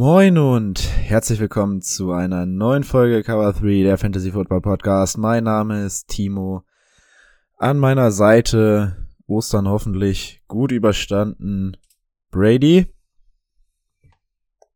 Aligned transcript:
Moin 0.00 0.38
und 0.38 0.78
herzlich 0.80 1.40
willkommen 1.40 1.82
zu 1.82 2.12
einer 2.12 2.46
neuen 2.46 2.84
Folge 2.84 3.22
Cover 3.22 3.52
3 3.52 3.82
der 3.82 3.98
Fantasy 3.98 4.32
Football 4.32 4.62
Podcast. 4.62 5.18
Mein 5.18 5.44
Name 5.44 5.84
ist 5.84 6.08
Timo. 6.08 6.64
An 7.58 7.76
meiner 7.76 8.10
Seite 8.10 8.96
Ostern 9.26 9.68
hoffentlich 9.68 10.42
gut 10.48 10.72
überstanden. 10.72 11.76
Brady. 12.30 12.86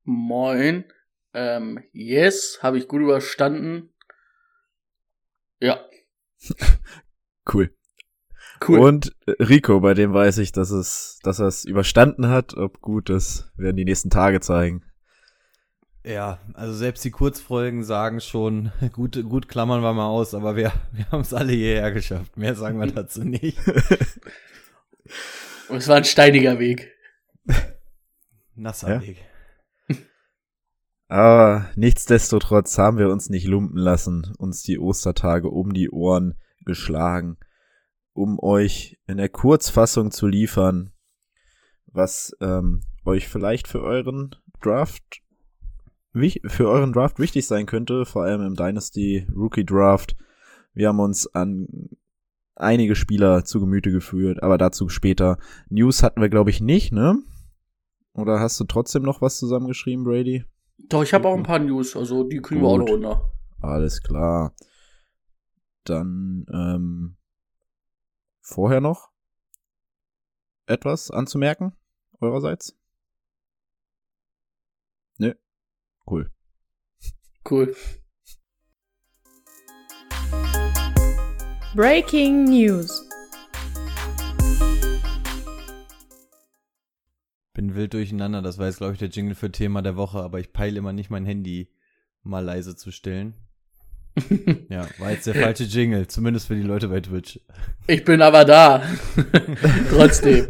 Moin. 0.02 0.84
Ähm, 1.32 1.82
yes, 1.94 2.58
habe 2.60 2.76
ich 2.76 2.86
gut 2.86 3.00
überstanden. 3.00 3.94
Ja. 5.58 5.80
Cool. 7.50 7.74
Cool. 8.66 8.78
Und 8.78 9.16
Rico, 9.26 9.80
bei 9.80 9.94
dem 9.94 10.12
weiß 10.12 10.36
ich, 10.38 10.52
dass 10.52 10.70
es, 10.70 11.18
dass 11.22 11.38
er 11.38 11.46
es 11.46 11.64
überstanden 11.64 12.28
hat. 12.28 12.54
Ob 12.54 12.82
gut, 12.82 13.08
das 13.08 13.50
werden 13.56 13.76
die 13.76 13.84
nächsten 13.84 14.10
Tage 14.10 14.40
zeigen. 14.40 14.82
Ja, 16.04 16.38
also 16.52 16.74
selbst 16.74 17.02
die 17.04 17.10
Kurzfolgen 17.10 17.82
sagen 17.82 18.20
schon, 18.20 18.72
gut, 18.92 19.22
gut 19.24 19.48
klammern 19.48 19.80
wir 19.80 19.94
mal 19.94 20.06
aus, 20.06 20.34
aber 20.34 20.54
wir, 20.54 20.72
wir 20.92 21.10
haben 21.10 21.22
es 21.22 21.32
alle 21.32 21.52
hierher 21.52 21.92
geschafft. 21.92 22.36
Mehr 22.36 22.54
sagen 22.54 22.78
wir 22.78 22.86
dazu 22.86 23.24
nicht. 23.24 23.58
Und 25.68 25.76
es 25.78 25.88
war 25.88 25.96
ein 25.96 26.04
steiniger 26.04 26.58
Weg. 26.58 26.92
Nasser 28.54 28.96
Ja? 28.96 29.02
Weg. 29.02 29.24
Aber 31.08 31.70
nichtsdestotrotz 31.76 32.76
haben 32.78 32.98
wir 32.98 33.08
uns 33.08 33.30
nicht 33.30 33.46
lumpen 33.46 33.78
lassen, 33.78 34.32
uns 34.38 34.62
die 34.62 34.78
Ostertage 34.78 35.48
um 35.48 35.72
die 35.72 35.90
Ohren 35.90 36.34
geschlagen, 36.64 37.36
um 38.12 38.38
euch 38.40 38.98
in 39.06 39.18
der 39.18 39.28
Kurzfassung 39.28 40.10
zu 40.10 40.26
liefern, 40.26 40.92
was 41.86 42.34
ähm, 42.40 42.82
euch 43.04 43.28
vielleicht 43.28 43.68
für 43.68 43.82
euren 43.82 44.34
Draft 44.60 45.23
für 46.46 46.68
euren 46.68 46.92
Draft 46.92 47.18
wichtig 47.18 47.46
sein 47.46 47.66
könnte, 47.66 48.06
vor 48.06 48.22
allem 48.22 48.42
im 48.42 48.54
Dynasty 48.54 49.26
Rookie 49.34 49.64
Draft. 49.64 50.16
Wir 50.72 50.88
haben 50.88 51.00
uns 51.00 51.26
an 51.34 51.90
einige 52.54 52.94
Spieler 52.94 53.44
zu 53.44 53.60
Gemüte 53.60 53.90
geführt, 53.90 54.42
aber 54.42 54.58
dazu 54.58 54.88
später. 54.88 55.38
News 55.68 56.02
hatten 56.02 56.20
wir 56.20 56.28
glaube 56.28 56.50
ich 56.50 56.60
nicht, 56.60 56.92
ne? 56.92 57.18
Oder 58.12 58.38
hast 58.38 58.60
du 58.60 58.64
trotzdem 58.64 59.02
noch 59.02 59.20
was 59.20 59.38
zusammengeschrieben, 59.38 60.04
Brady? 60.04 60.44
Doch, 60.78 61.02
ich 61.02 61.12
habe 61.14 61.28
auch 61.28 61.36
ein 61.36 61.42
paar 61.42 61.58
News, 61.58 61.96
also 61.96 62.24
die 62.24 62.40
kriegen 62.40 62.60
wir 62.60 62.68
auch 62.68 62.78
noch 62.78 62.86
Gut. 62.86 62.94
runter. 62.94 63.30
Alles 63.60 64.02
klar. 64.02 64.54
Dann 65.84 66.46
ähm, 66.52 67.16
vorher 68.40 68.80
noch 68.80 69.10
etwas 70.66 71.10
anzumerken 71.10 71.72
eurerseits? 72.20 72.76
Nö. 75.18 75.34
Cool. 76.06 76.30
Cool. 77.48 77.74
Breaking 81.74 82.44
News. 82.44 83.08
Bin 87.54 87.74
wild 87.74 87.94
durcheinander, 87.94 88.42
das 88.42 88.58
war 88.58 88.66
jetzt, 88.66 88.78
glaube 88.78 88.92
ich, 88.92 88.98
der 88.98 89.08
Jingle 89.08 89.34
für 89.34 89.50
Thema 89.50 89.80
der 89.80 89.96
Woche, 89.96 90.18
aber 90.18 90.40
ich 90.40 90.52
peile 90.52 90.78
immer 90.78 90.92
nicht 90.92 91.10
mein 91.10 91.24
Handy 91.24 91.70
mal 92.22 92.44
leise 92.44 92.76
zu 92.76 92.90
stellen. 92.90 93.34
Ja, 94.68 94.86
war 94.98 95.10
jetzt 95.10 95.26
der 95.26 95.34
falsche 95.34 95.64
Jingle, 95.64 96.06
zumindest 96.06 96.46
für 96.46 96.54
die 96.54 96.62
Leute 96.62 96.88
bei 96.88 97.00
Twitch. 97.00 97.40
Ich 97.86 98.04
bin 98.04 98.22
aber 98.22 98.44
da. 98.44 98.82
Trotzdem. 99.90 100.48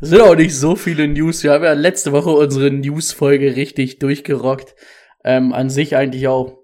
Es 0.00 0.08
sind 0.08 0.20
auch 0.20 0.34
nicht 0.34 0.56
so 0.56 0.76
viele 0.76 1.06
News. 1.08 1.42
Wir 1.42 1.52
haben 1.52 1.64
ja 1.64 1.72
letzte 1.72 2.12
Woche 2.12 2.30
unsere 2.30 2.70
News-Folge 2.70 3.56
richtig 3.56 3.98
durchgerockt. 3.98 4.74
Ähm, 5.24 5.52
an 5.52 5.70
sich 5.70 5.96
eigentlich 5.96 6.26
auch 6.28 6.58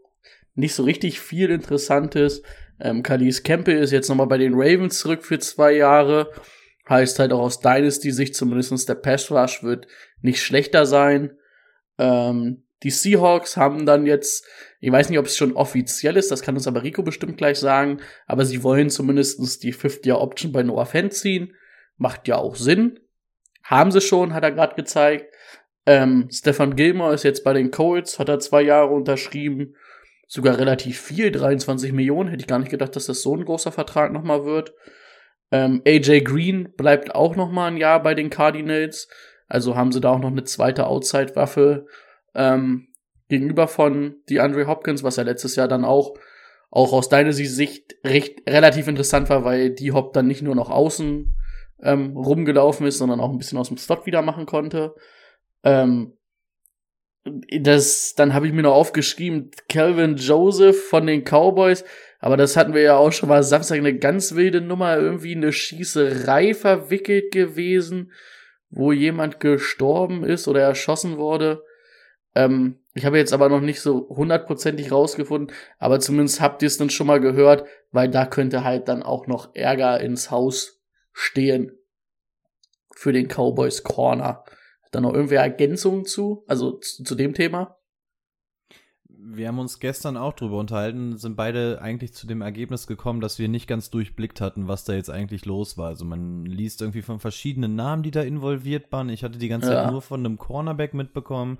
nicht 0.54 0.74
so 0.74 0.82
richtig 0.82 1.20
viel 1.20 1.50
Interessantes. 1.50 2.42
Ähm, 2.80 3.02
Kalis 3.02 3.42
Kempe 3.42 3.72
ist 3.72 3.92
jetzt 3.92 4.08
nochmal 4.08 4.26
bei 4.26 4.38
den 4.38 4.54
Ravens 4.54 4.98
zurück 4.98 5.24
für 5.24 5.38
zwei 5.38 5.72
Jahre. 5.72 6.30
Heißt 6.88 7.18
halt 7.18 7.32
auch 7.32 7.40
aus 7.40 7.60
Dynasty-Sicht 7.60 8.34
zumindest 8.34 8.88
der 8.88 8.94
Pass 8.96 9.30
Rush 9.30 9.62
wird 9.62 9.86
nicht 10.22 10.42
schlechter 10.42 10.86
sein. 10.86 11.36
Ähm, 11.98 12.64
die 12.82 12.90
Seahawks 12.90 13.56
haben 13.56 13.86
dann 13.86 14.06
jetzt, 14.06 14.46
ich 14.80 14.90
weiß 14.90 15.10
nicht, 15.10 15.18
ob 15.18 15.26
es 15.26 15.36
schon 15.36 15.54
offiziell 15.54 16.16
ist, 16.16 16.30
das 16.30 16.42
kann 16.42 16.54
uns 16.54 16.68
aber 16.68 16.84
Rico 16.84 17.02
bestimmt 17.02 17.36
gleich 17.36 17.58
sagen, 17.58 18.00
aber 18.26 18.44
sie 18.44 18.62
wollen 18.62 18.88
zumindest 18.88 19.64
die 19.64 19.72
Fifth-Year-Option 19.72 20.52
bei 20.52 20.62
Noah 20.62 20.86
Fent 20.86 21.12
ziehen. 21.12 21.54
Macht 21.96 22.28
ja 22.28 22.36
auch 22.36 22.54
Sinn. 22.54 23.00
Haben 23.68 23.90
sie 23.90 24.00
schon, 24.00 24.32
hat 24.32 24.44
er 24.44 24.52
gerade 24.52 24.74
gezeigt. 24.76 25.26
Ähm, 25.84 26.28
Stefan 26.32 26.74
Gilmore 26.74 27.12
ist 27.12 27.22
jetzt 27.22 27.44
bei 27.44 27.52
den 27.52 27.70
Colts, 27.70 28.18
hat 28.18 28.30
er 28.30 28.40
zwei 28.40 28.62
Jahre 28.62 28.94
unterschrieben. 28.94 29.74
Sogar 30.26 30.58
relativ 30.58 30.98
viel, 30.98 31.30
23 31.30 31.92
Millionen. 31.92 32.30
Hätte 32.30 32.40
ich 32.40 32.46
gar 32.46 32.58
nicht 32.58 32.70
gedacht, 32.70 32.96
dass 32.96 33.06
das 33.06 33.20
so 33.20 33.36
ein 33.36 33.44
großer 33.44 33.70
Vertrag 33.70 34.10
nochmal 34.10 34.46
wird. 34.46 34.72
Ähm, 35.50 35.82
AJ 35.86 36.22
Green 36.22 36.72
bleibt 36.78 37.14
auch 37.14 37.36
noch 37.36 37.50
mal 37.50 37.66
ein 37.66 37.76
Jahr 37.76 38.02
bei 38.02 38.14
den 38.14 38.30
Cardinals. 38.30 39.08
Also 39.48 39.76
haben 39.76 39.92
sie 39.92 40.00
da 40.00 40.12
auch 40.12 40.18
noch 40.18 40.30
eine 40.30 40.44
zweite 40.44 40.86
Outside-Waffe 40.86 41.86
ähm, 42.34 42.88
gegenüber 43.28 43.68
von 43.68 44.16
DeAndre 44.30 44.66
Hopkins, 44.66 45.02
was 45.02 45.16
ja 45.16 45.24
letztes 45.24 45.56
Jahr 45.56 45.68
dann 45.68 45.84
auch, 45.84 46.14
auch 46.70 46.94
aus 46.94 47.10
deiner 47.10 47.32
Sicht 47.34 47.96
recht, 48.02 48.48
relativ 48.48 48.88
interessant 48.88 49.28
war, 49.28 49.44
weil 49.44 49.70
die 49.70 49.92
Hop 49.92 50.14
dann 50.14 50.26
nicht 50.26 50.42
nur 50.42 50.54
noch 50.54 50.70
außen 50.70 51.34
ähm, 51.82 52.16
rumgelaufen 52.16 52.86
ist, 52.86 52.98
sondern 52.98 53.20
auch 53.20 53.30
ein 53.30 53.38
bisschen 53.38 53.58
aus 53.58 53.68
dem 53.68 53.76
Slot 53.76 54.06
wieder 54.06 54.22
machen 54.22 54.46
konnte. 54.46 54.94
Ähm, 55.62 56.14
das, 57.24 58.14
dann 58.14 58.34
habe 58.34 58.46
ich 58.46 58.52
mir 58.52 58.62
noch 58.62 58.74
aufgeschrieben, 58.74 59.50
Calvin 59.68 60.16
Joseph 60.16 60.88
von 60.88 61.06
den 61.06 61.24
Cowboys, 61.24 61.84
aber 62.20 62.36
das 62.36 62.56
hatten 62.56 62.74
wir 62.74 62.82
ja 62.82 62.96
auch 62.96 63.12
schon 63.12 63.28
mal 63.28 63.42
Samstag 63.42 63.78
eine 63.78 63.96
ganz 63.96 64.34
wilde 64.34 64.60
Nummer, 64.60 64.96
irgendwie 64.96 65.34
eine 65.34 65.52
Schießerei 65.52 66.54
verwickelt 66.54 67.32
gewesen, 67.32 68.12
wo 68.70 68.92
jemand 68.92 69.40
gestorben 69.40 70.24
ist 70.24 70.48
oder 70.48 70.62
erschossen 70.62 71.16
wurde. 71.16 71.62
Ähm, 72.34 72.80
ich 72.94 73.04
habe 73.04 73.18
jetzt 73.18 73.32
aber 73.32 73.48
noch 73.48 73.60
nicht 73.60 73.80
so 73.80 74.08
hundertprozentig 74.08 74.90
rausgefunden, 74.90 75.54
aber 75.78 76.00
zumindest 76.00 76.40
habt 76.40 76.62
ihr 76.62 76.66
es 76.66 76.78
dann 76.78 76.90
schon 76.90 77.06
mal 77.06 77.20
gehört, 77.20 77.64
weil 77.92 78.08
da 78.08 78.26
könnte 78.26 78.64
halt 78.64 78.88
dann 78.88 79.02
auch 79.02 79.26
noch 79.26 79.54
Ärger 79.54 80.00
ins 80.00 80.30
Haus 80.30 80.77
stehen 81.18 81.72
für 82.94 83.12
den 83.12 83.26
Cowboys 83.28 83.82
Corner. 83.82 84.44
Hat 84.82 84.92
da 84.94 85.00
noch 85.00 85.12
irgendwer 85.12 85.42
Ergänzungen 85.42 86.04
zu, 86.04 86.44
also 86.46 86.78
zu, 86.78 87.02
zu 87.02 87.14
dem 87.16 87.34
Thema? 87.34 87.76
Wir 89.10 89.48
haben 89.48 89.58
uns 89.58 89.80
gestern 89.80 90.16
auch 90.16 90.32
drüber 90.32 90.58
unterhalten, 90.58 91.18
sind 91.18 91.36
beide 91.36 91.82
eigentlich 91.82 92.14
zu 92.14 92.28
dem 92.28 92.40
Ergebnis 92.40 92.86
gekommen, 92.86 93.20
dass 93.20 93.38
wir 93.40 93.48
nicht 93.48 93.66
ganz 93.66 93.90
durchblickt 93.90 94.40
hatten, 94.40 94.68
was 94.68 94.84
da 94.84 94.94
jetzt 94.94 95.10
eigentlich 95.10 95.44
los 95.44 95.76
war. 95.76 95.88
Also 95.88 96.04
man 96.04 96.44
liest 96.44 96.80
irgendwie 96.80 97.02
von 97.02 97.18
verschiedenen 97.18 97.74
Namen, 97.74 98.04
die 98.04 98.12
da 98.12 98.22
involviert 98.22 98.90
waren. 98.92 99.08
Ich 99.08 99.24
hatte 99.24 99.38
die 99.38 99.48
ganze 99.48 99.72
Ja. 99.72 99.82
Zeit 99.82 99.92
nur 99.92 100.02
von 100.02 100.24
einem 100.24 100.38
Cornerback 100.38 100.94
mitbekommen, 100.94 101.58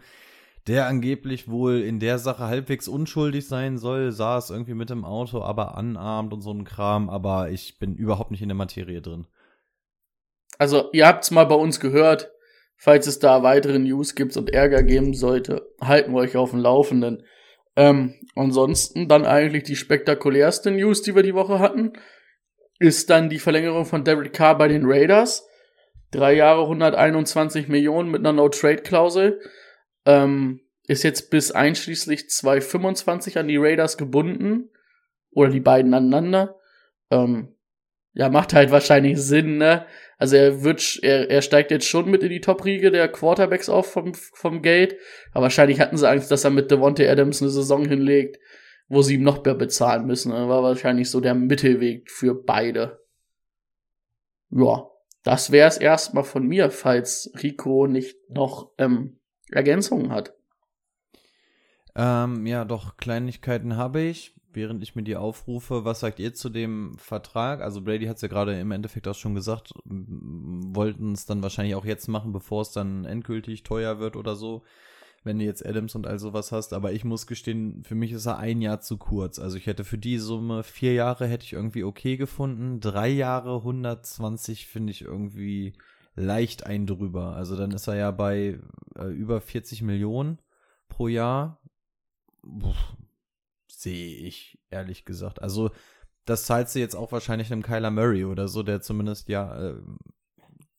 der 0.68 0.86
angeblich 0.86 1.48
wohl 1.48 1.80
in 1.80 1.98
der 1.98 2.18
Sache 2.20 2.44
halbwegs 2.44 2.86
unschuldig 2.86 3.48
sein 3.48 3.76
soll, 3.76 4.12
saß 4.12 4.50
irgendwie 4.50 4.74
mit 4.74 4.90
im 4.90 5.04
Auto, 5.04 5.42
aber 5.42 5.76
anarmt 5.76 6.32
und 6.32 6.42
so 6.42 6.52
ein 6.52 6.64
Kram, 6.64 7.10
aber 7.10 7.50
ich 7.50 7.78
bin 7.78 7.96
überhaupt 7.96 8.30
nicht 8.30 8.42
in 8.42 8.48
der 8.48 8.56
Materie 8.56 9.02
drin. 9.02 9.26
Also, 10.58 10.90
ihr 10.92 11.06
habt's 11.06 11.30
mal 11.30 11.44
bei 11.44 11.54
uns 11.54 11.80
gehört. 11.80 12.32
Falls 12.76 13.08
es 13.08 13.18
da 13.18 13.42
weitere 13.42 13.78
News 13.78 14.14
gibt 14.14 14.36
und 14.36 14.52
Ärger 14.54 14.84
geben 14.84 15.12
sollte, 15.12 15.68
halten 15.80 16.12
wir 16.12 16.18
euch 16.18 16.36
auf 16.36 16.50
dem 16.50 16.60
Laufenden. 16.60 17.24
Ähm, 17.74 18.14
ansonsten 18.36 19.08
dann 19.08 19.24
eigentlich 19.24 19.64
die 19.64 19.76
spektakulärste 19.76 20.70
News, 20.70 21.02
die 21.02 21.14
wir 21.14 21.24
die 21.24 21.34
Woche 21.34 21.58
hatten, 21.58 21.92
ist 22.78 23.10
dann 23.10 23.28
die 23.28 23.40
Verlängerung 23.40 23.84
von 23.84 24.04
Derek 24.04 24.32
Carr 24.32 24.56
bei 24.56 24.68
den 24.68 24.82
Raiders. 24.84 25.48
Drei 26.12 26.34
Jahre 26.34 26.62
121 26.62 27.68
Millionen 27.68 28.10
mit 28.10 28.20
einer 28.20 28.32
No-Trade-Klausel. 28.32 29.40
Ähm, 30.06 30.60
ist 30.86 31.02
jetzt 31.02 31.30
bis 31.30 31.50
einschließlich 31.50 32.30
2025 32.30 33.38
an 33.38 33.48
die 33.48 33.58
Raiders 33.58 33.98
gebunden. 33.98 34.70
Oder 35.32 35.50
die 35.50 35.60
beiden 35.60 35.92
aneinander. 35.94 36.56
Ähm, 37.10 37.54
ja, 38.14 38.28
macht 38.28 38.54
halt 38.54 38.70
wahrscheinlich 38.70 39.18
Sinn, 39.18 39.58
ne? 39.58 39.86
Also 40.18 40.36
er 40.36 40.64
wird, 40.64 40.98
er, 41.02 41.30
er 41.30 41.42
steigt 41.42 41.70
jetzt 41.70 41.86
schon 41.86 42.10
mit 42.10 42.24
in 42.24 42.30
die 42.30 42.40
Top-Riege 42.40 42.90
der 42.90 43.08
Quarterbacks 43.08 43.68
auf 43.68 43.92
vom, 43.92 44.14
vom 44.14 44.62
Gate. 44.62 44.96
Aber 45.32 45.44
wahrscheinlich 45.44 45.80
hatten 45.80 45.96
sie 45.96 46.08
Angst, 46.08 46.30
dass 46.30 46.44
er 46.44 46.50
mit 46.50 46.70
Devontae 46.70 47.08
Adams 47.08 47.40
eine 47.40 47.50
Saison 47.50 47.86
hinlegt, 47.86 48.38
wo 48.88 49.02
sie 49.02 49.14
ihm 49.14 49.22
noch 49.22 49.44
mehr 49.44 49.54
bezahlen 49.54 50.06
müssen. 50.06 50.32
Das 50.32 50.48
war 50.48 50.62
wahrscheinlich 50.64 51.08
so 51.08 51.20
der 51.20 51.34
Mittelweg 51.34 52.10
für 52.10 52.34
beide. 52.34 52.98
Ja, 54.50 54.88
das 55.22 55.52
wäre 55.52 55.68
es 55.68 55.78
erstmal 55.78 56.24
von 56.24 56.46
mir, 56.46 56.70
falls 56.70 57.30
Rico 57.42 57.86
nicht 57.86 58.16
noch 58.28 58.72
ähm, 58.78 59.20
Ergänzungen 59.50 60.10
hat. 60.10 60.34
Ähm, 61.94 62.46
ja, 62.46 62.64
doch, 62.64 62.96
Kleinigkeiten 62.96 63.76
habe 63.76 64.00
ich, 64.00 64.34
während 64.58 64.82
ich 64.82 64.96
mir 64.96 65.04
die 65.04 65.16
aufrufe. 65.16 65.84
Was 65.84 66.00
sagt 66.00 66.18
ihr 66.18 66.34
zu 66.34 66.50
dem 66.50 66.98
Vertrag? 66.98 67.62
Also 67.62 67.80
Brady 67.80 68.06
hat 68.06 68.16
es 68.16 68.22
ja 68.22 68.28
gerade 68.28 68.58
im 68.58 68.72
Endeffekt 68.72 69.06
auch 69.06 69.14
schon 69.14 69.36
gesagt, 69.36 69.72
wollten 69.84 71.12
es 71.12 71.24
dann 71.24 71.42
wahrscheinlich 71.42 71.76
auch 71.76 71.84
jetzt 71.84 72.08
machen, 72.08 72.32
bevor 72.32 72.62
es 72.62 72.72
dann 72.72 73.04
endgültig 73.04 73.62
teuer 73.62 74.00
wird 74.00 74.16
oder 74.16 74.34
so, 74.34 74.64
wenn 75.22 75.38
du 75.38 75.44
jetzt 75.44 75.64
Adams 75.64 75.94
und 75.94 76.08
all 76.08 76.18
sowas 76.18 76.50
hast. 76.50 76.72
Aber 76.72 76.92
ich 76.92 77.04
muss 77.04 77.28
gestehen, 77.28 77.84
für 77.84 77.94
mich 77.94 78.10
ist 78.10 78.26
er 78.26 78.38
ein 78.38 78.60
Jahr 78.60 78.80
zu 78.80 78.98
kurz. 78.98 79.38
Also 79.38 79.56
ich 79.56 79.66
hätte 79.66 79.84
für 79.84 79.98
die 79.98 80.18
Summe 80.18 80.64
vier 80.64 80.92
Jahre 80.92 81.26
hätte 81.26 81.44
ich 81.44 81.52
irgendwie 81.52 81.84
okay 81.84 82.16
gefunden. 82.16 82.80
Drei 82.80 83.08
Jahre 83.08 83.58
120 83.58 84.66
finde 84.66 84.90
ich 84.90 85.02
irgendwie 85.02 85.74
leicht 86.16 86.66
ein 86.66 86.86
drüber. 86.86 87.36
Also 87.36 87.56
dann 87.56 87.70
ist 87.70 87.86
er 87.86 87.94
ja 87.94 88.10
bei 88.10 88.58
äh, 88.96 89.06
über 89.06 89.40
40 89.40 89.82
Millionen 89.82 90.38
pro 90.88 91.06
Jahr 91.06 91.60
sehe 93.70 94.16
ich, 94.16 94.58
ehrlich 94.70 95.04
gesagt. 95.04 95.42
Also, 95.42 95.70
das 96.24 96.44
zahlst 96.44 96.74
du 96.74 96.78
jetzt 96.80 96.94
auch 96.94 97.12
wahrscheinlich 97.12 97.52
einem 97.52 97.62
Kyler 97.62 97.90
Murray 97.90 98.24
oder 98.24 98.48
so, 98.48 98.62
der 98.62 98.82
zumindest 98.82 99.28
ja 99.28 99.70
äh, 99.70 99.80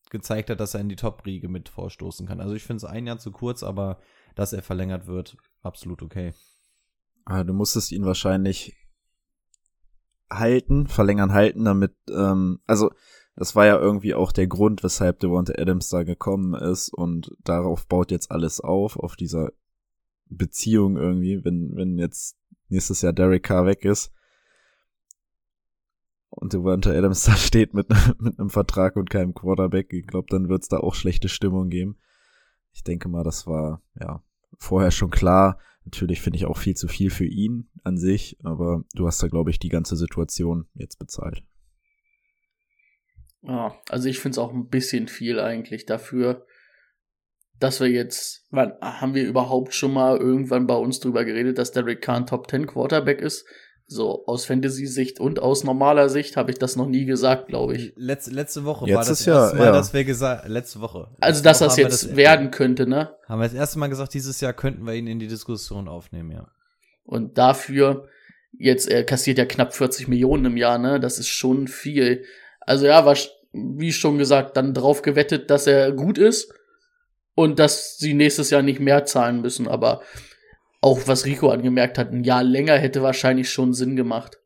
gezeigt 0.10 0.50
hat, 0.50 0.60
dass 0.60 0.74
er 0.74 0.82
in 0.82 0.90
die 0.90 0.96
Top-Riege 0.96 1.50
mit 1.50 1.70
vorstoßen 1.70 2.28
kann. 2.28 2.40
Also 2.40 2.56
ich 2.56 2.64
finde 2.64 2.78
es 2.78 2.86
ein 2.86 3.08
Jahr 3.08 3.20
zu 3.20 3.32
kurz, 3.32 3.64
aber 3.64 4.00
dass 4.36 4.54
er 4.54 4.62
verlängert 4.62 5.08
wird, 5.08 5.38
absolut 5.62 6.02
okay. 6.02 6.34
Ah, 7.26 7.44
du 7.44 7.54
musstest 7.54 7.92
ihn 7.92 8.06
wahrscheinlich 8.06 8.76
halten, 10.30 10.88
verlängern 10.88 11.34
halten, 11.34 11.66
damit, 11.66 11.96
ähm, 12.10 12.60
also 12.66 12.92
das 13.36 13.56
war 13.56 13.66
ja 13.66 13.78
irgendwie 13.80 14.14
auch 14.14 14.32
der 14.32 14.48
Grund, 14.48 14.84
weshalb 14.84 15.20
Devonta 15.20 15.54
Adams 15.58 15.90
da 15.90 16.04
gekommen 16.04 16.54
ist 16.54 16.90
und 16.90 17.32
darauf 17.44 17.88
baut 17.88 18.12
jetzt 18.12 18.32
alles 18.32 18.60
auf, 18.60 18.98
auf 18.98 19.16
dieser 19.16 19.52
Beziehung 20.26 20.98
irgendwie, 20.98 21.44
wenn, 21.44 21.76
wenn 21.76 21.98
jetzt 21.98 22.38
nächstes 22.70 23.02
Jahr 23.02 23.14
Derek 23.14 23.44
Carr 23.44 23.66
weg 23.66 23.86
ist 23.86 24.14
und 26.30 26.54
Devonta 26.54 26.92
Adams 26.92 27.24
da 27.26 27.36
steht 27.36 27.74
mit, 27.74 27.90
mit 28.20 28.40
einem 28.40 28.50
Vertrag 28.50 28.96
und 28.96 29.10
keinem 29.10 29.34
Quarterback, 29.34 29.92
ich 29.94 30.08
glaube, 30.08 30.28
dann 30.30 30.50
wird 30.50 30.64
es 30.64 30.70
da 30.70 30.78
auch 30.78 30.96
schlechte 30.96 31.30
Stimmung 31.30 31.70
geben. 31.70 31.98
Ich 32.72 32.84
denke 32.84 33.10
mal, 33.10 33.24
das 33.24 33.48
war 33.48 33.82
ja 34.00 34.24
vorher 34.58 34.92
schon 34.92 35.10
klar. 35.10 35.60
Natürlich 35.86 36.22
finde 36.22 36.38
ich 36.38 36.46
auch 36.46 36.58
viel 36.58 36.76
zu 36.76 36.88
viel 36.88 37.10
für 37.10 37.26
ihn 37.26 37.70
an 37.84 37.98
sich, 37.98 38.38
aber 38.44 38.84
du 38.94 39.08
hast 39.08 39.22
da, 39.24 39.28
glaube 39.28 39.50
ich, 39.50 39.60
die 39.60 39.70
ganze 39.70 39.96
Situation 39.96 40.68
jetzt 40.76 41.00
bezahlt. 41.00 41.44
Ja, 43.42 43.76
also 43.90 44.08
ich 44.10 44.20
finde 44.20 44.34
es 44.34 44.38
auch 44.38 44.54
ein 44.54 44.68
bisschen 44.68 45.08
viel 45.08 45.40
eigentlich 45.40 45.86
dafür, 45.86 46.46
dass 47.60 47.82
wir 47.82 47.90
jetzt, 47.90 48.46
wann 48.52 48.74
haben 48.82 49.14
wir 49.14 49.26
überhaupt 49.26 49.74
schon 49.74 49.94
mal 49.94 50.18
irgendwann 50.18 50.68
bei 50.68 50.76
uns 50.76 51.00
drüber 51.00 51.26
geredet, 51.26 51.58
dass 51.58 51.72
Derek 51.72 52.02
Kahn 52.02 52.26
Top 52.26 52.50
10 52.50 52.68
Quarterback 52.68 53.22
ist? 53.22 53.46
So 53.92 54.24
aus 54.28 54.46
Fantasy-Sicht 54.46 55.20
und 55.20 55.42
aus 55.42 55.64
normaler 55.64 56.10
Sicht 56.10 56.38
habe 56.38 56.52
ich 56.52 56.60
das 56.60 56.76
noch 56.76 56.86
nie 56.86 57.06
gesagt, 57.06 57.48
glaube 57.48 57.76
ich. 57.76 57.94
Letzte, 57.96 58.32
letzte 58.32 58.64
Woche 58.64 58.86
jetzt 58.86 58.96
war 58.96 59.06
das 59.06 59.26
ja, 59.26 59.42
erste 59.42 59.58
Mal, 59.58 59.66
ja. 59.66 59.72
dass 59.72 59.94
wir 59.94 60.06
gesagt, 60.06 60.48
letzte 60.48 60.80
Woche. 60.80 61.00
Letzte 61.00 61.18
Also, 61.22 61.44
dass 61.44 61.62
Woche 61.62 61.68
das 61.68 61.78
jetzt 61.78 62.16
werden 62.16 62.52
könnte, 62.52 62.86
ne? 62.86 63.16
Haben 63.28 63.40
wir 63.40 63.48
das 63.48 63.56
erste 63.56 63.80
Mal 63.80 63.88
gesagt, 63.88 64.14
dieses 64.14 64.40
Jahr 64.42 64.54
könnten 64.54 64.86
wir 64.86 64.94
ihn 64.94 65.08
in 65.08 65.18
die 65.18 65.28
Diskussion 65.28 65.88
aufnehmen, 65.88 66.32
ja. 66.32 66.48
Und 67.04 67.40
dafür, 67.40 68.08
jetzt, 68.60 68.88
er 68.88 69.04
kassiert 69.04 69.40
ja 69.40 69.46
knapp 69.46 69.74
40 69.74 70.08
Millionen 70.08 70.46
im 70.46 70.58
Jahr, 70.58 70.78
ne? 70.78 71.00
Das 71.00 71.18
ist 71.18 71.30
schon 71.30 71.68
viel. 71.68 72.26
Also 72.60 72.86
ja, 72.86 73.06
war, 73.06 73.18
wie 73.54 73.92
schon 73.92 74.20
gesagt, 74.20 74.56
dann 74.56 74.76
drauf 74.76 75.02
gewettet, 75.02 75.50
dass 75.50 75.66
er 75.66 75.94
gut 75.94 76.20
ist 76.20 76.54
und 77.40 77.58
dass 77.58 77.98
sie 77.98 78.14
nächstes 78.14 78.50
Jahr 78.50 78.62
nicht 78.62 78.82
mehr 78.82 79.06
zahlen 79.06 79.40
müssen. 79.40 79.70
Aber 79.70 80.02
auch 80.82 81.08
was 81.08 81.26
Rico 81.26 81.50
angemerkt 81.50 81.98
hat, 81.98 82.12
ein 82.12 82.26
Jahr 82.26 82.44
länger 82.44 82.78
hätte 82.78 83.02
wahrscheinlich 83.02 83.50
schon 83.50 83.74
Sinn 83.74 83.96
gemacht. 83.96 84.40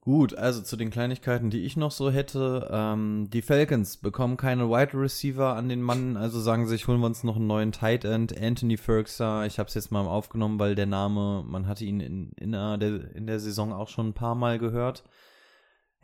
Gut, 0.00 0.34
also 0.34 0.62
zu 0.62 0.76
den 0.76 0.90
Kleinigkeiten, 0.90 1.50
die 1.50 1.64
ich 1.64 1.76
noch 1.76 1.90
so 1.90 2.12
hätte. 2.12 2.68
Ähm, 2.72 3.28
die 3.32 3.42
Falcons 3.42 3.96
bekommen 3.96 4.36
keine 4.36 4.68
Wide 4.68 4.94
Receiver 4.94 5.56
an 5.56 5.68
den 5.68 5.82
Mann, 5.82 6.16
also 6.16 6.40
sagen 6.40 6.68
sich, 6.68 6.86
holen 6.86 7.00
wir 7.00 7.06
uns 7.06 7.24
noch 7.24 7.36
einen 7.36 7.48
neuen 7.48 7.72
Tight 7.72 8.04
End, 8.04 8.36
Anthony 8.40 8.76
Ferguson. 8.76 9.44
Ich 9.46 9.58
habe 9.58 9.68
es 9.68 9.74
jetzt 9.74 9.90
mal 9.90 10.06
aufgenommen, 10.06 10.60
weil 10.60 10.76
der 10.76 10.86
Name, 10.86 11.44
man 11.44 11.66
hatte 11.66 11.84
ihn 11.84 11.98
in, 11.98 12.32
in, 12.32 12.52
der, 12.52 12.80
in 13.14 13.26
der 13.26 13.40
Saison 13.40 13.72
auch 13.72 13.88
schon 13.88 14.08
ein 14.08 14.14
paar 14.14 14.36
Mal 14.36 14.60
gehört. 14.60 15.02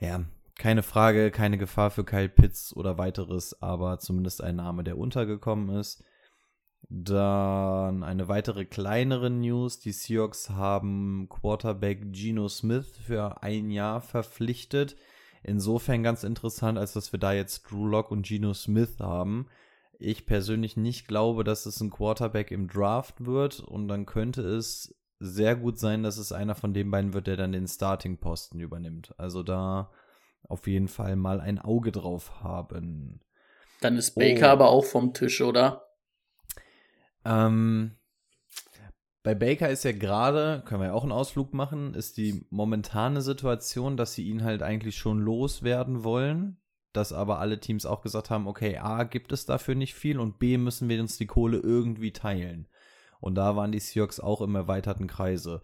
Ja, 0.01 0.25
keine 0.59 0.83
Frage, 0.83 1.31
keine 1.31 1.57
Gefahr 1.57 1.91
für 1.91 2.05
Kyle 2.05 2.29
Pitts 2.29 2.77
oder 2.77 2.99
weiteres, 2.99 3.63
aber 3.63 4.01
zumindest 4.01 4.43
ein 4.43 4.57
Name, 4.57 4.83
der 4.85 4.99
untergekommen 4.99 5.75
ist. 5.77 6.05
Dann 6.91 8.03
eine 8.03 8.29
weitere 8.29 8.65
kleinere 8.65 9.31
News. 9.31 9.79
Die 9.79 9.93
Seahawks 9.93 10.51
haben 10.51 11.29
Quarterback 11.29 12.13
Geno 12.13 12.49
Smith 12.49 12.97
für 13.05 13.43
ein 13.43 13.71
Jahr 13.71 14.01
verpflichtet. 14.01 14.97
Insofern 15.45 16.03
ganz 16.03 16.25
interessant, 16.25 16.77
als 16.77 16.93
dass 16.93 17.13
wir 17.13 17.21
da 17.21 17.33
jetzt 17.33 17.71
Drew 17.71 17.87
Lock 17.87 18.11
und 18.11 18.27
Geno 18.27 18.53
Smith 18.53 18.99
haben. 18.99 19.47
Ich 20.01 20.27
persönlich 20.27 20.77
nicht 20.77 21.07
glaube, 21.07 21.45
dass 21.45 21.67
es 21.67 21.81
ein 21.81 21.91
Quarterback 21.91 22.51
im 22.51 22.69
Draft 22.69 23.25
wird 23.25 23.61
und 23.61 23.89
dann 23.89 24.07
könnte 24.07 24.43
es 24.43 24.97
sehr 25.21 25.57
gut 25.57 25.79
sein, 25.79 26.03
dass 26.03 26.19
es 26.19 26.33
einer 26.33 26.55
von 26.55 26.73
den 26.73 26.91
beiden 26.91 27.13
wird, 27.13 27.27
der 27.27 27.37
dann 27.37 27.53
den 27.53 27.67
Starting-Posten 27.67 28.61
übernimmt. 28.61 29.15
Also 29.19 29.43
da 29.43 29.91
auf 30.49 30.67
jeden 30.67 30.89
Fall 30.89 31.17
mal 31.17 31.41
ein 31.41 31.59
Auge 31.59 31.93
drauf 31.93 32.43
haben. 32.43 33.21
Dann 33.81 33.97
ist 33.97 34.15
Baker 34.15 34.49
oh. 34.49 34.53
aber 34.53 34.69
auch 34.71 34.85
vom 34.85 35.15
Tisch, 35.15 35.41
oder? 35.41 35.85
Ähm, 37.25 37.97
bei 39.23 39.35
Baker 39.35 39.69
ist 39.69 39.85
ja 39.85 39.93
gerade, 39.93 40.63
können 40.65 40.81
wir 40.81 40.89
ja 40.89 40.95
auch 40.95 41.03
einen 41.03 41.13
Ausflug 41.13 41.53
machen, 41.53 41.95
ist 41.95 42.17
die 42.17 42.47
momentane 42.51 43.21
Situation, 43.21 43.97
dass 43.97 44.15
sie 44.15 44.27
ihn 44.27 44.43
halt 44.43 44.63
eigentlich 44.63 44.97
schon 44.97 45.21
loswerden 45.21 46.03
wollen, 46.03 46.57
dass 46.95 47.13
aber 47.13 47.39
alle 47.39 47.61
Teams 47.61 47.85
auch 47.85 48.01
gesagt 48.01 48.31
haben, 48.31 48.47
okay, 48.47 48.79
A, 48.79 49.05
gibt 49.05 49.33
es 49.33 49.45
dafür 49.45 49.75
nicht 49.75 49.95
viel 49.95 50.19
und 50.19 50.39
B, 50.39 50.57
müssen 50.57 50.89
wir 50.89 51.01
uns 51.01 51.19
die 51.19 51.27
Kohle 51.27 51.59
irgendwie 51.59 52.13
teilen. 52.13 52.69
Und 53.21 53.35
da 53.35 53.55
waren 53.57 53.73
die 53.73 53.81
Seahawks 53.81 54.21
auch 54.21 54.41
im 54.41 54.55
erweiterten 54.55 55.09
Kreise. 55.09 55.63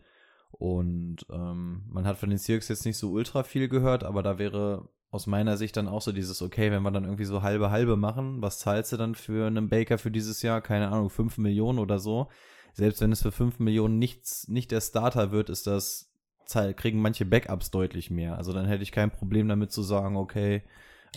Und 0.58 1.26
ähm, 1.30 1.82
man 1.88 2.06
hat 2.06 2.18
von 2.18 2.30
den 2.30 2.38
Seahawks 2.38 2.68
jetzt 2.68 2.86
nicht 2.86 2.96
so 2.96 3.10
ultra 3.10 3.42
viel 3.42 3.68
gehört, 3.68 4.04
aber 4.04 4.22
da 4.22 4.38
wäre 4.38 4.88
aus 5.10 5.26
meiner 5.26 5.56
Sicht 5.56 5.76
dann 5.76 5.88
auch 5.88 6.02
so 6.02 6.12
dieses, 6.12 6.42
okay, 6.42 6.70
wenn 6.70 6.82
wir 6.82 6.90
dann 6.90 7.04
irgendwie 7.04 7.24
so 7.24 7.42
halbe 7.42 7.70
halbe 7.70 7.96
machen, 7.96 8.42
was 8.42 8.58
zahlst 8.58 8.92
du 8.92 8.96
dann 8.96 9.14
für 9.14 9.46
einen 9.46 9.68
Baker 9.68 9.98
für 9.98 10.10
dieses 10.10 10.42
Jahr? 10.42 10.60
Keine 10.60 10.88
Ahnung, 10.88 11.10
5 11.10 11.38
Millionen 11.38 11.78
oder 11.78 11.98
so. 11.98 12.28
Selbst 12.72 13.00
wenn 13.00 13.12
es 13.12 13.22
für 13.22 13.30
5 13.30 13.60
Millionen 13.60 13.98
nichts, 13.98 14.48
nicht 14.48 14.72
der 14.72 14.80
Starter 14.80 15.30
wird, 15.30 15.50
ist 15.50 15.66
das, 15.66 16.12
kriegen 16.76 17.00
manche 17.00 17.24
Backups 17.24 17.70
deutlich 17.70 18.10
mehr. 18.10 18.36
Also 18.36 18.52
dann 18.52 18.66
hätte 18.66 18.82
ich 18.82 18.92
kein 18.92 19.10
Problem 19.10 19.48
damit 19.48 19.70
zu 19.70 19.82
sagen, 19.82 20.16
okay, 20.16 20.62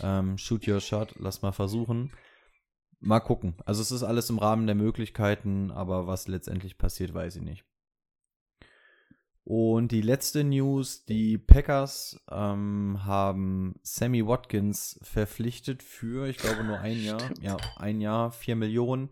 ähm, 0.02 0.38
shoot 0.38 0.66
your 0.68 0.80
shot, 0.80 1.14
lass 1.18 1.42
mal 1.42 1.52
versuchen. 1.52 2.12
Mal 3.00 3.20
gucken. 3.20 3.54
Also 3.64 3.82
es 3.82 3.90
ist 3.90 4.02
alles 4.02 4.30
im 4.30 4.38
Rahmen 4.38 4.66
der 4.66 4.76
Möglichkeiten, 4.76 5.70
aber 5.70 6.06
was 6.06 6.28
letztendlich 6.28 6.78
passiert, 6.78 7.14
weiß 7.14 7.36
ich 7.36 7.42
nicht. 7.42 7.64
Und 9.50 9.92
die 9.92 10.02
letzte 10.02 10.44
News, 10.44 11.06
die 11.06 11.38
Packers 11.38 12.20
ähm, 12.30 13.00
haben 13.06 13.76
Sammy 13.82 14.26
Watkins 14.26 15.00
verpflichtet 15.00 15.82
für, 15.82 16.28
ich 16.28 16.36
glaube, 16.36 16.64
nur 16.64 16.80
ein 16.80 17.02
Jahr. 17.02 17.30
Ja, 17.40 17.56
ein 17.76 18.02
Jahr, 18.02 18.30
vier 18.30 18.56
Millionen. 18.56 19.08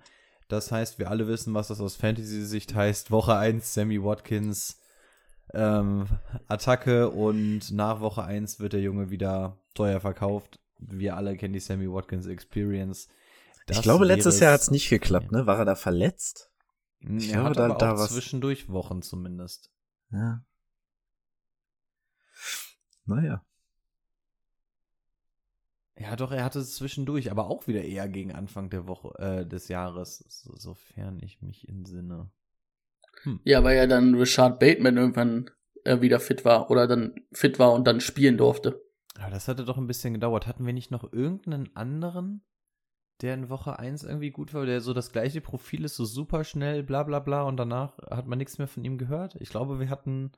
Das 0.48 0.70
heißt, 0.70 0.98
wir 0.98 1.10
alle 1.10 1.26
wissen, 1.26 1.54
was 1.54 1.68
das 1.68 1.80
aus 1.80 1.96
Fantasy-Sicht 1.96 2.74
heißt. 2.74 3.10
Woche 3.10 3.34
1 3.34 3.72
Sammy 3.72 4.04
Watkins 4.04 4.78
ähm, 5.54 6.04
Attacke 6.48 7.08
und 7.08 7.72
nach 7.72 8.00
Woche 8.00 8.22
1 8.22 8.60
wird 8.60 8.74
der 8.74 8.82
Junge 8.82 9.08
wieder 9.08 9.56
teuer 9.72 10.00
verkauft. 10.00 10.60
Wir 10.78 11.16
alle 11.16 11.34
kennen 11.38 11.54
die 11.54 11.60
Sammy 11.60 11.90
Watkins 11.90 12.26
Experience. 12.26 13.08
Das 13.66 13.78
ich 13.78 13.82
glaube, 13.84 14.04
letztes 14.04 14.38
Jahr 14.40 14.52
hat 14.52 14.60
es 14.60 14.70
nicht 14.70 14.90
geklappt, 14.90 15.32
ne? 15.32 15.46
War 15.46 15.60
er 15.60 15.64
da 15.64 15.76
verletzt? 15.76 16.50
Ich 17.00 17.30
er 17.30 17.40
glaube, 17.40 17.48
hat 17.48 17.56
da, 17.56 17.68
da 17.74 17.94
auch 17.94 18.06
zwischendurch 18.06 18.68
Wochen 18.68 19.00
zumindest. 19.00 19.70
Ja. 20.10 20.42
Naja. 23.06 23.44
Ja, 25.98 26.14
doch, 26.14 26.30
er 26.30 26.44
hatte 26.44 26.58
es 26.58 26.76
zwischendurch, 26.76 27.30
aber 27.30 27.46
auch 27.46 27.66
wieder 27.66 27.82
eher 27.82 28.06
gegen 28.08 28.32
Anfang 28.32 28.68
der 28.68 28.86
Woche, 28.86 29.18
äh, 29.18 29.46
des 29.46 29.68
Jahres, 29.68 30.18
so, 30.28 30.54
sofern 30.54 31.18
ich 31.22 31.40
mich 31.40 31.68
entsinne. 31.68 32.30
Hm. 33.22 33.40
Ja, 33.44 33.64
weil 33.64 33.76
ja 33.76 33.86
dann 33.86 34.14
Richard 34.14 34.60
Bateman 34.60 34.98
irgendwann 34.98 35.50
äh, 35.84 36.02
wieder 36.02 36.20
fit 36.20 36.44
war 36.44 36.70
oder 36.70 36.86
dann 36.86 37.14
fit 37.32 37.58
war 37.58 37.72
und 37.72 37.86
dann 37.86 38.00
spielen 38.00 38.36
durfte. 38.36 38.82
Aber 39.18 39.30
das 39.30 39.48
hatte 39.48 39.64
doch 39.64 39.78
ein 39.78 39.86
bisschen 39.86 40.12
gedauert. 40.12 40.46
Hatten 40.46 40.66
wir 40.66 40.74
nicht 40.74 40.90
noch 40.90 41.10
irgendeinen 41.12 41.74
anderen, 41.74 42.42
der 43.22 43.34
in 43.34 43.48
Woche 43.48 43.78
1 43.78 44.04
irgendwie 44.04 44.30
gut 44.30 44.52
war, 44.54 44.66
der 44.66 44.80
so 44.80 44.92
das 44.92 45.12
gleiche 45.12 45.40
Profil 45.40 45.84
ist, 45.84 45.96
so 45.96 46.04
super 46.04 46.44
schnell, 46.44 46.82
bla 46.82 47.02
bla 47.02 47.18
bla, 47.18 47.42
und 47.42 47.56
danach 47.56 47.98
hat 48.10 48.26
man 48.26 48.38
nichts 48.38 48.58
mehr 48.58 48.68
von 48.68 48.84
ihm 48.84 48.98
gehört? 48.98 49.36
Ich 49.40 49.48
glaube, 49.48 49.80
wir 49.80 49.90
hatten 49.90 50.32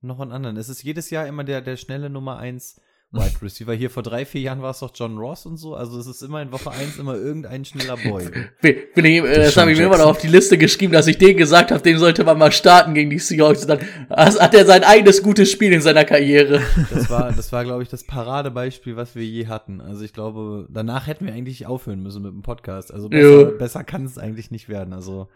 noch 0.00 0.20
einen 0.20 0.32
anderen. 0.32 0.56
Es 0.56 0.68
ist 0.68 0.82
jedes 0.82 1.10
Jahr 1.10 1.26
immer 1.26 1.44
der, 1.44 1.60
der 1.60 1.76
schnelle 1.76 2.10
Nummer 2.10 2.38
1 2.38 2.80
Wide 3.12 3.34
Receiver. 3.42 3.74
Hier 3.74 3.90
vor 3.90 4.02
drei, 4.02 4.24
vier 4.24 4.40
Jahren 4.40 4.62
war 4.62 4.70
es 4.70 4.80
doch 4.80 4.90
John 4.94 5.16
Ross 5.16 5.46
und 5.46 5.56
so. 5.56 5.74
Also 5.74 5.98
es 5.98 6.06
ist 6.06 6.22
immer 6.22 6.42
in 6.42 6.52
Woche 6.52 6.70
1 6.70 6.98
immer 6.98 7.14
irgendein 7.14 7.64
schneller 7.64 7.96
Boy. 7.96 8.28
Will 8.60 9.06
ich, 9.06 9.24
äh, 9.24 9.34
das 9.36 9.56
habe 9.56 9.72
ich 9.72 9.78
mir 9.78 9.86
immer 9.86 9.98
noch 9.98 10.06
auf 10.06 10.18
die 10.18 10.28
Liste 10.28 10.58
geschrieben, 10.58 10.92
dass 10.92 11.06
ich 11.06 11.18
den 11.18 11.36
gesagt 11.36 11.70
habe, 11.70 11.82
den 11.82 11.98
sollte 11.98 12.24
man 12.24 12.38
mal 12.38 12.52
starten 12.52 12.94
gegen 12.94 13.10
die 13.10 13.18
Seahawks. 13.18 13.62
Und 13.62 13.68
dann 13.68 13.80
hat 14.10 14.54
er 14.54 14.66
sein 14.66 14.84
eigenes 14.84 15.22
gutes 15.22 15.50
Spiel 15.50 15.72
in 15.72 15.80
seiner 15.80 16.04
Karriere. 16.04 16.62
Das 16.90 17.10
war, 17.10 17.32
das 17.32 17.50
war, 17.52 17.64
glaube 17.64 17.82
ich, 17.82 17.88
das 17.88 18.04
Paradebeispiel, 18.04 18.96
was 18.96 19.14
wir 19.14 19.24
je 19.24 19.46
hatten. 19.46 19.80
Also 19.80 20.04
ich 20.04 20.12
glaube, 20.12 20.68
danach 20.70 21.06
hätten 21.06 21.26
wir 21.26 21.32
eigentlich 21.32 21.66
aufhören 21.66 22.02
müssen 22.02 22.22
mit 22.22 22.32
dem 22.32 22.42
Podcast. 22.42 22.92
Also 22.92 23.08
besser, 23.08 23.44
besser 23.52 23.84
kann 23.84 24.04
es 24.04 24.18
eigentlich 24.18 24.50
nicht 24.50 24.68
werden. 24.68 24.92
Also 24.92 25.28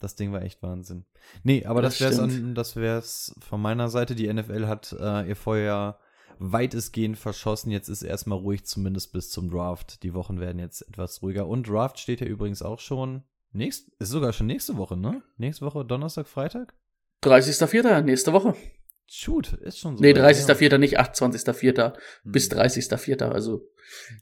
das 0.00 0.14
Ding 0.14 0.32
war 0.32 0.42
echt 0.42 0.62
Wahnsinn. 0.62 1.04
Nee, 1.42 1.64
aber 1.64 1.82
das, 1.82 1.98
das 1.98 2.18
wär's, 2.18 2.32
das 2.54 2.76
wär's 2.76 3.34
von 3.40 3.60
meiner 3.60 3.88
Seite. 3.88 4.14
Die 4.14 4.32
NFL 4.32 4.66
hat 4.66 4.94
äh, 4.98 5.28
ihr 5.28 5.36
Feuer 5.36 5.98
weitestgehend 6.38 7.18
verschossen. 7.18 7.70
Jetzt 7.70 7.88
ist 7.88 8.02
erstmal 8.02 8.38
ruhig, 8.38 8.64
zumindest 8.64 9.12
bis 9.12 9.30
zum 9.30 9.50
Draft. 9.50 10.02
Die 10.02 10.14
Wochen 10.14 10.40
werden 10.40 10.58
jetzt 10.58 10.82
etwas 10.88 11.22
ruhiger. 11.22 11.46
Und 11.46 11.68
Draft 11.68 11.98
steht 11.98 12.20
ja 12.20 12.26
übrigens 12.26 12.62
auch 12.62 12.80
schon. 12.80 13.22
Nächst, 13.52 13.88
ist 14.00 14.08
sogar 14.08 14.32
schon 14.32 14.48
nächste 14.48 14.76
Woche, 14.76 14.96
ne? 14.96 15.22
Nächste 15.36 15.64
Woche, 15.64 15.84
Donnerstag, 15.84 16.26
Freitag? 16.26 16.74
30.04. 17.22 18.02
nächste 18.02 18.32
Woche. 18.32 18.54
Shoot, 19.06 19.52
ist 19.52 19.78
schon 19.78 19.96
so. 19.96 20.02
Nee, 20.02 20.12
30.04. 20.12 20.78
nicht 20.78 20.98
28.04. 20.98 21.92
Hm. 21.92 22.32
bis 22.32 22.50
30.04. 22.50 23.28
Also 23.28 23.68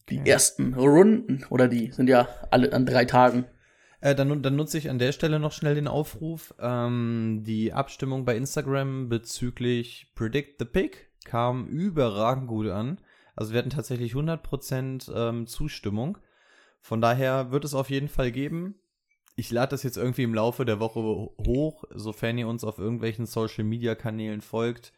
die 0.09 0.21
okay. 0.21 0.31
ersten 0.31 0.75
Runden 0.75 1.45
oder 1.51 1.69
die 1.69 1.93
sind 1.93 2.09
ja 2.09 2.29
alle 2.51 2.73
an 2.73 2.85
drei 2.85 3.05
Tagen. 3.05 3.47
Äh, 4.01 4.17
dann, 4.17 4.43
dann 4.43 4.57
nutze 4.57 4.79
ich 4.79 4.91
an 4.91 4.99
der 4.99 5.13
Stelle 5.13 5.39
noch 5.39 5.53
schnell 5.53 5.77
den 5.77 5.87
Aufruf. 5.87 6.55
Ähm, 6.59 7.43
die 7.47 7.73
Abstimmung 7.73 8.25
bei 8.25 8.37
Instagram 8.37 9.09
bezüglich 9.09 10.11
Predict 10.15 10.57
the 10.59 10.65
Pick 10.65 11.12
kam 11.25 11.67
überragend 11.67 12.49
gut 12.49 12.69
an. 12.69 13.01
Also 13.35 13.53
wir 13.53 13.59
hatten 13.59 13.71
tatsächlich 13.71 14.13
100% 14.13 15.13
ähm, 15.15 15.47
Zustimmung. 15.47 16.19
Von 16.81 17.01
daher 17.01 17.51
wird 17.51 17.65
es 17.65 17.75
auf 17.75 17.91
jeden 17.91 18.09
Fall 18.09 18.33
geben. 18.33 18.75
Ich 19.35 19.51
lade 19.51 19.71
das 19.71 19.83
jetzt 19.83 19.97
irgendwie 19.97 20.25
im 20.25 20.35
Laufe 20.35 20.65
der 20.65 20.81
Woche 20.81 21.01
hoch, 21.01 21.85
sofern 21.91 22.37
ihr 22.37 22.49
uns 22.49 22.65
auf 22.65 22.79
irgendwelchen 22.79 23.25
Social 23.25 23.65
Media 23.65 23.95
Kanälen 23.95 24.43
folgt, 24.43 24.93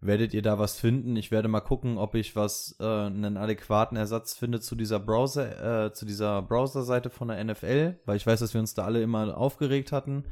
werdet 0.00 0.34
ihr 0.34 0.42
da 0.42 0.58
was 0.58 0.78
finden. 0.78 1.14
Ich 1.14 1.30
werde 1.30 1.46
mal 1.46 1.60
gucken, 1.60 1.96
ob 1.96 2.16
ich 2.16 2.34
was 2.34 2.74
äh, 2.80 2.84
einen 2.84 3.36
adäquaten 3.36 3.96
Ersatz 3.96 4.34
finde 4.34 4.60
zu 4.60 4.74
dieser 4.74 4.98
Browser 4.98 5.86
äh, 5.86 5.92
zu 5.92 6.04
dieser 6.04 6.42
Browser-Seite 6.42 7.10
von 7.10 7.28
der 7.28 7.42
NFL, 7.44 8.00
weil 8.04 8.16
ich 8.16 8.26
weiß, 8.26 8.40
dass 8.40 8.54
wir 8.54 8.60
uns 8.60 8.74
da 8.74 8.84
alle 8.84 9.02
immer 9.02 9.36
aufgeregt 9.36 9.92
hatten 9.92 10.24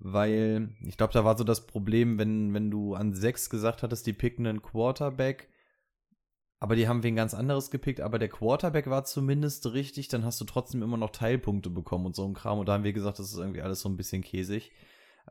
weil 0.00 0.70
ich 0.86 0.96
glaube, 0.96 1.12
da 1.12 1.24
war 1.24 1.36
so 1.36 1.44
das 1.44 1.66
Problem, 1.66 2.18
wenn, 2.18 2.54
wenn 2.54 2.70
du 2.70 2.94
an 2.94 3.14
sechs 3.14 3.50
gesagt 3.50 3.82
hattest, 3.82 4.06
die 4.06 4.12
picken 4.12 4.46
einen 4.46 4.62
Quarterback, 4.62 5.48
aber 6.60 6.74
die 6.74 6.88
haben 6.88 7.02
wen 7.02 7.16
ganz 7.16 7.34
anderes 7.34 7.70
gepickt, 7.70 8.00
aber 8.00 8.18
der 8.18 8.28
Quarterback 8.28 8.88
war 8.90 9.04
zumindest 9.04 9.72
richtig, 9.72 10.08
dann 10.08 10.24
hast 10.24 10.40
du 10.40 10.44
trotzdem 10.44 10.82
immer 10.82 10.96
noch 10.96 11.10
Teilpunkte 11.10 11.70
bekommen 11.70 12.06
und 12.06 12.16
so 12.16 12.26
ein 12.26 12.34
Kram. 12.34 12.58
Und 12.58 12.66
da 12.66 12.74
haben 12.74 12.84
wir 12.84 12.92
gesagt, 12.92 13.18
das 13.18 13.32
ist 13.32 13.38
irgendwie 13.38 13.62
alles 13.62 13.80
so 13.80 13.88
ein 13.88 13.96
bisschen 13.96 14.22
käsig. 14.22 14.72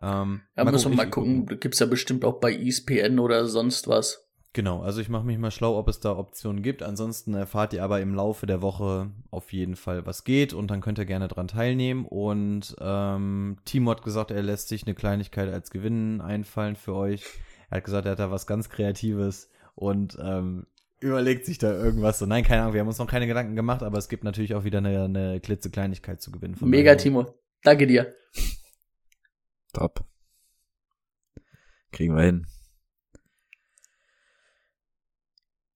Ähm, 0.02 0.42
ja, 0.56 0.64
müssen 0.64 0.92
wir 0.92 0.98
mal 0.98 1.10
gucken. 1.10 1.42
gucken. 1.42 1.60
Gibt's 1.60 1.80
ja 1.80 1.86
bestimmt 1.86 2.24
auch 2.24 2.40
bei 2.40 2.54
ESPN 2.54 3.20
oder 3.20 3.46
sonst 3.48 3.88
was. 3.88 4.27
Genau, 4.54 4.82
also 4.82 5.02
ich 5.02 5.10
mache 5.10 5.26
mich 5.26 5.38
mal 5.38 5.52
schlau, 5.52 5.78
ob 5.78 5.88
es 5.88 6.00
da 6.00 6.18
Optionen 6.18 6.64
gibt. 6.64 6.82
Ansonsten 6.82 7.36
erfahrt 7.36 7.74
ihr 7.74 7.84
aber 7.84 8.02
im 8.02 8.16
Laufe 8.16 8.46
der 8.48 8.62
Woche 8.62 9.12
auf 9.30 9.54
jeden 9.54 9.76
Fall, 9.76 10.06
was 10.06 10.24
geht 10.24 10.54
und 10.54 10.72
dann 10.72 10.82
könnt 10.82 10.98
ihr 10.98 11.06
gerne 11.06 11.28
dran 11.28 11.48
teilnehmen. 11.48 12.06
Und 12.06 12.76
ähm, 12.80 13.58
Timo 13.66 13.92
hat 13.92 14.02
gesagt, 14.02 14.32
er 14.32 14.42
lässt 14.42 14.70
sich 14.70 14.86
eine 14.86 14.96
Kleinigkeit 14.96 15.54
als 15.54 15.70
Gewinn 15.70 16.22
einfallen 16.22 16.76
für 16.76 16.96
euch. 16.96 17.24
Er 17.70 17.78
hat 17.78 17.84
gesagt, 17.84 18.06
er 18.06 18.14
hat 18.14 18.20
da 18.20 18.32
was 18.32 18.48
ganz 18.48 18.70
Kreatives 18.70 19.50
und 19.76 20.18
ähm, 20.20 20.66
überlegt 21.00 21.46
sich 21.46 21.58
da 21.58 21.72
irgendwas. 21.72 22.20
So, 22.20 22.26
nein, 22.26 22.44
keine 22.44 22.62
Ahnung, 22.64 22.74
wir 22.74 22.82
haben 22.82 22.88
uns 22.88 22.98
noch 22.98 23.08
keine 23.08 23.28
Gedanken 23.28 23.56
gemacht, 23.56 23.84
aber 23.84 23.98
es 23.98 24.10
gibt 24.10 24.24
natürlich 24.24 24.56
auch 24.56 24.64
wieder 24.64 24.80
eine, 24.80 25.04
eine 25.04 25.40
klitzekleinigkeit 25.40 26.22
zu 26.22 26.32
gewinnen. 26.32 26.58
Mega, 26.62 26.96
Timo. 26.96 27.36
Danke 27.64 27.86
dir. 27.86 28.14
Top. 29.74 30.04
Kriegen 31.92 32.16
wir 32.16 32.24
hin. 32.24 32.48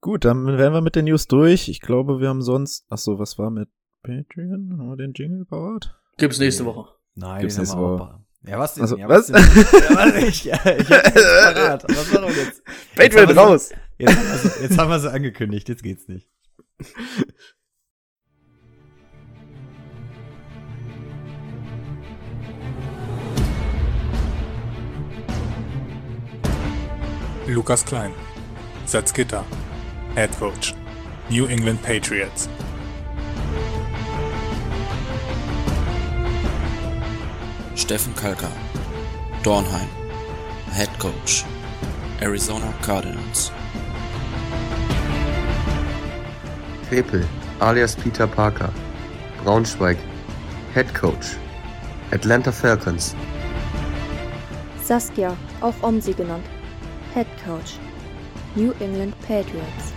Gut, 0.01 0.25
dann 0.25 0.47
wären 0.57 0.73
wir 0.73 0.81
mit 0.81 0.95
den 0.95 1.05
News 1.05 1.27
durch. 1.27 1.69
Ich 1.69 1.79
glaube, 1.79 2.19
wir 2.19 2.27
haben 2.27 2.41
sonst. 2.41 2.85
Ach 2.89 2.97
so, 2.97 3.19
was 3.19 3.37
war 3.37 3.51
mit 3.51 3.69
Patreon? 4.01 4.75
Haben 4.79 4.89
wir 4.89 4.97
den 4.97 5.13
Jingle 5.13 5.45
baut? 5.45 5.95
Gibt's 6.17 6.39
nächste 6.39 6.65
Woche. 6.65 6.89
Nein, 7.13 7.41
Gibt's 7.41 7.59
nächste 7.59 7.77
Woche. 7.77 8.19
Ja, 8.41 8.57
was 8.57 8.73
denn? 8.73 8.81
Also, 8.81 8.97
ja, 8.97 9.07
was? 9.07 9.31
was? 9.31 9.71
ja, 9.71 9.95
was? 9.95 10.15
Ich, 10.23 10.43
ja, 10.45 10.55
ich 10.55 10.89
hab's 10.89 11.13
parat. 11.13 11.83
Was 11.87 12.13
machen 12.13 12.29
wir 12.29 12.43
jetzt? 12.43 12.63
Patreon 12.95 13.27
jetzt 13.27 13.37
raus! 13.37 13.69
Jetzt 13.99 14.17
haben, 14.17 14.37
sie, 14.39 14.63
jetzt 14.63 14.77
haben 14.79 14.89
wir 14.89 14.99
sie 14.99 15.11
angekündigt, 15.11 15.69
jetzt 15.69 15.83
geht's 15.83 16.07
nicht. 16.07 16.27
Lukas 27.45 27.85
Klein. 27.85 28.13
Salzgitter. 28.87 29.45
Head 30.15 30.31
Coach, 30.33 30.73
New 31.29 31.47
England 31.47 31.81
Patriots. 31.83 32.49
Steffen 37.75 38.13
Kalka, 38.15 38.51
Dornheim, 39.41 39.87
Head 40.73 40.89
Coach, 40.99 41.45
Arizona 42.21 42.73
Cardinals. 42.81 43.53
Krepel, 46.89 47.25
alias 47.61 47.95
Peter 47.95 48.27
Parker, 48.27 48.73
Braunschweig, 49.45 49.97
Head 50.73 50.93
Coach, 50.93 51.37
Atlanta 52.11 52.51
Falcons. 52.51 53.15
Saskia, 54.83 55.37
auch 55.61 55.81
Omsi 55.81 56.11
genannt, 56.13 56.45
Head 57.13 57.27
Coach, 57.45 57.79
New 58.53 58.73
England 58.81 59.15
Patriots. 59.21 59.93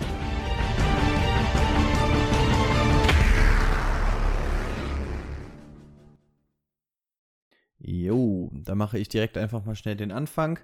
Jo, 7.79 8.49
da 8.53 8.75
mache 8.75 8.97
ich 8.97 9.09
direkt 9.09 9.37
einfach 9.37 9.65
mal 9.65 9.75
schnell 9.75 9.97
den 9.97 10.13
Anfang. 10.13 10.59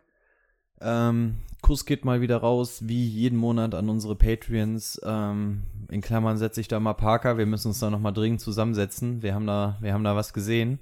Ähm, 0.79 1.39
Kuss 1.61 1.85
geht 1.85 2.05
mal 2.05 2.21
wieder 2.21 2.37
raus, 2.37 2.87
wie 2.87 3.05
jeden 3.05 3.37
Monat 3.37 3.75
an 3.75 3.89
unsere 3.89 4.15
Patreons. 4.15 5.01
Ähm, 5.03 5.63
in 5.89 5.99
Klammern 5.99 6.37
setze 6.37 6.61
ich 6.61 6.69
da 6.69 6.79
mal 6.79 6.93
Parker. 6.93 7.37
Wir 7.37 7.45
müssen 7.45 7.67
uns 7.67 7.79
da 7.79 7.89
nochmal 7.89 8.13
dringend 8.13 8.39
zusammensetzen. 8.39 9.21
Wir 9.21 9.35
haben 9.35 9.45
da, 9.45 9.77
wir 9.81 9.93
haben 9.93 10.05
da 10.05 10.15
was 10.15 10.31
gesehen. 10.31 10.79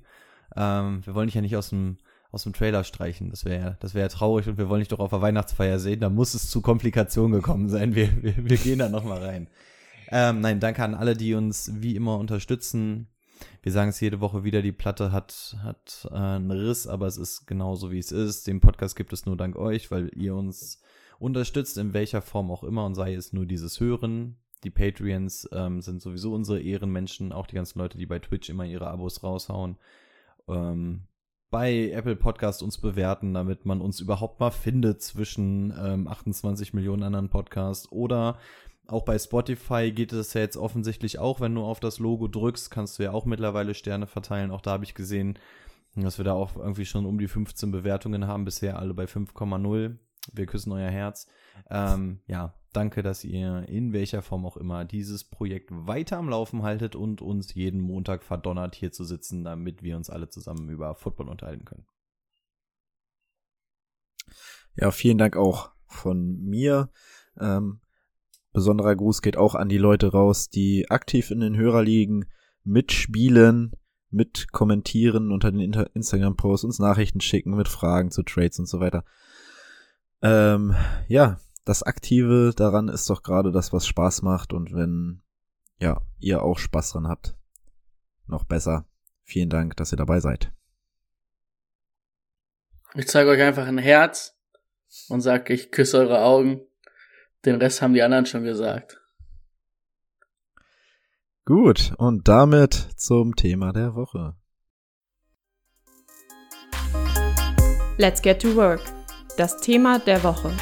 Ähm, 0.56 1.04
wir 1.06 1.16
wollen 1.16 1.28
dich 1.28 1.36
ja 1.36 1.42
nicht 1.42 1.58
aus 1.58 1.70
dem 1.70 1.98
aus 2.32 2.44
dem 2.44 2.54
Trailer 2.54 2.84
streichen. 2.84 3.30
Das 3.30 3.46
wäre 3.46 3.78
das 3.80 3.94
wäre 3.94 4.10
traurig 4.10 4.48
und 4.48 4.58
wir 4.58 4.70
wollen 4.70 4.82
dich 4.82 4.88
doch 4.88 5.00
auf 5.00 5.10
der 5.10 5.22
Weihnachtsfeier 5.22 5.80
sehen. 5.80 6.00
Da 6.00 6.10
muss 6.10 6.34
es 6.34 6.50
zu 6.50 6.62
Komplikationen 6.62 7.34
gekommen 7.34 7.70
sein. 7.70 7.96
Wir, 7.96 8.10
wir, 8.22 8.36
wir 8.38 8.58
gehen 8.58 8.80
da 8.80 8.90
nochmal 8.90 9.24
rein. 9.24 9.48
Ähm, 10.12 10.42
nein, 10.42 10.60
danke 10.60 10.84
an 10.84 10.96
alle, 10.96 11.16
die 11.16 11.34
uns 11.34 11.72
wie 11.76 11.96
immer 11.96 12.18
unterstützen. 12.18 13.08
Wir 13.62 13.72
sagen 13.72 13.90
es 13.90 14.00
jede 14.00 14.20
Woche 14.20 14.44
wieder, 14.44 14.62
die 14.62 14.72
Platte 14.72 15.12
hat, 15.12 15.58
hat 15.64 16.08
äh, 16.12 16.16
einen 16.16 16.52
Riss, 16.52 16.88
aber 16.88 17.08
es 17.08 17.18
ist 17.18 17.46
genauso, 17.46 17.92
wie 17.92 18.00
es 18.00 18.12
ist. 18.12 18.48
Den 18.48 18.60
Podcast 18.60 18.96
gibt 18.96 19.14
es 19.14 19.26
nur 19.26 19.38
dank 19.38 19.56
euch, 19.56 19.92
weil 19.92 20.10
ihr 20.16 20.36
uns 20.36 20.82
unterstützt, 21.20 21.78
in 21.78 21.94
welcher 21.94 22.22
Form 22.22 22.52
auch 22.52 22.64
immer, 22.64 22.86
und 22.86 22.96
sei 22.96 23.14
es 23.14 23.34
nur 23.34 23.46
dieses 23.46 23.80
Hören. 23.80 24.38
Die 24.64 24.70
Patreons 24.70 25.48
ähm, 25.54 25.82
sind 25.82 26.02
sowieso 26.02 26.34
unsere 26.34 26.62
Ehrenmenschen, 26.62 27.32
auch 27.32 27.48
die 27.48 27.56
ganzen 27.56 27.80
Leute, 27.80 27.98
die 27.98 28.06
bei 28.06 28.20
Twitch 28.20 28.50
immer 28.50 28.66
ihre 28.66 28.88
Abos 28.88 29.24
raushauen. 29.24 29.78
Ähm, 30.48 31.04
bei 31.52 31.90
Apple 31.92 32.16
Podcast 32.16 32.62
uns 32.62 32.78
bewerten, 32.78 33.34
damit 33.34 33.66
man 33.66 33.82
uns 33.82 34.00
überhaupt 34.00 34.40
mal 34.40 34.52
findet 34.52 35.02
zwischen 35.02 35.74
ähm, 35.80 36.08
28 36.08 36.74
Millionen 36.74 37.04
anderen 37.04 37.30
Podcasts. 37.30 37.92
Oder 37.92 38.38
auch 38.88 39.04
bei 39.04 39.18
Spotify 39.18 39.92
geht 39.92 40.14
es 40.14 40.34
ja 40.34 40.42
jetzt 40.42 40.58
offensichtlich 40.58 41.20
auch, 41.20 41.42
wenn 41.42 41.56
du 41.56 41.64
auf 41.64 41.80
das 41.80 42.00
Logo 42.00 42.28
drückst, 42.28 42.72
kannst 42.72 43.00
du 43.00 43.04
ja 43.04 43.12
auch 43.12 43.26
mittlerweile 43.26 43.74
Sterne 43.74 44.08
verteilen. 44.08 44.52
Auch 44.52 44.62
da 44.62 44.72
habe 44.72 44.84
ich 44.84 44.94
gesehen, 44.94 45.40
dass 45.96 46.18
wir 46.18 46.26
da 46.26 46.34
auch 46.34 46.56
irgendwie 46.56 46.86
schon 46.86 47.06
um 47.06 47.18
die 47.18 47.28
15 47.28 47.72
Bewertungen 47.72 48.28
haben, 48.28 48.46
bisher 48.46 48.80
alle 48.80 48.94
bei 48.94 49.06
5,0. 49.06 49.98
Wir 50.34 50.46
küssen 50.46 50.72
euer 50.72 50.90
Herz. 50.90 51.28
Ähm, 51.70 52.20
ja, 52.28 52.54
danke, 52.74 53.04
dass 53.04 53.24
ihr 53.24 53.68
in 53.68 53.94
welcher 53.94 54.22
Form 54.22 54.46
auch 54.46 54.58
immer 54.58 54.86
dieses 54.86 55.24
Projekt 55.24 55.70
weiter 55.72 56.18
am 56.18 56.30
Laufen 56.30 56.64
haltet 56.64 56.96
und 56.96 57.22
uns 57.22 57.54
jeden 57.54 57.82
Montag 57.82 58.24
verdonnert 58.24 58.76
hier 58.76 58.92
zu 58.92 59.04
sitzen, 59.04 59.44
damit 59.44 59.84
wir 59.84 59.98
uns 59.98 60.10
alle 60.10 60.30
zusammen 60.30 60.70
über 60.70 60.96
Football 60.96 61.30
unterhalten 61.30 61.66
können. 61.66 61.86
Ja, 64.76 64.92
vielen 64.92 65.18
Dank 65.18 65.36
auch 65.36 65.72
von 65.88 66.42
mir. 66.42 66.90
Ähm, 67.40 67.82
besonderer 68.54 68.96
Gruß 68.96 69.22
geht 69.22 69.38
auch 69.38 69.56
an 69.56 69.70
die 69.70 69.78
Leute 69.78 70.12
raus, 70.12 70.50
die 70.50 70.90
aktiv 70.90 71.32
in 71.32 71.40
den 71.40 71.58
Hörerligen 71.58 72.26
mitspielen, 72.64 73.74
mit 74.12 74.52
kommentieren 74.52 75.32
unter 75.32 75.52
den 75.52 75.74
Instagram-Posts, 75.94 76.64
uns 76.64 76.80
Nachrichten 76.80 77.22
schicken 77.22 77.56
mit 77.56 77.68
Fragen 77.68 78.12
zu 78.12 78.24
Trades 78.24 78.60
und 78.60 78.68
so 78.68 78.80
weiter. 78.80 79.04
Ähm, 80.22 80.76
ja, 81.08 81.40
das 81.66 81.84
Aktive 81.84 82.54
daran 82.56 82.88
ist 82.88 83.10
doch 83.10 83.24
gerade 83.24 83.52
das, 83.52 83.74
was 83.74 83.86
Spaß 83.86 84.22
macht 84.22 84.54
und 84.54 84.74
wenn, 84.74 85.22
ja, 85.78 86.02
ihr 86.20 86.42
auch 86.44 86.58
Spaß 86.58 86.94
dran 86.94 87.08
habt, 87.08 87.36
noch 88.28 88.44
besser. 88.44 88.86
Vielen 89.24 89.50
Dank, 89.50 89.76
dass 89.78 89.92
ihr 89.92 89.98
dabei 89.98 90.20
seid. 90.20 90.52
Ich 92.96 93.08
zeige 93.08 93.30
euch 93.30 93.42
einfach 93.42 93.68
ein 93.68 93.78
Herz 93.78 94.36
und 95.10 95.22
sag, 95.22 95.50
ich 95.50 95.72
küsse 95.72 96.00
eure 96.00 96.22
Augen. 96.22 96.62
Den 97.46 97.56
Rest 97.56 97.82
haben 97.82 97.94
die 97.94 98.02
anderen 98.02 98.26
schon 98.26 98.44
gesagt. 98.44 99.00
Gut, 101.46 101.94
und 101.98 102.28
damit 102.28 102.74
zum 102.96 103.36
Thema 103.36 103.72
der 103.72 103.96
Woche. 103.96 104.36
Let's 107.98 108.22
get 108.22 108.42
to 108.42 108.56
work. 108.56 108.82
Das 109.38 109.58
Thema 109.58 110.00
der 110.00 110.24
Woche. 110.24 110.56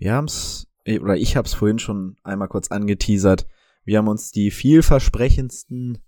Wir 0.00 0.14
haben's, 0.14 0.66
äh, 0.84 0.98
oder 0.98 1.16
ich 1.16 1.36
hab's 1.36 1.52
vorhin 1.52 1.78
schon 1.78 2.16
einmal 2.24 2.48
kurz 2.48 2.70
angeteasert. 2.70 3.46
Wir 3.84 3.98
haben 3.98 4.08
uns 4.08 4.32
die 4.32 4.50
vielversprechendsten 4.50 5.98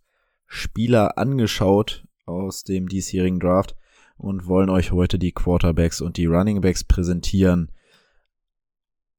Spieler 0.47 1.19
angeschaut 1.19 2.07
aus 2.25 2.65
dem 2.65 2.89
diesjährigen 2.89 3.39
Draft 3.39 3.77
und 4.17 4.47
wollen 4.47 4.71
euch 4.71 4.93
heute 4.93 5.19
die 5.19 5.33
Quarterbacks 5.33 6.01
und 6.01 6.17
die 6.17 6.25
Runningbacks 6.25 6.85
präsentieren. 6.85 7.71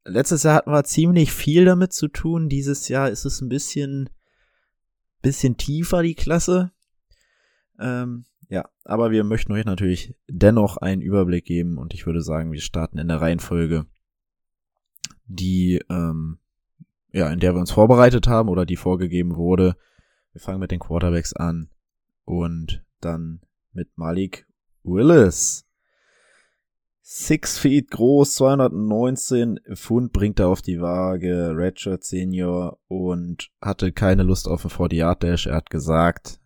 Letztes 0.05 0.41
Jahr 0.41 0.55
hatten 0.55 0.71
wir 0.71 0.83
ziemlich 0.83 1.31
viel 1.31 1.65
damit 1.65 1.93
zu 1.93 2.07
tun. 2.07 2.49
Dieses 2.49 2.87
Jahr 2.89 3.09
ist 3.09 3.25
es 3.25 3.41
ein 3.41 3.49
bisschen, 3.49 4.09
bisschen 5.21 5.55
tiefer, 5.55 6.01
die 6.01 6.15
Klasse. 6.15 6.71
Ähm, 7.79 8.25
ja, 8.49 8.67
aber 8.85 9.11
wir 9.11 9.23
möchten 9.23 9.51
euch 9.51 9.65
natürlich 9.65 10.15
dennoch 10.27 10.77
einen 10.77 11.03
Überblick 11.03 11.45
geben 11.45 11.77
und 11.77 11.93
ich 11.93 12.07
würde 12.07 12.21
sagen, 12.21 12.51
wir 12.51 12.61
starten 12.61 12.97
in 12.97 13.07
der 13.07 13.21
Reihenfolge, 13.21 13.85
die, 15.25 15.81
ähm, 15.89 16.39
ja, 17.11 17.29
in 17.29 17.39
der 17.39 17.53
wir 17.53 17.59
uns 17.59 17.71
vorbereitet 17.71 18.27
haben 18.27 18.49
oder 18.49 18.65
die 18.65 18.75
vorgegeben 18.75 19.35
wurde. 19.35 19.75
Wir 20.31 20.41
fangen 20.41 20.59
mit 20.59 20.71
den 20.71 20.79
Quarterbacks 20.79 21.33
an 21.33 21.69
und 22.25 22.83
dann 23.01 23.41
mit 23.71 23.97
Malik 23.97 24.47
Willis. 24.83 25.65
Six 27.05 27.59
Feet 27.59 27.91
groß, 27.91 28.35
219 28.35 29.59
Pfund 29.75 30.13
bringt 30.13 30.39
er 30.39 30.47
auf 30.47 30.61
die 30.61 30.79
Waage, 30.79 31.51
Redshirt 31.53 32.03
Senior 32.03 32.79
und 32.87 33.51
hatte 33.61 33.91
keine 33.91 34.23
Lust 34.23 34.47
auf 34.47 34.63
einen 34.63 34.71
40-Yard-Dash. 34.71 35.47
Er 35.47 35.55
hat 35.55 35.69
gesagt, 35.69 36.39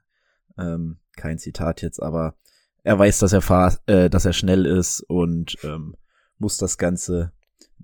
ähm, 0.57 0.97
kein 1.15 1.37
Zitat 1.37 1.83
jetzt, 1.83 2.01
aber 2.01 2.35
er 2.83 2.97
weiß, 2.97 3.19
dass 3.19 3.33
er, 3.33 3.41
fahr 3.41 3.77
äh, 3.85 4.09
dass 4.09 4.25
er 4.25 4.33
schnell 4.33 4.65
ist 4.65 5.01
und 5.01 5.57
ähm, 5.63 5.95
muss 6.39 6.57
das 6.57 6.79
Ganze 6.79 7.33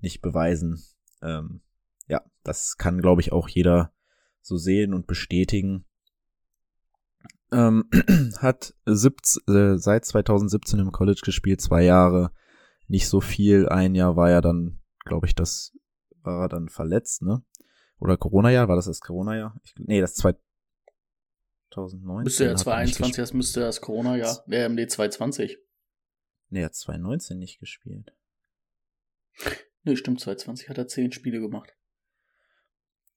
nicht 0.04 0.22
beweisen. 0.22 0.84
Ähm, 1.20 1.62
ja, 2.06 2.22
das 2.44 2.76
kann, 2.76 3.00
glaube 3.00 3.20
ich, 3.20 3.32
auch 3.32 3.48
jeder 3.48 3.92
so 4.40 4.56
sehen 4.56 4.94
und 4.94 5.08
bestätigen. 5.08 5.84
Ähm, 7.50 7.90
hat 8.38 8.74
17, 8.86 9.54
äh, 9.54 9.76
seit 9.78 10.04
2017 10.04 10.78
im 10.78 10.92
College 10.92 11.22
gespielt, 11.24 11.60
zwei 11.60 11.82
Jahre, 11.82 12.30
nicht 12.86 13.08
so 13.08 13.20
viel. 13.20 13.68
Ein 13.68 13.96
Jahr 13.96 14.16
war 14.16 14.30
er 14.30 14.40
dann, 14.40 14.80
glaube 15.04 15.26
ich, 15.26 15.34
das 15.34 15.76
war 16.22 16.42
er 16.42 16.48
dann 16.48 16.68
verletzt, 16.68 17.22
ne? 17.22 17.42
Oder 17.98 18.16
Corona-Jahr, 18.16 18.68
war 18.68 18.76
das 18.76 18.86
das 18.86 19.00
Corona-Jahr? 19.00 19.60
Nee, 19.78 20.00
das 20.00 20.14
2019. 20.14 22.24
Müsste 22.24 22.44
ja 22.44 22.54
2021, 22.54 23.16
das 23.16 23.32
müsste 23.32 23.60
das 23.60 23.80
Corona-Jahr, 23.80 24.44
äh, 24.48 24.68
nee, 24.68 24.86
2020. 24.86 25.58
Nee, 26.50 26.60
er 26.60 26.66
hat 26.66 26.74
2019 26.74 27.38
nicht 27.38 27.58
gespielt. 27.58 28.12
Nee, 29.84 29.96
stimmt, 29.96 30.20
2020 30.20 30.68
hat 30.70 30.78
er 30.78 30.88
zehn 30.88 31.12
Spiele 31.12 31.40
gemacht. 31.40 31.74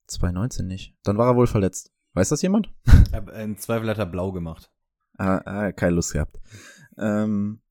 2019 0.08 0.68
nicht. 0.68 0.96
Dann 1.04 1.18
war 1.18 1.28
er 1.28 1.36
wohl 1.36 1.48
verletzt. 1.48 1.92
Weiß 2.14 2.30
das 2.30 2.42
jemand? 2.42 2.70
Im 3.42 3.58
Zweifel 3.58 3.90
hat 3.90 3.98
er 3.98 4.06
blau 4.06 4.32
gemacht. 4.32 4.70
Ah, 5.18 5.38
ah 5.46 5.72
keine 5.72 5.96
Lust 5.96 6.14
gehabt. 6.14 6.40
Ähm, 6.98 7.62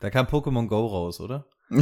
da 0.00 0.10
kam 0.10 0.26
Pokémon 0.26 0.66
Go 0.66 0.86
raus, 0.86 1.20
oder? 1.20 1.46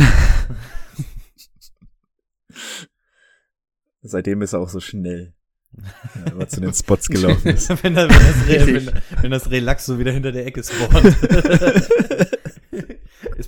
Seitdem 4.03 4.43
ist 4.43 4.53
er 4.53 4.61
auch 4.61 4.69
so 4.69 4.81
schnell. 4.81 5.35
Ja, 5.73 6.33
aber 6.33 6.49
zu 6.49 6.61
den 6.61 6.75
Spots 6.75 7.09
gelaufen 7.11 7.49
ist. 7.49 7.69
wenn, 7.83 7.95
das, 7.95 8.11
wenn, 8.11 8.19
das 8.19 8.49
Re, 8.49 8.67
wenn, 8.67 9.03
wenn 9.23 9.31
das 9.31 9.51
Relax 9.51 9.87
so 9.87 9.99
wieder 9.99 10.13
hinter 10.13 10.33
der 10.33 10.47
Ecke 10.47 10.63
spawnt. 10.63 11.17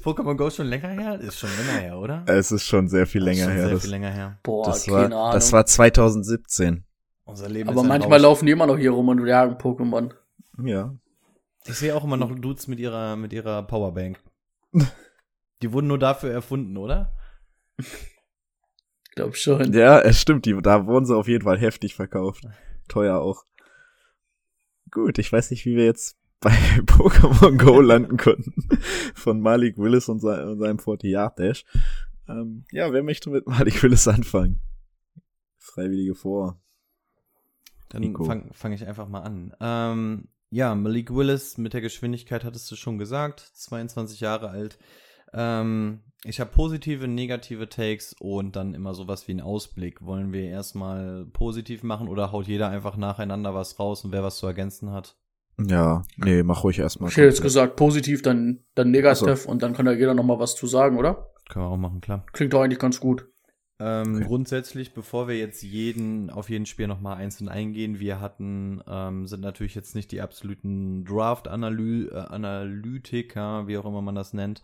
Ist 0.02 0.06
Pokémon 0.06 0.36
Go 0.36 0.50
schon 0.50 0.66
länger 0.66 0.88
her? 0.88 1.20
Ist 1.20 1.38
schon 1.38 1.50
länger 1.50 1.80
her, 1.80 1.98
oder? 1.98 2.24
Es 2.26 2.50
ist 2.50 2.64
schon 2.64 2.88
sehr 2.88 3.06
viel 3.06 3.22
länger 3.22 3.44
schon 3.44 3.52
her. 3.52 3.62
Sehr 3.64 3.74
das, 3.74 3.82
viel 3.82 3.90
länger 3.90 4.10
her. 4.10 4.38
Boah, 4.42 4.66
das 4.66 4.84
keine 4.84 4.96
war, 4.96 5.04
Ahnung. 5.04 5.32
Das 5.32 5.52
war 5.52 5.64
2017. 5.64 6.84
Unser 7.24 7.48
Leben 7.48 7.68
Aber 7.68 7.82
manchmal 7.82 8.18
Rausch. 8.18 8.22
laufen 8.22 8.46
die 8.46 8.52
immer 8.52 8.66
noch 8.66 8.78
hier 8.78 8.90
rum 8.90 9.08
und 9.08 9.26
jagen 9.26 9.56
Pokémon. 9.56 10.12
Ja. 10.64 10.94
Ich 11.64 11.74
sehe 11.74 11.94
auch 11.94 12.04
immer 12.04 12.16
noch 12.16 12.34
Dudes 12.34 12.66
mit 12.66 12.80
ihrer, 12.80 13.16
mit 13.16 13.32
ihrer 13.32 13.62
Powerbank. 13.62 14.20
Die 15.62 15.72
wurden 15.72 15.86
nur 15.86 15.98
dafür 15.98 16.32
erfunden, 16.32 16.76
oder? 16.76 17.16
Ich 17.78 19.14
glaube 19.14 19.36
schon. 19.36 19.72
Ja, 19.72 20.00
es 20.00 20.20
stimmt. 20.20 20.44
Die, 20.44 20.60
da 20.60 20.86
wurden 20.86 21.06
sie 21.06 21.16
auf 21.16 21.28
jeden 21.28 21.44
Fall 21.44 21.58
heftig 21.58 21.94
verkauft. 21.94 22.44
Teuer 22.88 23.20
auch. 23.20 23.44
Gut, 24.90 25.18
ich 25.18 25.32
weiß 25.32 25.52
nicht, 25.52 25.64
wie 25.64 25.76
wir 25.76 25.84
jetzt 25.84 26.16
bei 26.42 26.50
Pokémon 26.86 27.56
Go 27.56 27.80
landen 27.80 28.18
konnten. 28.18 28.52
Von 29.14 29.40
Malik 29.40 29.78
Willis 29.78 30.08
und, 30.08 30.20
sein, 30.20 30.46
und 30.46 30.58
seinem 30.58 30.76
40-Yard-Dash. 30.76 31.64
Ähm, 32.28 32.64
ja, 32.70 32.92
wer 32.92 33.02
möchte 33.02 33.30
mit 33.30 33.46
Malik 33.46 33.82
Willis 33.82 34.06
anfangen? 34.06 34.60
Freiwillige 35.58 36.14
vor. 36.14 36.60
Dann 37.88 38.14
fange 38.14 38.48
fang 38.52 38.72
ich 38.72 38.86
einfach 38.86 39.08
mal 39.08 39.20
an. 39.20 39.54
Ähm, 39.60 40.28
ja, 40.50 40.74
Malik 40.74 41.14
Willis 41.14 41.56
mit 41.56 41.72
der 41.72 41.80
Geschwindigkeit 41.80 42.44
hattest 42.44 42.70
du 42.70 42.76
schon 42.76 42.98
gesagt, 42.98 43.40
22 43.54 44.20
Jahre 44.20 44.50
alt. 44.50 44.78
Ähm, 45.32 46.00
ich 46.24 46.40
habe 46.40 46.50
positive, 46.50 47.08
negative 47.08 47.68
Takes 47.68 48.14
und 48.18 48.56
dann 48.56 48.74
immer 48.74 48.94
sowas 48.94 49.28
wie 49.28 49.32
einen 49.32 49.40
Ausblick. 49.40 50.02
Wollen 50.02 50.32
wir 50.32 50.44
erstmal 50.44 51.26
positiv 51.26 51.82
machen 51.82 52.08
oder 52.08 52.32
haut 52.32 52.46
jeder 52.46 52.68
einfach 52.68 52.96
nacheinander 52.96 53.54
was 53.54 53.78
raus 53.78 54.04
und 54.04 54.12
wer 54.12 54.22
was 54.22 54.38
zu 54.38 54.46
ergänzen 54.46 54.90
hat? 54.90 55.16
Ja, 55.58 56.02
nee, 56.16 56.42
mach 56.42 56.64
ruhig 56.64 56.78
erstmal. 56.78 57.10
Ich 57.10 57.16
hätte 57.16 57.28
jetzt 57.28 57.42
gesagt, 57.42 57.76
positiv, 57.76 58.22
dann, 58.22 58.60
dann 58.74 58.90
negativ 58.90 59.28
Ach 59.30 59.36
so. 59.36 59.50
und 59.50 59.62
dann 59.62 59.74
kann 59.74 59.86
da 59.86 59.92
jeder 59.92 60.14
noch 60.14 60.24
mal 60.24 60.38
was 60.38 60.54
zu 60.54 60.66
sagen, 60.66 60.98
oder? 60.98 61.28
Können 61.48 61.66
wir 61.66 61.70
auch 61.70 61.76
machen, 61.76 62.00
klar. 62.00 62.24
Klingt 62.32 62.52
doch 62.52 62.62
eigentlich 62.62 62.78
ganz 62.78 63.00
gut. 63.00 63.28
Ähm, 63.78 64.16
Okay. 64.16 64.24
Grundsätzlich, 64.24 64.94
bevor 64.94 65.28
wir 65.28 65.36
jetzt 65.36 65.62
jeden 65.62 66.30
auf 66.30 66.48
jeden 66.48 66.66
Spiel 66.66 66.86
nochmal 66.86 67.16
einzeln 67.16 67.48
eingehen, 67.48 68.00
wir 68.00 68.20
hatten, 68.20 68.82
ähm, 68.88 69.26
sind 69.26 69.40
natürlich 69.40 69.74
jetzt 69.74 69.94
nicht 69.94 70.12
die 70.12 70.20
absoluten 70.20 71.04
Draft-Analytiker, 71.04 73.66
wie 73.66 73.78
auch 73.78 73.84
immer 73.84 74.02
man 74.02 74.14
das 74.14 74.32
nennt. 74.32 74.62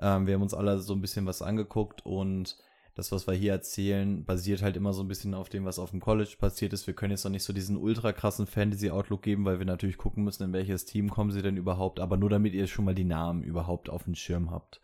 Ähm, 0.00 0.26
wir 0.26 0.34
haben 0.34 0.42
uns 0.42 0.54
alle 0.54 0.78
so 0.78 0.94
ein 0.94 1.00
bisschen 1.00 1.26
was 1.26 1.42
angeguckt 1.42 2.04
und 2.06 2.56
das, 2.98 3.12
was 3.12 3.28
wir 3.28 3.34
hier 3.34 3.52
erzählen, 3.52 4.24
basiert 4.24 4.60
halt 4.60 4.76
immer 4.76 4.92
so 4.92 5.02
ein 5.02 5.08
bisschen 5.08 5.32
auf 5.32 5.48
dem, 5.48 5.64
was 5.64 5.78
auf 5.78 5.92
dem 5.92 6.00
College 6.00 6.34
passiert 6.36 6.72
ist. 6.72 6.88
Wir 6.88 6.94
können 6.94 7.12
jetzt 7.12 7.22
noch 7.22 7.30
nicht 7.30 7.44
so 7.44 7.52
diesen 7.52 7.76
ultra 7.76 8.12
krassen 8.12 8.48
Fantasy-Outlook 8.48 9.22
geben, 9.22 9.44
weil 9.44 9.60
wir 9.60 9.66
natürlich 9.66 9.98
gucken 9.98 10.24
müssen, 10.24 10.42
in 10.42 10.52
welches 10.52 10.84
Team 10.84 11.08
kommen 11.08 11.30
sie 11.30 11.40
denn 11.40 11.56
überhaupt, 11.56 12.00
aber 12.00 12.16
nur 12.16 12.28
damit 12.28 12.54
ihr 12.54 12.66
schon 12.66 12.84
mal 12.84 12.96
die 12.96 13.04
Namen 13.04 13.44
überhaupt 13.44 13.88
auf 13.88 14.02
dem 14.02 14.16
Schirm 14.16 14.50
habt. 14.50 14.80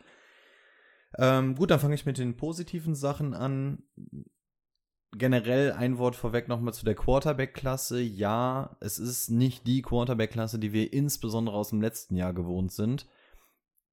Ähm, 1.19 1.57
gut, 1.57 1.73
dann 1.73 1.81
fange 1.81 1.97
ich 1.97 2.07
mit 2.07 2.19
den 2.19 2.37
positiven 2.37 2.95
Sachen 2.95 3.35
an. 3.35 3.83
Generell 5.11 5.73
ein 5.73 5.99
Wort 5.99 6.15
vorweg 6.15 6.47
nochmal 6.47 6.73
zu 6.73 6.85
der 6.85 6.95
Quarterback-Klasse. 6.95 8.01
Ja, 8.01 8.77
es 8.79 9.01
ist 9.01 9.29
nicht 9.29 9.67
die 9.67 9.83
Quarterback-Klasse, 9.83 10.61
die 10.61 10.73
wir 10.73 10.93
insbesondere 10.93 11.57
aus 11.57 11.71
dem 11.71 11.81
letzten 11.81 12.15
Jahr 12.15 12.33
gewohnt 12.33 12.71
sind. 12.71 13.09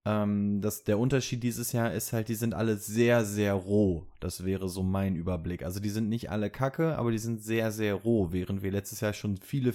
Ähm, 0.04 0.62
das, 0.62 0.84
der 0.84 0.98
Unterschied 0.98 1.44
dieses 1.44 1.74
Jahr 1.74 1.94
ist 1.94 2.12
halt, 2.12 2.28
die 2.28 2.36
sind 2.36 2.54
alle 2.54 2.78
sehr, 2.78 3.24
sehr 3.24 3.54
roh. 3.54 4.08
Das 4.20 4.46
wäre 4.46 4.68
so 4.68 4.82
mein 4.82 5.16
Überblick. 5.16 5.64
Also 5.64 5.80
die 5.80 5.90
sind 5.90 6.10
nicht 6.10 6.32
alle 6.32 6.50
kacke, 6.50 6.98
aber 6.98 7.12
die 7.12 7.20
sind 7.20 7.44
sehr, 7.44 7.72
sehr 7.72 7.94
roh, 7.96 8.32
während 8.32 8.64
wir 8.64 8.72
letztes 8.72 9.02
Jahr 9.02 9.14
schon 9.14 9.38
viele, 9.38 9.74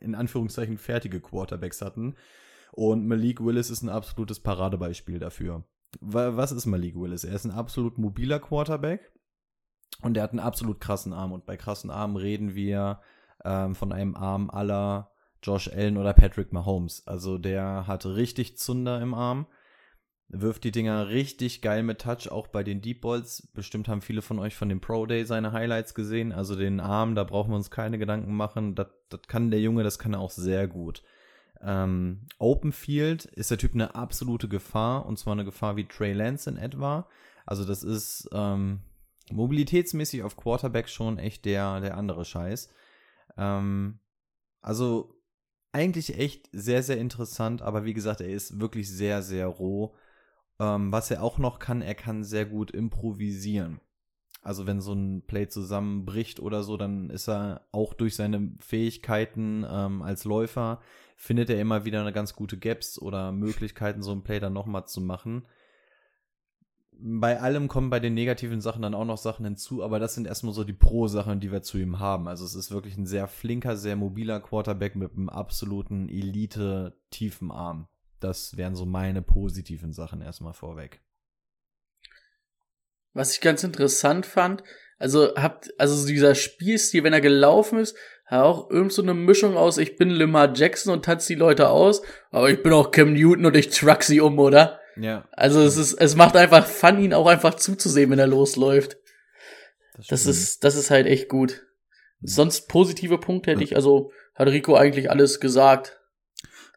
in 0.00 0.14
Anführungszeichen, 0.14 0.76
fertige 0.76 1.20
Quarterbacks 1.20 1.82
hatten. 1.82 2.16
Und 2.72 3.06
Malik 3.06 3.44
Willis 3.44 3.70
ist 3.70 3.82
ein 3.82 3.88
absolutes 3.88 4.40
Paradebeispiel 4.40 5.18
dafür. 5.18 5.64
Wa- 6.00 6.36
Was 6.36 6.52
ist 6.52 6.66
Malik 6.66 6.96
Willis? 6.96 7.24
Er 7.24 7.34
ist 7.34 7.44
ein 7.44 7.50
absolut 7.52 7.98
mobiler 7.98 8.38
Quarterback 8.40 9.12
und 10.02 10.16
er 10.16 10.22
hat 10.24 10.30
einen 10.30 10.40
absolut 10.40 10.80
krassen 10.80 11.12
Arm. 11.12 11.32
Und 11.32 11.46
bei 11.46 11.56
krassen 11.56 11.90
Armen 11.90 12.16
reden 12.16 12.54
wir 12.54 13.00
ähm, 13.44 13.74
von 13.74 13.92
einem 13.92 14.16
Arm 14.16 14.50
aller 14.50 15.12
Josh 15.42 15.68
Allen 15.68 15.96
oder 15.96 16.12
Patrick 16.12 16.52
Mahomes. 16.52 17.06
Also 17.06 17.38
der 17.38 17.86
hat 17.86 18.04
richtig 18.04 18.58
Zunder 18.58 19.00
im 19.00 19.14
Arm. 19.14 19.46
Wirft 20.32 20.64
die 20.64 20.70
Dinger 20.70 21.08
richtig 21.08 21.60
geil 21.60 21.82
mit 21.82 22.00
Touch, 22.00 22.30
auch 22.30 22.46
bei 22.46 22.62
den 22.62 22.80
Deep 22.80 23.00
Balls. 23.00 23.48
Bestimmt 23.52 23.88
haben 23.88 24.00
viele 24.00 24.22
von 24.22 24.38
euch 24.38 24.54
von 24.54 24.68
dem 24.68 24.80
Pro 24.80 25.06
Day 25.06 25.24
seine 25.24 25.52
Highlights 25.52 25.94
gesehen. 25.94 26.32
Also 26.32 26.56
den 26.56 26.80
Arm, 26.80 27.14
da 27.14 27.24
brauchen 27.24 27.50
wir 27.50 27.56
uns 27.56 27.70
keine 27.70 27.98
Gedanken 27.98 28.34
machen. 28.34 28.74
Das, 28.74 28.88
das 29.08 29.22
kann 29.26 29.50
der 29.50 29.60
Junge, 29.60 29.82
das 29.82 29.98
kann 29.98 30.14
er 30.14 30.20
auch 30.20 30.30
sehr 30.30 30.68
gut. 30.68 31.02
Ähm, 31.60 32.26
Open 32.38 32.72
Field 32.72 33.24
ist 33.26 33.50
der 33.50 33.58
Typ 33.58 33.74
eine 33.74 33.94
absolute 33.94 34.48
Gefahr 34.48 35.04
und 35.04 35.18
zwar 35.18 35.32
eine 35.32 35.44
Gefahr 35.44 35.76
wie 35.76 35.86
Trey 35.86 36.12
Lance 36.12 36.48
in 36.48 36.56
etwa. 36.56 37.08
Also 37.44 37.64
das 37.64 37.82
ist 37.82 38.28
ähm, 38.32 38.80
mobilitätsmäßig 39.30 40.22
auf 40.22 40.36
Quarterback 40.36 40.88
schon 40.88 41.18
echt 41.18 41.44
der, 41.44 41.80
der 41.80 41.96
andere 41.96 42.24
Scheiß. 42.24 42.70
Ähm, 43.36 43.98
also 44.62 45.20
eigentlich 45.72 46.18
echt 46.18 46.48
sehr, 46.52 46.82
sehr 46.82 46.98
interessant, 46.98 47.62
aber 47.62 47.84
wie 47.84 47.94
gesagt, 47.94 48.20
er 48.20 48.28
ist 48.28 48.60
wirklich 48.60 48.90
sehr, 48.90 49.22
sehr 49.22 49.46
roh. 49.46 49.94
Ähm, 50.60 50.92
was 50.92 51.10
er 51.10 51.22
auch 51.22 51.38
noch 51.38 51.58
kann, 51.58 51.82
er 51.82 51.94
kann 51.94 52.22
sehr 52.22 52.46
gut 52.46 52.70
improvisieren. 52.70 53.80
Also 54.42 54.66
wenn 54.66 54.80
so 54.80 54.92
ein 54.92 55.22
Play 55.26 55.48
zusammenbricht 55.48 56.40
oder 56.40 56.62
so, 56.62 56.76
dann 56.76 57.10
ist 57.10 57.28
er 57.28 57.66
auch 57.72 57.92
durch 57.94 58.14
seine 58.14 58.52
Fähigkeiten 58.60 59.66
ähm, 59.68 60.02
als 60.02 60.24
Läufer, 60.24 60.80
findet 61.16 61.50
er 61.50 61.60
immer 61.60 61.84
wieder 61.84 62.00
eine 62.00 62.12
ganz 62.12 62.34
gute 62.34 62.58
Gaps 62.58 63.00
oder 63.00 63.32
Möglichkeiten, 63.32 64.02
so 64.02 64.12
ein 64.12 64.22
Play 64.22 64.40
dann 64.40 64.52
nochmal 64.52 64.86
zu 64.86 65.00
machen 65.00 65.46
bei 67.02 67.40
allem 67.40 67.68
kommen 67.68 67.90
bei 67.90 68.00
den 68.00 68.14
negativen 68.14 68.60
Sachen 68.60 68.82
dann 68.82 68.94
auch 68.94 69.04
noch 69.04 69.16
Sachen 69.16 69.44
hinzu, 69.44 69.82
aber 69.82 69.98
das 69.98 70.14
sind 70.14 70.26
erstmal 70.26 70.52
so 70.52 70.64
die 70.64 70.74
Pro-Sachen, 70.74 71.40
die 71.40 71.50
wir 71.50 71.62
zu 71.62 71.78
ihm 71.78 71.98
haben. 71.98 72.28
Also 72.28 72.44
es 72.44 72.54
ist 72.54 72.70
wirklich 72.70 72.96
ein 72.96 73.06
sehr 73.06 73.26
flinker, 73.26 73.76
sehr 73.76 73.96
mobiler 73.96 74.40
Quarterback 74.40 74.96
mit 74.96 75.12
einem 75.12 75.28
absoluten 75.28 76.08
Elite-tiefen 76.08 77.50
Arm. 77.50 77.88
Das 78.20 78.56
wären 78.56 78.74
so 78.74 78.86
meine 78.86 79.22
positiven 79.22 79.92
Sachen 79.92 80.20
erstmal 80.20 80.52
vorweg. 80.52 81.00
Was 83.12 83.34
ich 83.34 83.40
ganz 83.40 83.64
interessant 83.64 84.26
fand, 84.26 84.62
also 84.98 85.34
habt, 85.34 85.72
also 85.78 86.06
dieser 86.06 86.34
Spielstil, 86.34 87.02
wenn 87.02 87.14
er 87.14 87.22
gelaufen 87.22 87.78
ist, 87.78 87.96
hat 88.26 88.44
auch 88.44 88.70
irgend 88.70 88.92
so 88.92 89.02
eine 89.02 89.14
Mischung 89.14 89.56
aus, 89.56 89.78
ich 89.78 89.96
bin 89.96 90.10
Lamar 90.10 90.54
Jackson 90.54 90.92
und 90.92 91.04
tanze 91.04 91.28
die 91.28 91.38
Leute 91.38 91.70
aus, 91.70 92.02
aber 92.30 92.50
ich 92.50 92.62
bin 92.62 92.72
auch 92.72 92.90
Cam 92.92 93.14
Newton 93.14 93.46
und 93.46 93.56
ich 93.56 93.70
truck 93.70 94.02
sie 94.04 94.20
um, 94.20 94.38
oder? 94.38 94.78
Ja. 94.96 95.26
Also 95.32 95.62
es 95.62 95.76
ist, 95.76 95.94
es 95.94 96.14
macht 96.14 96.36
einfach 96.36 96.66
Fun, 96.66 97.00
ihn 97.00 97.14
auch 97.14 97.26
einfach 97.26 97.54
zuzusehen, 97.54 98.10
wenn 98.10 98.18
er 98.18 98.26
losläuft. 98.26 98.98
Das, 99.96 100.06
das 100.08 100.26
ist, 100.26 100.64
das 100.64 100.76
ist 100.76 100.90
halt 100.90 101.06
echt 101.06 101.28
gut. 101.28 101.66
Sonst 102.22 102.68
positive 102.68 103.18
Punkte 103.18 103.52
hätte 103.52 103.64
ich, 103.64 103.76
also 103.76 104.12
hat 104.34 104.48
Rico 104.48 104.74
eigentlich 104.74 105.10
alles 105.10 105.40
gesagt. 105.40 105.98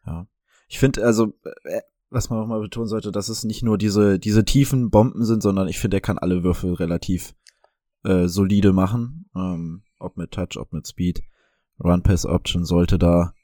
Ja. 0.06 0.27
Ich 0.73 0.79
finde, 0.79 1.05
also, 1.05 1.33
äh, 1.65 1.81
was 2.09 2.31
man 2.31 2.39
nochmal 2.39 2.59
betonen 2.59 2.88
sollte, 2.88 3.12
dass 3.12 3.29
es 3.29 3.43
nicht 3.43 3.62
nur 3.62 3.77
diese, 3.77 4.17
diese 4.17 4.43
tiefen 4.43 4.89
Bomben 4.89 5.23
sind, 5.23 5.43
sondern 5.43 5.67
ich 5.67 5.77
finde, 5.77 5.97
er 5.97 6.01
kann 6.01 6.17
alle 6.17 6.43
Würfel 6.43 6.73
relativ 6.73 7.36
äh, 8.03 8.27
solide 8.27 8.73
machen. 8.73 9.29
Ähm, 9.36 9.83
ob 9.99 10.17
mit 10.17 10.31
Touch, 10.31 10.57
ob 10.57 10.73
mit 10.73 10.88
Speed. 10.88 11.21
Run-Pass-Option 11.77 12.65
sollte 12.65 12.97
da 12.97 13.36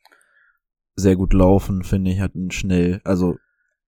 sehr 0.96 1.16
gut 1.16 1.34
laufen, 1.34 1.84
finde 1.84 2.10
ich, 2.10 2.20
hat 2.20 2.34
einen 2.34 2.50
schnell, 2.50 3.00
also 3.04 3.38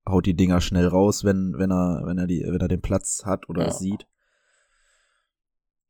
haut 0.08 0.28
die 0.28 0.36
Dinger 0.36 0.62
schnell 0.62 0.86
raus, 0.86 1.24
wenn, 1.24 1.56
wenn 1.58 1.72
er, 1.72 2.04
wenn 2.06 2.20
er 2.20 2.28
die, 2.28 2.44
wenn 2.46 2.62
er 2.62 2.68
den 2.68 2.84
Platz 2.84 3.24
hat 3.26 3.50
oder 3.50 3.64
ja. 3.64 3.72
sieht. 3.72 4.06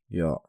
Ja. 0.08 0.40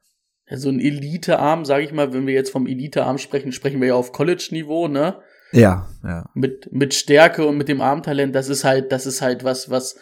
ja. 0.47 0.57
So 0.57 0.69
ein 0.69 0.79
Elite-Arm, 0.79 1.65
sage 1.65 1.83
ich 1.83 1.91
mal, 1.91 2.13
wenn 2.13 2.27
wir 2.27 2.33
jetzt 2.33 2.51
vom 2.51 2.65
Elite-Arm 2.65 3.17
sprechen, 3.17 3.51
sprechen 3.51 3.81
wir 3.81 3.89
ja 3.89 3.95
auf 3.95 4.13
College-Niveau, 4.13 4.87
ne? 4.87 5.21
Ja, 5.53 5.87
ja. 6.03 6.29
Mit, 6.33 6.71
mit 6.71 6.93
Stärke 6.93 7.45
und 7.45 7.57
mit 7.57 7.67
dem 7.67 7.81
Armtalent, 7.81 8.33
das 8.35 8.49
ist 8.49 8.63
halt, 8.63 8.91
das 8.91 9.05
ist 9.05 9.21
halt 9.21 9.43
was, 9.43 9.69
was, 9.69 9.97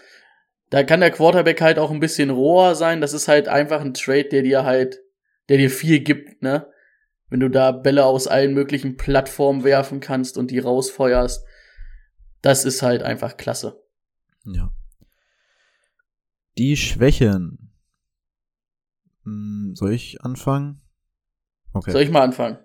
da 0.69 0.83
kann 0.83 1.01
der 1.01 1.11
Quarterback 1.11 1.61
halt 1.61 1.77
auch 1.77 1.91
ein 1.91 1.99
bisschen 1.99 2.29
roher 2.29 2.75
sein. 2.75 3.01
Das 3.01 3.13
ist 3.13 3.27
halt 3.27 3.47
einfach 3.47 3.81
ein 3.81 3.93
Trade, 3.93 4.29
der 4.29 4.41
dir 4.43 4.63
halt, 4.63 4.99
der 5.49 5.57
dir 5.57 5.69
viel 5.69 5.99
gibt, 5.99 6.41
ne? 6.41 6.67
Wenn 7.29 7.39
du 7.39 7.49
da 7.49 7.71
Bälle 7.71 8.05
aus 8.05 8.27
allen 8.27 8.53
möglichen 8.53 8.97
Plattformen 8.97 9.63
werfen 9.63 9.99
kannst 9.99 10.37
und 10.37 10.51
die 10.51 10.59
rausfeuerst 10.59 11.45
das 12.41 12.65
ist 12.65 12.81
halt 12.81 13.03
einfach 13.03 13.37
klasse. 13.37 13.83
Ja. 14.45 14.73
Die 16.57 16.75
Schwächen. 16.75 17.71
Hm, 19.23 19.73
soll 19.75 19.93
ich 19.93 20.21
anfangen? 20.21 20.81
Okay. 21.73 21.91
Soll 21.91 22.01
ich 22.01 22.09
mal 22.09 22.23
anfangen? 22.23 22.57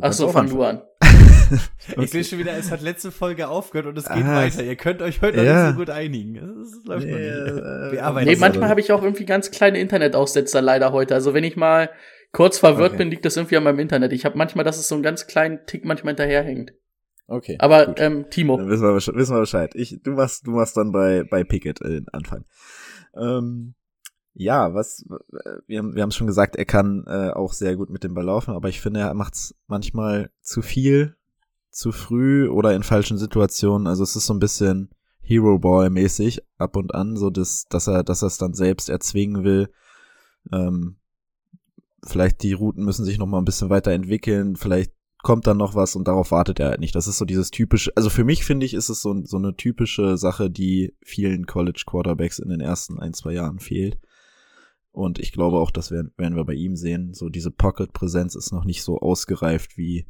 Ach 0.00 0.12
so, 0.12 0.28
fang 0.28 0.48
du 0.48 0.62
an. 0.62 0.82
ich 2.00 2.10
sehe 2.10 2.22
schon 2.22 2.38
wieder, 2.38 2.56
es 2.56 2.70
hat 2.70 2.80
letzte 2.80 3.10
Folge 3.10 3.48
aufgehört 3.48 3.86
und 3.86 3.98
es 3.98 4.04
geht 4.04 4.24
ah, 4.24 4.36
weiter. 4.36 4.62
Ihr 4.62 4.76
könnt 4.76 5.02
euch 5.02 5.20
heute 5.20 5.42
ja. 5.42 5.64
nicht 5.64 5.72
so 5.72 5.78
gut 5.78 5.90
einigen. 5.90 6.34
Das 6.34 6.84
läuft 6.84 7.06
nee, 7.06 7.12
noch 7.12 7.90
nicht. 7.90 8.00
Äh, 8.00 8.24
nee, 8.24 8.36
manchmal 8.36 8.68
habe 8.68 8.80
ich 8.80 8.92
auch 8.92 9.02
irgendwie 9.02 9.24
ganz 9.24 9.50
kleine 9.50 9.80
Internetaussetzer 9.80 10.62
leider 10.62 10.92
heute. 10.92 11.14
Also 11.14 11.34
wenn 11.34 11.42
ich 11.42 11.56
mal 11.56 11.90
kurz 12.32 12.58
verwirrt 12.58 12.90
okay. 12.90 12.98
bin, 12.98 13.10
liegt 13.10 13.24
das 13.24 13.36
irgendwie 13.36 13.56
an 13.56 13.64
meinem 13.64 13.80
Internet. 13.80 14.12
Ich 14.12 14.24
habe 14.24 14.38
manchmal, 14.38 14.64
dass 14.64 14.78
es 14.78 14.86
so 14.86 14.94
einen 14.94 15.02
ganz 15.02 15.26
kleinen 15.26 15.66
Tick 15.66 15.84
manchmal 15.84 16.12
hinterherhängt. 16.12 16.72
Okay. 17.26 17.56
Aber 17.58 17.98
ähm, 17.98 18.26
Timo. 18.30 18.56
Dann 18.56 18.68
wissen 18.68 18.82
wir, 18.82 18.94
wissen 18.94 19.34
wir 19.34 19.40
Bescheid. 19.40 19.72
Ich, 19.74 20.00
du 20.02 20.12
machst, 20.12 20.46
du 20.46 20.52
machst 20.52 20.76
dann 20.76 20.92
bei 20.92 21.24
bei 21.24 21.42
Pickett 21.42 21.80
äh, 21.80 22.02
Anfang. 22.12 22.44
Ähm, 23.16 23.74
ja, 24.34 24.74
was 24.74 25.04
wir 25.66 25.78
haben 25.78 25.94
wir 25.94 26.02
haben 26.02 26.10
schon 26.12 26.26
gesagt, 26.26 26.56
er 26.56 26.64
kann 26.64 27.04
äh, 27.06 27.30
auch 27.30 27.52
sehr 27.52 27.76
gut 27.76 27.90
mit 27.90 28.04
dem 28.04 28.14
Ball 28.14 28.24
laufen, 28.24 28.54
aber 28.54 28.68
ich 28.68 28.80
finde, 28.80 29.00
er 29.00 29.14
macht's 29.14 29.54
manchmal 29.66 30.30
zu 30.40 30.62
viel, 30.62 31.16
zu 31.70 31.92
früh 31.92 32.48
oder 32.48 32.74
in 32.74 32.82
falschen 32.82 33.18
Situationen. 33.18 33.86
Also 33.86 34.02
es 34.02 34.16
ist 34.16 34.26
so 34.26 34.34
ein 34.34 34.40
bisschen 34.40 34.90
Hero 35.20 35.58
Ball 35.58 35.90
mäßig 35.90 36.42
ab 36.58 36.76
und 36.76 36.94
an, 36.94 37.16
so 37.16 37.30
dass 37.30 37.66
dass 37.68 37.86
er 37.86 38.04
dass 38.04 38.22
er 38.22 38.28
es 38.28 38.38
dann 38.38 38.54
selbst 38.54 38.88
erzwingen 38.88 39.44
will. 39.44 39.70
Ähm, 40.52 40.96
vielleicht 42.06 42.42
die 42.42 42.52
Routen 42.52 42.84
müssen 42.84 43.04
sich 43.04 43.18
noch 43.18 43.26
mal 43.26 43.38
ein 43.38 43.44
bisschen 43.44 43.70
weiterentwickeln. 43.70 44.56
Vielleicht 44.56 44.92
kommt 45.22 45.46
dann 45.46 45.58
noch 45.58 45.74
was 45.74 45.96
und 45.96 46.08
darauf 46.08 46.30
wartet 46.30 46.60
er 46.60 46.70
halt 46.70 46.80
nicht. 46.80 46.94
Das 46.94 47.06
ist 47.06 47.18
so 47.18 47.24
dieses 47.24 47.50
typische, 47.50 47.92
also 47.94 48.08
für 48.10 48.24
mich 48.24 48.44
finde 48.44 48.64
ich, 48.64 48.74
ist 48.74 48.88
es 48.88 49.02
so, 49.02 49.14
so 49.24 49.36
eine 49.36 49.54
typische 49.54 50.16
Sache, 50.16 50.50
die 50.50 50.94
vielen 51.02 51.46
College 51.46 51.82
Quarterbacks 51.86 52.38
in 52.38 52.48
den 52.48 52.60
ersten 52.60 52.98
ein, 52.98 53.12
zwei 53.12 53.32
Jahren 53.34 53.58
fehlt. 53.58 53.98
Und 54.92 55.18
ich 55.18 55.32
glaube 55.32 55.58
auch, 55.58 55.70
das 55.70 55.90
werden, 55.90 56.12
werden 56.16 56.36
wir 56.36 56.44
bei 56.44 56.54
ihm 56.54 56.76
sehen. 56.76 57.14
So 57.14 57.28
diese 57.28 57.50
Pocket-Präsenz 57.50 58.34
ist 58.34 58.52
noch 58.52 58.64
nicht 58.64 58.82
so 58.82 58.98
ausgereift 58.98 59.76
wie, 59.76 60.06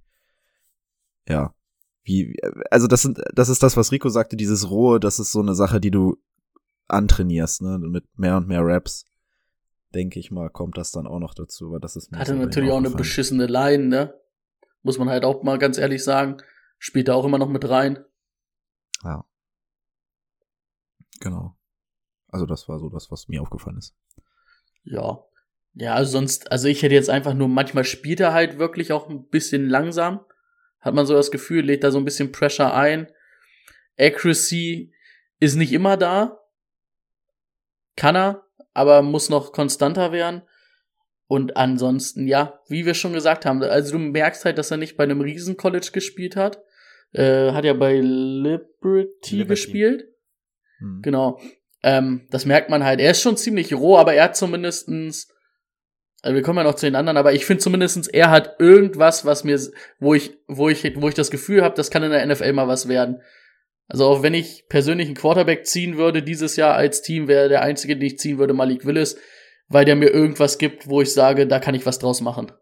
ja, 1.29 1.55
wie, 2.03 2.37
also 2.71 2.87
das 2.87 3.03
sind, 3.03 3.21
das 3.35 3.49
ist 3.49 3.63
das, 3.63 3.77
was 3.77 3.93
Rico 3.93 4.09
sagte, 4.09 4.37
dieses 4.37 4.71
Rohe, 4.71 4.99
das 4.99 5.19
ist 5.19 5.33
so 5.33 5.41
eine 5.41 5.55
Sache, 5.55 5.81
die 5.81 5.91
du 5.91 6.17
antrainierst, 6.89 7.63
ne, 7.63 7.79
mit 7.79 8.05
mehr 8.19 8.37
und 8.37 8.49
mehr 8.49 8.65
Raps. 8.65 9.05
Denke 9.95 10.21
ich 10.21 10.31
mal, 10.31 10.51
kommt 10.51 10.79
das 10.79 10.93
dann 10.93 11.07
auch 11.07 11.19
noch 11.19 11.35
dazu, 11.35 11.67
aber 11.67 11.81
das 11.81 11.97
ist 11.97 12.11
mir 12.11 12.19
Hatte 12.19 12.35
natürlich 12.37 12.71
auch 12.71 12.79
eine 12.79 12.91
beschissene 12.91 13.47
Line, 13.47 13.87
ne? 13.87 14.15
Muss 14.83 14.99
man 14.99 15.09
halt 15.09 15.25
auch 15.25 15.43
mal 15.43 15.59
ganz 15.59 15.79
ehrlich 15.79 16.05
sagen. 16.05 16.39
Spielt 16.79 17.09
da 17.09 17.15
auch 17.15 17.25
immer 17.25 17.39
noch 17.39 17.49
mit 17.49 17.69
rein. 17.69 17.99
Ja. 19.03 19.25
Genau. 21.21 21.57
Also 22.29 22.47
das 22.47 22.69
war 22.69 22.79
so 22.79 22.89
das, 22.89 23.11
was 23.11 23.29
mir 23.29 23.43
aufgefallen 23.43 23.79
ist. 23.79 23.95
Ja. 24.85 25.25
Ja, 25.75 25.95
also 25.95 26.13
sonst, 26.13 26.51
also 26.51 26.69
ich 26.69 26.83
hätte 26.83 26.95
jetzt 26.95 27.11
einfach 27.11 27.35
nur, 27.35 27.49
manchmal 27.49 27.85
spielt 27.85 28.21
er 28.21 28.33
halt 28.33 28.59
wirklich 28.59 28.93
auch 28.93 29.09
ein 29.09 29.29
bisschen 29.29 29.69
langsam. 29.69 30.21
Hat 30.81 30.95
man 30.95 31.07
so 31.07 31.15
das 31.15 31.31
Gefühl, 31.31 31.65
lädt 31.65 31.85
da 31.85 31.91
so 31.91 31.99
ein 31.99 32.05
bisschen 32.05 32.33
Pressure 32.33 32.75
ein. 32.75 33.09
Accuracy 33.99 34.93
ist 35.39 35.57
nicht 35.57 35.73
immer 35.73 35.97
da. 35.97 36.41
Kann 37.97 38.17
er, 38.17 38.47
aber 38.73 39.03
muss 39.03 39.29
noch 39.29 39.53
konstanter 39.53 40.13
werden. 40.13 40.43
Und 41.27 41.57
ansonsten, 41.57 42.27
ja, 42.27 42.61
wie 42.69 42.87
wir 42.87 42.95
schon 42.95 43.13
gesagt 43.13 43.47
haben, 43.47 43.63
also 43.63 43.93
du 43.93 43.99
merkst 43.99 44.45
halt, 44.45 44.59
dass 44.59 44.71
er 44.71 44.79
nicht 44.79 44.97
bei 44.97 45.05
einem 45.05 45.21
Riesen-College 45.21 45.91
gespielt 45.93 46.35
hat. 46.35 46.61
Äh, 47.13 47.53
hat 47.53 47.65
ja 47.65 47.73
bei 47.73 48.01
Liberty, 48.01 49.37
Liberty. 49.37 49.45
gespielt. 49.47 50.09
Mhm. 50.81 51.03
Genau. 51.03 51.41
Ähm, 51.83 52.27
das 52.31 52.45
merkt 52.45 52.71
man 52.71 52.85
halt. 52.85 53.01
Er 53.01 53.13
ist 53.13 53.23
schon 53.23 53.37
ziemlich 53.37 53.75
roh, 53.75 53.97
aber 53.97 54.15
er 54.15 54.25
hat 54.25 54.37
zumindestens, 54.37 55.29
also 56.23 56.35
wir 56.35 56.43
kommen 56.43 56.59
ja 56.59 56.65
noch 56.65 56.75
zu 56.75 56.87
den 56.87 56.97
anderen, 56.97 57.17
aber 57.17 57.33
ich 57.33 57.47
finde 57.47 57.63
zumindestens, 57.63 58.09
er 58.09 58.31
hat 58.31 58.57
irgendwas, 58.59 59.25
was 59.25 59.45
mir, 59.45 59.59
wo 59.99 60.15
ich, 60.15 60.39
wo 60.47 60.69
ich, 60.69 60.85
wo 61.01 61.09
ich 61.09 61.15
das 61.15 61.31
Gefühl 61.31 61.63
habe, 61.63 61.75
das 61.75 61.91
kann 61.91 62.03
in 62.03 62.11
der 62.11 62.27
NFL 62.27 62.53
mal 62.53 62.69
was 62.69 62.89
werden. 62.89 63.23
Also 63.89 64.07
auch 64.07 64.23
wenn 64.23 64.35
ich 64.35 64.67
persönlich 64.69 65.07
einen 65.07 65.17
Quarterback 65.17 65.67
ziehen 65.67 65.97
würde 65.97 66.23
dieses 66.23 66.57
Jahr 66.57 66.75
als 66.75 67.03
Team, 67.03 67.27
wäre 67.27 67.49
der 67.49 67.63
einzige, 67.63 67.97
den 67.97 68.07
ich 68.07 68.19
ziehen 68.19 68.39
würde, 68.39 68.55
Malik 68.55 68.85
Willis 68.85 69.17
weil 69.71 69.85
der 69.85 69.97
mir 69.97 70.11
irgendwas 70.11 70.59
gibt, 70.59 70.89
wo 70.89 71.01
ich 71.01 71.15
sage, 71.15 71.47
da 71.47 71.61
kann 71.61 71.75
ich 71.75 71.87
was 71.87 72.01
draus 72.01 72.21
machen. 72.21 72.53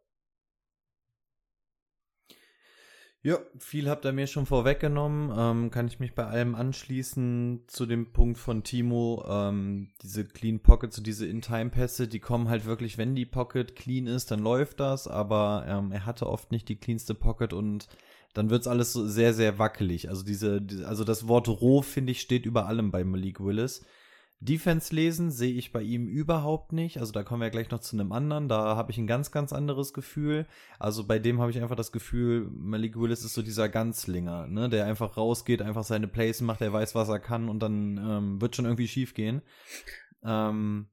Ja, 3.22 3.38
viel 3.58 3.90
habt 3.90 4.04
ihr 4.04 4.12
mir 4.12 4.28
schon 4.28 4.46
vorweggenommen. 4.46 5.32
Ähm, 5.36 5.70
kann 5.72 5.88
ich 5.88 5.98
mich 5.98 6.14
bei 6.14 6.24
allem 6.24 6.54
anschließen 6.54 7.64
zu 7.66 7.84
dem 7.84 8.12
Punkt 8.12 8.38
von 8.38 8.62
Timo. 8.62 9.24
Ähm, 9.28 9.90
diese 10.02 10.24
Clean 10.24 10.60
Pockets, 10.60 11.02
diese 11.02 11.26
In-Time-Pässe, 11.26 12.06
die 12.06 12.20
kommen 12.20 12.48
halt 12.48 12.64
wirklich, 12.64 12.96
wenn 12.96 13.16
die 13.16 13.26
Pocket 13.26 13.74
clean 13.74 14.06
ist, 14.06 14.30
dann 14.30 14.38
läuft 14.38 14.78
das, 14.78 15.08
aber 15.08 15.64
ähm, 15.66 15.90
er 15.90 16.06
hatte 16.06 16.28
oft 16.28 16.52
nicht 16.52 16.68
die 16.68 16.76
cleanste 16.76 17.14
Pocket 17.14 17.52
und 17.52 17.88
dann 18.34 18.50
wird's 18.50 18.68
alles 18.68 18.92
so 18.92 19.04
sehr, 19.06 19.34
sehr 19.34 19.58
wackelig. 19.58 20.08
Also 20.08 20.24
diese 20.24 20.64
also 20.86 21.02
das 21.02 21.26
Wort 21.26 21.48
roh, 21.48 21.82
finde 21.82 22.12
ich, 22.12 22.20
steht 22.20 22.46
über 22.46 22.66
allem 22.66 22.92
bei 22.92 23.02
Malik 23.02 23.40
Willis. 23.40 23.84
Defense 24.40 24.94
lesen 24.94 25.32
sehe 25.32 25.54
ich 25.54 25.72
bei 25.72 25.82
ihm 25.82 26.06
überhaupt 26.06 26.72
nicht. 26.72 26.98
Also 26.98 27.12
da 27.12 27.24
kommen 27.24 27.42
wir 27.42 27.50
gleich 27.50 27.70
noch 27.70 27.80
zu 27.80 27.96
einem 27.96 28.12
anderen. 28.12 28.48
Da 28.48 28.76
habe 28.76 28.92
ich 28.92 28.98
ein 28.98 29.08
ganz, 29.08 29.32
ganz 29.32 29.52
anderes 29.52 29.92
Gefühl. 29.92 30.46
Also 30.78 31.04
bei 31.04 31.18
dem 31.18 31.40
habe 31.40 31.50
ich 31.50 31.60
einfach 31.60 31.74
das 31.74 31.90
Gefühl, 31.90 32.48
Malik 32.50 32.98
Willis 32.98 33.24
ist 33.24 33.34
so 33.34 33.42
dieser 33.42 33.68
Ganzlinger, 33.68 34.46
ne, 34.46 34.68
der 34.68 34.86
einfach 34.86 35.16
rausgeht, 35.16 35.60
einfach 35.60 35.82
seine 35.82 36.06
Plays 36.06 36.40
macht, 36.40 36.60
der 36.60 36.72
weiß, 36.72 36.94
was 36.94 37.08
er 37.08 37.18
kann 37.18 37.48
und 37.48 37.60
dann 37.60 37.98
ähm, 37.98 38.40
wird 38.40 38.54
schon 38.54 38.64
irgendwie 38.64 38.88
schief 38.88 39.14
gehen. 39.14 39.42
Ähm, 40.22 40.86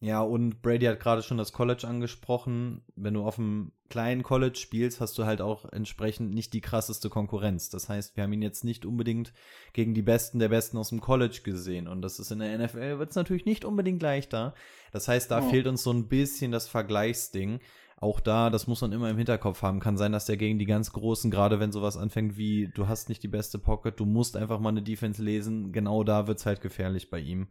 ja, 0.00 0.20
und 0.20 0.60
Brady 0.60 0.86
hat 0.86 1.00
gerade 1.00 1.22
schon 1.22 1.38
das 1.38 1.52
College 1.52 1.86
angesprochen. 1.88 2.82
Wenn 2.96 3.14
du 3.14 3.24
auf 3.24 3.38
einem 3.38 3.72
kleinen 3.88 4.22
College 4.22 4.58
spielst, 4.58 5.00
hast 5.00 5.16
du 5.16 5.24
halt 5.24 5.40
auch 5.40 5.64
entsprechend 5.72 6.34
nicht 6.34 6.52
die 6.52 6.60
krasseste 6.60 7.08
Konkurrenz. 7.08 7.70
Das 7.70 7.88
heißt, 7.88 8.14
wir 8.14 8.24
haben 8.24 8.32
ihn 8.34 8.42
jetzt 8.42 8.62
nicht 8.62 8.84
unbedingt 8.84 9.32
gegen 9.72 9.94
die 9.94 10.02
Besten 10.02 10.38
der 10.38 10.50
Besten 10.50 10.76
aus 10.76 10.90
dem 10.90 11.00
College 11.00 11.40
gesehen. 11.42 11.88
Und 11.88 12.02
das 12.02 12.18
ist 12.18 12.30
in 12.30 12.40
der 12.40 12.58
NFL, 12.58 12.98
wird 12.98 13.10
es 13.10 13.16
natürlich 13.16 13.46
nicht 13.46 13.64
unbedingt 13.64 14.02
leichter. 14.02 14.54
Das 14.92 15.08
heißt, 15.08 15.30
da 15.30 15.40
oh. 15.40 15.48
fehlt 15.48 15.66
uns 15.66 15.82
so 15.82 15.92
ein 15.92 16.08
bisschen 16.08 16.52
das 16.52 16.68
Vergleichsding. 16.68 17.60
Auch 17.98 18.20
da, 18.20 18.50
das 18.50 18.66
muss 18.66 18.82
man 18.82 18.92
immer 18.92 19.08
im 19.08 19.16
Hinterkopf 19.16 19.62
haben. 19.62 19.80
Kann 19.80 19.96
sein, 19.96 20.12
dass 20.12 20.26
der 20.26 20.36
gegen 20.36 20.58
die 20.58 20.66
ganz 20.66 20.92
Großen, 20.92 21.30
gerade 21.30 21.58
wenn 21.58 21.72
sowas 21.72 21.96
anfängt 21.96 22.36
wie, 22.36 22.68
du 22.68 22.86
hast 22.86 23.08
nicht 23.08 23.22
die 23.22 23.28
beste 23.28 23.58
Pocket, 23.58 23.98
du 23.98 24.04
musst 24.04 24.36
einfach 24.36 24.60
mal 24.60 24.68
eine 24.68 24.82
Defense 24.82 25.22
lesen, 25.22 25.72
genau 25.72 26.04
da 26.04 26.26
wird's 26.26 26.44
halt 26.44 26.60
gefährlich 26.60 27.08
bei 27.08 27.20
ihm. 27.20 27.48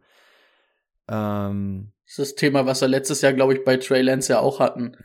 Ähm, 1.08 1.92
das 2.06 2.20
ist 2.20 2.20
das 2.20 2.36
Thema, 2.36 2.66
was 2.66 2.82
wir 2.82 2.88
letztes 2.88 3.22
Jahr, 3.22 3.34
glaube 3.34 3.54
ich, 3.54 3.64
bei 3.64 3.78
Trey 3.78 4.02
Lance 4.02 4.34
ja 4.34 4.40
auch 4.40 4.60
hatten. 4.60 4.98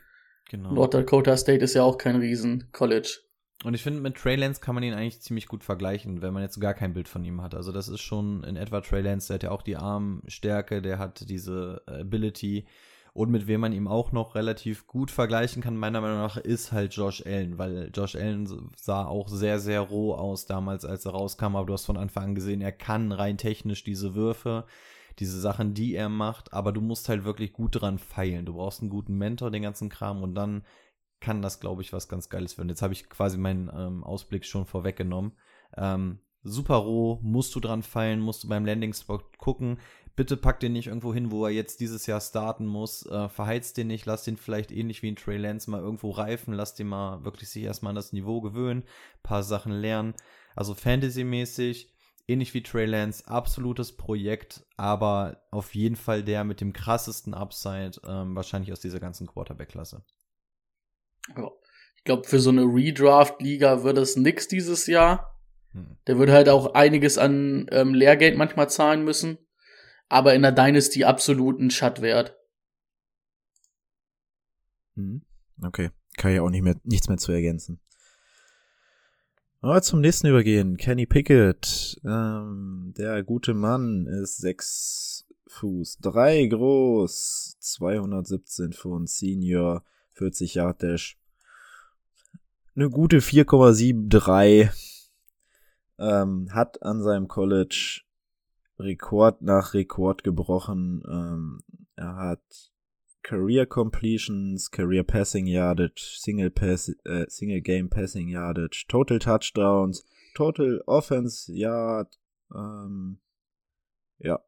Genau. 0.50 0.72
North 0.72 0.94
Dakota 0.94 1.36
State 1.36 1.64
ist 1.64 1.74
ja 1.74 1.82
auch 1.82 1.96
kein 1.96 2.16
Riesen-College. 2.16 3.20
Und 3.62 3.74
ich 3.74 3.82
finde, 3.82 4.00
mit 4.00 4.16
Trey 4.16 4.36
Lance 4.36 4.60
kann 4.60 4.74
man 4.74 4.84
ihn 4.84 4.94
eigentlich 4.94 5.20
ziemlich 5.20 5.46
gut 5.46 5.64
vergleichen, 5.64 6.22
wenn 6.22 6.32
man 6.32 6.42
jetzt 6.42 6.60
gar 6.60 6.74
kein 6.74 6.94
Bild 6.94 7.08
von 7.08 7.24
ihm 7.24 7.42
hat. 7.42 7.54
Also 7.54 7.72
das 7.72 7.88
ist 7.88 8.00
schon 8.00 8.42
in 8.44 8.56
etwa 8.56 8.80
Trey 8.80 9.02
Lance, 9.02 9.28
der 9.28 9.34
hat 9.34 9.42
ja 9.42 9.50
auch 9.50 9.62
die 9.62 9.76
Armstärke, 9.76 10.80
der 10.80 10.98
hat 10.98 11.28
diese 11.28 11.82
Ability. 11.86 12.66
Und 13.12 13.30
mit 13.30 13.46
wem 13.48 13.60
man 13.60 13.72
ihm 13.72 13.88
auch 13.88 14.12
noch 14.12 14.34
relativ 14.34 14.86
gut 14.86 15.10
vergleichen 15.10 15.62
kann, 15.62 15.76
meiner 15.76 16.00
Meinung 16.00 16.18
nach, 16.18 16.36
ist 16.36 16.72
halt 16.72 16.94
Josh 16.94 17.24
Allen, 17.26 17.58
weil 17.58 17.90
Josh 17.92 18.14
Allen 18.14 18.48
sah 18.76 19.04
auch 19.04 19.28
sehr, 19.28 19.58
sehr 19.58 19.80
roh 19.80 20.14
aus 20.14 20.46
damals, 20.46 20.84
als 20.84 21.04
er 21.04 21.12
rauskam, 21.12 21.56
aber 21.56 21.66
du 21.66 21.72
hast 21.72 21.86
von 21.86 21.96
Anfang 21.96 22.24
an 22.24 22.34
gesehen, 22.34 22.60
er 22.60 22.72
kann 22.72 23.12
rein 23.12 23.36
technisch 23.36 23.82
diese 23.82 24.14
Würfe 24.14 24.64
diese 25.18 25.40
Sachen, 25.40 25.74
die 25.74 25.94
er 25.94 26.08
macht, 26.08 26.52
aber 26.52 26.72
du 26.72 26.80
musst 26.80 27.08
halt 27.08 27.24
wirklich 27.24 27.52
gut 27.52 27.80
dran 27.80 27.98
feilen. 27.98 28.46
Du 28.46 28.54
brauchst 28.54 28.80
einen 28.80 28.90
guten 28.90 29.16
Mentor, 29.18 29.50
den 29.50 29.62
ganzen 29.62 29.88
Kram 29.88 30.22
und 30.22 30.34
dann 30.34 30.64
kann 31.20 31.42
das, 31.42 31.60
glaube 31.60 31.82
ich, 31.82 31.92
was 31.92 32.08
ganz 32.08 32.28
Geiles 32.28 32.56
werden. 32.56 32.70
Jetzt 32.70 32.82
habe 32.82 32.94
ich 32.94 33.08
quasi 33.08 33.36
meinen 33.38 33.70
ähm, 33.74 34.04
Ausblick 34.04 34.46
schon 34.46 34.64
vorweggenommen. 34.64 35.32
Ähm, 35.76 36.20
super 36.42 36.76
roh, 36.76 37.18
musst 37.22 37.54
du 37.54 37.60
dran 37.60 37.82
feilen, 37.82 38.20
musst 38.20 38.44
du 38.44 38.48
beim 38.48 38.64
Landing-Spot 38.64 39.20
gucken. 39.36 39.78
Bitte 40.16 40.36
pack 40.36 40.60
den 40.60 40.72
nicht 40.72 40.88
irgendwo 40.88 41.14
hin, 41.14 41.30
wo 41.30 41.44
er 41.44 41.52
jetzt 41.52 41.80
dieses 41.80 42.06
Jahr 42.06 42.20
starten 42.20 42.66
muss. 42.66 43.06
Äh, 43.06 43.28
verheizt 43.28 43.76
den 43.76 43.86
nicht, 43.86 44.06
lass 44.06 44.24
den 44.24 44.36
vielleicht 44.36 44.72
ähnlich 44.72 45.02
wie 45.02 45.10
ein 45.10 45.16
Trey 45.16 45.36
Lance 45.36 45.70
mal 45.70 45.80
irgendwo 45.80 46.10
reifen, 46.10 46.54
lass 46.54 46.74
den 46.74 46.88
mal 46.88 47.24
wirklich 47.24 47.50
sich 47.50 47.62
erstmal 47.62 47.90
an 47.90 47.96
das 47.96 48.12
Niveau 48.12 48.40
gewöhnen, 48.40 48.84
paar 49.22 49.42
Sachen 49.42 49.72
lernen. 49.72 50.14
Also 50.56 50.74
Fantasy-mäßig 50.74 51.92
ähnlich 52.26 52.54
wie 52.54 52.62
Trey 52.62 52.86
Lance, 52.86 53.26
absolutes 53.26 53.96
Projekt, 53.96 54.64
aber 54.76 55.42
auf 55.50 55.74
jeden 55.74 55.96
Fall 55.96 56.22
der 56.22 56.44
mit 56.44 56.60
dem 56.60 56.72
krassesten 56.72 57.34
Upside, 57.34 58.00
ähm, 58.06 58.34
wahrscheinlich 58.34 58.72
aus 58.72 58.80
dieser 58.80 59.00
ganzen 59.00 59.26
Quarterback-Klasse. 59.26 60.04
Ja. 61.36 61.50
Ich 61.96 62.04
glaube, 62.04 62.26
für 62.26 62.40
so 62.40 62.48
eine 62.48 62.62
Redraft-Liga 62.62 63.82
wird 63.82 63.98
es 63.98 64.16
nix 64.16 64.48
dieses 64.48 64.86
Jahr. 64.86 65.38
Hm. 65.72 65.98
Der 66.06 66.18
würde 66.18 66.32
halt 66.32 66.48
auch 66.48 66.72
einiges 66.72 67.18
an 67.18 67.66
ähm, 67.70 67.92
Lehrgeld 67.92 68.38
manchmal 68.38 68.70
zahlen 68.70 69.04
müssen. 69.04 69.36
Aber 70.08 70.34
in 70.34 70.40
der 70.40 70.52
Dynasty 70.52 71.04
absolut 71.04 71.60
ein 71.60 71.70
Schatt 71.70 72.00
wert. 72.00 72.36
Hm. 74.96 75.26
Okay, 75.62 75.90
kann 76.16 76.32
ich 76.32 76.40
auch 76.40 76.48
nicht 76.48 76.62
mehr, 76.62 76.76
nichts 76.84 77.08
mehr 77.08 77.18
zu 77.18 77.32
ergänzen. 77.32 77.80
Aber 79.62 79.82
zum 79.82 80.00
nächsten 80.00 80.28
übergehen. 80.28 80.78
Kenny 80.78 81.04
Pickett. 81.04 82.00
Ähm, 82.02 82.94
der 82.96 83.22
gute 83.22 83.52
Mann 83.52 84.06
ist 84.06 84.38
sechs 84.38 85.26
Fuß, 85.48 85.98
drei 86.00 86.46
groß, 86.46 87.56
217 87.58 88.72
Pfund, 88.72 89.10
Senior, 89.10 89.84
40 90.12 90.54
Yard 90.54 90.82
Dash. 90.82 91.18
Eine 92.74 92.88
gute 92.88 93.18
4,73. 93.18 94.70
Ähm, 95.98 96.54
hat 96.54 96.82
an 96.82 97.02
seinem 97.02 97.28
College 97.28 98.00
Rekord 98.78 99.42
nach 99.42 99.74
Rekord 99.74 100.24
gebrochen. 100.24 101.02
Ähm, 101.06 101.62
er 101.96 102.16
hat 102.16 102.69
Career 103.22 103.66
Completions, 103.66 104.70
Career 104.70 105.02
Passing 105.02 105.46
Yardage, 105.46 106.18
Single, 106.18 106.50
Pass, 106.50 106.88
äh, 107.04 107.26
Single 107.28 107.60
Game 107.60 107.90
Passing 107.90 108.28
Yardage, 108.28 108.86
Total 108.88 109.18
Touchdowns, 109.18 110.04
Total 110.34 110.82
Offense 110.86 111.52
Yard, 111.52 112.18
ähm, 112.54 113.18
ja. 114.18 114.40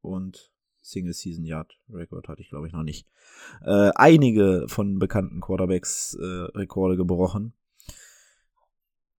Und 0.00 0.52
Single 0.80 1.12
Season 1.12 1.44
Yard 1.44 1.78
Record 1.90 2.28
hatte 2.28 2.40
ich 2.40 2.48
glaube 2.50 2.66
ich 2.66 2.72
noch 2.72 2.82
nicht. 2.82 3.06
Äh, 3.62 3.90
einige 3.94 4.66
von 4.68 4.98
bekannten 4.98 5.40
Quarterbacks 5.40 6.14
äh, 6.14 6.24
Rekorde 6.24 6.96
gebrochen. 6.96 7.52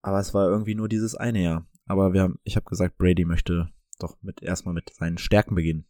Aber 0.01 0.21
es 0.21 0.33
war 0.33 0.49
irgendwie 0.49 0.75
nur 0.75 0.89
dieses 0.89 1.15
eine 1.15 1.43
Jahr. 1.43 1.67
Aber 1.87 2.13
wir 2.13 2.23
haben, 2.23 2.39
ich 2.45 2.57
habe 2.57 2.69
gesagt, 2.69 2.99
Brady 2.99 3.25
möchte 3.25 3.71
doch 3.99 4.17
mit 4.23 4.43
erstmal 4.43 4.75
mit 4.75 4.91
seinen 4.95 5.19
Stärken 5.19 5.55
beginnen. 5.55 5.87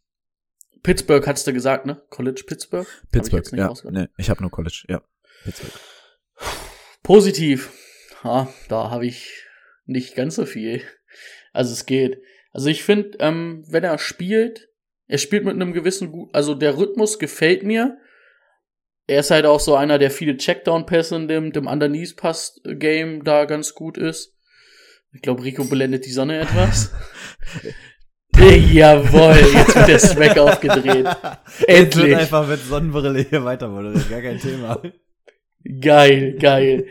Pittsburgh 0.82 1.26
hattest 1.26 1.46
du 1.46 1.52
gesagt, 1.52 1.86
ne? 1.86 2.02
College 2.10 2.42
Pittsburgh? 2.46 2.86
Pittsburgh, 3.10 3.44
ich 3.44 3.58
ja. 3.58 3.72
Nee, 3.90 4.08
ich 4.16 4.30
habe 4.30 4.42
nur 4.42 4.50
College, 4.50 4.84
ja. 4.88 5.02
Pittsburgh. 5.44 5.72
Positiv. 7.02 7.70
Ha, 8.24 8.52
da 8.68 8.90
habe 8.90 9.06
ich 9.06 9.44
nicht 9.86 10.14
ganz 10.14 10.36
so 10.36 10.46
viel. 10.46 10.82
Also 11.52 11.72
es 11.72 11.86
geht. 11.86 12.20
Also 12.52 12.68
ich 12.68 12.82
finde, 12.82 13.18
ähm, 13.20 13.64
wenn 13.68 13.84
er 13.84 13.98
spielt, 13.98 14.68
er 15.06 15.18
spielt 15.18 15.44
mit 15.44 15.54
einem 15.54 15.72
gewissen, 15.72 16.28
also 16.32 16.54
der 16.54 16.76
Rhythmus 16.76 17.18
gefällt 17.18 17.62
mir. 17.62 17.98
Er 19.06 19.20
ist 19.20 19.30
halt 19.30 19.46
auch 19.46 19.60
so 19.60 19.74
einer, 19.74 19.98
der 19.98 20.10
viele 20.10 20.36
Checkdown-Pässe 20.36 21.16
in 21.16 21.28
dem, 21.28 21.52
dem 21.52 21.66
Underneath-Pass-Game 21.66 23.24
da 23.24 23.46
ganz 23.46 23.74
gut 23.74 23.96
ist. 23.96 24.36
Ich 25.12 25.22
glaube, 25.22 25.44
Rico 25.44 25.64
blendet 25.64 26.04
die 26.04 26.12
Sonne 26.12 26.40
etwas. 26.40 26.92
Jawoll, 28.38 29.36
jetzt 29.52 29.74
wird 29.74 29.88
der 29.88 29.98
Swag 29.98 30.38
aufgedreht. 30.38 31.06
Endlich. 31.66 31.66
Jetzt 31.68 31.96
wird 31.96 32.14
einfach 32.14 32.46
mit 32.46 32.60
Sonnenbrille 32.60 33.26
hier 33.28 33.44
weiter 33.44 33.68
moderiert, 33.68 34.08
gar 34.08 34.20
kein 34.20 34.38
Thema. 34.38 34.80
Geil, 35.80 36.36
geil. 36.38 36.86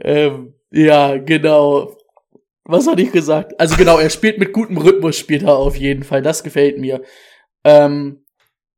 ähm, 0.00 0.54
ja, 0.70 1.16
genau. 1.16 1.96
Was 2.64 2.86
hatte 2.86 3.02
ich 3.02 3.12
gesagt? 3.12 3.58
Also 3.58 3.76
genau, 3.76 3.98
er 3.98 4.10
spielt 4.10 4.38
mit 4.38 4.52
gutem 4.52 4.78
Rhythmus, 4.78 5.18
spielt 5.18 5.42
er 5.42 5.56
auf 5.56 5.76
jeden 5.76 6.04
Fall. 6.04 6.22
Das 6.22 6.44
gefällt 6.44 6.78
mir. 6.78 7.02
Ähm, 7.64 8.24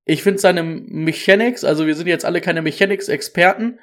ich 0.05 0.23
finde 0.23 0.39
seine 0.41 0.63
Mechanics, 0.63 1.65
also 1.65 1.87
wir 1.87 1.95
sind 1.95 2.07
jetzt 2.07 2.25
alle 2.25 2.41
keine 2.41 2.63
Mechanics-Experten, 2.63 3.79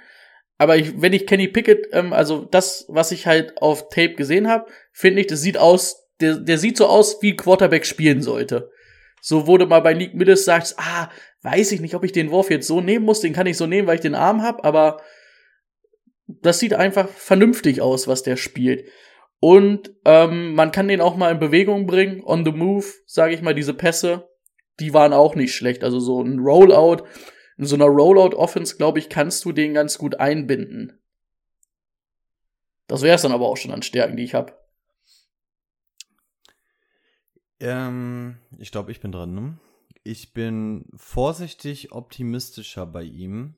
aber 0.57 0.77
ich, 0.77 0.99
wenn 1.01 1.13
ich 1.13 1.27
Kenny 1.27 1.47
Pickett, 1.47 1.89
ähm, 1.91 2.13
also 2.13 2.45
das, 2.45 2.85
was 2.88 3.11
ich 3.11 3.27
halt 3.27 3.61
auf 3.61 3.89
Tape 3.89 4.15
gesehen 4.15 4.47
habe, 4.47 4.65
finde 4.91 5.21
ich, 5.21 5.27
das 5.27 5.41
sieht 5.41 5.57
aus 5.57 6.04
der, 6.21 6.38
der 6.38 6.58
sieht 6.58 6.78
so 6.78 6.88
aus, 6.88 7.21
wie 7.21 7.36
Quarterback 7.36 7.86
spielen 7.86 8.21
sollte. 8.21 8.71
So 9.21 9.47
wurde 9.47 9.65
mal 9.65 9.82
bei 9.82 9.93
Nick 9.93 10.13
Millis 10.13 10.45
sagt, 10.45 10.75
ah, 10.78 11.10
weiß 11.41 11.71
ich 11.71 11.82
nicht, 11.82 11.95
ob 11.95 12.04
ich 12.04 12.12
den 12.12 12.32
Wurf 12.32 12.49
jetzt 12.49 12.67
so 12.67 12.82
nehmen 12.82 13.06
muss, 13.06 13.21
den 13.21 13.34
kann 13.34 13.47
ich 13.47 13.58
so 13.58 13.67
nehmen, 13.67 13.88
weil 13.88 13.95
ich 13.95 14.01
den 14.01 14.15
Arm 14.15 14.41
hab, 14.41 14.65
aber 14.65 15.01
das 16.28 16.60
sieht 16.60 16.73
einfach 16.73 17.08
vernünftig 17.08 17.82
aus, 17.82 18.08
was 18.08 18.23
der 18.23 18.36
spielt. 18.36 18.88
Und 19.39 19.93
ähm, 20.06 20.56
man 20.56 20.71
kann 20.71 20.88
den 20.88 21.01
auch 21.01 21.15
mal 21.15 21.32
in 21.32 21.39
Bewegung 21.39 21.86
bringen, 21.86 22.23
on 22.23 22.45
the 22.45 22.51
move, 22.51 22.86
sage 23.06 23.34
ich 23.34 23.41
mal, 23.41 23.54
diese 23.54 23.73
Pässe, 23.73 24.28
die 24.80 24.93
waren 24.93 25.13
auch 25.13 25.36
nicht 25.36 25.54
schlecht. 25.54 25.84
Also 25.84 25.99
so 25.99 26.21
ein 26.21 26.39
Rollout, 26.39 27.04
in 27.58 27.65
so 27.65 27.75
einer 27.75 27.86
Rollout-Offense, 27.86 28.78
glaube 28.78 28.99
ich, 28.99 29.10
kannst 29.10 29.45
du 29.45 29.51
den 29.51 29.73
ganz 29.73 29.97
gut 29.97 30.19
einbinden. 30.19 30.99
Das 32.88 33.01
wäre 33.01 33.15
es 33.15 33.21
dann 33.21 33.32
aber 33.32 33.47
auch 33.47 33.58
schon 33.58 33.71
an 33.71 33.82
Stärken, 33.82 34.17
die 34.17 34.23
ich 34.23 34.34
habe. 34.34 34.54
Ähm, 37.59 38.37
ich 38.57 38.71
glaube, 38.71 38.91
ich 38.91 38.99
bin 38.99 39.11
dran. 39.11 39.33
Ne? 39.33 39.57
Ich 40.03 40.33
bin 40.33 40.85
vorsichtig 40.95 41.91
optimistischer 41.91 42.85
bei 42.85 43.03
ihm. 43.03 43.55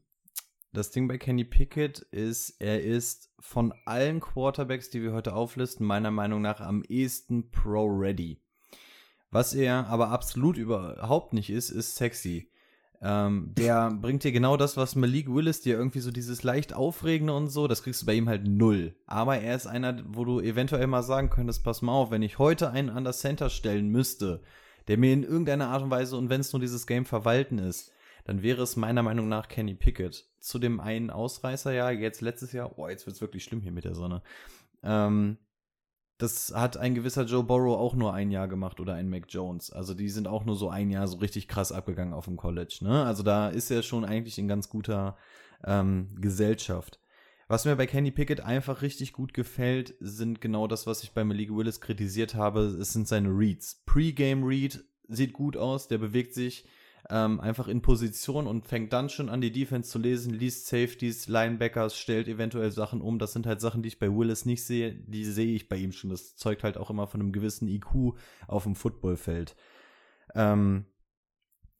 Das 0.73 0.91
Ding 0.91 1.07
bei 1.07 1.17
Kenny 1.17 1.43
Pickett 1.43 1.99
ist, 1.99 2.61
er 2.61 2.83
ist 2.83 3.33
von 3.39 3.73
allen 3.85 4.19
Quarterbacks, 4.19 4.89
die 4.89 5.01
wir 5.01 5.13
heute 5.13 5.33
auflisten, 5.33 5.85
meiner 5.85 6.11
Meinung 6.11 6.41
nach 6.41 6.59
am 6.59 6.83
ehesten 6.83 7.49
pro-ready. 7.49 8.41
Was 9.31 9.53
er 9.53 9.87
aber 9.87 10.09
absolut 10.09 10.57
überhaupt 10.57 11.33
nicht 11.33 11.49
ist, 11.49 11.69
ist 11.69 11.95
sexy. 11.95 12.51
Ähm, 12.99 13.53
der 13.55 13.91
bringt 13.91 14.23
dir 14.23 14.31
genau 14.31 14.57
das, 14.57 14.75
was 14.75 14.95
Malik 14.95 15.31
Willis 15.31 15.61
dir 15.61 15.77
irgendwie 15.77 15.99
so 15.99 16.09
dieses 16.09 16.41
leicht 16.41 16.73
Aufregende 16.73 17.35
und 17.35 17.47
so, 17.47 17.67
das 17.67 17.83
kriegst 17.83 18.01
du 18.01 18.05
bei 18.07 18.15
ihm 18.15 18.27
halt 18.27 18.47
null. 18.47 18.95
Aber 19.05 19.37
er 19.37 19.55
ist 19.55 19.67
einer, 19.67 20.01
wo 20.07 20.25
du 20.25 20.39
eventuell 20.39 20.87
mal 20.87 21.03
sagen 21.03 21.29
könntest, 21.29 21.63
pass 21.63 21.83
mal 21.83 21.91
auf, 21.91 22.09
wenn 22.09 22.23
ich 22.23 22.39
heute 22.39 22.71
einen 22.71 22.89
an 22.89 23.03
das 23.03 23.19
Center 23.19 23.49
stellen 23.49 23.89
müsste, 23.89 24.41
der 24.87 24.97
mir 24.97 25.13
in 25.13 25.23
irgendeiner 25.23 25.67
Art 25.67 25.83
und 25.83 25.91
Weise 25.91 26.17
und 26.17 26.29
wenn 26.29 26.41
es 26.41 26.53
nur 26.53 26.59
dieses 26.59 26.87
Game 26.87 27.05
verwalten 27.05 27.59
ist, 27.59 27.91
dann 28.25 28.41
wäre 28.41 28.63
es 28.63 28.75
meiner 28.75 29.03
Meinung 29.03 29.29
nach 29.29 29.47
Kenny 29.47 29.75
Pickett. 29.75 30.25
Zu 30.39 30.59
dem 30.59 30.79
einen 30.79 31.11
Ausreißer 31.11 31.71
ja, 31.73 31.91
jetzt 31.91 32.21
letztes 32.21 32.51
Jahr, 32.51 32.77
oh, 32.77 32.87
jetzt 32.87 33.05
wird's 33.05 33.21
wirklich 33.21 33.43
schlimm 33.43 33.61
hier 33.61 33.71
mit 33.71 33.85
der 33.85 33.95
Sonne. 33.95 34.21
Ähm, 34.83 35.37
das 36.17 36.51
hat 36.55 36.77
ein 36.77 36.95
gewisser 36.95 37.25
Joe 37.25 37.43
Burrow 37.43 37.77
auch 37.77 37.93
nur 37.93 38.13
ein 38.13 38.31
Jahr 38.31 38.47
gemacht 38.47 38.79
oder 38.79 38.95
ein 38.95 39.09
Mac 39.09 39.25
Jones. 39.29 39.71
Also 39.71 39.93
die 39.93 40.09
sind 40.09 40.27
auch 40.27 40.45
nur 40.45 40.55
so 40.55 40.69
ein 40.69 40.89
Jahr 40.89 41.07
so 41.07 41.17
richtig 41.17 41.47
krass 41.47 41.71
abgegangen 41.71 42.13
auf 42.13 42.25
dem 42.25 42.37
College. 42.37 42.79
Ne? 42.81 43.05
Also 43.05 43.21
da 43.21 43.49
ist 43.49 43.69
er 43.69 43.83
schon 43.83 44.03
eigentlich 44.03 44.39
in 44.39 44.47
ganz 44.47 44.67
guter 44.69 45.17
ähm, 45.63 46.15
Gesellschaft. 46.19 46.99
Was 47.47 47.65
mir 47.65 47.75
bei 47.75 47.85
Kenny 47.85 48.11
Pickett 48.11 48.41
einfach 48.41 48.81
richtig 48.81 49.13
gut 49.13 49.33
gefällt, 49.33 49.95
sind 49.99 50.41
genau 50.41 50.67
das, 50.67 50.85
was 50.85 51.03
ich 51.03 51.13
bei 51.13 51.23
Malik 51.23 51.55
Willis 51.55 51.79
kritisiert 51.79 52.35
habe. 52.35 52.61
Es 52.61 52.93
sind 52.93 53.07
seine 53.07 53.29
Reads. 53.29 53.83
Pre-Game 53.85 54.43
Read 54.43 54.83
sieht 55.07 55.33
gut 55.33 55.55
aus, 55.55 55.87
der 55.87 55.99
bewegt 55.99 56.33
sich 56.33 56.65
ähm, 57.09 57.39
einfach 57.39 57.67
in 57.67 57.81
Position 57.81 58.47
und 58.47 58.65
fängt 58.65 58.91
dann 58.93 59.09
schon 59.09 59.29
an, 59.29 59.41
die 59.41 59.51
Defense 59.51 59.89
zu 59.89 59.99
lesen, 59.99 60.33
liest 60.33 60.67
Safeties, 60.67 61.27
Linebackers, 61.27 61.97
stellt 61.97 62.27
eventuell 62.27 62.71
Sachen 62.71 63.01
um. 63.01 63.19
Das 63.19 63.33
sind 63.33 63.45
halt 63.45 63.61
Sachen, 63.61 63.81
die 63.81 63.87
ich 63.87 63.99
bei 63.99 64.13
Willis 64.13 64.45
nicht 64.45 64.63
sehe, 64.63 64.93
die 64.93 65.25
sehe 65.25 65.55
ich 65.55 65.69
bei 65.69 65.77
ihm 65.77 65.91
schon. 65.91 66.09
Das 66.09 66.35
zeugt 66.35 66.63
halt 66.63 66.77
auch 66.77 66.89
immer 66.89 67.07
von 67.07 67.21
einem 67.21 67.31
gewissen 67.31 67.67
IQ 67.67 68.15
auf 68.47 68.63
dem 68.63 68.75
Footballfeld. 68.75 69.55
Ähm, 70.35 70.85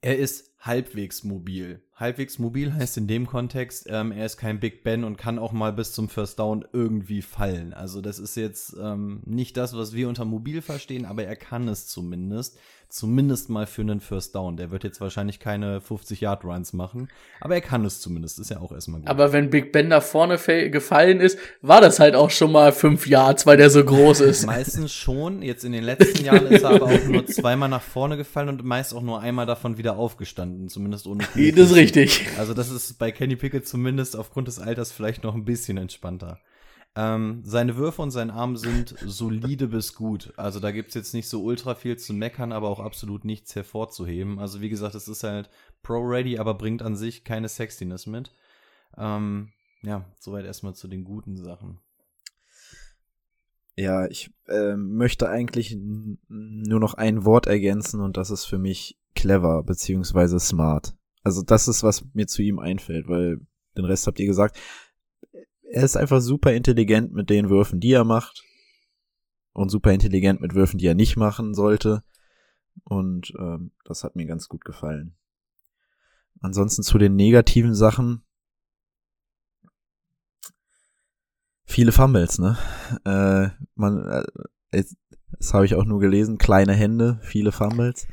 er 0.01 0.17
ist 0.17 0.56
halbwegs 0.59 1.23
mobil. 1.23 1.81
Halbwegs 1.95 2.39
mobil 2.39 2.73
heißt 2.73 2.97
in 2.97 3.07
dem 3.07 3.25
Kontext, 3.25 3.87
ähm, 3.89 4.11
er 4.11 4.25
ist 4.25 4.37
kein 4.37 4.59
Big 4.59 4.83
Ben 4.83 5.03
und 5.03 5.17
kann 5.17 5.39
auch 5.39 5.51
mal 5.51 5.73
bis 5.73 5.93
zum 5.93 6.09
First 6.09 6.39
Down 6.39 6.65
irgendwie 6.73 7.21
fallen. 7.21 7.73
Also 7.73 8.01
das 8.01 8.19
ist 8.19 8.35
jetzt 8.35 8.75
ähm, 8.79 9.21
nicht 9.25 9.57
das, 9.57 9.75
was 9.75 9.93
wir 9.93 10.07
unter 10.07 10.25
mobil 10.25 10.61
verstehen, 10.61 11.05
aber 11.05 11.23
er 11.23 11.35
kann 11.35 11.67
es 11.67 11.87
zumindest 11.87 12.59
zumindest 12.89 13.49
mal 13.49 13.65
für 13.65 13.81
einen 13.81 13.99
First 13.99 14.35
Down. 14.35 14.57
Der 14.57 14.71
wird 14.71 14.83
jetzt 14.83 15.01
wahrscheinlich 15.01 15.39
keine 15.39 15.79
50-Yard-Runs 15.79 16.73
machen, 16.73 17.09
aber 17.41 17.55
er 17.55 17.61
kann 17.61 17.85
es 17.85 17.99
zumindest. 17.99 18.39
Ist 18.39 18.49
ja 18.49 18.59
auch 18.59 18.71
erstmal 18.71 19.01
gut. 19.01 19.09
Aber 19.09 19.33
wenn 19.33 19.49
Big 19.49 19.71
Ben 19.71 19.89
da 19.89 20.01
vorne 20.01 20.37
gefallen 20.69 21.19
ist, 21.19 21.37
war 21.61 21.81
das 21.81 21.99
halt 21.99 22.15
auch 22.15 22.29
schon 22.29 22.51
mal 22.51 22.71
fünf 22.71 23.07
Yards, 23.07 23.45
weil 23.45 23.57
der 23.57 23.69
so 23.69 23.83
groß 23.83 24.21
ist. 24.21 24.45
Meistens 24.45 24.93
schon. 24.93 25.41
Jetzt 25.41 25.65
in 25.65 25.71
den 25.71 25.83
letzten 25.83 26.23
Jahren 26.23 26.47
ist 26.47 26.63
er 26.63 26.71
aber 26.71 26.85
auch 26.85 27.03
nur 27.05 27.25
zweimal 27.27 27.69
nach 27.69 27.81
vorne 27.81 28.17
gefallen 28.17 28.49
und 28.49 28.63
meist 28.63 28.93
auch 28.93 29.01
nur 29.01 29.19
einmal 29.19 29.45
davon 29.45 29.77
wieder 29.77 29.97
aufgestanden, 29.97 30.46
zumindest 30.67 31.07
ohne 31.07 31.23
Knie. 31.33 31.51
Das 31.51 31.71
ist 31.71 31.75
richtig. 31.75 32.27
Also 32.37 32.53
das 32.53 32.69
ist 32.69 32.97
bei 32.99 33.11
Kenny 33.11 33.35
Pickett 33.35 33.67
zumindest 33.67 34.15
aufgrund 34.15 34.47
des 34.47 34.59
Alters 34.59 34.91
vielleicht 34.91 35.23
noch 35.23 35.35
ein 35.35 35.45
bisschen 35.45 35.77
entspannter. 35.77 36.39
Ähm, 36.95 37.41
seine 37.43 37.77
Würfe 37.77 38.01
und 38.01 38.09
sein 38.09 38.31
Arm 38.31 38.57
sind 38.57 38.95
solide 39.05 39.67
bis 39.67 39.93
gut. 39.93 40.33
Also 40.35 40.59
da 40.59 40.71
gibt 40.71 40.89
es 40.89 40.95
jetzt 40.95 41.13
nicht 41.13 41.29
so 41.29 41.43
ultra 41.43 41.75
viel 41.75 41.97
zu 41.97 42.13
meckern, 42.13 42.51
aber 42.51 42.69
auch 42.69 42.79
absolut 42.79 43.23
nichts 43.23 43.55
hervorzuheben. 43.55 44.39
Also 44.39 44.61
wie 44.61 44.69
gesagt, 44.69 44.95
es 44.95 45.07
ist 45.07 45.23
halt 45.23 45.49
Pro-Ready, 45.83 46.39
aber 46.39 46.55
bringt 46.55 46.81
an 46.81 46.95
sich 46.95 47.23
keine 47.23 47.49
Sexiness 47.49 48.07
mit. 48.07 48.31
Ähm, 48.97 49.49
ja, 49.83 50.05
soweit 50.19 50.45
erstmal 50.45 50.73
zu 50.73 50.87
den 50.87 51.03
guten 51.03 51.37
Sachen. 51.37 51.79
Ja, 53.75 54.07
ich 54.07 54.31
äh, 54.47 54.75
möchte 54.75 55.29
eigentlich 55.29 55.77
nur 55.77 56.79
noch 56.79 56.95
ein 56.95 57.25
Wort 57.25 57.45
ergänzen 57.45 58.01
und 58.01 58.17
das 58.17 58.31
ist 58.31 58.45
für 58.45 58.57
mich 58.57 58.97
clever 59.27 59.63
beziehungsweise 59.63 60.39
smart. 60.39 60.95
Also 61.23 61.41
das 61.41 61.67
ist, 61.67 61.83
was 61.83 62.05
mir 62.13 62.27
zu 62.27 62.41
ihm 62.41 62.59
einfällt, 62.59 63.07
weil 63.07 63.39
den 63.75 63.85
Rest 63.85 64.07
habt 64.07 64.19
ihr 64.19 64.27
gesagt 64.27 64.57
er 65.69 65.83
ist 65.83 65.97
einfach 65.97 66.21
super 66.21 66.53
intelligent 66.53 67.13
mit 67.13 67.29
den 67.29 67.49
Würfen, 67.49 67.79
die 67.79 67.91
er 67.91 68.03
macht. 68.03 68.43
Und 69.53 69.69
super 69.69 69.91
intelligent 69.91 70.39
mit 70.39 70.53
Würfen, 70.53 70.77
die 70.77 70.85
er 70.85 70.95
nicht 70.95 71.17
machen 71.17 71.53
sollte. 71.53 72.03
Und 72.83 73.33
ähm, 73.39 73.71
das 73.85 74.03
hat 74.03 74.15
mir 74.15 74.25
ganz 74.25 74.47
gut 74.47 74.63
gefallen. 74.63 75.15
Ansonsten 76.41 76.83
zu 76.83 76.97
den 76.97 77.15
negativen 77.15 77.73
Sachen. 77.73 78.23
Viele 81.65 81.91
Fumbles, 81.91 82.37
ne? 82.37 82.57
Äh, 83.03 83.49
man, 83.75 84.07
äh, 84.71 84.83
das 85.31 85.53
habe 85.53 85.65
ich 85.65 85.75
auch 85.75 85.85
nur 85.85 85.99
gelesen. 85.99 86.37
Kleine 86.37 86.73
Hände, 86.73 87.19
viele 87.23 87.51
Fumbles. 87.51 88.07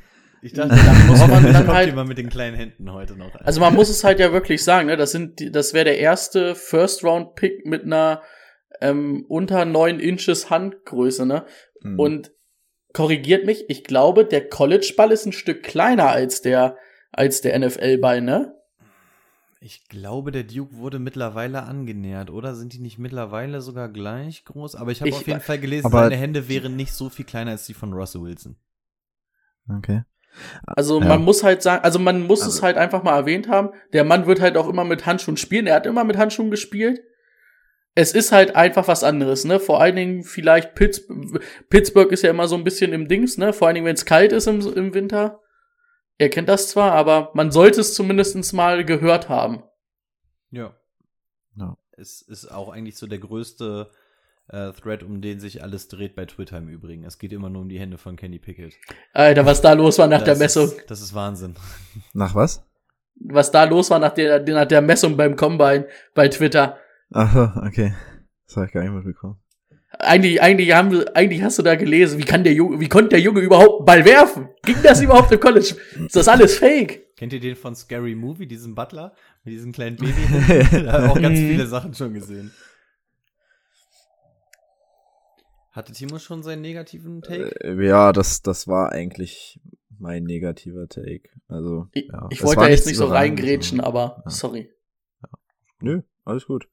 Ich 0.45 0.53
dachte, 0.53 0.77
da 0.77 0.93
muss 1.07 1.19
man 1.27 1.43
dann 1.43 1.67
halt 1.67 1.89
immer 1.89 2.05
mit 2.05 2.19
den 2.19 2.29
kleinen 2.29 2.55
Händen 2.55 2.93
heute 2.93 3.17
noch. 3.17 3.35
Also 3.37 3.61
man 3.61 3.75
muss 3.75 3.89
es 3.89 4.05
halt 4.05 4.21
ja 4.21 4.31
wirklich 4.31 4.63
sagen, 4.63 4.89
ne? 4.89 4.97
Das 4.99 5.11
sind, 5.11 5.55
das 5.57 5.73
wäre 5.73 5.87
der 5.87 5.99
erste 5.99 6.55
First 6.55 7.03
Round 7.03 7.35
Pick 7.35 7.65
mit 7.65 7.85
einer 7.85 8.21
ähm, 8.83 9.25
unter 9.27 9.65
neun 9.65 10.01
Inches 10.01 10.51
Handgröße, 10.51 11.25
ne? 11.25 11.47
Mhm. 11.81 11.99
Und 11.99 12.33
korrigiert 12.93 13.47
mich, 13.47 13.65
ich 13.71 13.85
glaube, 13.85 14.27
der 14.27 14.47
College 14.47 14.93
Ball 14.95 15.13
ist 15.13 15.25
ein 15.25 15.33
Stück 15.33 15.63
kleiner 15.63 16.11
als 16.11 16.43
der 16.43 16.77
als 17.11 17.41
der 17.41 17.59
NFL 17.59 17.97
Ball, 17.99 18.21
ne? 18.21 18.55
Ich 19.61 19.89
glaube, 19.89 20.31
der 20.31 20.45
Duke 20.45 20.77
wurde 20.77 20.99
mittlerweile 20.99 21.63
angenähert, 21.63 22.29
oder? 22.29 22.55
Sind 22.55 22.75
die 22.75 22.81
nicht 22.81 22.99
mittlerweile 22.99 23.63
sogar 23.63 23.89
gleich 23.89 24.45
groß? 24.45 24.75
Aber 24.75 24.93
ich 24.93 25.01
habe 25.01 25.11
auf 25.11 25.27
jeden 25.27 25.41
Fall 25.41 25.59
gelesen, 25.59 25.91
seine 25.91 26.17
Hände 26.17 26.51
wären 26.51 26.77
nicht 26.77 26.93
so 26.93 27.09
viel 27.09 27.25
kleiner 27.25 27.53
als 27.53 27.65
die 27.65 27.73
von 27.73 27.95
Russell 27.95 28.21
Wilson. 28.21 28.57
Okay. 29.71 30.03
Also 30.67 31.01
ja. 31.01 31.07
man 31.07 31.23
muss 31.23 31.43
halt 31.43 31.63
sagen, 31.63 31.85
also 31.85 31.99
man 31.99 32.23
muss 32.23 32.43
also. 32.43 32.57
es 32.57 32.63
halt 32.63 32.77
einfach 32.77 33.03
mal 33.03 33.17
erwähnt 33.17 33.49
haben. 33.49 33.71
Der 33.93 34.05
Mann 34.05 34.27
wird 34.27 34.41
halt 34.41 34.57
auch 34.57 34.69
immer 34.69 34.85
mit 34.85 35.07
Handschuhen 35.07 35.37
spielen. 35.37 35.67
Er 35.67 35.77
hat 35.77 35.87
immer 35.87 36.05
mit 36.05 36.17
Handschuhen 36.17 36.51
gespielt. 36.51 37.01
Es 37.95 38.13
ist 38.13 38.33
halt 38.33 38.57
einfach 38.57 38.89
was 38.89 39.05
anderes, 39.05 39.45
ne? 39.45 39.61
Vor 39.61 39.81
allen 39.81 39.95
Dingen 39.95 40.25
vielleicht 40.25 40.75
Pitts 40.75 41.07
Pittsburgh 41.71 42.11
ist 42.11 42.23
ja 42.23 42.31
immer 42.31 42.49
so 42.49 42.57
ein 42.57 42.65
bisschen 42.65 42.93
im 42.93 43.07
Dings, 43.07 43.39
ne? 43.39 43.53
Vor 43.53 43.69
allen 43.69 43.77
Dingen, 43.77 43.87
wenn 43.87 43.95
es 43.95 44.05
kalt 44.05 44.33
ist 44.33 44.49
im, 44.49 44.61
im 44.61 44.95
Winter. 44.95 45.41
Er 46.19 46.29
kennt 46.29 46.49
das 46.49 46.69
zwar, 46.69 46.93
aber 46.93 47.31
man 47.35 47.53
sollte 47.53 47.81
es 47.81 47.95
zumindest 47.95 48.53
mal 48.53 48.85
gehört 48.85 49.29
haben. 49.29 49.63
Ja. 50.51 50.77
ja. 51.57 51.77
Es 51.93 52.23
ist 52.23 52.51
auch 52.51 52.69
eigentlich 52.69 52.97
so 52.97 53.07
der 53.07 53.19
größte 53.19 53.91
äh, 54.49 54.73
Thread, 54.73 55.03
um 55.03 55.21
den 55.21 55.41
sich 55.41 55.63
alles 55.63 55.89
dreht 55.89 56.15
bei 56.15 56.27
Twitter 56.27 56.59
im 56.59 56.69
Übrigen. 56.69 57.05
Es 57.05 57.19
geht 57.19 57.33
immer 57.33 57.51
nur 57.51 57.63
um 57.63 57.69
die 57.69 57.79
Hände 57.79 57.99
von 57.99 58.17
Kenny 58.17 58.39
Pickett. 58.39 58.75
Alter, 59.13 59.47
was 59.47 59.61
da 59.61 59.73
los 59.73 59.99
war 59.99 60.07
nach 60.07 60.23
das 60.23 60.39
der 60.39 60.45
Messung. 60.45 60.65
Ist, 60.67 60.91
das 60.91 61.01
ist 61.01 61.15
Wahnsinn. 61.15 61.55
Nach 62.13 62.35
was? 62.35 62.65
Was 63.17 63.53
da 63.53 63.65
los 63.65 63.91
war 63.91 64.01
nach 64.01 64.13
der, 64.13 64.41
nach 64.43 64.67
der 64.67 64.83
Messung 64.83 65.17
beim 65.17 65.37
Combine 65.37 65.87
bei 66.15 66.27
Twitter. 66.29 66.79
Ach, 67.13 67.57
okay. 67.65 67.95
Das 68.47 68.57
habe 68.57 68.67
ich 68.67 68.73
gar 68.73 68.83
nicht 68.83 68.93
mitbekommen. 68.93 69.37
Eigentlich, 70.01 70.43
eigentlich, 70.43 70.75
haben, 70.75 71.05
eigentlich 71.15 71.43
hast 71.43 71.59
du 71.59 71.63
da 71.63 71.77
gelesen, 71.77 72.19
wie 72.19 72.25
kann 72.25 72.43
der 72.43 72.53
Junge, 72.53 72.81
wie 72.81 72.89
konnte 72.89 73.11
der 73.11 73.21
Junge 73.21 73.41
überhaupt 73.41 73.79
einen 73.79 73.87
Ball 73.87 74.05
werfen? 74.05 74.49
Ging 74.65 74.77
das 74.83 75.01
überhaupt 75.01 75.31
im 75.31 75.39
College? 75.39 75.77
Ist 76.05 76.17
das 76.17 76.27
alles 76.27 76.59
fake? 76.59 77.15
Kennt 77.17 77.33
ihr 77.33 77.41
den 77.41 77.55
von 77.55 77.77
Scary 77.77 78.17
Movie, 78.17 78.47
diesen 78.47 78.75
Butler? 78.75 79.15
Mit 79.45 79.55
diesem 79.55 79.71
kleinen 79.71 79.97
Baby? 79.97 80.13
da 80.85 80.93
habe 80.93 81.11
auch 81.11 81.21
ganz 81.21 81.39
mhm. 81.39 81.51
viele 81.51 81.67
Sachen 81.67 81.95
schon 81.95 82.13
gesehen. 82.13 82.51
Hatte 85.75 85.93
Timo 85.93 86.21
schon 86.21 86.45
seinen 86.45 86.63
negativen 86.63 87.21
Take? 87.21 87.61
Äh, 87.65 87.85
ja, 87.85 88.13
das, 88.13 88.43
das 88.43 88.69
war 88.69 88.93
eigentlich 88.93 89.61
mein 89.99 90.23
negativer 90.23 90.89
Take. 90.89 91.31
Also, 91.49 91.89
ich, 91.91 92.07
ja. 92.07 92.29
ich 92.31 92.45
wollte 92.45 92.61
da 92.61 92.69
jetzt 92.69 92.87
nicht 92.87 92.97
so 92.97 93.07
reingrätschen, 93.07 93.79
so. 93.79 93.85
aber 93.85 94.23
ja. 94.25 94.31
sorry. 94.31 94.71
Ja. 95.21 95.29
Nö, 95.81 96.03
alles 96.25 96.47
gut. 96.47 96.69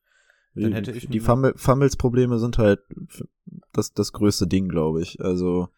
Dann 0.54 0.74
hätte 0.74 0.92
ich 0.92 1.10
die 1.10 1.20
Fummel, 1.20 1.54
Fummels-Probleme 1.56 2.38
sind 2.38 2.60
halt 2.60 2.82
das, 3.72 3.92
das 3.94 4.14
größte 4.14 4.46
Ding, 4.46 4.70
glaube 4.70 5.02
ich. 5.02 5.20
Also, 5.20 5.70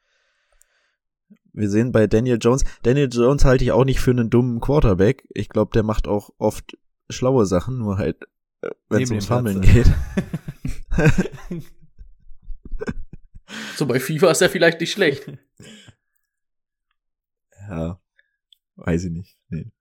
wir 1.54 1.70
sehen 1.70 1.94
bei 1.94 2.08
Daniel 2.08 2.40
Jones, 2.42 2.66
Daniel 2.82 3.08
Jones 3.10 3.46
halte 3.46 3.64
ich 3.64 3.72
auch 3.72 3.86
nicht 3.86 4.02
für 4.02 4.12
einen 4.12 4.32
dummen 4.32 4.60
Quarterback. 4.60 5.26
Ich 5.30 5.48
glaube, 5.48 5.72
der 5.74 5.84
macht 5.84 6.10
auch 6.10 6.32
oft 6.40 6.78
schlaue 7.10 7.46
Sachen, 7.46 7.78
nur 7.78 7.98
halt, 7.98 8.18
äh, 8.64 8.72
wenn 8.90 9.04
es 9.04 9.12
ums 9.12 9.28
Fummeln 9.28 9.62
geht. 9.62 9.90
So 13.76 13.86
bei 13.88 14.00
FIFA 14.00 14.32
ist 14.32 14.42
er 14.42 14.50
vielleicht 14.50 14.80
nicht 14.80 14.92
schlecht. 14.92 15.32
Ja, 17.70 18.00
weiß 18.76 19.06
ich 19.06 19.12
nicht. 19.12 19.38
Nee. 19.48 19.72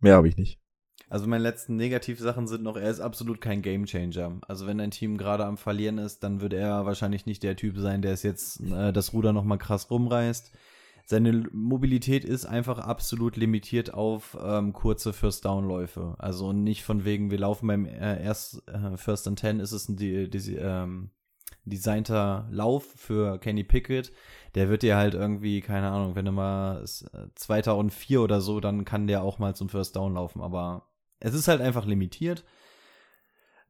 Mehr 0.00 0.16
habe 0.16 0.28
ich 0.28 0.36
nicht. 0.36 0.60
Also 1.08 1.26
meine 1.26 1.42
letzten 1.42 1.76
Negativsachen 1.76 2.46
sind 2.46 2.62
noch, 2.62 2.76
er 2.76 2.90
ist 2.90 3.00
absolut 3.00 3.40
kein 3.40 3.62
Gamechanger. 3.62 4.40
Also 4.46 4.66
wenn 4.66 4.80
ein 4.80 4.90
Team 4.90 5.16
gerade 5.16 5.46
am 5.46 5.56
Verlieren 5.56 5.98
ist, 5.98 6.22
dann 6.22 6.40
wird 6.40 6.52
er 6.52 6.84
wahrscheinlich 6.84 7.24
nicht 7.26 7.42
der 7.42 7.56
Typ 7.56 7.78
sein, 7.78 8.02
der 8.02 8.12
es 8.12 8.22
jetzt 8.22 8.60
äh, 8.60 8.92
das 8.92 9.12
Ruder 9.12 9.32
nochmal 9.32 9.58
krass 9.58 9.90
rumreißt. 9.90 10.52
seine 11.06 11.48
Mobilität 11.52 12.24
ist 12.24 12.44
einfach 12.44 12.78
absolut 12.80 13.36
limitiert 13.36 13.94
auf 13.94 14.36
ähm, 14.42 14.72
kurze 14.74 15.12
First-Down-Läufe. 15.14 16.16
Also 16.18 16.52
nicht 16.52 16.84
von 16.84 17.04
wegen, 17.06 17.30
wir 17.30 17.38
laufen 17.38 17.66
beim 17.68 17.86
äh, 17.86 18.22
erst 18.22 18.68
äh, 18.68 18.96
First 18.98 19.26
and 19.28 19.38
Ten, 19.38 19.60
ist 19.60 19.72
es 19.72 19.88
ein 19.88 19.96
die, 19.96 20.28
die, 20.28 20.56
ähm, 20.56 21.10
designter 21.68 22.48
Lauf 22.50 22.84
für 22.96 23.38
Kenny 23.38 23.64
Pickett. 23.64 24.12
Der 24.54 24.68
wird 24.68 24.82
dir 24.82 24.96
halt 24.96 25.14
irgendwie, 25.14 25.60
keine 25.60 25.90
Ahnung, 25.90 26.14
wenn 26.14 26.24
du 26.24 26.32
mal 26.32 26.82
äh, 26.82 27.26
Zweiter 27.34 27.76
und 27.76 27.92
Vier 27.92 28.22
oder 28.22 28.40
so, 28.40 28.60
dann 28.60 28.84
kann 28.84 29.06
der 29.06 29.22
auch 29.22 29.38
mal 29.38 29.54
zum 29.54 29.68
First 29.68 29.96
Down 29.96 30.14
laufen. 30.14 30.40
Aber 30.40 30.88
es 31.20 31.34
ist 31.34 31.48
halt 31.48 31.60
einfach 31.60 31.86
limitiert. 31.86 32.44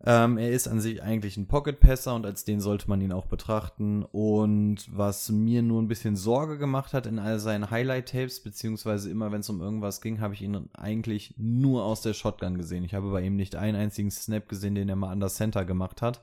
Ähm, 0.05 0.39
er 0.39 0.53
ist 0.53 0.69
an 0.69 0.81
sich 0.81 1.03
eigentlich 1.03 1.37
ein 1.37 1.49
Pocket-Passer 1.49 2.15
und 2.15 2.25
als 2.25 2.45
den 2.45 2.61
sollte 2.61 2.89
man 2.89 3.01
ihn 3.01 3.13
auch 3.13 3.27
betrachten. 3.27 4.05
Und 4.05 4.87
was 4.97 5.29
mir 5.31 5.63
nur 5.63 5.83
ein 5.83 5.89
bisschen 5.89 6.15
Sorge 6.15 6.57
gemacht 6.57 6.95
hat 6.95 7.07
in 7.07 7.19
all 7.19 7.41
seinen 7.41 7.71
Highlight-Tapes, 7.71 8.41
beziehungsweise 8.41 9.11
immer 9.11 9.33
wenn 9.33 9.41
es 9.41 9.51
um 9.51 9.61
irgendwas 9.61 10.01
ging, 10.01 10.21
habe 10.21 10.35
ich 10.35 10.43
ihn 10.43 10.69
eigentlich 10.73 11.35
nur 11.37 11.85
aus 11.85 12.01
der 12.03 12.15
Shotgun 12.15 12.57
gesehen. 12.57 12.85
Ich 12.85 12.95
habe 12.95 13.11
bei 13.11 13.23
ihm 13.23 13.35
nicht 13.35 13.57
einen 13.57 13.77
einzigen 13.77 14.13
Snap 14.13 14.49
gesehen, 14.49 14.77
den 14.77 14.89
er 14.89 14.97
mal 14.97 15.11
an 15.11 15.21
der 15.21 15.31
Center 15.31 15.65
gemacht 15.65 16.01
hat. 16.01 16.23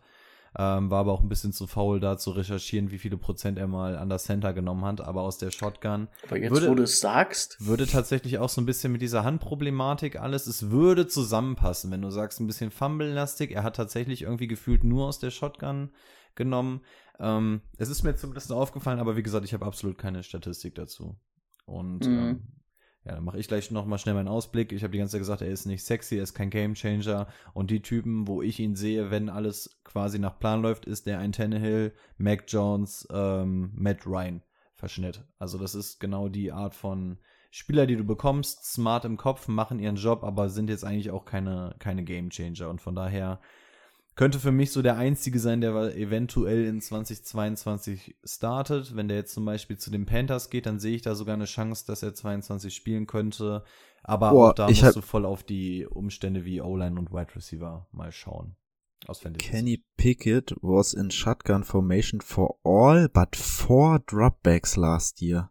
Ähm, 0.57 0.89
war 0.89 1.01
aber 1.01 1.11
auch 1.11 1.21
ein 1.21 1.27
bisschen 1.27 1.51
zu 1.51 1.67
faul, 1.67 1.99
da 1.99 2.17
zu 2.17 2.31
recherchieren, 2.31 2.89
wie 2.89 2.97
viele 2.97 3.17
Prozent 3.17 3.57
er 3.57 3.67
mal 3.67 3.97
an 3.97 4.07
der 4.07 4.19
Center 4.19 4.53
genommen 4.53 4.85
hat. 4.85 5.01
Aber 5.01 5.21
aus 5.21 5.37
der 5.37 5.51
Shotgun. 5.51 6.07
Aber 6.25 6.37
jetzt, 6.37 6.51
würde, 6.51 6.69
wo 6.69 6.75
du 6.75 6.83
es 6.83 6.99
sagst. 7.01 7.57
Würde 7.59 7.85
tatsächlich 7.87 8.37
auch 8.37 8.47
so 8.47 8.61
ein 8.61 8.65
bisschen 8.65 8.91
mit 8.91 9.01
dieser 9.01 9.23
Handproblematik 9.25 10.19
alles. 10.19 10.47
Es 10.47 10.71
würde 10.71 11.07
zusammenpassen, 11.07 11.91
wenn 11.91 12.01
du 12.01 12.09
sagst, 12.09 12.39
ein 12.39 12.47
bisschen 12.47 12.71
Fumble-lastig. 12.71 13.51
Er 13.51 13.63
hat 13.63 13.75
tatsächlich 13.75 14.21
irgendwie 14.21 14.47
gefühlt 14.47 14.83
nur 14.85 15.07
aus 15.07 15.19
der 15.19 15.31
Shotgun 15.31 15.89
genommen. 16.35 16.81
Ähm, 17.19 17.61
es 17.77 17.89
ist 17.89 18.03
mir 18.03 18.15
zumindest 18.15 18.51
aufgefallen, 18.51 18.99
aber 18.99 19.17
wie 19.17 19.23
gesagt, 19.23 19.45
ich 19.45 19.53
habe 19.53 19.65
absolut 19.65 19.97
keine 19.97 20.23
Statistik 20.23 20.75
dazu. 20.75 21.17
Und 21.65 22.05
mhm. 22.05 22.17
ähm, 22.17 22.47
ja, 23.05 23.13
dann 23.13 23.23
mache 23.23 23.37
ich 23.37 23.47
gleich 23.47 23.69
nochmal 23.69 23.99
schnell 23.99 24.15
meinen 24.15 24.27
Ausblick. 24.27 24.71
Ich 24.71 24.83
habe 24.83 24.91
die 24.91 24.97
ganze 24.97 25.13
Zeit 25.13 25.21
gesagt, 25.21 25.41
er 25.41 25.49
ist 25.49 25.67
nicht 25.67 25.83
sexy, 25.83 26.17
er 26.17 26.23
ist 26.23 26.33
kein 26.33 26.49
Gamechanger. 26.49 27.27
Und 27.53 27.69
die 27.69 27.81
Typen, 27.81 28.27
wo 28.27 28.41
ich 28.41 28.59
ihn 28.59 28.75
sehe, 28.75 29.11
wenn 29.11 29.29
alles 29.29 29.79
quasi 29.83 30.17
nach 30.17 30.39
Plan 30.39 30.63
läuft, 30.63 30.85
ist 30.85 31.05
der 31.05 31.19
ein 31.19 31.31
Tannehill, 31.31 31.93
Mac 32.17 32.45
Jones, 32.47 33.07
ähm, 33.11 33.71
Matt 33.75 34.07
Ryan 34.07 34.41
Verschnitt. 34.73 35.23
Also 35.37 35.59
das 35.59 35.75
ist 35.75 35.99
genau 35.99 36.29
die 36.29 36.51
Art 36.51 36.73
von 36.73 37.19
Spieler, 37.51 37.85
die 37.85 37.95
du 37.95 38.03
bekommst, 38.03 38.65
smart 38.65 39.05
im 39.05 39.17
Kopf, 39.17 39.47
machen 39.47 39.79
ihren 39.79 39.95
Job, 39.95 40.23
aber 40.23 40.49
sind 40.49 40.69
jetzt 40.69 40.83
eigentlich 40.83 41.11
auch 41.11 41.25
keine, 41.25 41.75
keine 41.79 42.03
Gamechanger. 42.03 42.69
Und 42.69 42.81
von 42.81 42.95
daher 42.95 43.39
könnte 44.15 44.39
für 44.39 44.51
mich 44.51 44.71
so 44.71 44.81
der 44.81 44.97
einzige 44.97 45.39
sein, 45.39 45.61
der 45.61 45.95
eventuell 45.95 46.65
in 46.65 46.81
2022 46.81 48.15
startet. 48.23 48.95
Wenn 48.95 49.07
der 49.07 49.17
jetzt 49.17 49.33
zum 49.33 49.45
Beispiel 49.45 49.77
zu 49.77 49.91
den 49.91 50.05
Panthers 50.05 50.49
geht, 50.49 50.65
dann 50.65 50.79
sehe 50.79 50.95
ich 50.95 51.01
da 51.01 51.15
sogar 51.15 51.35
eine 51.35 51.45
Chance, 51.45 51.85
dass 51.85 52.01
er 52.01 52.13
22 52.13 52.73
spielen 52.73 53.07
könnte. 53.07 53.63
Aber 54.03 54.31
Boah, 54.31 54.49
auch 54.49 54.53
da 54.53 54.67
musst 54.67 54.95
du 54.95 55.01
voll 55.01 55.25
auf 55.25 55.43
die 55.43 55.85
Umstände 55.85 56.45
wie 56.45 56.61
O-Line 56.61 56.97
und 56.97 57.11
Wide 57.11 57.35
Receiver 57.35 57.87
mal 57.91 58.11
schauen. 58.11 58.55
Auswendig. 59.07 59.43
Kenny 59.43 59.83
Pickett 59.97 60.55
was 60.61 60.93
in 60.93 61.11
shotgun 61.11 61.63
formation 61.63 62.21
for 62.21 62.57
all 62.63 63.09
but 63.09 63.35
four 63.35 63.99
dropbacks 63.99 64.77
last 64.77 65.21
year. 65.21 65.49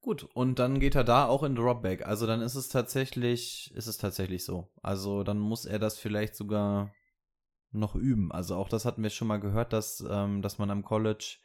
Gut, 0.00 0.24
und 0.34 0.58
dann 0.58 0.80
geht 0.80 0.94
er 0.94 1.04
da 1.04 1.26
auch 1.26 1.42
in 1.42 1.54
Dropback. 1.54 2.06
Also 2.06 2.26
dann 2.26 2.40
ist 2.40 2.54
es 2.54 2.68
tatsächlich, 2.68 3.70
ist 3.74 3.88
es 3.88 3.98
tatsächlich 3.98 4.44
so. 4.44 4.68
Also 4.82 5.22
dann 5.22 5.38
muss 5.38 5.66
er 5.66 5.78
das 5.78 5.98
vielleicht 5.98 6.34
sogar 6.34 6.92
noch 7.72 7.94
üben. 7.94 8.32
Also 8.32 8.56
auch 8.56 8.68
das 8.68 8.84
hatten 8.84 9.02
wir 9.02 9.10
schon 9.10 9.28
mal 9.28 9.40
gehört, 9.40 9.72
dass, 9.72 10.04
ähm, 10.08 10.42
dass 10.42 10.58
man 10.58 10.70
am 10.70 10.84
College, 10.84 11.36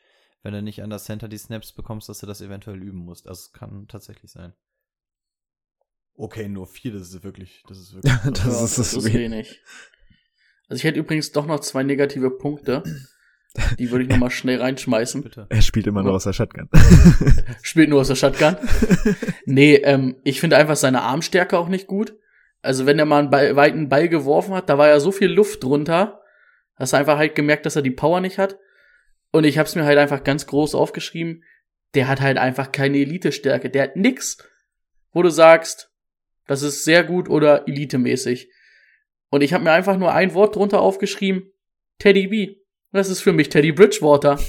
wenn 0.42 0.54
du 0.54 0.62
nicht 0.62 0.82
an 0.84 0.90
das 0.90 1.06
Center 1.06 1.28
die 1.28 1.38
Snaps 1.38 1.72
bekommst, 1.74 2.10
dass 2.10 2.20
du 2.20 2.26
das 2.26 2.42
eventuell 2.42 2.82
üben 2.82 3.00
musst. 3.00 3.28
Also 3.28 3.42
es 3.48 3.54
kann 3.54 3.88
tatsächlich 3.88 4.32
sein. 4.32 4.54
Okay, 6.16 6.48
nur 6.48 6.68
vier, 6.68 6.94
das 6.94 7.10
ist 7.10 7.24
wirklich, 7.24 7.64
das 7.68 7.80
ist 7.80 7.94
wirklich. 7.96 8.14
das, 8.24 8.46
ja, 8.46 8.64
ist, 8.64 8.78
das 8.78 8.94
ist 8.94 9.14
wenig. 9.14 9.62
Also 10.70 10.80
ich 10.80 10.84
hätte 10.84 11.00
übrigens 11.00 11.32
doch 11.32 11.46
noch 11.46 11.60
zwei 11.60 11.84
negative 11.84 12.32
Punkte. 12.32 12.84
Die 13.78 13.92
würde 13.92 14.06
ich 14.06 14.10
nochmal 14.10 14.32
schnell 14.32 14.60
reinschmeißen. 14.60 15.22
Bitte. 15.22 15.46
Er 15.50 15.62
spielt 15.62 15.86
immer 15.86 16.02
nur 16.02 16.14
aus 16.14 16.24
der 16.24 16.34
Shotgun. 16.34 16.70
spielt 17.62 17.90
nur 17.90 18.02
aus 18.02 18.08
der 18.08 18.16
Shotgun. 18.16 18.58
nee, 19.46 19.76
ähm, 19.76 20.16
ich 20.24 20.40
finde 20.40 20.58
einfach 20.58 20.76
seine 20.76 21.04
Armstärke 21.04 21.60
auch 21.60 21.68
nicht 21.68 21.86
gut. 21.86 22.16
Also 22.64 22.86
wenn 22.86 22.98
er 22.98 23.06
mal 23.06 23.20
einen 23.20 23.30
Ball, 23.30 23.56
weiten 23.56 23.90
Ball 23.90 24.08
geworfen 24.08 24.56
hat, 24.56 24.70
da 24.70 24.78
war 24.78 24.88
ja 24.88 25.00
so 25.00 25.12
viel 25.12 25.28
Luft 25.28 25.64
drunter, 25.64 26.22
hast 26.76 26.94
du 26.94 26.98
einfach 26.98 27.18
halt 27.18 27.36
gemerkt, 27.36 27.66
dass 27.66 27.76
er 27.76 27.82
die 27.82 27.92
Power 27.92 28.22
nicht 28.22 28.40
hat. 28.40 28.58
Und 29.32 29.44
ich 29.44 29.58
hab's 29.58 29.76
mir 29.76 29.84
halt 29.84 29.98
einfach 29.98 30.24
ganz 30.24 30.48
groß 30.48 30.74
aufgeschrieben, 30.74 31.44
der 31.94 32.08
hat 32.08 32.22
halt 32.22 32.38
einfach 32.38 32.72
keine 32.72 33.00
Elite-Stärke. 33.00 33.70
Der 33.70 33.84
hat 33.84 33.96
nix, 33.98 34.38
wo 35.12 35.22
du 35.22 35.30
sagst, 35.30 35.92
das 36.48 36.62
ist 36.62 36.86
sehr 36.86 37.04
gut 37.04 37.30
oder 37.30 37.68
elitemäßig. 37.68 38.50
Und 39.30 39.42
ich 39.42 39.54
habe 39.54 39.64
mir 39.64 39.72
einfach 39.72 39.98
nur 39.98 40.14
ein 40.14 40.34
Wort 40.34 40.56
drunter 40.56 40.82
aufgeschrieben, 40.82 41.52
Teddy 42.00 42.28
B. 42.28 42.56
Das 42.92 43.10
ist 43.10 43.22
für 43.22 43.34
mich 43.34 43.50
Teddy 43.50 43.72
Bridgewater. 43.72 44.40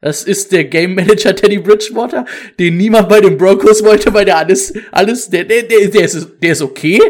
Das 0.00 0.22
ist 0.22 0.52
der 0.52 0.64
Game 0.64 0.94
Manager 0.94 1.34
Teddy 1.34 1.58
Bridgewater, 1.58 2.26
den 2.58 2.76
niemand 2.76 3.08
bei 3.08 3.20
den 3.20 3.36
Broncos 3.36 3.82
wollte, 3.82 4.12
weil 4.14 4.24
der 4.24 4.38
alles, 4.38 4.72
alles, 4.92 5.28
der, 5.28 5.44
der, 5.44 5.64
der, 5.64 5.88
der, 5.88 6.04
ist, 6.04 6.36
der 6.40 6.52
ist 6.52 6.62
okay, 6.62 7.00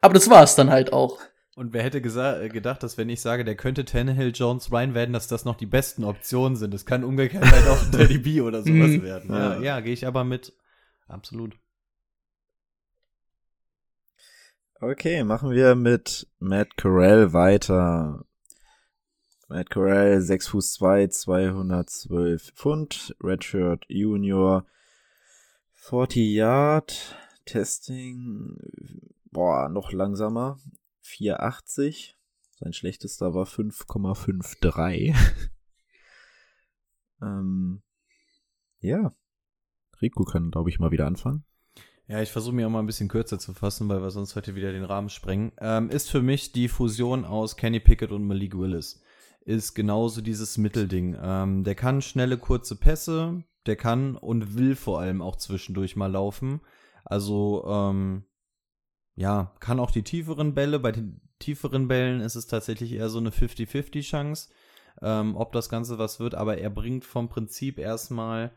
aber 0.00 0.14
das 0.14 0.30
war's 0.30 0.56
dann 0.56 0.70
halt 0.70 0.92
auch. 0.92 1.18
Und 1.58 1.72
wer 1.72 1.82
hätte 1.82 1.98
äh, 1.98 2.48
gedacht, 2.48 2.84
dass 2.84 2.98
wenn 2.98 3.08
ich 3.08 3.20
sage, 3.20 3.44
der 3.44 3.56
könnte 3.56 3.84
Tannehill, 3.84 4.30
Jones, 4.32 4.70
Ryan 4.70 4.94
werden, 4.94 5.12
dass 5.12 5.26
das 5.26 5.44
noch 5.44 5.56
die 5.56 5.66
besten 5.66 6.04
Optionen 6.04 6.56
sind. 6.56 6.72
Das 6.72 6.86
kann 6.86 7.02
umgekehrt 7.02 7.50
halt 7.50 7.66
auch 7.66 7.90
Teddy 7.90 8.18
B 8.18 8.40
oder 8.40 8.62
sowas 8.62 8.90
mhm. 8.90 9.02
werden. 9.02 9.30
Ja, 9.34 9.58
ja 9.58 9.80
gehe 9.80 9.92
ich 9.92 10.06
aber 10.06 10.22
mit. 10.22 10.52
Absolut. 11.08 11.58
Okay, 14.80 15.24
machen 15.24 15.50
wir 15.50 15.74
mit 15.74 16.28
Matt 16.38 16.76
Corral 16.76 17.32
weiter. 17.32 18.24
Matt 19.48 19.70
Corral, 19.70 20.20
6 20.20 20.46
Fuß 20.46 20.74
2, 20.74 21.08
212 21.08 22.52
Pfund, 22.52 23.16
Redshirt 23.20 23.84
Junior, 23.88 24.64
40 25.74 26.32
Yard, 26.34 27.16
Testing, 27.46 28.56
boah, 29.38 29.68
noch 29.68 29.92
langsamer. 29.92 30.58
480. 31.02 32.18
Sein 32.58 32.72
schlechtester 32.72 33.34
war 33.34 33.46
5,53. 33.46 35.14
ähm, 37.22 37.82
ja. 38.80 39.14
Rico 40.02 40.24
kann, 40.24 40.50
glaube 40.50 40.70
ich, 40.70 40.80
mal 40.80 40.90
wieder 40.90 41.06
anfangen. 41.06 41.44
Ja, 42.08 42.20
ich 42.20 42.32
versuche 42.32 42.52
mir 42.52 42.66
auch 42.66 42.72
mal 42.72 42.80
ein 42.80 42.86
bisschen 42.86 43.08
kürzer 43.08 43.38
zu 43.38 43.54
fassen, 43.54 43.88
weil 43.88 44.02
wir 44.02 44.10
sonst 44.10 44.34
heute 44.34 44.56
wieder 44.56 44.72
den 44.72 44.82
Rahmen 44.82 45.08
sprengen. 45.08 45.52
Ähm, 45.58 45.88
ist 45.88 46.10
für 46.10 46.22
mich 46.22 46.50
die 46.50 46.66
Fusion 46.66 47.24
aus 47.24 47.56
Kenny 47.56 47.78
Pickett 47.78 48.10
und 48.10 48.26
Malik 48.26 48.58
Willis. 48.58 49.00
Ist 49.42 49.74
genauso 49.74 50.20
dieses 50.20 50.58
Mittelding. 50.58 51.16
Ähm, 51.22 51.62
der 51.62 51.76
kann 51.76 52.02
schnelle, 52.02 52.38
kurze 52.38 52.74
Pässe, 52.74 53.44
der 53.66 53.76
kann 53.76 54.16
und 54.16 54.56
will 54.56 54.74
vor 54.74 54.98
allem 54.98 55.22
auch 55.22 55.36
zwischendurch 55.36 55.94
mal 55.94 56.10
laufen. 56.10 56.60
Also, 57.04 57.64
ähm, 57.68 58.24
ja, 59.18 59.52
kann 59.58 59.80
auch 59.80 59.90
die 59.90 60.04
tieferen 60.04 60.54
Bälle. 60.54 60.78
Bei 60.78 60.92
den 60.92 61.20
tieferen 61.40 61.88
Bällen 61.88 62.20
ist 62.20 62.36
es 62.36 62.46
tatsächlich 62.46 62.92
eher 62.92 63.08
so 63.08 63.18
eine 63.18 63.30
50-50 63.30 64.02
Chance, 64.02 64.48
ähm, 65.02 65.34
ob 65.34 65.52
das 65.52 65.68
Ganze 65.68 65.98
was 65.98 66.20
wird. 66.20 66.36
Aber 66.36 66.58
er 66.58 66.70
bringt 66.70 67.04
vom 67.04 67.28
Prinzip 67.28 67.80
erstmal, 67.80 68.52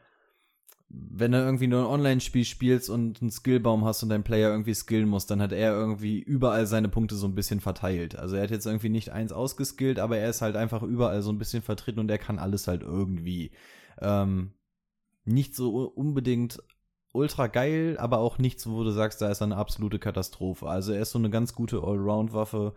wenn 0.87 1.31
du 1.31 1.39
irgendwie 1.39 1.65
nur 1.65 1.79
ein 1.79 1.87
Online-Spiel 1.91 2.45
spielst 2.45 2.91
und 2.91 3.21
einen 3.21 3.31
Skillbaum 3.31 3.85
hast 3.85 4.03
und 4.03 4.09
dein 4.09 4.23
Player 4.23 4.51
irgendwie 4.51 4.75
skillen 4.75 5.09
muss, 5.09 5.25
dann 5.25 5.41
hat 5.41 5.51
er 5.51 5.73
irgendwie 5.73 6.19
überall 6.19 6.67
seine 6.67 6.89
Punkte 6.89 7.15
so 7.15 7.25
ein 7.25 7.33
bisschen 7.33 7.59
verteilt. 7.59 8.15
Also 8.15 8.35
er 8.35 8.43
hat 8.43 8.51
jetzt 8.51 8.67
irgendwie 8.67 8.89
nicht 8.89 9.09
eins 9.09 9.31
ausgeskillt, 9.31 9.97
aber 9.97 10.19
er 10.19 10.29
ist 10.29 10.43
halt 10.43 10.55
einfach 10.55 10.83
überall 10.83 11.23
so 11.23 11.31
ein 11.31 11.39
bisschen 11.39 11.63
vertreten 11.63 11.99
und 11.99 12.11
er 12.11 12.19
kann 12.19 12.37
alles 12.37 12.67
halt 12.67 12.83
irgendwie. 12.83 13.49
Ähm, 13.99 14.53
nicht 15.25 15.55
so 15.55 15.85
unbedingt 15.85 16.61
ultra 17.13 17.47
geil, 17.47 17.97
aber 17.99 18.19
auch 18.19 18.37
nichts, 18.37 18.69
wo 18.69 18.83
du 18.83 18.91
sagst, 18.91 19.21
da 19.21 19.29
ist 19.29 19.41
eine 19.41 19.57
absolute 19.57 19.99
Katastrophe. 19.99 20.67
Also 20.67 20.93
er 20.93 21.01
ist 21.01 21.11
so 21.11 21.19
eine 21.19 21.29
ganz 21.29 21.53
gute 21.53 21.77
Allround-Waffe, 21.77 22.73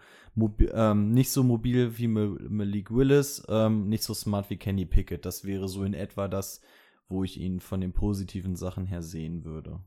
ähm, 0.72 1.12
nicht 1.12 1.30
so 1.30 1.44
mobil 1.44 1.96
wie 1.98 2.08
Malik 2.08 2.90
Willis, 2.90 3.44
ähm, 3.48 3.88
nicht 3.88 4.02
so 4.02 4.14
smart 4.14 4.50
wie 4.50 4.56
Kenny 4.56 4.86
Pickett. 4.86 5.24
Das 5.24 5.44
wäre 5.44 5.68
so 5.68 5.84
in 5.84 5.94
etwa 5.94 6.28
das, 6.28 6.60
wo 7.08 7.22
ich 7.22 7.38
ihn 7.40 7.60
von 7.60 7.80
den 7.80 7.92
positiven 7.92 8.56
Sachen 8.56 8.86
her 8.86 9.02
sehen 9.02 9.44
würde. 9.44 9.80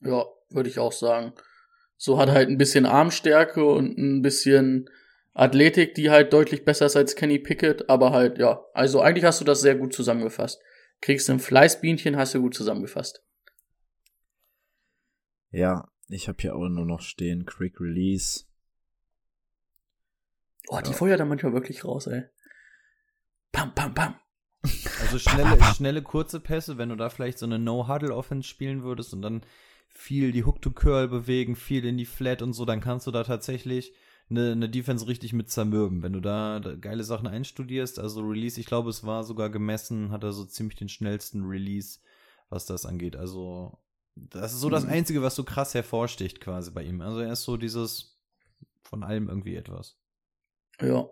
Ja, 0.00 0.24
würde 0.50 0.68
ich 0.68 0.78
auch 0.78 0.92
sagen. 0.92 1.32
So 1.96 2.18
hat 2.18 2.28
er 2.28 2.34
halt 2.34 2.48
ein 2.48 2.58
bisschen 2.58 2.86
Armstärke 2.86 3.64
und 3.64 3.98
ein 3.98 4.22
bisschen 4.22 4.88
Athletik, 5.34 5.94
die 5.94 6.10
halt 6.10 6.32
deutlich 6.32 6.64
besser 6.64 6.86
ist 6.86 6.96
als 6.96 7.16
Kenny 7.16 7.38
Pickett, 7.38 7.90
aber 7.90 8.12
halt, 8.12 8.38
ja. 8.38 8.64
Also 8.72 9.00
eigentlich 9.00 9.24
hast 9.24 9.40
du 9.40 9.44
das 9.44 9.60
sehr 9.60 9.74
gut 9.74 9.92
zusammengefasst 9.92 10.60
kriegst 11.00 11.28
du 11.28 11.32
ein 11.32 11.40
Fleißbienchen, 11.40 12.16
hast 12.16 12.34
du 12.34 12.40
gut 12.40 12.54
zusammengefasst. 12.54 13.24
Ja, 15.50 15.90
ich 16.08 16.28
habe 16.28 16.38
hier 16.40 16.54
auch 16.54 16.68
nur 16.68 16.86
noch 16.86 17.00
stehen, 17.00 17.46
Quick 17.46 17.80
Release. 17.80 18.44
Oh, 20.68 20.80
die 20.80 20.90
ja. 20.90 20.96
feuert 20.96 21.20
da 21.20 21.24
manchmal 21.24 21.52
wirklich 21.52 21.84
raus, 21.84 22.06
ey. 22.06 22.22
Pam, 23.52 23.74
pam, 23.74 23.94
pam. 23.94 24.14
so 25.10 25.18
schnelle, 25.18 25.58
schnelle, 25.74 26.02
kurze 26.02 26.38
Pässe, 26.38 26.78
wenn 26.78 26.90
du 26.90 26.96
da 26.96 27.08
vielleicht 27.08 27.38
so 27.38 27.46
eine 27.46 27.58
No-Huddle-Offense 27.58 28.46
spielen 28.46 28.82
würdest 28.82 29.12
und 29.12 29.22
dann 29.22 29.42
viel 29.88 30.32
die 30.32 30.44
Hook-to-Curl 30.44 31.08
bewegen, 31.08 31.56
viel 31.56 31.84
in 31.84 31.96
die 31.96 32.06
Flat 32.06 32.42
und 32.42 32.52
so, 32.52 32.64
dann 32.64 32.80
kannst 32.80 33.06
du 33.06 33.10
da 33.10 33.24
tatsächlich 33.24 33.92
eine, 34.30 34.52
eine 34.52 34.68
Defense 34.68 35.06
richtig 35.06 35.32
mit 35.32 35.50
zermürben. 35.50 36.02
Wenn 36.02 36.12
du 36.12 36.20
da, 36.20 36.60
geile 36.80 37.04
Sachen 37.04 37.26
einstudierst, 37.26 37.98
also 37.98 38.22
Release, 38.22 38.58
ich 38.60 38.66
glaube, 38.66 38.90
es 38.90 39.04
war 39.04 39.24
sogar 39.24 39.50
gemessen, 39.50 40.12
hat 40.12 40.22
er 40.22 40.32
so 40.32 40.44
ziemlich 40.44 40.78
den 40.78 40.88
schnellsten 40.88 41.44
Release, 41.44 41.98
was 42.48 42.66
das 42.66 42.86
angeht. 42.86 43.16
Also, 43.16 43.78
das 44.14 44.52
ist 44.52 44.60
so 44.60 44.70
das 44.70 44.84
mhm. 44.84 44.90
Einzige, 44.90 45.22
was 45.22 45.34
so 45.34 45.44
krass 45.44 45.74
hervorsticht 45.74 46.40
quasi 46.40 46.70
bei 46.70 46.82
ihm. 46.82 47.00
Also 47.00 47.20
er 47.20 47.32
ist 47.32 47.42
so 47.42 47.56
dieses 47.56 48.18
von 48.82 49.02
allem 49.02 49.28
irgendwie 49.28 49.54
etwas. 49.54 49.96
Ja. 50.80 51.08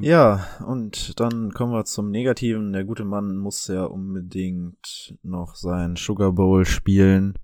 Ja, 0.00 0.46
und 0.66 1.20
dann 1.20 1.52
kommen 1.52 1.74
wir 1.74 1.84
zum 1.84 2.10
Negativen. 2.10 2.72
Der 2.72 2.84
gute 2.84 3.04
Mann 3.04 3.36
muss 3.36 3.66
ja 3.66 3.84
unbedingt 3.84 5.18
noch 5.22 5.54
sein 5.54 5.96
Sugar 5.96 6.32
Bowl 6.32 6.64
spielen, 6.64 7.38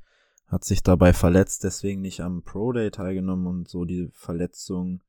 hat 0.48 0.64
sich 0.64 0.82
dabei 0.82 1.12
verletzt, 1.12 1.64
deswegen 1.64 2.00
nicht 2.00 2.20
am 2.20 2.42
Pro 2.42 2.72
Day 2.72 2.90
teilgenommen 2.90 3.46
und 3.46 3.68
so 3.68 3.84
die 3.84 4.08
Verletzungen 4.12 5.02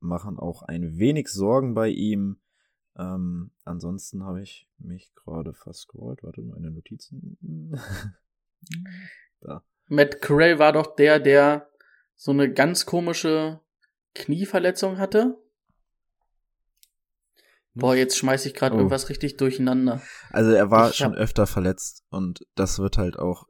machen 0.00 0.38
auch 0.38 0.62
ein 0.62 0.98
wenig 0.98 1.28
Sorgen 1.28 1.74
bei 1.74 1.88
ihm. 1.88 2.40
Ähm, 2.98 3.50
ansonsten 3.64 4.24
habe 4.24 4.42
ich 4.42 4.66
mich 4.78 5.14
gerade 5.14 5.52
verscrollt. 5.52 6.22
Warte, 6.22 6.40
meine 6.42 6.70
Notizen. 6.70 7.38
da. 9.40 9.62
Matt 9.88 10.22
Corral 10.22 10.58
war 10.58 10.72
doch 10.72 10.94
der, 10.96 11.20
der 11.20 11.68
so 12.16 12.30
eine 12.30 12.52
ganz 12.52 12.86
komische 12.86 13.60
Knieverletzung 14.14 14.98
hatte. 14.98 15.38
Boah, 17.74 17.94
jetzt 17.94 18.18
schmeiß 18.18 18.46
ich 18.46 18.54
gerade 18.54 18.74
oh. 18.74 18.78
irgendwas 18.78 19.08
richtig 19.08 19.36
durcheinander. 19.36 20.02
Also 20.30 20.50
er 20.50 20.70
war 20.70 20.92
schon 20.92 21.14
öfter 21.14 21.46
verletzt 21.46 22.04
und 22.10 22.46
das 22.56 22.78
wird 22.78 22.98
halt 22.98 23.18
auch 23.18 23.46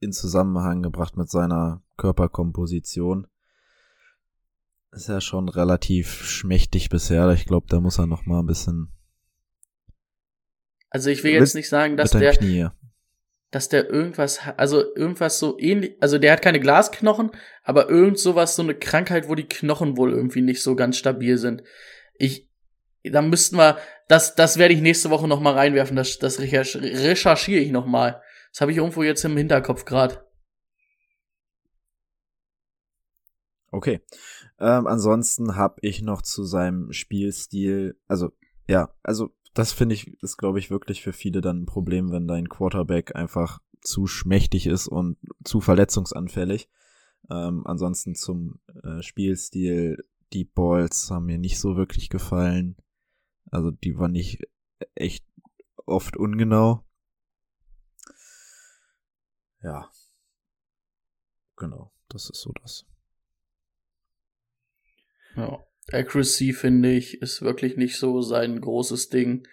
in 0.00 0.12
Zusammenhang 0.12 0.82
gebracht 0.82 1.16
mit 1.16 1.30
seiner 1.30 1.82
Körperkomposition. 1.96 3.26
Ist 4.92 5.08
ja 5.08 5.20
schon 5.20 5.48
relativ 5.48 6.24
schmächtig 6.24 6.88
bisher. 6.88 7.28
Ich 7.30 7.44
glaube, 7.44 7.66
da 7.68 7.80
muss 7.80 7.98
er 7.98 8.06
noch 8.06 8.24
mal 8.24 8.40
ein 8.40 8.46
bisschen. 8.46 8.88
Also 10.90 11.10
ich 11.10 11.22
will 11.22 11.32
jetzt 11.32 11.54
nicht 11.54 11.68
sagen, 11.68 11.96
dass 11.98 12.12
der, 12.12 12.32
Knie. 12.32 12.68
dass 13.50 13.68
der 13.68 13.90
irgendwas, 13.90 14.40
also 14.56 14.82
irgendwas 14.94 15.38
so 15.38 15.58
ähnlich, 15.58 15.96
also 16.00 16.16
der 16.16 16.32
hat 16.32 16.40
keine 16.40 16.60
Glasknochen, 16.60 17.30
aber 17.62 17.90
irgend 17.90 18.18
sowas, 18.18 18.56
so 18.56 18.62
eine 18.62 18.74
Krankheit, 18.74 19.28
wo 19.28 19.34
die 19.34 19.46
Knochen 19.46 19.98
wohl 19.98 20.12
irgendwie 20.12 20.40
nicht 20.40 20.62
so 20.62 20.74
ganz 20.74 20.96
stabil 20.96 21.36
sind. 21.36 21.62
Ich, 22.14 22.48
da 23.04 23.20
müssten 23.20 23.56
wir, 23.56 23.76
das, 24.08 24.34
das 24.34 24.56
werde 24.56 24.72
ich 24.72 24.80
nächste 24.80 25.10
Woche 25.10 25.28
noch 25.28 25.40
mal 25.40 25.52
reinwerfen, 25.52 25.96
das, 25.96 26.18
das 26.18 26.40
recherchiere 26.40 27.60
ich 27.60 27.70
noch 27.70 27.84
mal. 27.84 28.22
Das 28.58 28.62
habe 28.62 28.72
ich 28.72 28.78
irgendwo 28.78 29.04
jetzt 29.04 29.24
im 29.24 29.36
Hinterkopf 29.36 29.84
gerade. 29.84 30.26
Okay. 33.70 34.00
Ähm, 34.58 34.88
ansonsten 34.88 35.54
habe 35.54 35.76
ich 35.80 36.02
noch 36.02 36.22
zu 36.22 36.42
seinem 36.42 36.92
Spielstil, 36.92 37.96
also 38.08 38.32
ja, 38.66 38.92
also 39.04 39.30
das 39.54 39.70
finde 39.70 39.94
ich, 39.94 40.20
ist 40.24 40.38
glaube 40.38 40.58
ich 40.58 40.70
wirklich 40.70 41.02
für 41.04 41.12
viele 41.12 41.40
dann 41.40 41.62
ein 41.62 41.66
Problem, 41.66 42.10
wenn 42.10 42.26
dein 42.26 42.48
Quarterback 42.48 43.14
einfach 43.14 43.60
zu 43.80 44.08
schmächtig 44.08 44.66
ist 44.66 44.88
und 44.88 45.18
zu 45.44 45.60
verletzungsanfällig. 45.60 46.68
Ähm, 47.30 47.64
ansonsten 47.64 48.16
zum 48.16 48.58
äh, 48.82 49.02
Spielstil, 49.02 50.04
die 50.32 50.44
Balls 50.44 51.12
haben 51.12 51.26
mir 51.26 51.38
nicht 51.38 51.60
so 51.60 51.76
wirklich 51.76 52.08
gefallen. 52.08 52.74
Also 53.52 53.70
die 53.70 53.96
war 54.00 54.08
nicht 54.08 54.48
echt 54.96 55.24
oft 55.86 56.16
ungenau. 56.16 56.82
Ja. 59.62 59.90
Genau, 61.56 61.90
das 62.08 62.30
ist 62.30 62.40
so 62.40 62.52
das. 62.62 62.84
Ja. 65.36 65.64
Accuracy, 65.90 66.52
finde 66.52 66.90
ich, 66.90 67.22
ist 67.22 67.42
wirklich 67.42 67.76
nicht 67.76 67.96
so 67.96 68.20
sein 68.20 68.60
großes 68.60 69.08
Ding. 69.08 69.46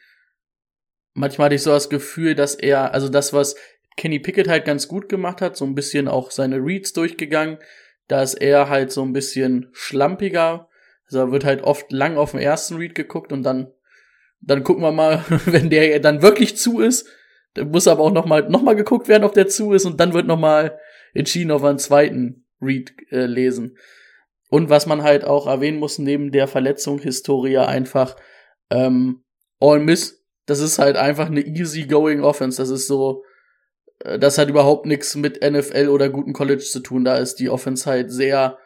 Manchmal 1.13 1.45
hatte 1.45 1.55
ich 1.55 1.63
so 1.63 1.71
das 1.71 1.89
Gefühl, 1.89 2.35
dass 2.35 2.55
er, 2.55 2.93
also 2.93 3.07
das, 3.07 3.31
was 3.31 3.55
Kenny 3.95 4.19
Pickett 4.19 4.49
halt 4.49 4.65
ganz 4.65 4.87
gut 4.87 5.07
gemacht 5.07 5.41
hat, 5.41 5.55
so 5.55 5.65
ein 5.65 5.75
bisschen 5.75 6.07
auch 6.09 6.31
seine 6.31 6.57
Reads 6.57 6.91
durchgegangen, 6.93 7.59
da 8.07 8.21
ist 8.21 8.35
er 8.35 8.69
halt 8.69 8.91
so 8.91 9.01
ein 9.01 9.13
bisschen 9.13 9.69
schlampiger. 9.71 10.69
Also 11.05 11.19
er 11.19 11.31
wird 11.31 11.45
halt 11.45 11.61
oft 11.61 11.91
lang 11.91 12.17
auf 12.17 12.31
den 12.31 12.41
ersten 12.41 12.75
Read 12.75 12.95
geguckt 12.95 13.31
und 13.31 13.43
dann 13.43 13.71
dann 14.41 14.63
gucken 14.63 14.83
wir 14.83 14.91
mal, 14.91 15.23
wenn 15.45 15.69
der 15.69 15.99
dann 15.99 16.21
wirklich 16.21 16.57
zu 16.57 16.79
ist. 16.79 17.07
Dann 17.55 17.71
muss 17.71 17.87
aber 17.87 18.03
auch 18.03 18.11
noch 18.11 18.25
mal, 18.25 18.47
noch 18.49 18.61
mal 18.61 18.75
geguckt 18.75 19.07
werden, 19.07 19.23
ob 19.23 19.33
der 19.33 19.47
zu 19.47 19.73
ist. 19.73 19.85
Und 19.85 19.99
dann 19.99 20.13
wird 20.13 20.27
noch 20.27 20.39
mal 20.39 20.79
entschieden, 21.13 21.51
ob 21.51 21.63
wir 21.63 21.69
einen 21.69 21.79
zweiten 21.79 22.45
Read 22.61 22.93
äh, 23.09 23.25
lesen. 23.25 23.77
Und 24.49 24.69
was 24.69 24.85
man 24.85 25.01
halt 25.01 25.25
auch 25.25 25.47
erwähnen 25.47 25.79
muss, 25.79 25.97
neben 25.97 26.31
der 26.31 26.47
Verletzung 26.47 26.99
Historia 26.99 27.65
einfach 27.65 28.15
ähm, 28.69 29.23
All 29.59 29.79
Miss. 29.79 30.23
Das 30.45 30.59
ist 30.59 30.77
halt 30.77 30.97
einfach 30.97 31.27
eine 31.27 31.41
easy-going 31.41 32.21
Offense. 32.21 32.61
Das 32.61 32.69
ist 32.69 32.87
so, 32.87 33.23
äh, 33.99 34.19
das 34.19 34.37
hat 34.37 34.49
überhaupt 34.49 34.85
nichts 34.85 35.15
mit 35.15 35.41
NFL 35.41 35.87
oder 35.89 36.09
guten 36.09 36.33
College 36.33 36.63
zu 36.63 36.81
tun. 36.81 37.05
Da 37.05 37.17
ist 37.17 37.35
die 37.35 37.49
Offense 37.49 37.89
halt 37.89 38.11
sehr 38.11 38.59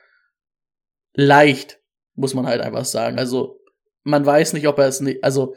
leicht, 1.14 1.80
muss 2.16 2.34
man 2.34 2.48
halt 2.48 2.62
einfach 2.62 2.86
sagen. 2.86 3.20
Also 3.20 3.60
man 4.04 4.26
weiß 4.26 4.54
nicht, 4.54 4.68
ob 4.68 4.80
er 4.80 4.88
es 4.88 5.02
nicht, 5.02 5.24
also 5.24 5.56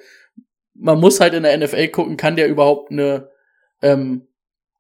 man 0.75 1.01
muss 1.01 1.21
halt 1.21 1.35
in 1.35 1.43
der 1.43 1.57
NFL 1.57 1.89
gucken, 1.89 2.17
kann 2.17 2.37
der 2.37 2.49
überhaupt 2.49 2.91
eine 2.91 3.29
ähm, 3.83 4.27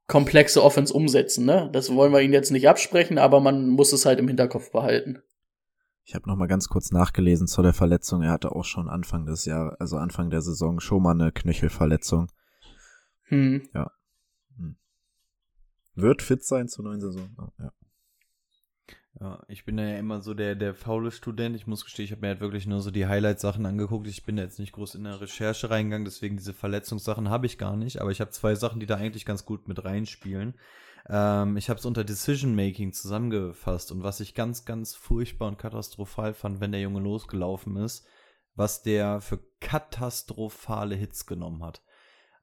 komplexe 0.06 0.62
Offense 0.62 0.92
umsetzen, 0.92 1.44
ne? 1.44 1.70
Das 1.72 1.94
wollen 1.94 2.12
wir 2.12 2.20
ihn 2.20 2.32
jetzt 2.32 2.50
nicht 2.50 2.68
absprechen, 2.68 3.18
aber 3.18 3.40
man 3.40 3.68
muss 3.68 3.92
es 3.92 4.04
halt 4.04 4.18
im 4.18 4.28
Hinterkopf 4.28 4.70
behalten. 4.70 5.22
Ich 6.04 6.14
habe 6.14 6.28
noch 6.28 6.36
mal 6.36 6.48
ganz 6.48 6.68
kurz 6.68 6.90
nachgelesen 6.90 7.46
zu 7.46 7.62
der 7.62 7.72
Verletzung. 7.72 8.22
Er 8.22 8.32
hatte 8.32 8.52
auch 8.52 8.64
schon 8.64 8.88
Anfang 8.88 9.24
des 9.24 9.44
Jahres, 9.44 9.78
also 9.78 9.96
Anfang 9.96 10.30
der 10.30 10.42
Saison 10.42 10.80
schon 10.80 11.02
mal 11.02 11.12
eine 11.12 11.30
Knöchelverletzung. 11.30 12.30
Hm. 13.24 13.68
Ja. 13.72 13.92
Hm. 14.56 14.76
Wird 15.94 16.22
fit 16.22 16.44
sein 16.44 16.68
zur 16.68 16.84
neuen 16.84 17.00
Saison. 17.00 17.30
Oh, 17.38 17.48
ja. 17.62 17.72
Ja, 19.22 19.38
ich 19.46 19.64
bin 19.64 19.78
ja 19.78 19.98
immer 19.98 20.20
so 20.20 20.34
der, 20.34 20.56
der 20.56 20.74
faule 20.74 21.12
Student. 21.12 21.54
Ich 21.54 21.68
muss 21.68 21.84
gestehen, 21.84 22.06
ich 22.06 22.10
habe 22.10 22.22
mir 22.22 22.28
halt 22.28 22.40
wirklich 22.40 22.66
nur 22.66 22.80
so 22.80 22.90
die 22.90 23.06
Highlight-Sachen 23.06 23.64
angeguckt. 23.66 24.08
Ich 24.08 24.24
bin 24.24 24.36
jetzt 24.36 24.58
nicht 24.58 24.72
groß 24.72 24.96
in 24.96 25.04
der 25.04 25.20
Recherche 25.20 25.70
reingegangen, 25.70 26.04
deswegen 26.04 26.36
diese 26.36 26.52
Verletzungssachen 26.52 27.30
habe 27.30 27.46
ich 27.46 27.56
gar 27.56 27.76
nicht. 27.76 28.00
Aber 28.00 28.10
ich 28.10 28.20
habe 28.20 28.32
zwei 28.32 28.56
Sachen, 28.56 28.80
die 28.80 28.86
da 28.86 28.96
eigentlich 28.96 29.24
ganz 29.24 29.44
gut 29.44 29.68
mit 29.68 29.84
reinspielen. 29.84 30.54
Ähm, 31.08 31.56
ich 31.56 31.70
habe 31.70 31.78
es 31.78 31.86
unter 31.86 32.02
Decision 32.02 32.56
Making 32.56 32.92
zusammengefasst 32.92 33.92
und 33.92 34.02
was 34.02 34.18
ich 34.18 34.34
ganz, 34.34 34.64
ganz 34.64 34.96
furchtbar 34.96 35.46
und 35.46 35.58
katastrophal 35.58 36.34
fand, 36.34 36.60
wenn 36.60 36.72
der 36.72 36.80
Junge 36.80 37.00
losgelaufen 37.00 37.76
ist, 37.76 38.04
was 38.56 38.82
der 38.82 39.20
für 39.20 39.38
katastrophale 39.60 40.96
Hits 40.96 41.26
genommen 41.26 41.62
hat. 41.62 41.80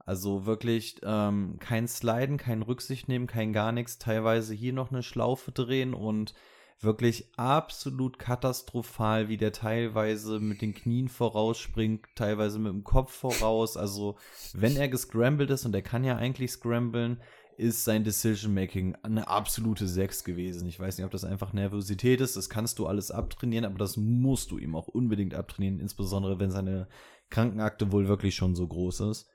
Also 0.05 0.45
wirklich 0.45 1.01
ähm, 1.03 1.57
kein 1.59 1.89
Sliden, 1.89 2.37
kein 2.37 2.61
Rücksicht 2.61 3.09
nehmen, 3.09 3.27
kein 3.27 3.51
gar 3.51 3.73
nichts. 3.73 3.97
Teilweise 3.97 4.53
hier 4.53 4.71
noch 4.71 4.91
eine 4.91 5.03
Schlaufe 5.03 5.51
drehen 5.51 5.93
und 5.93 6.33
wirklich 6.81 7.29
absolut 7.35 8.19
katastrophal, 8.19 9.27
wie 9.27 9.37
der 9.37 9.51
teilweise 9.51 10.39
mit 10.39 10.61
den 10.61 10.73
Knien 10.73 11.09
vorausspringt, 11.09 12.05
teilweise 12.15 12.59
mit 12.59 12.71
dem 12.71 12.83
Kopf 12.83 13.13
voraus. 13.13 13.75
Also, 13.75 14.17
wenn 14.53 14.77
er 14.77 14.87
gescrambled 14.87 15.49
ist, 15.49 15.65
und 15.65 15.75
er 15.75 15.81
kann 15.81 16.03
ja 16.03 16.15
eigentlich 16.15 16.51
scramblen, 16.51 17.19
ist 17.57 17.83
sein 17.83 18.05
Decision 18.05 18.53
Making 18.53 18.95
eine 19.03 19.27
absolute 19.27 19.85
6 19.85 20.23
gewesen. 20.23 20.67
Ich 20.69 20.79
weiß 20.79 20.97
nicht, 20.97 21.05
ob 21.05 21.11
das 21.11 21.25
einfach 21.25 21.51
Nervosität 21.51 22.21
ist, 22.21 22.37
das 22.37 22.49
kannst 22.49 22.79
du 22.79 22.87
alles 22.87 23.11
abtrainieren, 23.11 23.65
aber 23.65 23.77
das 23.77 23.97
musst 23.97 24.51
du 24.51 24.57
ihm 24.57 24.75
auch 24.75 24.87
unbedingt 24.87 25.33
abtrainieren, 25.33 25.81
insbesondere 25.81 26.39
wenn 26.39 26.51
seine 26.51 26.87
Krankenakte 27.29 27.91
wohl 27.91 28.07
wirklich 28.07 28.35
schon 28.35 28.55
so 28.55 28.65
groß 28.65 29.01
ist. 29.01 29.27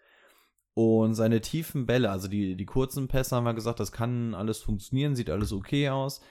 Und 0.73 1.15
seine 1.15 1.43
tiefen 1.43 1.85
Bälle, 1.85 2.11
also 2.11 2.27
die, 2.27 2.57
die 2.57 2.65
kurzen 2.65 3.07
Pässe 3.07 3.37
haben 3.37 3.45
wir 3.45 3.55
gesagt, 3.55 3.79
das 3.79 3.93
kann 3.93 4.35
alles 4.35 4.59
funktionieren, 4.59 5.15
sieht 5.15 5.29
alles 5.31 5.53
okay 5.53 5.91
aus. 5.91 6.23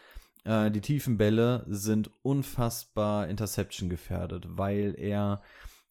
Äh, 0.44 0.72
die 0.72 0.82
tiefen 0.82 1.18
Bälle 1.18 1.66
sind 1.68 2.12
unfassbar 2.22 3.28
Interception 3.28 3.90
gefährdet, 3.90 4.46
weil 4.50 4.96
er 4.98 5.42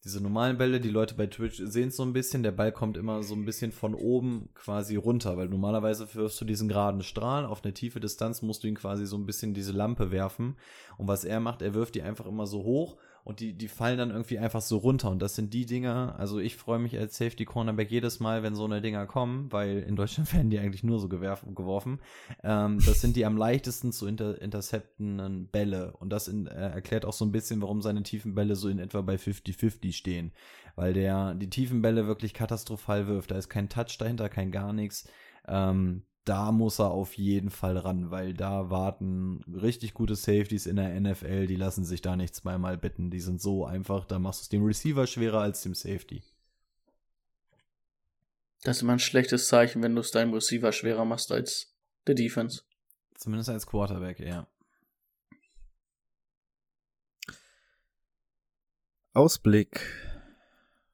diese 0.04 0.20
normalen 0.20 0.58
Bälle, 0.58 0.80
die 0.80 0.90
Leute 0.90 1.14
bei 1.14 1.28
Twitch 1.28 1.62
sehen 1.64 1.88
es 1.88 1.96
so 1.96 2.02
ein 2.02 2.12
bisschen, 2.12 2.42
der 2.42 2.50
Ball 2.50 2.72
kommt 2.72 2.96
immer 2.96 3.22
so 3.22 3.36
ein 3.36 3.44
bisschen 3.44 3.70
von 3.70 3.94
oben 3.94 4.48
quasi 4.54 4.96
runter, 4.96 5.36
weil 5.36 5.48
normalerweise 5.48 6.12
wirfst 6.14 6.40
du 6.40 6.44
diesen 6.44 6.68
geraden 6.68 7.02
Strahl, 7.02 7.46
auf 7.46 7.62
eine 7.62 7.72
tiefe 7.72 8.00
Distanz 8.00 8.42
musst 8.42 8.64
du 8.64 8.68
ihn 8.68 8.74
quasi 8.74 9.06
so 9.06 9.16
ein 9.16 9.26
bisschen 9.26 9.54
diese 9.54 9.70
Lampe 9.70 10.10
werfen. 10.10 10.56
Und 10.98 11.06
was 11.06 11.24
er 11.24 11.38
macht, 11.38 11.62
er 11.62 11.74
wirft 11.74 11.94
die 11.94 12.02
einfach 12.02 12.26
immer 12.26 12.48
so 12.48 12.64
hoch 12.64 12.96
und 13.24 13.40
die, 13.40 13.52
die 13.52 13.68
fallen 13.68 13.98
dann 13.98 14.10
irgendwie 14.10 14.38
einfach 14.38 14.62
so 14.62 14.78
runter. 14.78 15.10
Und 15.10 15.20
das 15.20 15.34
sind 15.34 15.52
die 15.52 15.66
Dinger, 15.66 16.14
also 16.18 16.38
ich 16.38 16.56
freue 16.56 16.78
mich 16.78 16.98
als 16.98 17.16
Safety 17.16 17.44
Cornerback 17.44 17.90
jedes 17.90 18.20
Mal, 18.20 18.42
wenn 18.42 18.54
so 18.54 18.64
eine 18.64 18.80
Dinger 18.80 19.06
kommen, 19.06 19.50
weil 19.52 19.80
in 19.80 19.96
Deutschland 19.96 20.32
werden 20.34 20.50
die 20.50 20.58
eigentlich 20.58 20.84
nur 20.84 20.98
so 21.00 21.08
geworfen. 21.08 22.00
Ähm, 22.42 22.78
das 22.84 23.00
sind 23.00 23.16
die 23.16 23.26
am 23.26 23.36
leichtesten 23.36 23.92
zu 23.92 24.06
inter 24.06 24.40
interceptenden 24.40 25.48
Bälle. 25.48 25.96
Und 25.98 26.10
das 26.10 26.28
in, 26.28 26.46
äh, 26.46 26.70
erklärt 26.70 27.04
auch 27.04 27.12
so 27.12 27.24
ein 27.24 27.32
bisschen, 27.32 27.60
warum 27.60 27.82
seine 27.82 28.02
tiefen 28.02 28.34
Bälle 28.34 28.56
so 28.56 28.68
in 28.68 28.78
etwa 28.78 29.02
bei 29.02 29.16
50-50 29.16 29.82
Safety 29.82 29.92
stehen, 29.92 30.32
weil 30.76 30.92
der 30.92 31.34
die 31.34 31.50
tiefen 31.50 31.82
Bälle 31.82 32.06
wirklich 32.06 32.34
katastrophal 32.34 33.06
wirft. 33.06 33.30
Da 33.30 33.36
ist 33.36 33.48
kein 33.48 33.68
Touch 33.68 33.98
dahinter, 33.98 34.28
kein 34.28 34.52
gar 34.52 34.72
nichts. 34.72 35.08
Ähm, 35.48 36.04
da 36.24 36.52
muss 36.52 36.78
er 36.78 36.90
auf 36.90 37.14
jeden 37.14 37.50
Fall 37.50 37.76
ran, 37.76 38.10
weil 38.10 38.32
da 38.34 38.70
warten 38.70 39.42
richtig 39.52 39.92
gute 39.92 40.14
Safeties 40.14 40.66
in 40.66 40.76
der 40.76 40.98
NFL, 41.00 41.46
die 41.46 41.56
lassen 41.56 41.84
sich 41.84 42.00
da 42.00 42.16
nicht 42.16 42.34
zweimal 42.34 42.78
bitten. 42.78 43.10
Die 43.10 43.20
sind 43.20 43.40
so 43.40 43.64
einfach, 43.64 44.04
da 44.04 44.18
machst 44.18 44.40
du 44.40 44.42
es 44.44 44.48
dem 44.48 44.64
Receiver 44.64 45.06
schwerer 45.06 45.40
als 45.40 45.62
dem 45.62 45.74
Safety. 45.74 46.22
Das 48.62 48.76
ist 48.76 48.82
immer 48.82 48.92
ein 48.92 49.00
schlechtes 49.00 49.48
Zeichen, 49.48 49.82
wenn 49.82 49.94
du 49.94 50.00
es 50.00 50.12
deinem 50.12 50.32
Receiver 50.32 50.70
schwerer 50.70 51.04
machst 51.04 51.32
als 51.32 51.74
der 52.06 52.14
Defense. 52.14 52.62
Zumindest 53.16 53.50
als 53.50 53.66
Quarterback, 53.66 54.20
ja. 54.20 54.46
Ausblick. 59.12 59.80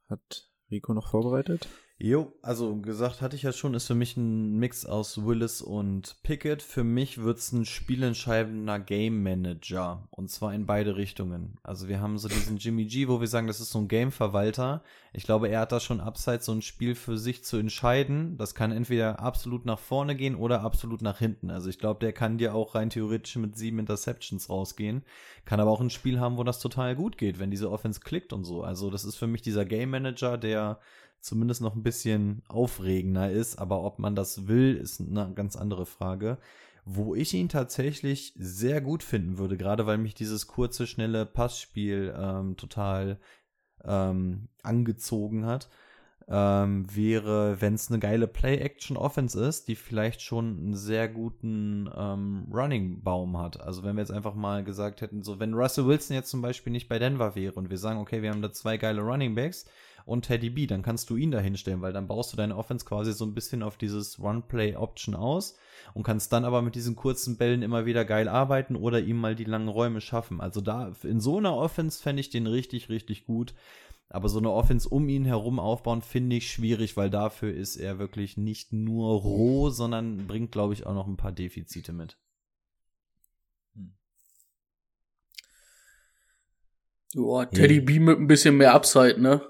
Hat 0.09 0.51
Rico 0.70 0.95
noch 0.95 1.11
vorbereitet? 1.11 1.68
Jo, 2.01 2.32
also 2.42 2.76
gesagt 2.76 3.20
hatte 3.20 3.34
ich 3.34 3.42
ja 3.42 3.53
schon, 3.53 3.74
ist 3.74 3.88
für 3.88 3.96
mich 3.96 4.16
ein 4.16 4.57
Mix 4.61 4.86
aus 4.86 5.26
Willis 5.26 5.61
und 5.61 6.14
Pickett. 6.22 6.62
Für 6.62 6.84
mich 6.84 7.18
wird's 7.18 7.51
ein 7.51 7.64
spielentscheidender 7.64 8.78
Game 8.78 9.24
Manager. 9.24 10.07
Und 10.12 10.30
zwar 10.30 10.55
in 10.55 10.64
beide 10.64 10.94
Richtungen. 10.94 11.57
Also 11.64 11.88
wir 11.88 12.01
haben 12.01 12.16
so 12.16 12.28
diesen 12.28 12.57
Jimmy 12.59 12.84
G, 12.84 13.09
wo 13.09 13.20
wir 13.20 13.26
sagen, 13.26 13.49
das 13.49 13.59
ist 13.59 13.72
so 13.72 13.80
ein 13.80 13.88
Game-Verwalter. 13.88 14.84
Ich 15.12 15.24
glaube, 15.24 15.49
er 15.49 15.59
hat 15.59 15.72
da 15.72 15.80
schon 15.80 16.01
abseits 16.01 16.46
so 16.46 16.53
ein 16.53 16.62
Spiel 16.62 16.94
für 16.94 17.18
sich 17.18 17.42
zu 17.42 17.57
entscheiden. 17.57 18.38
Das 18.38 18.55
kann 18.55 18.70
entweder 18.70 19.18
absolut 19.18 19.66
nach 19.66 19.80
vorne 19.80 20.14
gehen 20.14 20.36
oder 20.36 20.61
absolut 20.61 21.03
nach 21.03 21.18
hinten. 21.18 21.51
Also 21.51 21.68
ich 21.68 21.80
glaube, 21.80 21.99
der 21.99 22.12
kann 22.12 22.38
dir 22.38 22.55
auch 22.55 22.76
rein 22.76 22.90
theoretisch 22.90 23.34
mit 23.34 23.57
sieben 23.57 23.80
Interceptions 23.80 24.49
rausgehen. 24.49 25.03
Kann 25.44 25.59
aber 25.59 25.72
auch 25.72 25.80
ein 25.80 25.90
Spiel 25.90 26.20
haben, 26.20 26.36
wo 26.36 26.44
das 26.44 26.61
total 26.61 26.94
gut 26.94 27.18
geht, 27.18 27.40
wenn 27.40 27.51
diese 27.51 27.72
Offense 27.72 27.99
klickt 27.99 28.32
und 28.32 28.44
so. 28.44 28.62
Also 28.62 28.88
das 28.88 29.05
ist 29.05 29.16
für 29.16 29.26
mich 29.26 29.42
dieser 29.42 29.64
Game 29.64 29.90
Manager, 29.90 30.38
der 30.38 30.78
zumindest 31.20 31.60
noch 31.60 31.74
ein 31.74 31.82
bisschen 31.82 32.42
aufregender 32.48 33.30
ist. 33.30 33.58
Aber 33.58 33.82
ob 33.82 33.98
man 33.98 34.14
das 34.14 34.46
will, 34.48 34.76
ist 34.76 35.00
eine 35.00 35.32
ganz 35.34 35.56
andere 35.56 35.86
Frage. 35.86 36.38
Wo 36.84 37.14
ich 37.14 37.34
ihn 37.34 37.48
tatsächlich 37.48 38.32
sehr 38.38 38.80
gut 38.80 39.02
finden 39.02 39.36
würde, 39.38 39.56
gerade 39.56 39.86
weil 39.86 39.98
mich 39.98 40.14
dieses 40.14 40.46
kurze, 40.46 40.86
schnelle 40.86 41.26
Passspiel 41.26 42.14
ähm, 42.16 42.56
total 42.56 43.20
ähm, 43.84 44.48
angezogen 44.62 45.44
hat, 45.44 45.68
ähm, 46.30 46.84
wäre, 46.94 47.60
wenn 47.60 47.74
es 47.74 47.90
eine 47.90 47.98
geile 47.98 48.26
Play-Action-Offense 48.26 49.42
ist, 49.42 49.68
die 49.68 49.76
vielleicht 49.76 50.20
schon 50.20 50.58
einen 50.58 50.76
sehr 50.76 51.08
guten 51.08 51.88
ähm, 51.96 52.46
Running-Baum 52.52 53.38
hat. 53.38 53.60
Also 53.60 53.82
wenn 53.82 53.96
wir 53.96 54.02
jetzt 54.02 54.12
einfach 54.12 54.34
mal 54.34 54.62
gesagt 54.62 55.00
hätten, 55.00 55.22
so 55.22 55.40
wenn 55.40 55.54
Russell 55.54 55.86
Wilson 55.86 56.16
jetzt 56.16 56.30
zum 56.30 56.42
Beispiel 56.42 56.72
nicht 56.72 56.88
bei 56.88 56.98
Denver 56.98 57.34
wäre 57.34 57.54
und 57.54 57.70
wir 57.70 57.78
sagen, 57.78 57.98
okay, 57.98 58.20
wir 58.20 58.30
haben 58.30 58.42
da 58.42 58.52
zwei 58.52 58.76
geile 58.76 59.00
Running 59.00 59.34
Backs, 59.34 59.64
und 60.09 60.22
Teddy 60.22 60.50
B, 60.50 60.66
dann 60.66 60.82
kannst 60.82 61.11
du 61.11 61.16
ihn 61.16 61.30
da 61.30 61.38
hinstellen, 61.38 61.82
weil 61.82 61.92
dann 61.92 62.09
baust 62.09 62.32
du 62.32 62.36
deine 62.36 62.56
Offense 62.56 62.84
quasi 62.84 63.12
so 63.12 63.24
ein 63.24 63.34
bisschen 63.34 63.62
auf 63.62 63.76
dieses 63.76 64.18
One-Play-Option 64.18 65.14
aus 65.14 65.56
und 65.94 66.02
kannst 66.02 66.32
dann 66.32 66.44
aber 66.44 66.62
mit 66.62 66.74
diesen 66.74 66.96
kurzen 66.96 67.36
Bällen 67.36 67.62
immer 67.62 67.86
wieder 67.86 68.04
geil 68.04 68.28
arbeiten 68.28 68.74
oder 68.74 69.00
ihm 69.00 69.18
mal 69.18 69.34
die 69.34 69.44
langen 69.44 69.68
Räume 69.68 70.00
schaffen. 70.00 70.40
Also 70.40 70.61
da, 70.61 70.92
in 71.02 71.20
so 71.20 71.38
einer 71.38 71.54
Offense 71.54 72.02
fände 72.02 72.20
ich 72.20 72.30
den 72.30 72.46
richtig, 72.46 72.88
richtig 72.88 73.26
gut. 73.26 73.54
Aber 74.11 74.30
so 74.30 74.38
eine 74.38 74.50
Offense 74.50 74.88
um 74.88 75.06
ihn 75.11 75.26
herum 75.26 75.61
aufbauen, 75.61 76.00
finde 76.00 76.36
ich 76.36 76.50
schwierig, 76.50 76.96
weil 76.96 77.11
dafür 77.11 77.52
ist 77.52 77.76
er 77.76 77.98
wirklich 77.98 78.38
nicht 78.38 78.72
nur 78.72 79.20
roh, 79.20 79.68
sondern 79.68 80.26
bringt, 80.26 80.50
glaube 80.50 80.72
ich, 80.72 80.86
auch 80.86 80.94
noch 80.94 81.06
ein 81.06 81.18
paar 81.18 81.32
Defizite 81.32 81.92
mit. 81.92 82.16
Boah, 87.14 87.50
Teddy 87.50 87.80
B 87.80 87.98
mit 88.00 88.18
ein 88.18 88.26
bisschen 88.26 88.56
mehr 88.56 88.74
Upside, 88.74 89.20
ne? 89.20 89.42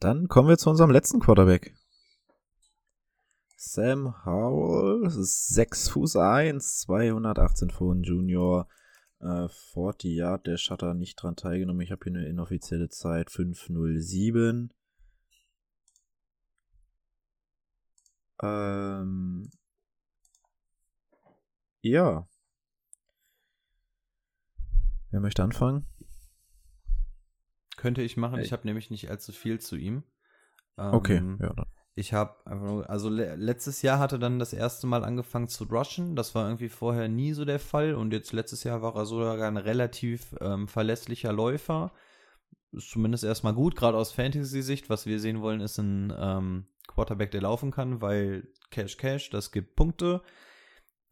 Dann 0.00 0.28
kommen 0.28 0.48
wir 0.48 0.58
zu 0.58 0.70
unserem 0.70 0.90
letzten 0.90 1.18
Quarterback. 1.20 1.74
Sam 3.56 4.24
Howell, 4.24 5.10
6 5.10 5.88
Fuß 5.88 6.16
1, 6.16 6.78
218 6.82 7.70
Pfund 7.70 8.06
Junior, 8.06 8.68
äh, 9.20 9.48
40 9.48 10.14
Yard, 10.14 10.46
der 10.46 10.56
Shutter 10.56 10.94
nicht 10.94 11.16
dran 11.16 11.34
teilgenommen. 11.34 11.80
Ich 11.80 11.90
habe 11.90 12.04
hier 12.04 12.14
eine 12.14 12.28
inoffizielle 12.28 12.88
Zeit 12.88 13.32
507. 13.32 14.72
Ähm, 18.40 19.50
ja. 21.82 22.28
Wer 25.10 25.20
möchte 25.20 25.42
anfangen? 25.42 25.86
Könnte 27.78 28.02
ich 28.02 28.16
machen. 28.16 28.40
Ich 28.40 28.52
habe 28.52 28.66
nämlich 28.66 28.90
nicht 28.90 29.08
allzu 29.08 29.32
viel 29.32 29.60
zu 29.60 29.76
ihm. 29.76 30.02
Ähm, 30.76 30.92
okay, 30.92 31.22
ja. 31.40 31.52
Dann. 31.54 31.64
Ich 31.94 32.12
habe 32.12 32.86
also 32.88 33.08
le 33.08 33.34
letztes 33.36 33.82
Jahr 33.82 33.98
hatte 33.98 34.18
dann 34.18 34.38
das 34.38 34.52
erste 34.52 34.86
Mal 34.86 35.04
angefangen 35.04 35.48
zu 35.48 35.64
rushen. 35.64 36.14
Das 36.14 36.34
war 36.34 36.46
irgendwie 36.46 36.68
vorher 36.68 37.08
nie 37.08 37.32
so 37.32 37.44
der 37.44 37.58
Fall. 37.58 37.94
Und 37.94 38.12
jetzt 38.12 38.32
letztes 38.32 38.62
Jahr 38.64 38.82
war 38.82 38.94
er 38.94 39.06
sogar 39.06 39.40
ein 39.42 39.56
relativ 39.56 40.34
ähm, 40.40 40.68
verlässlicher 40.68 41.32
Läufer. 41.32 41.92
Ist 42.72 42.90
zumindest 42.90 43.24
erstmal 43.24 43.54
gut, 43.54 43.74
gerade 43.74 43.96
aus 43.96 44.12
Fantasy-Sicht. 44.12 44.90
Was 44.90 45.06
wir 45.06 45.18
sehen 45.18 45.40
wollen, 45.40 45.60
ist 45.60 45.78
ein 45.78 46.12
ähm, 46.16 46.66
Quarterback, 46.86 47.30
der 47.30 47.42
laufen 47.42 47.70
kann, 47.70 48.00
weil 48.00 48.48
Cash 48.70 48.96
Cash, 48.96 49.30
das 49.30 49.50
gibt 49.50 49.74
Punkte. 49.74 50.22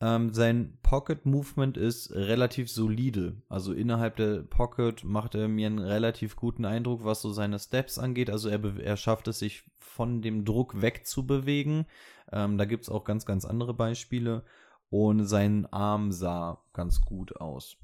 Ähm, 0.01 0.35
sein 0.35 0.77
Pocket 0.83 1.25
Movement 1.25 1.79
ist 1.79 2.13
relativ 2.13 2.71
solide. 2.71 3.37
Also 3.49 3.73
innerhalb 3.73 4.17
der 4.17 4.43
Pocket 4.43 5.03
macht 5.05 5.35
er 5.35 5.49
mir 5.49 5.67
einen 5.67 5.79
relativ 5.79 6.37
guten 6.37 6.67
Eindruck, 6.67 7.05
was 7.05 7.23
so 7.23 7.31
seine 7.31 7.59
Steps 7.59 7.99
angeht. 7.99 8.29
Also 8.29 8.49
er, 8.51 8.63
er 8.79 8.97
schafft 8.99 9.27
es, 9.29 9.39
sich 9.39 9.65
von 9.79 10.21
dem 10.21 10.45
Druck 10.45 10.83
wegzubewegen. 10.83 11.87
Ähm, 12.31 12.59
da 12.59 12.67
gibt 12.67 12.85
es 12.85 12.91
auch 12.91 13.05
ganz, 13.05 13.25
ganz 13.25 13.47
andere 13.47 13.73
Beispiele. 13.73 14.45
Und 14.91 15.25
sein 15.25 15.67
Arm 15.73 16.13
sah 16.13 16.61
ganz 16.75 17.01
gut 17.01 17.37
aus. 17.37 17.79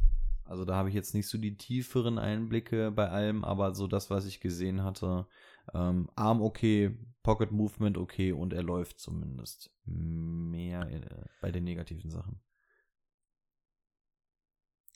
Also 0.44 0.66
da 0.66 0.74
habe 0.74 0.90
ich 0.90 0.94
jetzt 0.94 1.14
nicht 1.14 1.28
so 1.28 1.38
die 1.38 1.56
tieferen 1.56 2.18
Einblicke 2.18 2.90
bei 2.90 3.08
allem, 3.08 3.42
aber 3.42 3.74
so 3.74 3.86
das, 3.86 4.10
was 4.10 4.26
ich 4.26 4.40
gesehen 4.40 4.84
hatte, 4.84 5.26
ähm, 5.74 6.08
Arm 6.14 6.42
okay, 6.42 6.96
Pocket 7.22 7.52
Movement 7.52 7.96
okay 7.96 8.32
und 8.32 8.52
er 8.52 8.62
läuft 8.62 8.98
zumindest 8.98 9.70
mehr 9.84 10.90
äh, 10.90 11.00
bei 11.40 11.52
den 11.52 11.64
negativen 11.64 12.10
Sachen. 12.10 12.40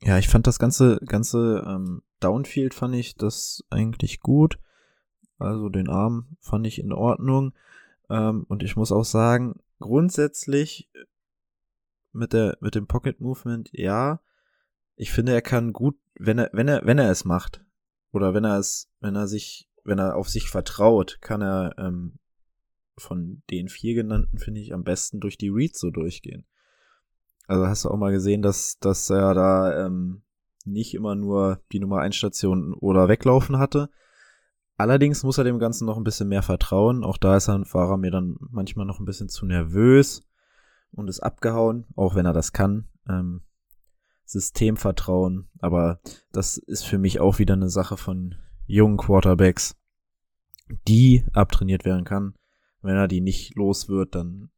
Ja, 0.03 0.19
ich 0.19 0.29
fand 0.29 0.47
das 0.47 0.59
ganze, 0.59 0.99
ganze 1.07 1.65
ähm, 1.67 2.03
Downfield 2.21 2.75
fand 2.75 2.95
ich 2.95 3.17
das 3.17 3.65
eigentlich 3.71 4.21
gut. 4.21 4.59
Also 5.39 5.69
den 5.69 5.89
Arm 5.89 6.37
fand 6.41 6.67
ich 6.67 6.79
in 6.79 6.93
Ordnung. 6.93 7.55
Ähm, 8.11 8.45
und 8.49 8.63
ich 8.63 8.77
muss 8.77 8.93
auch 8.93 9.05
sagen, 9.05 9.61
grundsätzlich 9.79 10.91
mit 12.13 12.33
der, 12.33 12.57
mit 12.61 12.75
dem 12.75 12.87
Pocket 12.87 13.21
Movement, 13.21 13.71
ja. 13.73 14.21
Ich 14.97 15.13
finde, 15.13 15.33
er 15.33 15.43
kann 15.43 15.73
gut, 15.73 15.99
wenn 16.15 16.39
er, 16.39 16.51
wenn 16.53 16.69
er, 16.69 16.85
wenn 16.87 16.99
er 16.99 17.11
es 17.11 17.25
macht. 17.25 17.65
Oder 18.13 18.33
wenn 18.33 18.45
er 18.45 18.59
es, 18.59 18.91
wenn 19.01 19.15
er 19.15 19.29
sich 19.29 19.69
wenn 19.87 19.99
er 19.99 20.17
auf 20.17 20.29
sich 20.29 20.49
vertraut, 20.49 21.19
kann 21.21 21.43
er 21.43 21.75
ähm, 21.79 22.19
von 22.99 23.43
den 23.51 23.69
vier 23.69 23.95
genannten, 23.95 24.39
finde 24.39 24.61
ich, 24.61 24.73
am 24.73 24.85
besten 24.85 25.21
durch 25.21 25.39
die 25.39 25.49
Reads 25.49 25.79
so 25.79 25.91
durchgehen. 25.91 26.47
Also 27.47 27.67
hast 27.67 27.85
du 27.85 27.91
auch 27.91 27.97
mal 27.97 28.13
gesehen, 28.13 28.43
dass, 28.43 28.79
dass 28.79 29.09
er 29.11 29.35
da 29.35 29.87
ähm, 29.87 30.23
nicht 30.65 30.95
immer 30.95 31.15
nur 31.15 31.61
die 31.73 31.79
Nummer 31.79 32.01
1 32.01 32.17
Station 32.17 32.75
oder 32.75 33.09
weglaufen 33.09 33.59
hatte. 33.59 33.89
Allerdings 34.77 35.23
muss 35.23 35.39
er 35.39 35.45
dem 35.45 35.59
Ganzen 35.59 35.87
noch 35.87 35.97
ein 35.97 36.05
bisschen 36.05 36.29
mehr 36.29 36.43
vertrauen. 36.43 37.05
Auch 37.05 37.17
da 37.17 37.37
ist 37.37 37.49
er 37.49 37.55
ein 37.55 37.65
Fahrer 37.65 37.97
mir 37.97 38.11
dann 38.11 38.37
manchmal 38.51 38.85
noch 38.85 38.99
ein 38.99 39.07
bisschen 39.07 39.29
zu 39.29 39.47
nervös 39.47 40.23
und 40.93 41.09
ist 41.09 41.21
abgehauen, 41.21 41.87
auch 41.95 42.15
wenn 42.15 42.27
er 42.27 42.33
das 42.33 42.53
kann. 42.53 42.89
Ähm, 43.09 43.43
Systemvertrauen. 44.25 45.49
Aber 45.61 46.01
das 46.33 46.59
ist 46.59 46.85
für 46.85 46.99
mich 46.99 47.21
auch 47.21 47.39
wieder 47.39 47.55
eine 47.55 47.71
Sache 47.71 47.97
von 47.97 48.35
jungen 48.67 48.97
Quarterbacks, 48.97 49.77
die 50.89 51.25
abtrainiert 51.33 51.85
werden 51.85 52.05
kann. 52.05 52.35
Wenn 52.83 52.97
er 52.97 53.09
die 53.09 53.21
nicht 53.21 53.57
los 53.57 53.89
wird, 53.89 54.15
dann 54.15 54.51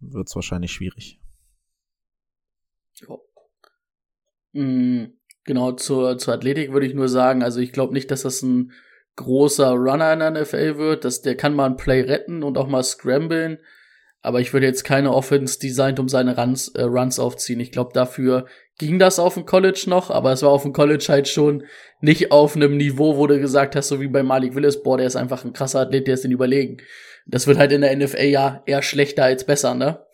wird 0.00 0.28
es 0.28 0.34
wahrscheinlich 0.34 0.72
schwierig. 0.72 1.20
Ja. 3.00 3.16
Mhm, 4.52 5.12
genau, 5.44 5.72
zur, 5.72 6.18
zur 6.18 6.34
Athletik 6.34 6.72
würde 6.72 6.86
ich 6.86 6.94
nur 6.94 7.08
sagen, 7.08 7.42
also 7.42 7.60
ich 7.60 7.72
glaube 7.72 7.92
nicht, 7.92 8.10
dass 8.10 8.22
das 8.22 8.42
ein 8.42 8.72
großer 9.16 9.70
Runner 9.70 10.12
in 10.12 10.20
der 10.20 10.30
NFL 10.30 10.78
wird. 10.78 11.04
dass 11.04 11.22
der 11.22 11.36
kann 11.36 11.54
mal 11.54 11.66
ein 11.66 11.76
Play 11.76 12.02
retten 12.02 12.42
und 12.42 12.58
auch 12.58 12.68
mal 12.68 12.82
scramblen. 12.82 13.58
Aber 14.20 14.40
ich 14.40 14.52
würde 14.52 14.66
jetzt 14.66 14.84
keine 14.84 15.12
Offense 15.12 15.58
designt 15.58 16.00
um 16.00 16.08
seine 16.08 16.36
Runs, 16.36 16.68
äh, 16.68 16.82
Runs 16.82 17.18
aufziehen. 17.18 17.60
Ich 17.60 17.70
glaube, 17.70 17.92
dafür 17.92 18.46
ging 18.78 18.98
das 18.98 19.18
auf 19.18 19.34
dem 19.34 19.46
College 19.46 19.84
noch, 19.86 20.10
aber 20.10 20.32
es 20.32 20.42
war 20.42 20.50
auf 20.50 20.62
dem 20.62 20.72
College 20.72 21.06
halt 21.08 21.28
schon 21.28 21.64
nicht 22.00 22.30
auf 22.30 22.56
einem 22.56 22.76
Niveau, 22.76 23.16
wo 23.16 23.26
du 23.26 23.38
gesagt 23.40 23.74
hast, 23.76 23.88
so 23.88 24.00
wie 24.00 24.08
bei 24.08 24.22
Malik 24.22 24.54
Willis, 24.54 24.82
boah, 24.82 24.98
der 24.98 25.06
ist 25.06 25.16
einfach 25.16 25.44
ein 25.44 25.52
krasser 25.52 25.80
Athlet, 25.80 26.06
der 26.06 26.14
ist 26.14 26.24
den 26.24 26.32
überlegen. 26.32 26.78
Das 27.26 27.46
wird 27.46 27.58
halt 27.58 27.72
in 27.72 27.80
der 27.80 27.96
NFL 27.96 28.24
ja 28.24 28.62
eher 28.66 28.82
schlechter 28.82 29.24
als 29.24 29.44
besser, 29.44 29.74
ne? 29.74 30.04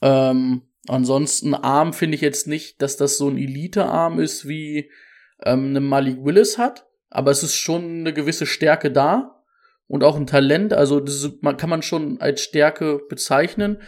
Ähm, 0.00 0.62
Ansonsten 0.88 1.54
Arm 1.54 1.92
finde 1.92 2.16
ich 2.16 2.20
jetzt 2.20 2.46
nicht, 2.46 2.80
dass 2.80 2.96
das 2.96 3.18
so 3.18 3.28
ein 3.28 3.36
Elite-Arm 3.36 4.18
ist, 4.18 4.48
wie 4.48 4.90
ähm, 5.44 5.68
eine 5.68 5.80
Malik 5.80 6.24
Willis 6.24 6.58
hat. 6.58 6.86
Aber 7.10 7.30
es 7.30 7.42
ist 7.42 7.54
schon 7.54 8.00
eine 8.00 8.12
gewisse 8.12 8.46
Stärke 8.46 8.90
da 8.90 9.42
und 9.86 10.04
auch 10.04 10.16
ein 10.16 10.26
Talent. 10.26 10.72
Also 10.72 11.00
das 11.00 11.28
man, 11.42 11.56
kann 11.56 11.70
man 11.70 11.82
schon 11.82 12.20
als 12.20 12.40
Stärke 12.42 13.00
bezeichnen. 13.08 13.82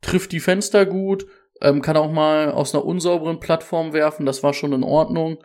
Trifft 0.00 0.32
die 0.32 0.40
Fenster 0.40 0.86
gut, 0.86 1.26
ähm, 1.60 1.82
kann 1.82 1.96
auch 1.96 2.10
mal 2.10 2.52
aus 2.52 2.74
einer 2.74 2.84
unsauberen 2.84 3.40
Plattform 3.40 3.92
werfen. 3.92 4.26
Das 4.26 4.42
war 4.42 4.54
schon 4.54 4.72
in 4.72 4.82
Ordnung. 4.82 5.42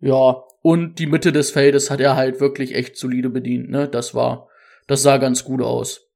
Ja, 0.00 0.42
und 0.62 0.98
die 0.98 1.06
Mitte 1.06 1.32
des 1.32 1.50
Feldes 1.50 1.90
hat 1.90 2.00
er 2.00 2.16
halt 2.16 2.40
wirklich 2.40 2.74
echt 2.74 2.96
solide 2.96 3.30
bedient. 3.30 3.70
Ne, 3.70 3.88
das 3.88 4.14
war, 4.14 4.48
das 4.86 5.02
sah 5.02 5.18
ganz 5.18 5.44
gut 5.44 5.62
aus. 5.62 6.08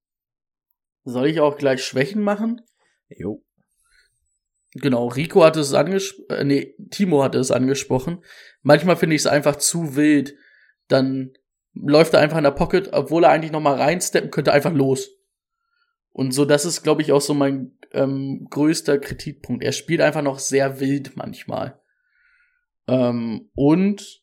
Soll 1.05 1.29
ich 1.29 1.41
auch 1.41 1.57
gleich 1.57 1.85
Schwächen 1.85 2.23
machen? 2.23 2.63
Jo. 3.09 3.45
Genau, 4.75 5.07
Rico 5.07 5.45
hatte 5.45 5.61
es 5.61 5.73
angesprochen, 5.73 6.31
äh, 6.31 6.45
nee, 6.45 6.75
Timo 6.91 7.23
hatte 7.23 7.39
es 7.39 7.51
angesprochen. 7.51 8.23
Manchmal 8.63 8.97
finde 8.97 9.17
ich 9.17 9.23
es 9.23 9.27
einfach 9.27 9.57
zu 9.57 9.97
wild. 9.97 10.35
Dann 10.89 11.33
läuft 11.73 12.15
er 12.15 12.21
einfach 12.21 12.39
in 12.39 12.45
der 12.45 12.51
Pocket, 12.51 12.93
obwohl 12.93 13.25
er 13.25 13.31
eigentlich 13.31 13.53
noch 13.53 13.61
mal 13.61 13.77
reinsteppen 13.77 14.31
könnte, 14.31 14.53
einfach 14.53 14.73
los. 14.73 15.11
Und 16.11 16.33
so, 16.33 16.45
das 16.45 16.65
ist, 16.65 16.83
glaube 16.83 17.03
ich, 17.03 17.13
auch 17.13 17.21
so 17.21 17.35
mein 17.35 17.76
ähm, 17.93 18.47
größter 18.51 18.99
Kritikpunkt. 18.99 19.65
Er 19.65 19.73
spielt 19.73 20.01
einfach 20.01 20.23
noch 20.23 20.39
sehr 20.39 20.81
wild 20.81 21.17
manchmal. 21.17 21.81
Ähm, 22.89 23.51
und 23.55 24.23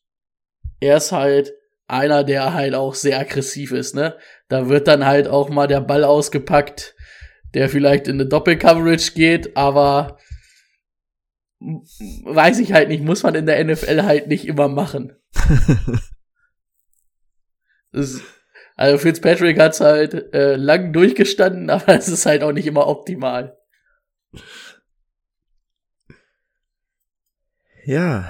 er 0.80 0.96
ist 0.96 1.12
halt 1.12 1.52
einer, 1.86 2.24
der 2.24 2.54
halt 2.54 2.74
auch 2.74 2.94
sehr 2.94 3.18
aggressiv 3.18 3.72
ist, 3.72 3.94
ne? 3.94 4.16
Da 4.48 4.68
wird 4.68 4.88
dann 4.88 5.04
halt 5.04 5.28
auch 5.28 5.50
mal 5.50 5.66
der 5.66 5.80
Ball 5.80 6.04
ausgepackt, 6.04 6.94
der 7.52 7.68
vielleicht 7.68 8.08
in 8.08 8.14
eine 8.14 8.26
Doppelcoverage 8.26 9.12
geht, 9.12 9.56
aber 9.56 10.18
weiß 11.60 12.58
ich 12.58 12.72
halt 12.72 12.88
nicht, 12.88 13.02
muss 13.02 13.22
man 13.22 13.34
in 13.34 13.46
der 13.46 13.62
NFL 13.64 14.02
halt 14.02 14.28
nicht 14.28 14.46
immer 14.46 14.68
machen. 14.68 15.12
ist, 17.92 18.22
also 18.76 18.98
Fitzpatrick 18.98 19.58
hat's 19.58 19.80
halt 19.80 20.34
äh, 20.34 20.56
lang 20.56 20.92
durchgestanden, 20.92 21.70
aber 21.70 21.96
es 21.96 22.08
ist 22.08 22.26
halt 22.26 22.42
auch 22.42 22.52
nicht 22.52 22.66
immer 22.66 22.86
optimal. 22.86 23.56
Ja, 27.86 28.26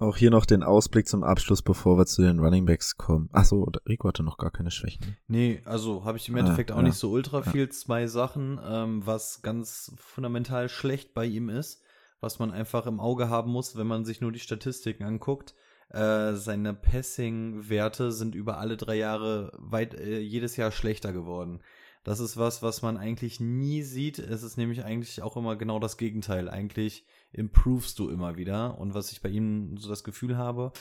auch 0.00 0.16
hier 0.16 0.30
noch 0.30 0.46
den 0.46 0.64
Ausblick 0.64 1.06
zum 1.06 1.22
Abschluss, 1.22 1.62
bevor 1.62 1.96
wir 1.96 2.06
zu 2.06 2.22
den 2.22 2.40
Running 2.40 2.66
Backs 2.66 2.96
kommen. 2.96 3.28
Ach 3.32 3.44
so, 3.44 3.62
Rico 3.88 4.08
hatte 4.08 4.24
noch 4.24 4.36
gar 4.36 4.50
keine 4.50 4.72
Schwächen. 4.72 5.16
Nee, 5.28 5.62
also 5.64 6.04
habe 6.04 6.18
ich 6.18 6.28
im 6.28 6.36
Endeffekt 6.36 6.72
ah, 6.72 6.74
auch 6.74 6.78
ja. 6.78 6.86
nicht 6.86 6.98
so 6.98 7.10
ultra 7.10 7.42
viel. 7.42 7.68
Zwei 7.68 8.08
Sachen, 8.08 8.60
ähm, 8.68 9.06
was 9.06 9.42
ganz 9.42 9.92
fundamental 9.96 10.68
schlecht 10.68 11.14
bei 11.14 11.24
ihm 11.24 11.48
ist, 11.48 11.82
was 12.20 12.40
man 12.40 12.50
einfach 12.50 12.86
im 12.86 12.98
Auge 12.98 13.28
haben 13.28 13.52
muss, 13.52 13.76
wenn 13.76 13.86
man 13.86 14.04
sich 14.04 14.20
nur 14.20 14.32
die 14.32 14.40
Statistiken 14.40 15.04
anguckt. 15.04 15.54
Äh, 15.90 16.34
seine 16.34 16.74
Passing-Werte 16.74 18.12
sind 18.12 18.34
über 18.34 18.58
alle 18.58 18.76
drei 18.76 18.96
Jahre 18.96 19.52
weit 19.58 19.94
äh, 19.94 20.18
jedes 20.18 20.56
Jahr 20.56 20.72
schlechter 20.72 21.12
geworden. 21.12 21.60
Das 22.06 22.20
ist 22.20 22.36
was, 22.36 22.62
was 22.62 22.82
man 22.82 22.96
eigentlich 22.96 23.40
nie 23.40 23.82
sieht. 23.82 24.20
Es 24.20 24.44
ist 24.44 24.56
nämlich 24.56 24.84
eigentlich 24.84 25.22
auch 25.22 25.36
immer 25.36 25.56
genau 25.56 25.80
das 25.80 25.96
Gegenteil. 25.96 26.48
Eigentlich 26.48 27.04
improvest 27.32 27.98
du 27.98 28.10
immer 28.10 28.36
wieder. 28.36 28.78
Und 28.78 28.94
was 28.94 29.10
ich 29.10 29.22
bei 29.22 29.28
ihm 29.28 29.76
so 29.76 29.88
das 29.88 30.04
Gefühl 30.04 30.36
habe, 30.36 30.72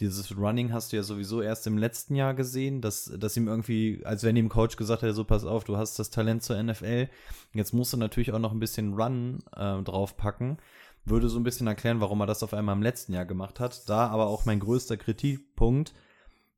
dieses 0.00 0.36
Running 0.36 0.72
hast 0.72 0.92
du 0.92 0.96
ja 0.96 1.04
sowieso 1.04 1.40
erst 1.40 1.68
im 1.68 1.78
letzten 1.78 2.16
Jahr 2.16 2.34
gesehen, 2.34 2.80
dass, 2.80 3.04
dass 3.04 3.36
ihm 3.36 3.46
irgendwie, 3.46 4.00
als 4.04 4.24
wenn 4.24 4.34
ihm 4.34 4.48
Coach 4.48 4.76
gesagt 4.76 5.02
hätte, 5.02 5.14
so 5.14 5.22
pass 5.24 5.44
auf, 5.44 5.62
du 5.62 5.76
hast 5.76 5.98
das 6.00 6.10
Talent 6.10 6.42
zur 6.42 6.60
NFL. 6.60 7.08
Jetzt 7.54 7.72
musst 7.72 7.92
du 7.92 7.96
natürlich 7.96 8.32
auch 8.32 8.40
noch 8.40 8.50
ein 8.50 8.58
bisschen 8.58 8.94
Run 8.94 9.38
äh, 9.54 9.80
draufpacken. 9.82 10.58
Würde 11.04 11.28
so 11.28 11.38
ein 11.38 11.44
bisschen 11.44 11.66
erklären, 11.66 12.00
warum 12.00 12.20
er 12.20 12.26
das 12.26 12.42
auf 12.42 12.54
einmal 12.54 12.76
im 12.76 12.82
letzten 12.82 13.12
Jahr 13.12 13.24
gemacht 13.24 13.60
hat. 13.60 13.88
Da 13.88 14.08
aber 14.08 14.26
auch 14.26 14.44
mein 14.44 14.60
größter 14.60 14.96
Kritikpunkt. 14.96 15.94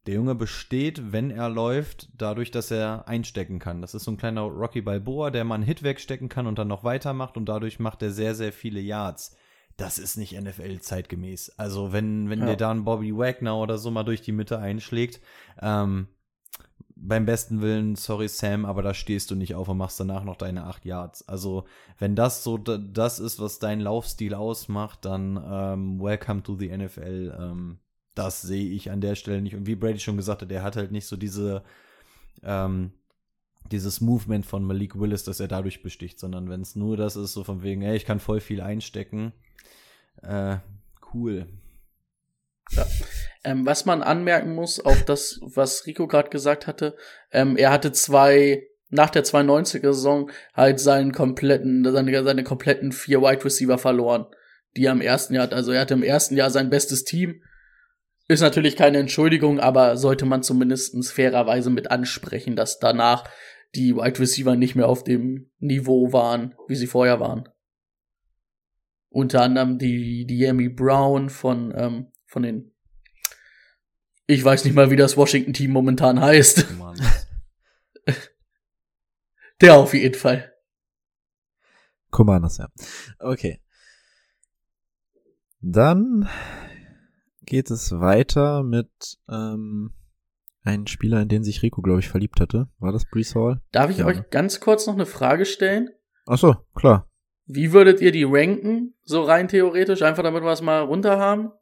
Der 0.07 0.15
Junge 0.15 0.35
besteht, 0.35 1.13
wenn 1.13 1.31
er 1.31 1.49
läuft, 1.49 2.11
dadurch, 2.17 2.51
dass 2.51 2.71
er 2.71 3.09
einstecken 3.09 3.59
kann. 3.59 3.81
Das 3.81 3.95
ist 3.95 4.05
so 4.05 4.11
ein 4.11 4.19
kleiner 4.19 4.43
Rocky 4.43 4.83
Balboa, 4.83 5.31
der 5.31 5.45
mal 5.45 5.55
einen 5.55 5.65
Hit 5.65 5.83
wegstecken 5.83 6.29
kann 6.29 6.47
und 6.47 6.59
dann 6.59 6.69
noch 6.69 6.85
weitermacht 6.85 7.39
und 7.39 7.47
dadurch 7.47 7.79
macht 7.79 8.03
er 8.03 8.11
sehr, 8.11 8.35
sehr 8.35 8.53
viele 8.53 8.81
Yards 8.81 9.35
das 9.77 9.99
ist 9.99 10.17
nicht 10.17 10.41
NFL 10.41 10.79
zeitgemäß. 10.81 11.59
Also 11.59 11.93
wenn, 11.93 12.31
wenn 12.31 12.41
ja. 12.41 12.47
dir 12.47 12.57
da 12.57 12.71
ein 12.71 12.85
Bobby 12.85 13.17
Wagner 13.17 13.57
oder 13.57 13.79
so 13.79 13.91
mal 13.91 14.05
durch 14.05 14.23
die 14.23 14.33
Mitte 14.33 14.59
einschlägt, 14.59 15.21
ähm, 15.61 16.09
beim 16.97 17.27
besten 17.27 17.61
Willen, 17.61 17.97
sorry 17.97 18.29
Sam, 18.29 18.65
aber 18.65 18.83
da 18.83 18.95
stehst 18.95 19.31
du 19.31 19.35
nicht 19.35 19.55
auf 19.55 19.69
und 19.69 19.79
machst 19.79 19.99
danach 19.99 20.25
noch 20.25 20.37
deine 20.37 20.65
acht 20.65 20.85
Yards. 20.85 21.27
Also 21.29 21.65
wenn 21.99 22.15
das 22.15 22.45
so 22.45 22.57
das 22.59 23.19
ist, 23.19 23.41
was 23.41 23.59
dein 23.59 23.81
Laufstil 23.81 24.35
ausmacht, 24.35 25.05
dann 25.05 25.43
ähm, 25.45 26.01
welcome 26.01 26.43
to 26.43 26.57
the 26.57 26.77
NFL. 26.77 27.37
Ähm, 27.39 27.79
das 28.15 28.43
sehe 28.43 28.71
ich 28.71 28.91
an 28.91 29.01
der 29.01 29.17
Stelle 29.17 29.43
nicht. 29.43 29.57
Und 29.57 29.67
wie 29.67 29.75
Brady 29.75 29.99
schon 29.99 30.17
gesagt 30.17 30.43
hat, 30.43 30.53
er 30.53 30.63
hat 30.63 30.77
halt 30.77 30.93
nicht 30.93 31.07
so 31.07 31.17
diese 31.17 31.65
ähm, 32.43 32.93
dieses 33.71 34.01
Movement 34.01 34.45
von 34.45 34.65
Malik 34.65 34.99
Willis, 34.99 35.25
dass 35.25 35.41
er 35.41 35.49
dadurch 35.49 35.83
besticht, 35.83 36.19
sondern 36.19 36.49
wenn 36.49 36.61
es 36.61 36.77
nur 36.77 36.97
das 36.97 37.17
ist, 37.17 37.33
so 37.33 37.45
von 37.45 37.63
wegen, 37.63 37.83
ey, 37.83 37.97
ich 37.97 38.05
kann 38.05 38.21
voll 38.21 38.41
viel 38.41 38.61
einstecken, 38.61 39.33
äh, 40.23 40.59
cool. 41.15 41.47
Ja. 42.73 42.87
Ähm, 43.45 43.67
was 43.67 43.85
man 43.85 44.03
anmerken 44.03 44.55
muss, 44.55 44.81
auf 44.81 45.05
das, 45.05 45.39
was 45.43 45.87
Rico 45.87 46.07
gerade 46.07 46.31
gesagt 46.31 46.67
hatte, 46.67 46.97
ähm, 47.31 47.57
er 47.57 47.71
hatte 47.71 47.93
zwei, 47.93 48.67
nach 48.89 49.11
der 49.11 49.25
92er-Saison 49.25 50.31
halt 50.55 50.81
seinen 50.81 51.13
kompletten, 51.13 51.85
seine, 51.85 52.25
seine 52.25 52.45
kompletten 52.45 52.93
vier 52.93 53.21
Wide 53.21 53.45
Receiver 53.45 53.77
verloren, 53.77 54.27
die 54.77 54.87
er 54.87 54.93
im 54.93 55.03
ersten 55.03 55.35
Jahr 55.35 55.45
hat. 55.45 55.55
Also 55.55 55.73
er 55.73 55.83
hatte 55.83 55.95
im 55.95 56.03
ersten 56.03 56.37
Jahr 56.37 56.51
sein 56.51 56.71
bestes 56.71 57.05
Team. 57.05 57.43
Ist 58.29 58.41
natürlich 58.41 58.77
keine 58.77 58.99
Entschuldigung, 58.99 59.61
aber 59.61 59.99
sollte 59.99 60.25
man 60.25 60.43
zumindest 60.43 60.97
fairerweise 61.13 61.69
mit 61.69 61.91
ansprechen, 61.91 62.57
dass 62.57 62.79
danach 62.79 63.29
die 63.75 63.95
Wide 63.95 64.19
Receiver 64.19 64.57
nicht 64.57 64.75
mehr 64.75 64.89
auf 64.89 65.05
dem 65.05 65.51
Niveau 65.59 66.13
waren, 66.13 66.55
wie 66.69 66.77
sie 66.77 66.87
vorher 66.87 67.21
waren. 67.21 67.49
Unter 69.11 69.43
anderem 69.43 69.79
die, 69.79 70.25
die 70.27 70.39
Yami 70.39 70.71
Brown 70.71 71.29
von, 71.29 71.75
ähm, 71.77 72.13
von 72.27 72.43
den. 72.43 72.73
Ich 74.27 74.43
weiß 74.45 74.65
nicht 74.65 74.75
mal, 74.75 74.91
wie 74.91 74.97
das 74.97 75.17
Washington-Team 75.17 75.71
momentan 75.71 76.21
heißt. 76.21 76.67
Der 79.61 79.75
auf 79.75 79.95
jeden 79.95 80.15
Fall. 80.15 80.53
Commanders, 82.11 82.59
ja. 82.59 82.69
Okay. 83.19 83.61
Dann 85.61 86.29
geht 87.43 87.71
es 87.71 87.93
weiter 87.93 88.63
mit 88.63 88.89
ähm, 89.29 89.93
einem 90.63 90.87
Spieler, 90.87 91.21
in 91.21 91.29
den 91.29 91.45
sich 91.45 91.63
Rico, 91.63 91.83
glaube 91.83 92.01
ich, 92.01 92.09
verliebt 92.09 92.41
hatte. 92.41 92.69
War 92.79 92.93
das 92.93 93.05
Brees 93.05 93.35
Hall? 93.35 93.61
Darf 93.73 93.91
ich 93.91 93.99
Ja, 93.99 94.07
euch 94.07 94.31
ganz 94.31 94.61
kurz 94.61 94.87
noch 94.87 94.95
eine 94.95 95.07
Frage 95.07 95.45
stellen? 95.45 95.91
Ach 96.27 96.39
so, 96.39 96.57
klar. 96.75 97.11
Wie 97.47 97.73
würdet 97.73 98.01
ihr 98.01 98.13
die 98.13 98.25
ranken, 98.25 98.95
so 99.03 99.23
rein 99.23 99.49
theoretisch, 99.49 100.03
einfach 100.03 100.23
damit 100.23 100.43
wir 100.43 100.51
es 100.53 100.63
mal 100.63 100.81
runter 100.81 101.19
haben? 101.19 101.53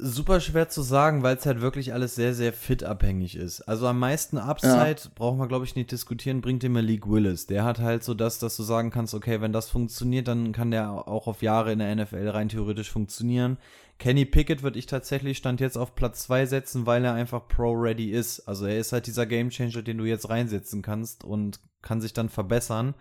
Super 0.00 0.38
schwer 0.40 0.68
zu 0.68 0.82
sagen, 0.82 1.24
weil 1.24 1.36
es 1.36 1.44
halt 1.44 1.60
wirklich 1.60 1.92
alles 1.92 2.14
sehr, 2.14 2.32
sehr 2.32 2.52
fit 2.52 2.84
abhängig 2.84 3.34
ist. 3.34 3.62
Also 3.62 3.88
am 3.88 3.98
meisten 3.98 4.38
Upside, 4.38 5.10
brauchen 5.16 5.40
wir 5.40 5.48
glaube 5.48 5.64
ich 5.64 5.74
nicht 5.74 5.90
diskutieren, 5.90 6.40
bringt 6.40 6.62
dir 6.62 6.70
Malik 6.70 7.08
Willis. 7.08 7.46
Der 7.46 7.64
hat 7.64 7.80
halt 7.80 8.04
so 8.04 8.14
das, 8.14 8.38
dass 8.38 8.56
du 8.56 8.62
sagen 8.62 8.90
kannst, 8.90 9.12
okay, 9.12 9.40
wenn 9.40 9.52
das 9.52 9.68
funktioniert, 9.68 10.28
dann 10.28 10.52
kann 10.52 10.70
der 10.70 11.08
auch 11.08 11.26
auf 11.26 11.42
Jahre 11.42 11.72
in 11.72 11.80
der 11.80 11.94
NFL 11.96 12.28
rein 12.28 12.48
theoretisch 12.48 12.90
funktionieren. 12.90 13.58
Kenny 13.98 14.24
Pickett 14.24 14.62
würde 14.62 14.78
ich 14.78 14.86
tatsächlich 14.86 15.38
Stand 15.38 15.60
jetzt 15.60 15.76
auf 15.76 15.96
Platz 15.96 16.22
2 16.22 16.46
setzen, 16.46 16.86
weil 16.86 17.04
er 17.04 17.14
einfach 17.14 17.48
Pro-Ready 17.48 18.12
ist. 18.12 18.46
Also 18.46 18.66
er 18.66 18.78
ist 18.78 18.92
halt 18.92 19.08
dieser 19.08 19.26
Gamechanger, 19.26 19.82
den 19.82 19.98
du 19.98 20.04
jetzt 20.04 20.28
reinsetzen 20.30 20.82
kannst 20.82 21.24
und 21.24 21.58
kann 21.82 22.00
sich 22.00 22.12
dann 22.12 22.28
verbessern. 22.28 22.94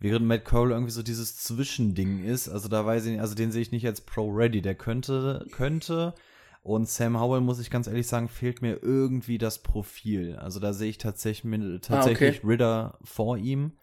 Während 0.00 0.26
Matt 0.26 0.44
Cole 0.44 0.72
irgendwie 0.72 0.92
so 0.92 1.04
dieses 1.04 1.36
Zwischending 1.36 2.24
ist, 2.24 2.48
also 2.48 2.68
da 2.68 2.84
weiß 2.84 3.04
ich 3.04 3.12
nicht, 3.12 3.20
also 3.20 3.36
den 3.36 3.52
sehe 3.52 3.62
ich 3.62 3.70
nicht 3.70 3.86
als 3.86 4.00
Pro-Ready. 4.00 4.62
Der 4.62 4.74
könnte, 4.74 5.46
könnte, 5.52 6.14
und 6.62 6.88
Sam 6.88 7.18
Howell, 7.18 7.40
muss 7.40 7.58
ich 7.58 7.70
ganz 7.70 7.86
ehrlich 7.86 8.06
sagen, 8.06 8.28
fehlt 8.28 8.62
mir 8.62 8.82
irgendwie 8.82 9.38
das 9.38 9.62
Profil. 9.62 10.36
Also 10.36 10.60
da 10.60 10.72
sehe 10.72 10.90
ich 10.90 10.98
tatsächlich, 10.98 11.80
tatsächlich 11.80 12.44
Ritter 12.44 12.98
vor 13.02 13.38
ihm. 13.38 13.78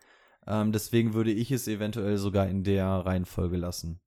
Ähm, 0.46 0.72
deswegen 0.72 1.14
würde 1.14 1.32
ich 1.32 1.52
es 1.52 1.68
eventuell 1.68 2.18
sogar 2.18 2.48
in 2.48 2.64
der 2.64 2.88
Reihenfolge 2.88 3.58
lassen. 3.58 4.00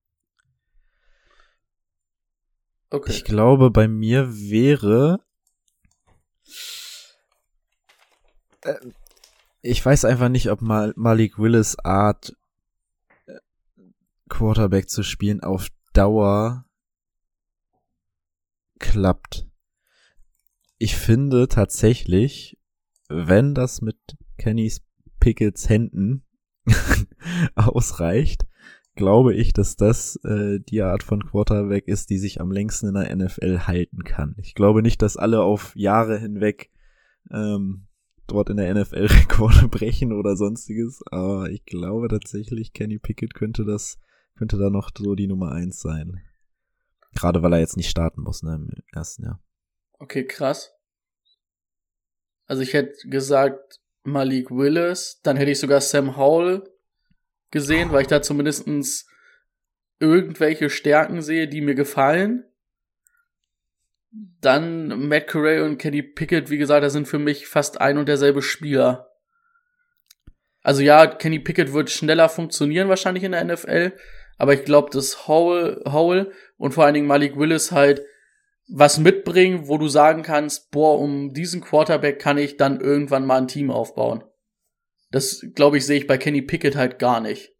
Okay. 2.91 3.13
Ich 3.13 3.25
glaube, 3.25 3.71
bei 3.71 3.89
mir 3.89 4.33
wäre. 4.33 5.21
Äh, 8.63 8.77
Ich 9.63 9.85
weiß 9.85 10.07
einfach 10.07 10.29
nicht, 10.29 10.51
ob 10.51 10.63
Mal 10.63 10.95
Malik 10.97 11.39
Willis 11.39 11.79
Art 11.79 12.35
äh, 13.27 13.39
Quarterback 14.29 14.89
zu 14.89 15.03
spielen 15.03 15.43
auf 15.43 15.69
Dauer 15.93 16.65
klappt. 18.81 19.47
Ich 20.79 20.97
finde 20.97 21.47
tatsächlich, 21.47 22.59
wenn 23.09 23.55
das 23.55 23.83
mit 23.83 23.99
Kennys 24.39 24.83
Pickets 25.21 25.69
Händen 25.69 26.25
ausreicht, 27.55 28.47
glaube 28.97 29.35
ich, 29.35 29.53
dass 29.53 29.77
das 29.77 30.17
äh, 30.25 30.59
die 30.61 30.83
Art 30.83 31.03
von 31.03 31.25
Quarterback 31.25 31.87
ist, 31.87 32.11
die 32.11 32.19
sich 32.19 32.41
am 32.41 32.51
längsten 32.51 32.89
in 32.89 32.95
der 32.95 33.15
NFL 33.15 33.61
halten 33.61 34.05
kann. 34.05 34.35
Ich 34.39 34.55
glaube 34.55 34.83
nicht, 34.83 35.03
dass 35.03 35.17
alle 35.17 35.43
auf 35.43 35.75
Jahre 35.77 36.19
hinweg 36.19 36.71
ähm, 37.31 37.87
dort 38.27 38.51
in 38.51 38.57
der 38.57 38.75
NFL 38.75 39.07
Rekorde 39.11 39.69
brechen 39.69 40.13
oder 40.13 40.37
sonstiges, 40.37 41.03
aber 41.11 41.51
ich 41.51 41.65
glaube 41.65 42.09
tatsächlich, 42.09 42.73
Kenny 42.73 42.99
Pickett 42.99 43.35
könnte 43.35 43.65
das, 43.65 43.99
könnte 44.37 44.57
da 44.57 44.71
noch 44.71 44.91
so 44.97 45.15
die 45.15 45.27
Nummer 45.27 45.53
eins 45.53 45.81
sein. 45.81 46.21
Gerade 47.15 47.43
weil 47.43 47.53
er 47.53 47.61
jetzt 47.61 47.77
nicht 47.77 47.91
starten 47.91 48.23
muss, 48.23 48.43
ne, 48.43 48.55
im 48.55 48.71
ersten 48.93 49.25
Jahr. 49.25 49.43
Okay, 49.99 50.27
krass. 50.27 50.73
Also 52.47 52.63
ich 52.63 52.73
hätte 52.73 53.09
gesagt 53.09 53.81
Malik 54.03 54.51
Willis, 54.51 55.21
dann 55.23 55.37
hätte 55.37 55.51
ich 55.51 55.61
sogar 55.61 55.81
Sam 55.81 56.17
Howell 56.17 56.63
gesehen, 57.51 57.93
weil 57.93 58.03
ich 58.03 58.09
da 58.09 58.23
zumindestens 58.23 59.07
irgendwelche 59.99 60.71
Stärken 60.71 61.23
sehe, 61.23 61.47
die 61.47 61.61
mir 61.61 61.75
gefallen. 61.75 62.45
Dann 64.41 65.09
Matt 65.09 65.29
Correa 65.29 65.65
und 65.65 65.79
Kenny 65.79 66.03
Pickett, 66.03 66.51
wie 66.51 66.59
gesagt, 66.59 66.83
das 66.83 66.93
sind 66.93 67.07
für 67.07 67.19
mich 67.19 67.47
fast 67.47 67.81
ein 67.81 67.99
und 67.99 68.09
derselbe 68.09 68.43
Spieler. 68.43 69.13
Also 70.63 70.83
ja, 70.83 71.07
Kenny 71.07 71.39
Pickett 71.39 71.73
wird 71.73 71.91
schneller 71.91 72.29
funktionieren 72.29 72.89
wahrscheinlich 72.89 73.25
in 73.25 73.33
der 73.33 73.45
NFL, 73.45 73.93
aber 74.39 74.55
ich 74.55 74.65
glaube, 74.65 74.91
dass 74.91 75.29
Howell, 75.29 75.83
Howell 75.85 76.33
und 76.61 76.73
vor 76.73 76.85
allen 76.85 76.93
Dingen 76.93 77.07
Malik 77.07 77.39
Willis 77.39 77.73
halt 77.73 78.05
was 78.69 78.99
mitbringen, 78.99 79.67
wo 79.67 79.79
du 79.79 79.89
sagen 79.89 80.23
kannst, 80.23 80.71
boah, 80.71 81.01
um 81.01 81.33
diesen 81.33 81.63
Quarterback 81.63 82.19
kann 82.19 82.37
ich 82.37 82.59
dann 82.59 82.81
irgendwann 82.81 83.25
mal 83.25 83.39
ein 83.39 83.49
Team 83.49 83.71
aufbauen. 83.71 84.23
Das, 85.11 85.45
glaube 85.55 85.79
ich, 85.79 85.87
sehe 85.87 85.97
ich 85.97 86.07
bei 86.07 86.19
Kenny 86.19 86.43
Pickett 86.43 86.77
halt 86.77 86.99
gar 86.99 87.21
nicht. 87.23 87.57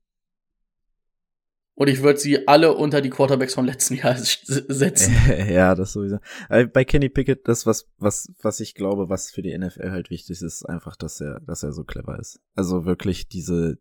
Und 1.75 1.89
ich 1.89 2.03
würde 2.03 2.19
sie 2.19 2.47
alle 2.47 2.75
unter 2.75 3.01
die 3.01 3.09
Quarterbacks 3.09 3.55
vom 3.55 3.65
letzten 3.65 3.95
Jahr 3.95 4.19
setzen. 4.19 5.17
ja, 5.49 5.75
das 5.75 5.95
sowieso. 5.95 6.19
Bei 6.51 6.85
Kenny 6.85 7.09
Pickett, 7.09 7.49
das, 7.49 7.65
was, 7.65 7.89
was, 7.97 8.31
was 8.43 8.61
ich 8.61 8.75
glaube, 8.75 9.09
was 9.09 9.31
für 9.31 9.41
die 9.41 9.57
NFL 9.57 9.91
halt 9.91 10.11
wichtig 10.11 10.33
ist, 10.33 10.43
ist 10.43 10.65
einfach, 10.67 10.95
dass 10.95 11.23
er, 11.23 11.41
dass 11.41 11.63
er 11.63 11.73
so 11.73 11.85
clever 11.85 12.19
ist. 12.19 12.39
Also 12.55 12.85
wirklich 12.85 13.29
diese, 13.29 13.79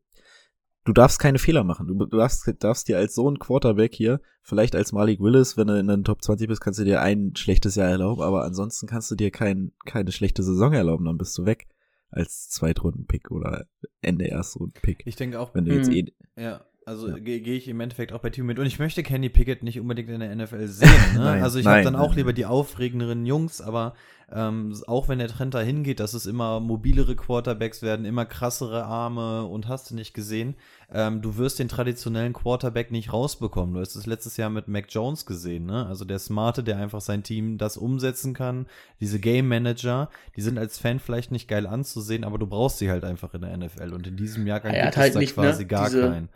du 0.89 0.93
darfst 0.93 1.19
keine 1.19 1.37
Fehler 1.37 1.63
machen. 1.63 1.87
Du, 1.87 1.93
du 1.93 2.17
darfst, 2.17 2.51
darfst 2.59 2.87
dir 2.87 2.97
als 2.97 3.13
so 3.13 3.29
ein 3.29 3.37
Quarterback 3.37 3.93
hier, 3.93 4.21
vielleicht 4.41 4.75
als 4.75 4.91
Malik 4.91 5.19
Willis, 5.19 5.55
wenn 5.55 5.67
du 5.67 5.77
in 5.77 5.87
den 5.87 6.03
Top 6.03 6.23
20 6.23 6.47
bist, 6.47 6.61
kannst 6.61 6.79
du 6.79 6.83
dir 6.83 7.01
ein 7.01 7.35
schlechtes 7.35 7.75
Jahr 7.75 7.89
erlauben, 7.89 8.23
aber 8.23 8.43
ansonsten 8.43 8.87
kannst 8.87 9.11
du 9.11 9.15
dir 9.15 9.29
kein, 9.29 9.71
keine 9.85 10.11
schlechte 10.11 10.41
Saison 10.41 10.73
erlauben, 10.73 11.05
dann 11.05 11.17
bist 11.17 11.37
du 11.37 11.45
weg 11.45 11.67
als 12.09 12.49
Zweitrunden-Pick 12.49 13.29
oder 13.29 13.67
Ende 14.01 14.27
Erstrunden-Pick. 14.27 15.03
Ich 15.05 15.15
denke 15.15 15.39
auch, 15.39 15.53
wenn 15.53 15.65
du 15.65 15.75
jetzt 15.75 15.91
eh, 15.91 16.11
ja, 16.35 16.65
also 16.89 17.07
ja. 17.07 17.19
gehe 17.19 17.39
geh 17.39 17.55
ich 17.55 17.67
im 17.67 17.79
Endeffekt 17.79 18.11
auch 18.11 18.19
bei 18.19 18.31
Team 18.31 18.47
mit. 18.47 18.57
Und 18.57 18.65
ich 18.65 18.79
möchte 18.79 19.03
Kenny 19.03 19.29
Pickett 19.29 19.61
nicht 19.63 19.79
unbedingt 19.79 20.09
in 20.09 20.19
der 20.19 20.35
NFL 20.35 20.67
sehen. 20.67 20.89
Ne? 21.13 21.23
nein, 21.23 21.43
also 21.43 21.59
ich 21.59 21.65
habe 21.65 21.83
dann 21.83 21.95
auch 21.95 22.09
nein. 22.09 22.17
lieber 22.17 22.33
die 22.33 22.45
aufregenderen 22.45 23.25
Jungs, 23.25 23.61
aber 23.61 23.93
ähm, 24.31 24.75
auch 24.85 25.07
wenn 25.07 25.19
der 25.19 25.27
Trend 25.27 25.53
dahin 25.55 25.83
geht, 25.83 25.99
dass 25.99 26.13
es 26.13 26.25
immer 26.25 26.59
mobilere 26.59 27.15
Quarterbacks 27.15 27.81
werden, 27.81 28.05
immer 28.05 28.25
krassere 28.25 28.83
Arme 28.83 29.43
und 29.45 29.67
hast 29.67 29.89
du 29.89 29.95
nicht 29.95 30.13
gesehen, 30.13 30.55
ähm, 30.93 31.21
du 31.21 31.37
wirst 31.37 31.57
den 31.59 31.67
traditionellen 31.67 32.33
Quarterback 32.33 32.91
nicht 32.91 33.11
rausbekommen. 33.11 33.73
Du 33.73 33.81
hast 33.81 33.95
es 33.95 34.05
letztes 34.05 34.37
Jahr 34.37 34.49
mit 34.49 34.67
Mac 34.67 34.85
Jones 34.89 35.25
gesehen, 35.25 35.65
ne? 35.65 35.85
Also 35.87 36.05
der 36.05 36.19
Smarte, 36.19 36.63
der 36.63 36.77
einfach 36.77 37.01
sein 37.01 37.23
Team 37.23 37.57
das 37.57 37.77
umsetzen 37.77 38.33
kann. 38.33 38.67
Diese 38.99 39.19
Game 39.19 39.47
Manager, 39.47 40.09
die 40.35 40.41
sind 40.41 40.57
als 40.59 40.77
Fan 40.77 40.99
vielleicht 40.99 41.31
nicht 41.31 41.47
geil 41.47 41.65
anzusehen, 41.65 42.23
aber 42.23 42.37
du 42.37 42.45
brauchst 42.45 42.77
sie 42.77 42.91
halt 42.91 43.03
einfach 43.03 43.33
in 43.33 43.41
der 43.41 43.57
NFL. 43.57 43.93
Und 43.93 44.05
in 44.05 44.15
diesem 44.15 44.45
Jahr 44.45 44.59
gibt 44.59 44.75
es 44.75 44.97
halt 44.97 45.15
da 45.15 45.19
nicht, 45.19 45.33
quasi 45.33 45.63
ne? 45.63 45.67
gar 45.67 45.85
Diese 45.85 46.01
keinen. 46.01 46.29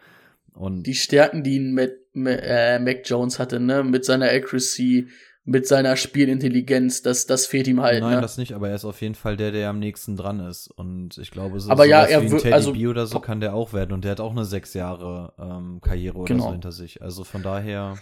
Und 0.53 0.83
die 0.83 0.95
Stärken, 0.95 1.43
die 1.43 1.55
ihn 1.55 1.73
mit, 1.73 1.99
mit 2.13 2.39
äh, 2.43 2.79
Mac 2.79 3.01
Jones 3.05 3.39
hatte, 3.39 3.59
ne, 3.59 3.83
mit 3.83 4.05
seiner 4.05 4.29
Accuracy, 4.29 5.07
mit 5.45 5.67
seiner 5.67 5.97
Spielintelligenz, 5.97 7.01
das, 7.01 7.25
das 7.25 7.45
fehlt 7.45 7.67
ihm 7.67 7.81
halt. 7.81 8.01
Nein, 8.01 8.15
ne? 8.15 8.21
das 8.21 8.37
nicht, 8.37 8.53
aber 8.53 8.69
er 8.69 8.75
ist 8.75 8.85
auf 8.85 9.01
jeden 9.01 9.15
Fall 9.15 9.35
der, 9.35 9.51
der 9.51 9.69
am 9.69 9.79
nächsten 9.79 10.15
dran 10.15 10.39
ist. 10.39 10.67
Und 10.67 11.17
ich 11.17 11.31
glaube, 11.31 11.59
so 11.59 11.69
aber 11.69 11.85
ja, 11.85 12.03
er 12.03 12.21
wie 12.21 12.27
ein 12.27 12.37
Teddy 12.37 12.53
also, 12.53 12.73
B 12.73 12.87
oder 12.87 13.07
so 13.07 13.19
kann 13.19 13.41
der 13.41 13.53
auch 13.53 13.73
werden. 13.73 13.91
Und 13.91 14.05
der 14.05 14.11
hat 14.11 14.21
auch 14.21 14.31
eine 14.31 14.45
sechs 14.45 14.73
Jahre 14.73 15.33
ähm, 15.37 15.81
Karriere 15.81 16.17
oder 16.17 16.33
genau. 16.33 16.45
so 16.45 16.51
hinter 16.51 16.71
sich. 16.71 17.01
Also 17.01 17.25
von 17.25 17.43
daher, 17.43 17.97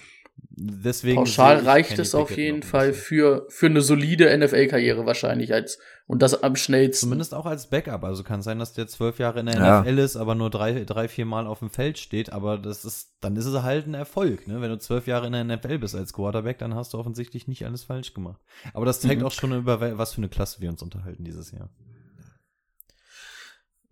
deswegen. 0.50 1.18
Pauschal 1.18 1.58
reicht 1.60 2.00
es 2.00 2.16
auf 2.16 2.36
jeden 2.36 2.64
Fall 2.64 2.94
für, 2.94 3.46
für 3.50 3.68
eine 3.68 3.82
solide 3.82 4.36
NFL-Karriere 4.38 5.06
wahrscheinlich 5.06 5.54
als 5.54 5.80
und 6.12 6.22
das 6.22 6.44
am 6.44 6.58
schnellsten. 6.58 7.06
Zumindest 7.06 7.34
auch 7.34 7.46
als 7.46 7.70
Backup. 7.70 8.04
Also 8.04 8.24
kann 8.24 8.42
sein, 8.42 8.60
dass 8.60 8.74
der 8.74 8.88
zwölf 8.88 9.18
Jahre 9.18 9.40
in 9.40 9.46
der 9.46 9.56
ja. 9.56 9.82
NFL 9.82 9.98
ist, 9.98 10.18
aber 10.18 10.36
nur 10.36 10.50
drei, 10.50 10.84
drei, 10.84 11.08
vier 11.08 11.26
Mal 11.26 11.48
auf 11.48 11.60
dem 11.60 11.70
Feld 11.70 11.98
steht. 11.98 12.34
Aber 12.34 12.58
das 12.58 12.84
ist, 12.84 13.16
dann 13.22 13.38
ist 13.38 13.46
es 13.46 13.64
halt 13.64 13.88
ein 13.88 13.94
Erfolg. 13.94 14.46
Ne? 14.46 14.60
Wenn 14.60 14.72
du 14.72 14.78
zwölf 14.78 15.08
Jahre 15.08 15.28
in 15.28 15.32
der 15.32 15.46
NFL 15.46 15.80
bist 15.80 15.96
als 15.96 16.12
Quarterback, 16.12 16.58
dann 16.58 16.76
hast 16.76 16.94
du 16.94 16.98
offensichtlich 16.98 17.48
nicht 17.48 17.66
alles 17.66 17.84
falsch 17.84 18.14
gemacht. 18.14 18.42
Aber 18.74 18.86
das 18.86 19.00
zeigt 19.00 19.22
mhm. 19.22 19.28
auch 19.28 19.32
schon 19.32 19.54
über 19.54 19.98
was 19.98 20.14
für 20.14 20.18
eine 20.18 20.28
Klasse 20.28 20.60
wir 20.60 20.70
uns 20.70 20.84
unterhalten 20.84 21.24
dieses 21.24 21.52
Jahr. 21.52 21.70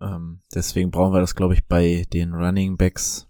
Ähm, 0.02 0.42
deswegen 0.54 0.92
brauchen 0.92 1.14
wir 1.14 1.22
das, 1.22 1.36
glaube 1.36 1.54
ich, 1.54 1.68
bei 1.68 2.06
den 2.12 2.34
Running 2.34 2.76
Backs 2.76 3.29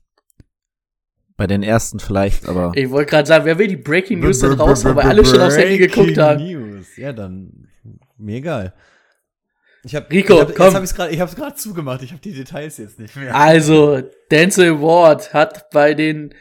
bei 1.40 1.48
den 1.48 1.64
ersten 1.64 2.00
vielleicht, 2.00 2.50
aber. 2.50 2.74
Ich 2.76 2.90
wollte 2.90 3.12
gerade 3.12 3.26
sagen, 3.26 3.46
wer 3.46 3.58
will 3.58 3.68
die 3.68 3.78
Breaking 3.78 4.20
News 4.20 4.40
denn 4.40 4.52
raus, 4.52 4.84
weil 4.84 5.00
alle 5.00 5.24
schon 5.26 5.40
aufs 5.40 5.58
Handy 5.58 5.78
geguckt 5.78 6.18
haben. 6.18 6.44
News. 6.44 6.98
Ja, 6.98 7.14
dann 7.14 7.70
mir 8.18 8.36
egal. 8.36 8.74
Ich 9.86 9.96
hab, 9.96 10.12
Rico, 10.12 10.34
ich 10.34 10.40
hab, 10.42 10.56
komm. 10.56 10.66
Jetzt 10.66 10.76
hab 10.76 10.84
ich's 10.84 10.94
grad, 10.94 11.12
ich 11.14 11.20
habe 11.22 11.30
es 11.30 11.38
gerade 11.38 11.56
zugemacht. 11.56 12.04
Ich 12.04 12.12
habe 12.12 12.22
die 12.22 12.34
Details 12.34 12.78
jetzt 12.78 13.00
nicht 13.00 13.16
mehr. 13.16 13.34
Also 13.34 14.02
Denzel 14.30 14.82
Ward 14.82 15.34
hat 15.34 15.70
bei 15.72 15.94
den 15.94 16.36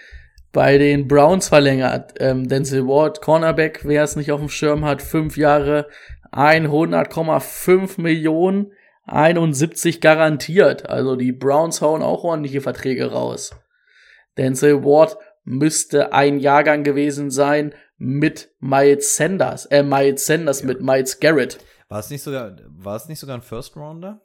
bei 0.50 0.78
den 0.78 1.06
Browns 1.06 1.48
verlängert. 1.48 2.14
Ähm, 2.18 2.48
Denzel 2.48 2.84
Ward, 2.88 3.20
Cornerback, 3.20 3.82
wer 3.84 4.02
es 4.02 4.16
nicht 4.16 4.32
auf 4.32 4.40
dem 4.40 4.48
Schirm 4.48 4.84
hat, 4.84 5.00
fünf 5.00 5.36
Jahre, 5.36 5.86
100,5 6.32 8.00
Millionen, 8.00 8.72
71 9.06 10.00
garantiert. 10.00 10.90
Also 10.90 11.14
die 11.14 11.30
Browns 11.30 11.80
hauen 11.82 12.02
auch 12.02 12.24
ordentliche 12.24 12.60
Verträge 12.60 13.12
raus. 13.12 13.54
Denzel 14.38 14.84
Ward 14.84 15.18
müsste 15.44 16.12
ein 16.12 16.38
Jahrgang 16.38 16.84
gewesen 16.84 17.30
sein 17.30 17.74
mit 17.96 18.50
Miles 18.60 19.16
Sanders, 19.16 19.66
äh, 19.66 19.82
Miles 19.82 20.26
Sanders 20.26 20.60
ja. 20.60 20.66
mit 20.66 20.80
Miles 20.80 21.20
Garrett. 21.20 21.58
War 21.88 22.00
es 22.00 22.10
nicht 22.10 22.22
sogar, 22.22 22.56
war 22.68 22.96
es 22.96 23.08
nicht 23.08 23.18
sogar 23.18 23.36
ein 23.36 23.42
First 23.42 23.76
Rounder? 23.76 24.20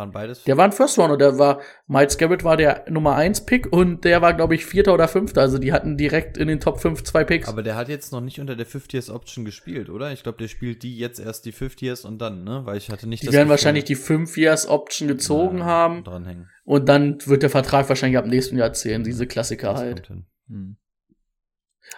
Waren 0.00 0.12
beides? 0.12 0.44
Der 0.44 0.56
war 0.56 0.64
ein 0.64 0.72
First 0.72 0.98
Rounder, 0.98 1.18
der 1.18 1.38
war, 1.38 1.60
Miles 1.86 2.16
Garrett 2.16 2.42
war 2.42 2.56
der 2.56 2.86
Nummer 2.88 3.16
1 3.16 3.44
Pick 3.44 3.70
und 3.70 4.02
der 4.06 4.22
war, 4.22 4.32
glaube 4.32 4.54
ich, 4.54 4.64
Vierter 4.64 4.94
oder 4.94 5.08
Fünfter. 5.08 5.42
Also 5.42 5.58
die 5.58 5.74
hatten 5.74 5.98
direkt 5.98 6.38
in 6.38 6.48
den 6.48 6.58
Top 6.58 6.80
5 6.80 7.02
zwei 7.04 7.22
Picks. 7.22 7.48
Aber 7.48 7.62
der 7.62 7.76
hat 7.76 7.90
jetzt 7.90 8.10
noch 8.10 8.22
nicht 8.22 8.40
unter 8.40 8.56
der 8.56 8.66
50ers 8.66 9.12
Option 9.12 9.44
gespielt, 9.44 9.90
oder? 9.90 10.10
Ich 10.10 10.22
glaube, 10.22 10.38
der 10.38 10.48
spielt 10.48 10.82
die 10.82 10.96
jetzt 10.96 11.18
erst 11.20 11.44
die 11.44 11.52
50ers 11.52 12.06
und 12.06 12.18
dann, 12.18 12.44
ne? 12.44 12.62
Weil 12.64 12.78
ich 12.78 12.88
hatte 12.88 13.06
nicht 13.06 13.24
Die 13.24 13.32
werden 13.32 13.50
wahrscheinlich 13.50 13.84
die 13.84 13.94
5 13.94 14.38
Years 14.38 14.66
Option 14.66 15.06
gezogen 15.06 15.58
ja, 15.58 15.64
haben. 15.66 16.02
Dranhängen. 16.02 16.48
Und 16.64 16.88
dann 16.88 17.18
wird 17.26 17.42
der 17.42 17.50
Vertrag 17.50 17.86
wahrscheinlich 17.90 18.16
ab 18.16 18.26
nächsten 18.26 18.56
Jahr 18.56 18.72
zählen, 18.72 19.04
diese 19.04 19.26
Klassiker 19.26 19.72
das 19.72 19.80
halt. 19.80 20.08
Hm. 20.48 20.78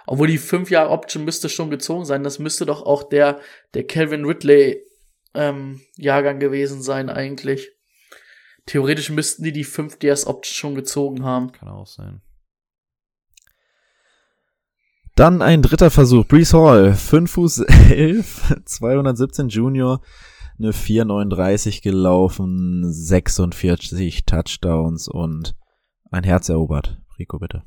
Obwohl 0.08 0.26
die 0.26 0.38
5 0.38 0.70
Jahre 0.70 0.90
Option 0.90 1.24
müsste 1.24 1.48
schon 1.48 1.70
gezogen 1.70 2.04
sein. 2.04 2.24
Das 2.24 2.40
müsste 2.40 2.66
doch 2.66 2.82
auch 2.82 3.04
der, 3.04 3.38
der 3.74 3.86
Calvin 3.86 4.24
Ridley 4.24 4.82
ähm, 5.34 5.82
Jahrgang 5.96 6.40
gewesen 6.40 6.82
sein 6.82 7.08
eigentlich. 7.08 7.71
Theoretisch 8.66 9.10
müssten 9.10 9.42
die 9.44 9.52
die 9.52 9.64
5 9.64 9.98
DS 9.98 10.26
Option 10.26 10.54
schon 10.54 10.74
gezogen 10.74 11.24
haben. 11.24 11.52
Kann 11.52 11.68
auch 11.68 11.86
sein. 11.86 12.22
Dann 15.14 15.42
ein 15.42 15.60
dritter 15.60 15.90
Versuch. 15.90 16.26
Brees 16.26 16.54
Hall, 16.54 16.94
5 16.94 17.30
Fuß 17.30 17.58
11, 17.90 18.62
217 18.64 19.48
Junior, 19.48 20.00
eine 20.58 20.72
439 20.72 21.82
gelaufen, 21.82 22.90
46 22.90 24.24
Touchdowns 24.24 25.08
und 25.08 25.54
ein 26.10 26.24
Herz 26.24 26.48
erobert. 26.48 27.02
Rico, 27.18 27.38
bitte. 27.38 27.62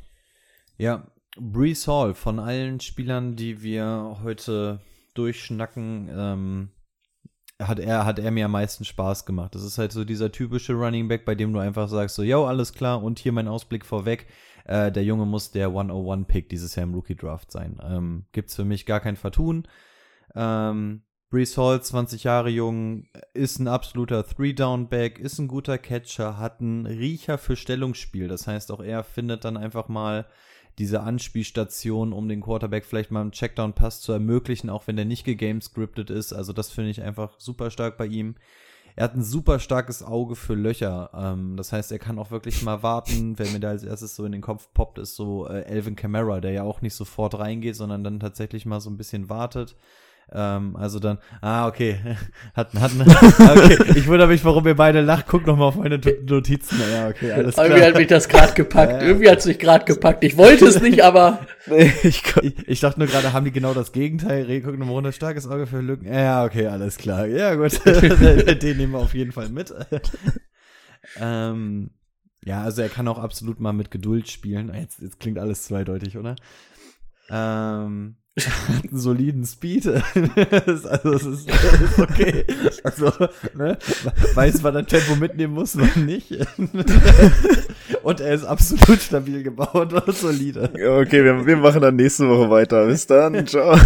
Ja, 0.78 1.12
Brees 1.38 1.88
Hall, 1.88 2.14
von 2.14 2.40
allen 2.40 2.80
Spielern, 2.80 3.36
die 3.36 3.62
wir 3.62 4.18
heute 4.24 4.80
durchschnacken, 5.14 6.10
ähm, 6.12 6.70
hat 7.62 7.80
er, 7.80 8.06
hat 8.06 8.20
er 8.20 8.32
mir 8.32 8.46
am 8.46 8.52
meisten 8.52 8.84
Spaß 8.84 9.26
gemacht. 9.26 9.56
Das 9.56 9.64
ist 9.64 9.78
halt 9.78 9.92
so 9.92 10.04
dieser 10.04 10.32
typische 10.32 10.74
Running 10.74 11.08
Back, 11.08 11.26
bei 11.26 11.36
dem 11.36 11.54
du 11.54 11.60
einfach 11.60 11.88
sagst, 11.88 12.16
so, 12.16 12.24
yo, 12.24 12.46
alles 12.46 12.74
klar, 12.74 13.02
und 13.02 13.20
hier 13.20 13.32
mein 13.32 13.48
Ausblick 13.48 13.86
vorweg. 13.86 14.28
Äh, 14.66 14.92
der 14.92 15.04
Junge 15.04 15.26
muss 15.26 15.52
der 15.52 15.70
101-Pick 15.70 16.50
dieses 16.50 16.76
Jahr 16.76 16.86
im 16.86 16.94
Rookie-Draft 16.94 17.52
sein. 17.52 17.80
Ähm, 17.84 18.26
gibt's 18.32 18.56
für 18.56 18.66
mich 18.66 18.86
gar 18.86 19.00
kein 19.00 19.16
Vertun. 19.16 19.68
Ähm, 20.36 21.04
Brees 21.30 21.58
Hall, 21.58 21.82
20 21.82 22.24
Jahre 22.24 22.50
jung, 22.50 23.08
ist 23.34 23.60
ein 23.60 23.68
absoluter 23.68 24.26
Three-Down-Back, 24.26 25.20
ist 25.20 25.40
ein 25.40 25.48
guter 25.48 25.78
Catcher, 25.78 26.38
hat 26.38 26.62
einen 26.62 26.86
Riecher 26.86 27.38
für 27.38 27.56
Stellungsspiel. 27.56 28.28
Das 28.28 28.48
heißt, 28.48 28.72
auch 28.72 28.82
er 28.82 29.04
findet 29.04 29.46
dann 29.46 29.58
einfach 29.58 29.88
mal 29.88 30.28
diese 30.78 31.02
Anspielstation, 31.02 32.14
um 32.14 32.28
den 32.28 32.42
Quarterback 32.42 32.86
vielleicht 32.86 33.12
mal 33.12 33.22
einen 33.22 33.32
Checkdown-Pass 33.32 34.02
zu 34.02 34.12
ermöglichen, 34.12 34.70
auch 34.70 34.88
wenn 34.88 34.96
der 34.96 35.06
nicht 35.06 35.24
gegamescriptet 35.24 36.10
ist. 36.10 36.34
Also 36.34 36.54
das 36.54 36.72
finde 36.72 36.92
ich 36.92 37.02
einfach 37.02 37.40
super 37.40 37.72
stark 37.72 37.98
bei 37.98 38.08
ihm. 38.08 38.36
er 38.98 39.06
hat 39.06 39.16
ein 39.16 39.24
super 39.24 39.60
starkes 39.60 40.04
Auge 40.04 40.36
für 40.36 40.54
Löcher. 40.54 41.10
Ähm, 41.14 41.58
das 41.58 41.72
heißt, 41.72 41.92
er 41.92 42.00
kann 42.00 42.20
auch 42.20 42.32
wirklich 42.32 42.62
mal 42.64 42.84
warten. 42.84 43.38
Wer 43.38 43.48
mir 43.52 43.60
da 43.60 43.70
als 43.70 43.84
erstes 43.84 44.16
so 44.16 44.26
in 44.26 44.32
den 44.32 44.42
Kopf 44.42 44.70
poppt, 44.74 45.00
ist 45.00 45.16
so 45.16 45.48
äh, 45.48 45.62
Elvin 45.64 45.96
Kamara, 45.96 46.40
der 46.40 46.52
ja 46.52 46.64
auch 46.64 46.82
nicht 46.82 46.96
sofort 46.96 47.38
reingeht, 47.38 47.76
sondern 47.76 48.04
dann 48.04 48.20
tatsächlich 48.20 48.66
mal 48.66 48.80
so 48.82 48.90
ein 48.90 48.98
bisschen 48.98 49.30
wartet. 49.30 49.76
Ähm, 50.32 50.76
also 50.76 51.00
dann, 51.00 51.20
ah, 51.42 51.68
okay, 51.68 52.00
hatten, 52.56 52.82
hatten, 52.82 53.02
okay, 53.02 53.78
ich 53.96 54.08
wundere 54.08 54.28
mich, 54.28 54.44
warum 54.44 54.66
ihr 54.66 54.76
beide 54.76 55.02
lacht, 55.02 55.28
guck 55.28 55.46
noch 55.46 55.56
mal 55.56 55.66
auf 55.66 55.76
meine 55.76 56.00
Notizen, 56.28 56.80
ja, 56.92 57.10
okay, 57.10 57.32
alles 57.32 57.56
klar. 57.56 57.68
Irgendwie 57.68 57.86
hat 57.86 57.96
mich 57.96 58.08
das 58.08 58.28
gerade 58.28 58.54
gepackt, 58.54 58.94
ja, 58.94 59.08
irgendwie 59.08 59.30
hat 59.30 59.40
es 59.40 59.46
mich 59.46 59.60
gerade 59.60 59.86
gepackt, 59.86 60.24
ich 60.24 60.36
wollte 60.36 60.66
es 60.66 60.82
nicht, 60.82 61.04
aber. 61.04 61.46
ich, 62.04 62.24
ich, 62.42 62.68
ich, 62.68 62.80
dachte 62.80 63.00
nur 63.00 63.08
gerade, 63.08 63.34
haben 63.34 63.46
die 63.46 63.52
genau 63.52 63.76
das 63.76 63.92
Gegenteil, 63.92 64.46
Reh, 64.46 64.62
guck 64.62 64.78
nochmal 64.78 64.96
runter, 64.96 65.12
starkes 65.12 65.48
Auge 65.48 65.68
für 65.68 65.82
Lücken, 65.82 66.12
ja, 66.12 66.44
okay, 66.44 66.68
alles 66.68 66.98
klar, 66.98 67.28
ja, 67.28 67.54
gut, 67.54 67.80
den 67.86 68.78
nehmen 68.78 68.94
wir 68.94 69.00
auf 69.00 69.14
jeden 69.14 69.32
Fall 69.32 69.50
mit. 69.50 69.74
ähm, 71.20 71.92
ja, 72.44 72.64
also 72.64 72.82
er 72.82 72.90
kann 72.90 73.08
auch 73.08 73.20
absolut 73.20 73.60
mal 73.60 73.74
mit 73.74 73.92
Geduld 73.92 74.30
spielen, 74.30 74.74
jetzt, 74.74 75.02
jetzt 75.02 75.20
klingt 75.20 75.38
alles 75.38 75.64
zweideutig, 75.64 76.18
oder? 76.18 76.36
Ähm, 77.30 78.18
hat 78.18 78.25
einen 78.36 78.90
soliden 78.92 79.46
Speed. 79.46 79.88
also 79.88 81.14
es 81.14 81.26
ist, 81.26 81.50
das 81.50 81.82
ist 81.82 82.00
okay. 82.00 82.46
Also, 82.84 83.12
ne? 83.54 83.78
Weiß, 84.34 84.62
wann 84.64 84.76
er 84.76 84.86
Tempo 84.86 85.16
mitnehmen 85.16 85.54
muss, 85.54 85.78
wann 85.78 86.06
nicht. 86.06 86.32
und 88.04 88.20
er 88.20 88.34
ist 88.34 88.44
absolut 88.44 89.02
stabil 89.02 89.42
gebaut 89.42 89.94
und 89.94 90.16
solide. 90.16 90.70
Okay, 90.74 91.24
wir, 91.24 91.46
wir 91.46 91.58
machen 91.58 91.82
dann 91.82 91.96
nächste 91.96 92.28
Woche 92.28 92.50
weiter. 92.50 92.86
Bis 92.88 93.08
dann. 93.08 93.48
Ciao. 93.48 93.78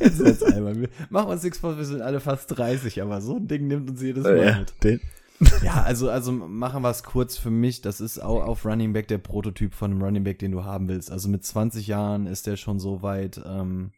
Jetzt, 0.00 0.44
einmal. 0.44 0.78
Wir 0.78 0.88
machen 1.08 1.30
uns 1.30 1.42
nichts 1.42 1.58
vor, 1.58 1.76
wir 1.76 1.84
sind 1.84 2.02
alle 2.02 2.20
fast 2.20 2.56
30, 2.56 3.00
aber 3.00 3.20
so 3.20 3.36
ein 3.36 3.48
Ding 3.48 3.68
nimmt 3.68 3.88
uns 3.88 4.02
jedes 4.02 4.24
Mal 4.24 4.36
ja, 4.36 4.58
mit. 4.58 4.74
Den. 4.84 5.00
Ja, 5.62 5.82
also, 5.82 6.10
also 6.10 6.32
machen 6.32 6.82
wir 6.82 6.90
es 6.90 7.02
kurz 7.02 7.36
für 7.36 7.50
mich. 7.50 7.80
Das 7.80 8.00
ist 8.00 8.18
auch 8.18 8.44
auf 8.44 8.64
Running 8.64 8.92
Back 8.92 9.08
der 9.08 9.18
Prototyp 9.18 9.74
von 9.74 9.92
einem 9.92 10.02
Running 10.02 10.24
Back, 10.24 10.38
den 10.38 10.52
du 10.52 10.64
haben 10.64 10.88
willst. 10.88 11.10
Also 11.10 11.28
mit 11.28 11.44
20 11.44 11.86
Jahren 11.86 12.26
ist 12.26 12.46
der 12.46 12.56
schon 12.56 12.78
so 12.78 13.02
weit. 13.02 13.40
Ähm, 13.46 13.92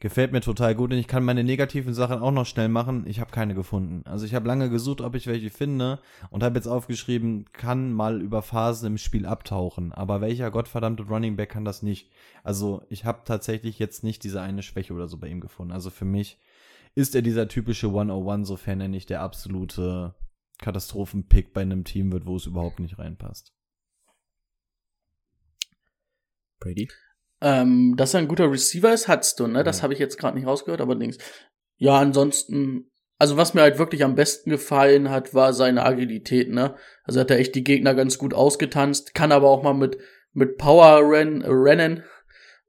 gefällt 0.00 0.30
mir 0.32 0.40
total 0.40 0.74
gut 0.74 0.92
und 0.92 0.98
ich 0.98 1.08
kann 1.08 1.24
meine 1.24 1.42
negativen 1.42 1.92
Sachen 1.92 2.20
auch 2.20 2.30
noch 2.30 2.46
schnell 2.46 2.68
machen. 2.68 3.04
Ich 3.06 3.18
habe 3.20 3.32
keine 3.32 3.54
gefunden. 3.54 4.02
Also 4.06 4.26
ich 4.26 4.34
habe 4.34 4.46
lange 4.46 4.70
gesucht, 4.70 5.00
ob 5.00 5.14
ich 5.14 5.26
welche 5.26 5.50
finde 5.50 5.98
und 6.30 6.42
habe 6.42 6.56
jetzt 6.56 6.68
aufgeschrieben, 6.68 7.46
kann 7.52 7.92
mal 7.92 8.22
über 8.22 8.42
Phasen 8.42 8.86
im 8.86 8.98
Spiel 8.98 9.26
abtauchen. 9.26 9.92
Aber 9.92 10.20
welcher 10.20 10.50
gottverdammte 10.50 11.02
Running 11.04 11.36
Back 11.36 11.50
kann 11.50 11.64
das 11.64 11.82
nicht? 11.82 12.10
Also 12.44 12.82
ich 12.88 13.04
habe 13.04 13.22
tatsächlich 13.24 13.78
jetzt 13.78 14.04
nicht 14.04 14.22
diese 14.22 14.40
eine 14.40 14.62
Schwäche 14.62 14.94
oder 14.94 15.08
so 15.08 15.16
bei 15.16 15.28
ihm 15.28 15.40
gefunden. 15.40 15.72
Also 15.72 15.90
für 15.90 16.04
mich 16.04 16.38
ist 16.94 17.14
er 17.14 17.22
dieser 17.22 17.48
typische 17.48 17.88
101, 17.88 18.46
sofern 18.46 18.80
er 18.80 18.88
nicht 18.88 19.10
der 19.10 19.22
absolute 19.22 20.14
Katastrophenpick 20.58 21.52
bei 21.52 21.62
einem 21.62 21.84
Team 21.84 22.12
wird, 22.12 22.26
wo 22.26 22.36
es 22.36 22.46
überhaupt 22.46 22.80
nicht 22.80 22.98
reinpasst. 22.98 23.52
Brady? 26.60 26.88
Ähm, 27.40 27.94
dass 27.96 28.14
er 28.14 28.20
ein 28.20 28.28
guter 28.28 28.50
Receiver 28.50 28.92
ist, 28.92 29.06
hat's 29.06 29.36
du, 29.36 29.46
ne? 29.46 29.62
Das 29.62 29.78
ja. 29.78 29.82
habe 29.84 29.92
ich 29.92 30.00
jetzt 30.00 30.18
gerade 30.18 30.36
nicht 30.36 30.46
rausgehört, 30.46 30.80
aber 30.80 30.96
links. 30.96 31.18
Ja, 31.76 31.98
ansonsten, 31.98 32.90
also 33.16 33.36
was 33.36 33.54
mir 33.54 33.62
halt 33.62 33.78
wirklich 33.78 34.02
am 34.02 34.16
besten 34.16 34.50
gefallen 34.50 35.10
hat, 35.10 35.34
war 35.34 35.52
seine 35.52 35.84
Agilität, 35.84 36.50
ne? 36.50 36.74
Also 37.04 37.20
hat 37.20 37.30
er 37.30 37.38
echt 37.38 37.54
die 37.54 37.62
Gegner 37.62 37.94
ganz 37.94 38.18
gut 38.18 38.34
ausgetanzt, 38.34 39.14
kann 39.14 39.30
aber 39.30 39.48
auch 39.48 39.62
mal 39.62 39.74
mit, 39.74 39.98
mit 40.32 40.58
Power 40.58 41.08
ren, 41.08 41.42
rennen 41.42 42.02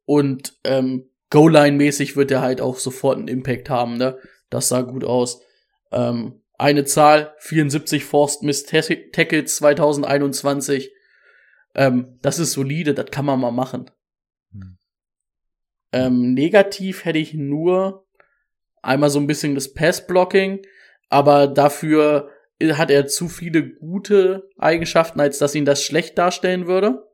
und 0.06 0.60
ähm, 0.64 1.10
Goal-Line-mäßig 1.32 2.16
wird 2.16 2.32
er 2.32 2.42
halt 2.42 2.62
auch 2.62 2.78
sofort 2.78 3.18
einen 3.18 3.28
Impact 3.28 3.70
haben, 3.70 3.98
ne? 3.98 4.18
Das 4.50 4.70
sah 4.70 4.82
gut 4.82 5.04
aus. 5.04 5.42
Ähm, 5.92 6.42
eine 6.60 6.84
Zahl, 6.84 7.34
74 7.40 8.04
Forced 8.04 8.44
Miss 8.44 8.66
Tackles 8.66 9.56
2021. 9.56 10.92
Ähm, 11.74 12.20
das 12.22 12.38
ist 12.38 12.52
solide, 12.52 12.94
das 12.94 13.10
kann 13.12 13.26
man 13.26 13.40
mal 13.40 13.52
machen. 13.52 13.90
Hm. 14.52 14.78
Ähm, 15.94 16.34
negativ 16.34 17.06
hätte 17.06 17.18
ich 17.18 17.34
nur 17.34 18.06
einmal 18.82 19.10
so 19.10 19.20
ein 19.20 19.28
bisschen 19.28 19.56
das 19.56 19.74
Pass-Blocking, 19.74 20.62
aber 21.10 21.48
dafür 21.48 22.30
hat 22.62 22.92
er 22.92 23.08
zu 23.08 23.30
viele 23.30 23.76
gute 23.76 24.50
Eigenschaften, 24.58 25.22
als 25.22 25.38
dass 25.38 25.56
ihn 25.56 25.66
das 25.66 25.82
schlecht 25.82 26.18
darstellen 26.18 26.68
würde. 26.68 27.08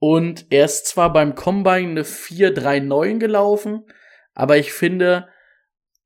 Und 0.00 0.46
er 0.50 0.64
ist 0.64 0.86
zwar 0.86 1.12
beim 1.12 1.36
Combine 1.36 1.90
eine 1.90 2.02
4-3-9 2.02 3.18
gelaufen, 3.18 3.84
aber 4.34 4.58
ich 4.58 4.72
finde, 4.72 5.28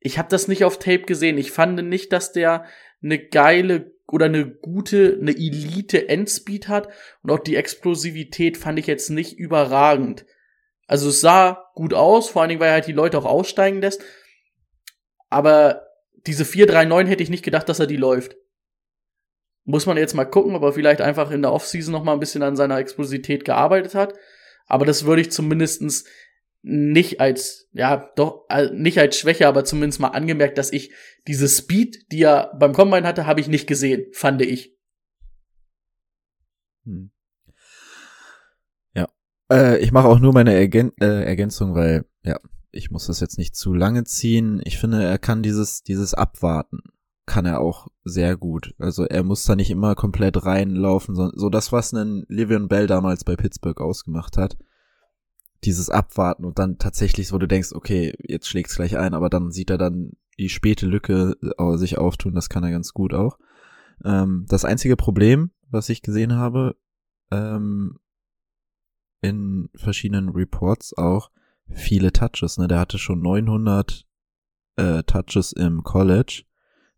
ich 0.01 0.19
habe 0.19 0.29
das 0.29 0.49
nicht 0.49 0.65
auf 0.65 0.79
Tape 0.79 1.03
gesehen. 1.03 1.39
Ich 1.39 1.51
fand 1.51 1.83
nicht, 1.89 2.13
dass 2.13 2.33
der 2.33 2.65
eine 3.03 3.19
geile 3.19 3.93
oder 4.07 4.27
eine 4.27 4.47
gute, 4.47 5.19
eine 5.21 5.33
Elite 5.33 6.09
Endspeed 6.09 6.69
hat 6.69 6.89
und 7.23 7.31
auch 7.31 7.41
die 7.41 7.57
Explosivität 7.57 8.57
fand 8.57 8.79
ich 8.79 8.87
jetzt 8.87 9.11
nicht 9.11 9.39
überragend. 9.39 10.25
Also 10.87 11.11
es 11.11 11.21
sah 11.21 11.71
gut 11.75 11.93
aus, 11.93 12.31
vor 12.31 12.43
allen 12.43 12.49
Dingen, 12.49 12.61
weil 12.61 12.69
er 12.69 12.75
halt 12.75 12.87
die 12.87 12.93
Leute 12.93 13.19
auch 13.19 13.27
aussteigen 13.27 13.81
lässt. 13.81 14.03
Aber 15.29 15.83
diese 16.27 16.45
4-3-9 16.45 17.07
hätte 17.07 17.23
ich 17.23 17.29
nicht 17.29 17.45
gedacht, 17.45 17.69
dass 17.69 17.81
er 17.81 17.87
die 17.87 17.97
läuft. 17.97 18.37
Muss 19.65 19.85
man 19.85 19.99
jetzt 19.99 20.15
mal 20.15 20.25
gucken, 20.25 20.55
ob 20.55 20.63
er 20.63 20.73
vielleicht 20.73 21.03
einfach 21.03 21.31
in 21.31 21.43
der 21.43 21.53
Offseason 21.53 21.93
noch 21.93 22.05
mal 22.05 22.15
ein 22.15 22.21
bisschen 22.21 22.43
an 22.43 22.57
seiner 22.57 22.79
Explosivität 22.79 23.45
gearbeitet 23.45 23.95
hat. 23.95 24.15
Aber 24.67 24.87
das 24.87 25.05
würde 25.05 25.21
ich 25.21 25.31
zumindestens 25.31 26.07
nicht 26.69 27.19
als, 27.19 27.67
ja, 27.73 28.11
doch, 28.15 28.47
nicht 28.73 28.99
als 28.99 29.17
Schwäche, 29.17 29.49
aber 29.49 29.65
zumindest 29.65 30.01
mal 30.01 30.09
angemerkt, 30.09 30.59
dass 30.59 30.71
ich 30.71 30.93
diese 31.27 31.49
Speed, 31.49 32.13
die 32.13 32.23
er 32.23 32.53
beim 32.59 32.75
Combine 32.75 33.07
hatte, 33.07 33.27
habe 33.27 33.41
ich 33.41 33.49
nicht 33.49 33.67
gesehen, 33.67 34.05
fand 34.13 34.43
ich. 34.43 34.77
Hm. 36.85 37.11
Ja. 38.95 39.09
Äh, 39.51 39.79
ich 39.79 39.93
mache 39.93 40.09
auch 40.09 40.19
nur 40.19 40.35
meine 40.35 40.53
Ergän 40.53 40.93
äh, 41.01 41.25
Ergänzung, 41.25 41.75
weil, 41.75 42.05
ja, 42.23 42.39
ich 42.71 42.91
muss 42.91 43.07
das 43.07 43.21
jetzt 43.21 43.39
nicht 43.39 43.57
zu 43.57 43.73
lange 43.73 44.05
ziehen. 44.05 44.61
Ich 44.65 44.77
finde, 44.79 45.03
er 45.03 45.19
kann 45.19 45.43
dieses, 45.43 45.83
dieses 45.83 46.13
Abwarten, 46.13 46.81
kann 47.25 47.47
er 47.47 47.61
auch 47.61 47.89
sehr 48.05 48.37
gut. 48.37 48.75
Also 48.79 49.05
er 49.05 49.23
muss 49.23 49.45
da 49.45 49.57
nicht 49.57 49.71
immer 49.71 49.95
komplett 49.95 50.45
reinlaufen, 50.45 51.15
so, 51.15 51.31
so 51.35 51.49
das, 51.49 51.73
was 51.73 51.95
einen 51.95 52.27
Livion 52.29 52.69
Bell 52.69 52.87
damals 52.87 53.25
bei 53.25 53.37
Pittsburgh 53.37 53.81
ausgemacht 53.81 54.37
hat 54.37 54.59
dieses 55.65 55.91
Abwarten 55.91 56.45
und 56.45 56.59
dann 56.59 56.79
tatsächlich, 56.79 57.33
wo 57.33 57.39
du 57.39 57.49
denkst, 57.49 57.73
okay, 57.73 58.15
jetzt 58.27 58.49
schlägt's 58.49 58.77
gleich 58.77 58.97
ein, 58.97 59.15
aber 59.15 59.29
dann 59.29 59.51
sieht 59.51 59.71
er 59.71 59.79
dann 59.79 60.13
die 60.39 60.49
späte 60.49 60.87
Lücke 60.87 61.37
äh, 61.59 61.77
sich 61.77 61.99
auftun, 61.99 62.35
das 62.35 62.49
kann 62.49 62.63
er 62.63 62.71
ganz 62.71 62.93
gut 62.93 63.13
auch. 63.13 63.39
Ähm, 64.05 64.47
das 64.49 64.65
einzige 64.65 64.97
Problem, 64.97 65.51
was 65.69 65.89
ich 65.89 66.03
gesehen 66.03 66.35
habe, 66.35 66.77
ähm, 67.31 67.99
in 69.21 69.69
verschiedenen 69.75 70.29
Reports 70.29 70.97
auch, 70.97 71.31
viele 71.71 72.13
Touches, 72.13 72.59
ne, 72.59 72.69
der 72.69 72.79
hatte 72.79 72.99
schon 72.99 73.21
900 73.21 74.07
äh, 74.77 75.03
Touches 75.03 75.53
im 75.53 75.83
College. 75.83 76.45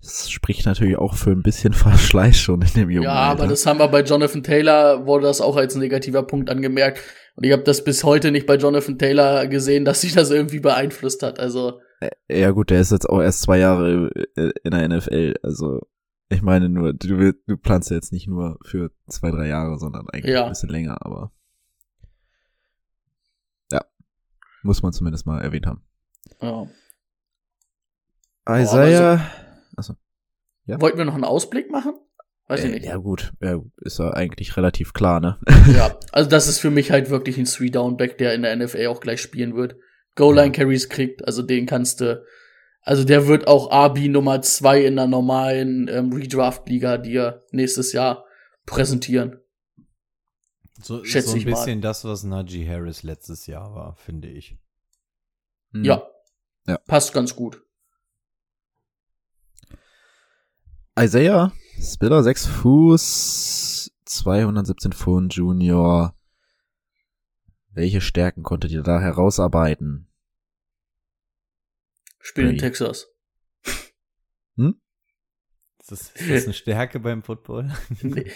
Das 0.02 0.30
spricht 0.30 0.64
natürlich 0.66 0.96
auch 0.96 1.14
für 1.14 1.30
ein 1.30 1.42
bisschen 1.42 1.72
Verschleiß 1.74 2.38
schon 2.38 2.62
in 2.62 2.72
dem 2.74 2.90
Jungen. 2.90 3.04
Ja, 3.04 3.12
aber 3.12 3.46
das 3.46 3.66
haben 3.66 3.78
wir 3.78 3.88
bei 3.88 4.02
Jonathan 4.02 4.42
Taylor, 4.42 5.06
wurde 5.06 5.26
das 5.26 5.40
auch 5.40 5.56
als 5.56 5.74
negativer 5.74 6.22
Punkt 6.22 6.50
angemerkt. 6.50 7.00
Und 7.36 7.44
ich 7.44 7.52
habe 7.52 7.62
das 7.62 7.84
bis 7.84 8.04
heute 8.04 8.30
nicht 8.30 8.46
bei 8.46 8.56
Jonathan 8.56 8.98
Taylor 8.98 9.46
gesehen, 9.46 9.84
dass 9.84 10.00
sich 10.00 10.12
das 10.14 10.30
irgendwie 10.30 10.60
beeinflusst 10.60 11.22
hat. 11.22 11.38
Also 11.38 11.80
ja 12.28 12.50
gut, 12.50 12.70
der 12.70 12.80
ist 12.80 12.92
jetzt 12.92 13.08
auch 13.08 13.20
erst 13.20 13.42
zwei 13.42 13.58
Jahre 13.58 14.10
äh, 14.36 14.52
in 14.64 14.70
der 14.70 14.88
NFL. 14.88 15.34
Also 15.42 15.80
ich 16.28 16.42
meine 16.42 16.68
nur, 16.68 16.92
du, 16.92 17.32
du 17.32 17.56
planst 17.56 17.90
ja 17.90 17.96
jetzt 17.96 18.12
nicht 18.12 18.28
nur 18.28 18.58
für 18.64 18.90
zwei, 19.08 19.30
drei 19.30 19.48
Jahre, 19.48 19.78
sondern 19.78 20.08
eigentlich 20.08 20.34
ja. 20.34 20.44
ein 20.44 20.50
bisschen 20.50 20.70
länger. 20.70 21.04
Aber 21.04 21.32
ja, 23.70 23.84
muss 24.62 24.82
man 24.82 24.92
zumindest 24.92 25.26
mal 25.26 25.42
erwähnt 25.42 25.66
haben. 25.66 25.82
Ja. 26.40 26.66
Isaiah. 28.48 29.12
Also, 29.12 29.49
ja? 30.66 30.80
Wollten 30.80 30.98
wir 30.98 31.04
noch 31.04 31.14
einen 31.14 31.24
Ausblick 31.24 31.70
machen? 31.70 31.94
Weiß 32.50 32.64
ich 32.64 32.70
äh, 32.70 32.74
nicht. 32.74 32.86
Ja, 32.86 32.96
gut. 32.96 33.32
Ja, 33.40 33.60
ist 33.82 33.98
ja 33.98 34.10
eigentlich 34.10 34.56
relativ 34.56 34.92
klar, 34.92 35.20
ne? 35.20 35.38
ja, 35.74 35.96
also 36.12 36.28
das 36.28 36.48
ist 36.48 36.58
für 36.58 36.70
mich 36.70 36.90
halt 36.90 37.08
wirklich 37.08 37.38
ein 37.38 37.44
Three-Down-Back, 37.44 38.18
der 38.18 38.34
in 38.34 38.42
der 38.42 38.56
NFL 38.56 38.86
auch 38.86 39.00
gleich 39.00 39.20
spielen 39.20 39.54
wird. 39.54 39.76
Goal-Line-Carries 40.16 40.88
kriegt, 40.88 41.24
also 41.26 41.42
den 41.42 41.66
kannst 41.66 42.00
du, 42.00 42.24
also 42.82 43.04
der 43.04 43.28
wird 43.28 43.46
auch 43.46 43.70
RB 43.70 44.08
Nummer 44.08 44.42
zwei 44.42 44.84
in 44.84 44.96
der 44.96 45.06
normalen 45.06 45.86
ähm, 45.88 46.12
Redraft-Liga 46.12 46.98
dir 46.98 47.44
nächstes 47.52 47.92
Jahr 47.92 48.24
präsentieren. 48.66 49.38
So, 50.82 51.04
Schätze 51.04 51.30
so 51.30 51.36
ein 51.36 51.44
bisschen 51.44 51.78
mal. 51.78 51.82
das, 51.82 52.04
was 52.04 52.24
Najee 52.24 52.66
Harris 52.66 53.02
letztes 53.02 53.46
Jahr 53.46 53.74
war, 53.74 53.94
finde 53.94 54.28
ich. 54.28 54.58
Hm. 55.72 55.84
Ja. 55.84 56.02
ja. 56.66 56.78
Passt 56.78 57.12
ganz 57.12 57.36
gut. 57.36 57.62
Isaiah 61.00 61.50
Spiller 61.80 62.22
6 62.22 62.44
Fuß, 62.46 63.90
217 64.04 64.92
Pfund 64.92 65.34
Junior. 65.34 66.14
Welche 67.72 68.02
Stärken 68.02 68.42
konntet 68.42 68.70
ihr 68.70 68.82
da 68.82 69.00
herausarbeiten? 69.00 70.08
Spiel 72.18 72.50
in 72.50 72.58
Texas. 72.58 73.08
Hm? 74.56 74.78
Ist 75.78 75.90
das, 75.90 76.10
ist 76.10 76.30
das 76.30 76.44
eine 76.44 76.52
Stärke 76.52 77.00
beim 77.00 77.22
Football? 77.22 77.70
Nee. 78.02 78.30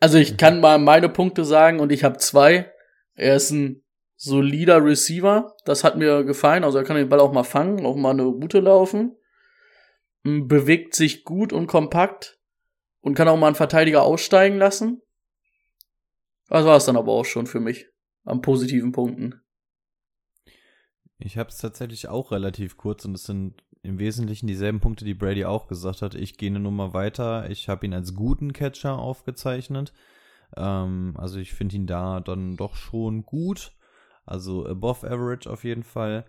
Also 0.00 0.18
ich 0.18 0.36
kann 0.36 0.58
mal 0.58 0.80
meine 0.80 1.08
Punkte 1.08 1.44
sagen 1.44 1.78
und 1.78 1.92
ich 1.92 2.02
habe 2.02 2.18
zwei. 2.18 2.72
Er 3.14 3.36
ist 3.36 3.52
ein 3.52 3.84
solider 4.16 4.84
Receiver, 4.84 5.54
das 5.64 5.84
hat 5.84 5.96
mir 5.96 6.24
gefallen. 6.24 6.64
Also 6.64 6.78
er 6.78 6.84
kann 6.84 6.96
den 6.96 7.08
Ball 7.08 7.20
auch 7.20 7.32
mal 7.32 7.44
fangen, 7.44 7.86
auch 7.86 7.94
mal 7.94 8.10
eine 8.10 8.24
Route 8.24 8.58
laufen. 8.58 9.14
Bewegt 10.22 10.94
sich 10.94 11.24
gut 11.24 11.52
und 11.52 11.66
kompakt 11.66 12.38
und 13.00 13.14
kann 13.14 13.28
auch 13.28 13.36
mal 13.36 13.46
einen 13.46 13.56
Verteidiger 13.56 14.02
aussteigen 14.02 14.58
lassen. 14.58 15.00
Das 16.48 16.64
war 16.64 16.76
es 16.76 16.86
dann 16.86 16.96
aber 16.96 17.12
auch 17.12 17.24
schon 17.24 17.46
für 17.46 17.60
mich 17.60 17.86
an 18.24 18.42
positiven 18.42 18.92
Punkten. 18.92 19.40
Ich 21.18 21.36
habe 21.36 21.50
es 21.50 21.58
tatsächlich 21.58 22.08
auch 22.08 22.30
relativ 22.30 22.76
kurz 22.76 23.04
und 23.04 23.14
es 23.14 23.24
sind 23.24 23.62
im 23.82 23.98
Wesentlichen 23.98 24.46
dieselben 24.46 24.80
Punkte, 24.80 25.04
die 25.04 25.14
Brady 25.14 25.44
auch 25.44 25.66
gesagt 25.66 26.02
hat. 26.02 26.14
Ich 26.14 26.36
gehe 26.36 26.50
eine 26.50 26.60
Nummer 26.60 26.94
weiter. 26.94 27.48
Ich 27.50 27.68
habe 27.68 27.86
ihn 27.86 27.94
als 27.94 28.14
guten 28.14 28.52
Catcher 28.52 28.98
aufgezeichnet. 28.98 29.92
Ähm, 30.56 31.14
also 31.16 31.38
ich 31.38 31.52
finde 31.52 31.76
ihn 31.76 31.86
da 31.86 32.20
dann 32.20 32.56
doch 32.56 32.74
schon 32.74 33.24
gut. 33.24 33.72
Also 34.24 34.66
above 34.66 35.08
average 35.10 35.50
auf 35.50 35.64
jeden 35.64 35.84
Fall. 35.84 36.24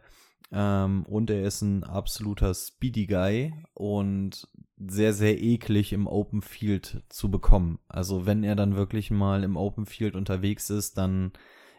Ähm, 0.52 1.06
und 1.06 1.30
er 1.30 1.44
ist 1.44 1.62
ein 1.62 1.84
absoluter 1.84 2.54
Speedy 2.54 3.06
Guy 3.06 3.54
und 3.74 4.48
sehr, 4.78 5.14
sehr 5.14 5.40
eklig 5.42 5.94
im 5.94 6.08
Open 6.08 6.42
Field 6.42 7.04
zu 7.10 7.30
bekommen. 7.30 7.80
Also 7.88 8.26
wenn 8.26 8.44
er 8.44 8.56
dann 8.56 8.76
wirklich 8.76 9.12
mal 9.12 9.44
im 9.44 9.58
Open 9.58 9.86
Field 9.86 10.16
unterwegs 10.16 10.70
ist, 10.70 10.98
dann 10.98 11.34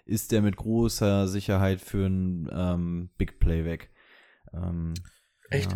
ist 0.04 0.32
er 0.32 0.42
mit 0.42 0.56
großer 0.56 1.26
Sicherheit 1.28 1.80
für 1.80 2.06
ein 2.06 2.48
ähm, 2.52 3.11
Big 3.16 3.38
Play 3.40 3.64
weg. 3.64 3.90
Ähm, 4.52 4.94
Echt? 5.50 5.72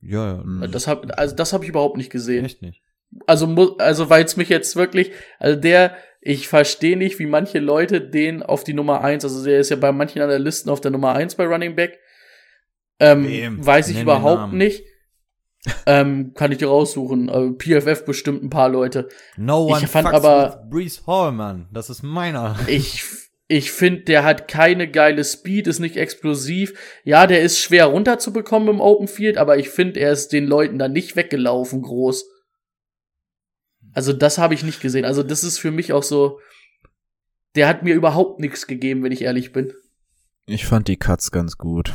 Ja, 0.00 0.36
ja. 0.36 0.44
ja. 0.60 0.66
Das 0.66 0.86
hab, 0.88 1.18
also 1.18 1.34
das 1.34 1.52
habe 1.52 1.64
ich 1.64 1.70
überhaupt 1.70 1.96
nicht 1.96 2.10
gesehen. 2.10 2.44
Echt 2.44 2.62
nicht. 2.62 2.82
Also, 3.26 3.76
also 3.78 4.08
weil 4.08 4.24
es 4.24 4.36
mich 4.36 4.48
jetzt 4.48 4.74
wirklich, 4.74 5.12
also 5.38 5.60
der, 5.60 5.96
ich 6.20 6.48
verstehe 6.48 6.96
nicht, 6.96 7.18
wie 7.18 7.26
manche 7.26 7.58
Leute 7.58 8.00
den 8.00 8.42
auf 8.42 8.64
die 8.64 8.72
Nummer 8.72 9.02
eins, 9.02 9.24
also 9.24 9.44
der 9.44 9.60
ist 9.60 9.70
ja 9.70 9.76
bei 9.76 9.92
manchen 9.92 10.22
an 10.22 10.30
der 10.30 10.38
Listen 10.38 10.70
auf 10.70 10.80
der 10.80 10.90
Nummer 10.90 11.12
eins 11.12 11.34
bei 11.34 11.44
Running 11.44 11.76
Back. 11.76 11.98
Ähm, 13.04 13.26
Wem? 13.26 13.66
weiß 13.66 13.88
ich 13.88 13.94
Nenn 13.96 14.04
überhaupt 14.04 14.52
nicht. 14.52 14.84
ähm, 15.86 16.32
kann 16.34 16.52
ich 16.52 16.58
dir 16.58 16.68
raussuchen. 16.68 17.28
Also 17.30 17.52
PFF 17.56 18.04
bestimmt 18.04 18.42
ein 18.42 18.50
paar 18.50 18.68
Leute. 18.68 19.08
No 19.36 19.66
Ich 19.68 19.74
one 19.76 19.86
fand 19.88 20.08
fucks 20.08 20.24
aber- 20.24 20.60
with 20.62 20.70
Brees 20.70 21.06
Hall, 21.06 21.32
Mann. 21.32 21.68
Das 21.72 21.90
ist 21.90 22.02
meiner. 22.02 22.56
Ich, 22.68 23.02
ich 23.48 23.72
finde, 23.72 24.02
der 24.02 24.24
hat 24.24 24.48
keine 24.48 24.90
geile 24.90 25.22
Speed, 25.24 25.66
ist 25.66 25.78
nicht 25.80 25.96
explosiv. 25.96 26.72
Ja, 27.04 27.26
der 27.26 27.42
ist 27.42 27.58
schwer 27.58 27.86
runterzubekommen 27.86 28.68
im 28.68 28.80
Open 28.80 29.08
Field, 29.08 29.36
aber 29.36 29.58
ich 29.58 29.68
finde, 29.68 30.00
er 30.00 30.12
ist 30.12 30.28
den 30.32 30.46
Leuten 30.46 30.78
da 30.78 30.88
nicht 30.88 31.16
weggelaufen 31.16 31.82
groß. 31.82 32.24
Also 33.94 34.12
das 34.12 34.38
habe 34.38 34.54
ich 34.54 34.62
nicht 34.62 34.80
gesehen. 34.80 35.04
Also 35.04 35.22
das 35.22 35.44
ist 35.44 35.58
für 35.58 35.70
mich 35.70 35.92
auch 35.92 36.02
so, 36.02 36.38
der 37.56 37.68
hat 37.68 37.82
mir 37.82 37.94
überhaupt 37.94 38.40
nichts 38.40 38.66
gegeben, 38.66 39.02
wenn 39.02 39.12
ich 39.12 39.22
ehrlich 39.22 39.52
bin. 39.52 39.72
Ich 40.46 40.64
fand 40.66 40.88
die 40.88 40.96
Cuts 40.96 41.30
ganz 41.30 41.58
gut. 41.58 41.92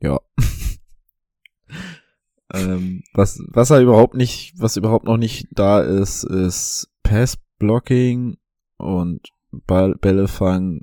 Ja. 0.00 0.20
ähm, 2.52 3.02
was, 3.14 3.42
was 3.48 3.70
er 3.70 3.80
überhaupt 3.80 4.14
nicht, 4.14 4.54
was 4.58 4.76
überhaupt 4.76 5.04
noch 5.04 5.16
nicht 5.16 5.48
da 5.52 5.80
ist, 5.80 6.24
ist 6.24 6.88
Pass-Blocking 7.02 8.36
und 8.76 9.28
Ball, 9.50 9.94
Bällefang 9.94 10.82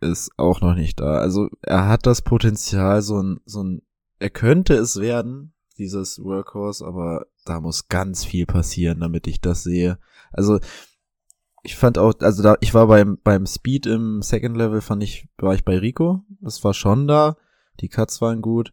ist 0.00 0.30
auch 0.36 0.60
noch 0.60 0.74
nicht 0.74 1.00
da. 1.00 1.18
Also 1.18 1.48
er 1.62 1.88
hat 1.88 2.06
das 2.06 2.22
Potenzial, 2.22 3.02
so 3.02 3.22
ein, 3.22 3.40
so 3.44 3.62
ein, 3.62 3.82
er 4.18 4.30
könnte 4.30 4.74
es 4.74 5.00
werden, 5.00 5.52
dieses 5.78 6.22
Workhorse, 6.22 6.84
aber 6.84 7.26
da 7.44 7.60
muss 7.60 7.88
ganz 7.88 8.24
viel 8.24 8.46
passieren, 8.46 9.00
damit 9.00 9.26
ich 9.26 9.40
das 9.40 9.62
sehe. 9.62 9.98
Also 10.32 10.58
ich 11.62 11.76
fand 11.76 11.98
auch, 11.98 12.14
also 12.20 12.42
da, 12.42 12.56
ich 12.60 12.74
war 12.74 12.86
beim, 12.86 13.18
beim 13.22 13.46
Speed 13.46 13.86
im 13.86 14.22
Second 14.22 14.56
Level, 14.56 14.80
fand 14.80 15.02
ich, 15.02 15.28
war 15.38 15.54
ich 15.54 15.64
bei 15.64 15.78
Rico. 15.78 16.22
Das 16.40 16.62
war 16.64 16.74
schon 16.74 17.06
da. 17.06 17.36
Die 17.80 17.88
Cuts 17.88 18.20
waren 18.20 18.42
gut. 18.42 18.72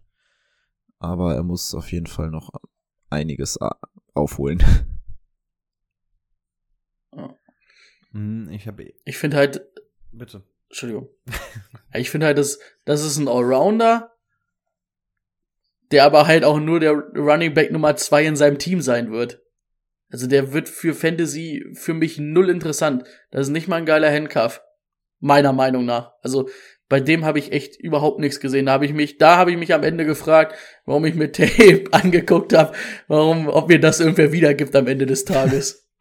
Aber 0.99 1.35
er 1.35 1.43
muss 1.43 1.73
auf 1.75 1.91
jeden 1.91 2.07
Fall 2.07 2.29
noch 2.31 2.49
einiges 3.09 3.59
a- 3.61 3.77
aufholen. 4.13 4.63
Hm, 8.11 8.49
Ich 8.51 8.67
habe. 8.67 8.93
Ich 9.03 9.17
finde 9.17 9.37
halt, 9.37 9.65
Bitte. 10.11 10.43
Entschuldigung. 10.69 11.09
Ich 11.93 12.09
finde 12.11 12.25
halt, 12.25 12.37
das, 12.37 12.59
das 12.83 13.05
ist 13.05 13.15
ein 13.17 13.29
Allrounder, 13.29 14.11
der 15.91 16.03
aber 16.03 16.27
halt 16.27 16.43
auch 16.43 16.59
nur 16.59 16.81
der 16.81 16.91
Running 16.91 17.53
Back 17.53 17.71
Nummer 17.71 17.95
zwei 17.95 18.25
in 18.25 18.35
seinem 18.35 18.59
Team 18.59 18.81
sein 18.81 19.13
wird. 19.13 19.41
Also 20.09 20.27
der 20.27 20.51
wird 20.51 20.67
für 20.67 20.93
Fantasy 20.93 21.65
für 21.73 21.93
mich 21.93 22.17
null 22.19 22.49
interessant. 22.49 23.05
Das 23.31 23.47
ist 23.47 23.53
nicht 23.53 23.69
mal 23.69 23.77
ein 23.77 23.85
geiler 23.85 24.11
Handcuff. 24.11 24.61
Meiner 25.21 25.53
Meinung 25.53 25.85
nach. 25.85 26.11
Also 26.21 26.49
bei 26.87 26.99
dem 26.99 27.25
habe 27.25 27.39
ich 27.39 27.51
echt 27.51 27.77
überhaupt 27.77 28.19
nichts 28.19 28.39
gesehen. 28.39 28.67
Da 28.67 28.73
habe 28.73 28.85
ich 28.85 28.93
mich, 28.93 29.17
da 29.17 29.37
habe 29.37 29.51
ich 29.51 29.57
mich 29.57 29.73
am 29.73 29.83
Ende 29.83 30.05
gefragt, 30.05 30.55
warum 30.85 31.05
ich 31.05 31.15
mir 31.15 31.31
Tape 31.31 31.85
angeguckt 31.91 32.53
habe, 32.53 32.73
warum, 33.07 33.47
ob 33.47 33.69
mir 33.69 33.79
das 33.79 33.99
irgendwer 33.99 34.31
wiedergibt 34.31 34.75
am 34.75 34.87
Ende 34.87 35.05
des 35.05 35.25
Tages. 35.25 35.81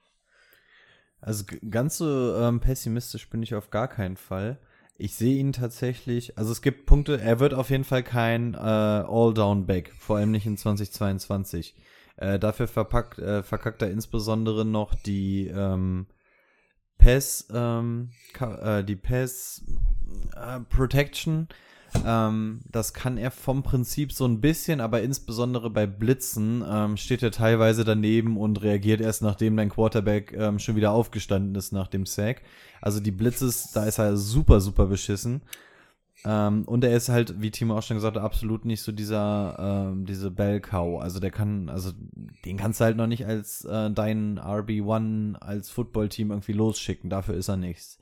Also 1.27 1.45
ganz 1.71 1.97
so 1.97 2.37
ähm, 2.37 2.61
pessimistisch 2.61 3.31
bin 3.31 3.43
ich 3.43 3.55
auf 3.55 3.71
gar 3.71 3.89
keinen 3.89 4.19
Fall. 4.19 4.59
Ich 4.99 5.15
sehe 5.15 5.39
ihn 5.39 5.55
tatsächlich, 5.55 6.37
also 6.37 6.53
es 6.53 6.61
gibt 6.61 6.85
Punkte, 6.85 7.19
er 7.19 7.41
wird 7.41 7.55
auf 7.55 7.71
jeden 7.71 7.85
Fall 7.85 8.03
kein 8.03 8.53
äh, 8.53 8.59
All-Down-Back, 8.59 9.93
vor 9.99 10.19
allem 10.19 10.33
nicht 10.33 10.45
in 10.45 10.59
2022. 10.59 11.75
Äh, 12.19 12.39
dafür 12.39 12.69
verpackt, 12.69 13.19
äh, 13.21 13.43
verkackt 13.43 13.81
er 13.81 13.91
insbesondere 13.91 14.67
noch 14.67 14.95
die 14.95 15.47
ähm, 15.47 16.09
Pass, 16.99 17.49
ähm, 17.53 18.11
äh, 18.39 18.85
die 18.85 18.97
Pass 18.97 19.65
äh, 20.37 20.61
Protection. 20.69 21.49
Ähm, 22.05 22.61
das 22.71 22.93
kann 22.93 23.19
er 23.19 23.31
vom 23.31 23.63
Prinzip 23.63 24.13
so 24.13 24.27
ein 24.27 24.41
bisschen, 24.41 24.81
aber 24.81 25.03
insbesondere 25.03 25.71
bei 25.71 25.87
Blitzen 25.87 26.65
ähm, 26.69 26.97
steht 26.97 27.23
er 27.23 27.31
teilweise 27.31 27.85
daneben 27.85 28.37
und 28.37 28.63
reagiert 28.63 29.01
erst 29.01 29.23
nachdem 29.23 29.57
dein 29.57 29.71
Quarterback 29.71 30.33
ähm, 30.33 30.59
schon 30.59 30.77
wieder 30.77 30.91
aufgestanden 30.91 31.55
ist 31.55 31.73
nach 31.73 31.87
dem 31.87 32.07
Sack. 32.07 32.43
Also 32.81 33.01
die 33.01 33.13
Blitzes, 33.13 33.71
da 33.73 33.85
ist 33.85 33.99
er 33.99 34.17
super, 34.17 34.61
super 34.61 34.87
beschissen. 34.87 35.43
Ähm, 36.27 36.65
und 36.65 36.85
er 36.85 36.97
ist 36.97 37.11
halt, 37.11 37.41
wie 37.43 37.51
Timo 37.51 37.77
auch 37.77 37.83
schon 37.83 37.97
gesagt 37.97 38.17
hat, 38.17 38.23
absolut 38.23 38.65
nicht 38.65 38.83
so 38.83 38.93
dieser, 38.93 39.91
ähm, 39.93 40.07
diese 40.07 40.31
Bell 40.31 40.61
Cow. 40.61 41.01
Also 41.01 41.21
der 41.21 41.31
kann, 41.31 41.69
also 41.69 41.93
den 42.45 42.57
kannst 42.57 42.81
du 42.81 42.85
halt 42.85 42.97
noch 42.97 43.07
nicht 43.07 43.27
als 43.27 43.65
äh, 43.65 43.91
dein 43.91 44.39
RB1 44.39 45.37
als 45.37 45.71
Footballteam 45.71 46.31
irgendwie 46.31 46.53
losschicken. 46.53 47.11
Dafür 47.11 47.35
ist 47.35 47.49
er 47.49 47.57
nichts. 47.57 47.99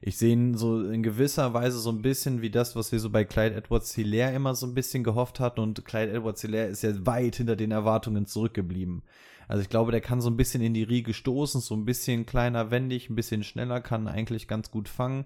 Ich 0.00 0.18
sehe 0.18 0.32
ihn 0.32 0.54
so 0.56 0.82
in 0.82 1.02
gewisser 1.02 1.54
Weise 1.54 1.78
so 1.78 1.90
ein 1.90 2.02
bisschen 2.02 2.42
wie 2.42 2.50
das, 2.50 2.76
was 2.76 2.92
wir 2.92 3.00
so 3.00 3.08
bei 3.10 3.24
Clyde 3.24 3.54
Edwards 3.54 3.94
Hilaire 3.94 4.34
immer 4.34 4.54
so 4.54 4.66
ein 4.66 4.74
bisschen 4.74 5.02
gehofft 5.02 5.40
hatten. 5.40 5.60
Und 5.60 5.84
Clyde 5.84 6.12
Edwards 6.12 6.42
Hilaire 6.42 6.68
ist 6.68 6.82
ja 6.82 6.90
weit 7.06 7.36
hinter 7.36 7.56
den 7.56 7.70
Erwartungen 7.70 8.26
zurückgeblieben. 8.26 9.02
Also 9.48 9.62
ich 9.62 9.68
glaube, 9.68 9.92
der 9.92 10.00
kann 10.00 10.20
so 10.20 10.28
ein 10.30 10.36
bisschen 10.36 10.62
in 10.62 10.74
die 10.74 10.82
Riege 10.82 11.14
stoßen, 11.14 11.60
so 11.60 11.74
ein 11.74 11.84
bisschen 11.84 12.26
kleiner, 12.26 12.70
wendig, 12.70 13.08
ein 13.10 13.14
bisschen 13.14 13.44
schneller, 13.44 13.80
kann 13.80 14.08
eigentlich 14.08 14.48
ganz 14.48 14.70
gut 14.70 14.88
fangen. 14.88 15.24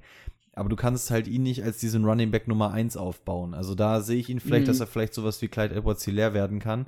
Aber 0.55 0.69
du 0.69 0.77
kannst 0.77 1.11
halt 1.13 1.29
ihn 1.29 1.45
nicht 1.45 1.63
als 1.63 1.79
diesen 1.79 2.05
Running 2.05 2.33
Back 2.33 2.49
Nummer 2.49 2.73
1 2.73 2.97
aufbauen. 2.97 3.55
Also 3.55 3.75
da 3.77 4.01
sehe 4.01 4.19
ich 4.19 4.29
ihn 4.29 4.41
vielleicht, 4.41 4.65
Mhm. 4.65 4.69
dass 4.69 4.81
er 4.81 4.89
vielleicht 4.89 5.15
sowas 5.15 5.41
wie 5.41 5.49
Clyde 5.49 5.75
Edwards 5.77 6.05
Hilaire 6.05 6.35
werden 6.35 6.59
kann. 6.59 6.87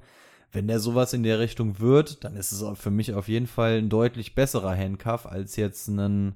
Wenn 0.52 0.66
der 0.66 0.80
sowas 0.80 1.12
in 1.12 1.22
der 1.22 1.38
Richtung 1.38 1.78
wird, 1.78 2.24
dann 2.24 2.34
ist 2.34 2.50
es 2.50 2.64
für 2.78 2.90
mich 2.90 3.14
auf 3.14 3.28
jeden 3.28 3.46
Fall 3.46 3.78
ein 3.78 3.88
deutlich 3.88 4.34
besserer 4.34 4.76
Handcuff 4.76 5.26
als 5.26 5.54
jetzt 5.54 5.88
einen 5.88 6.34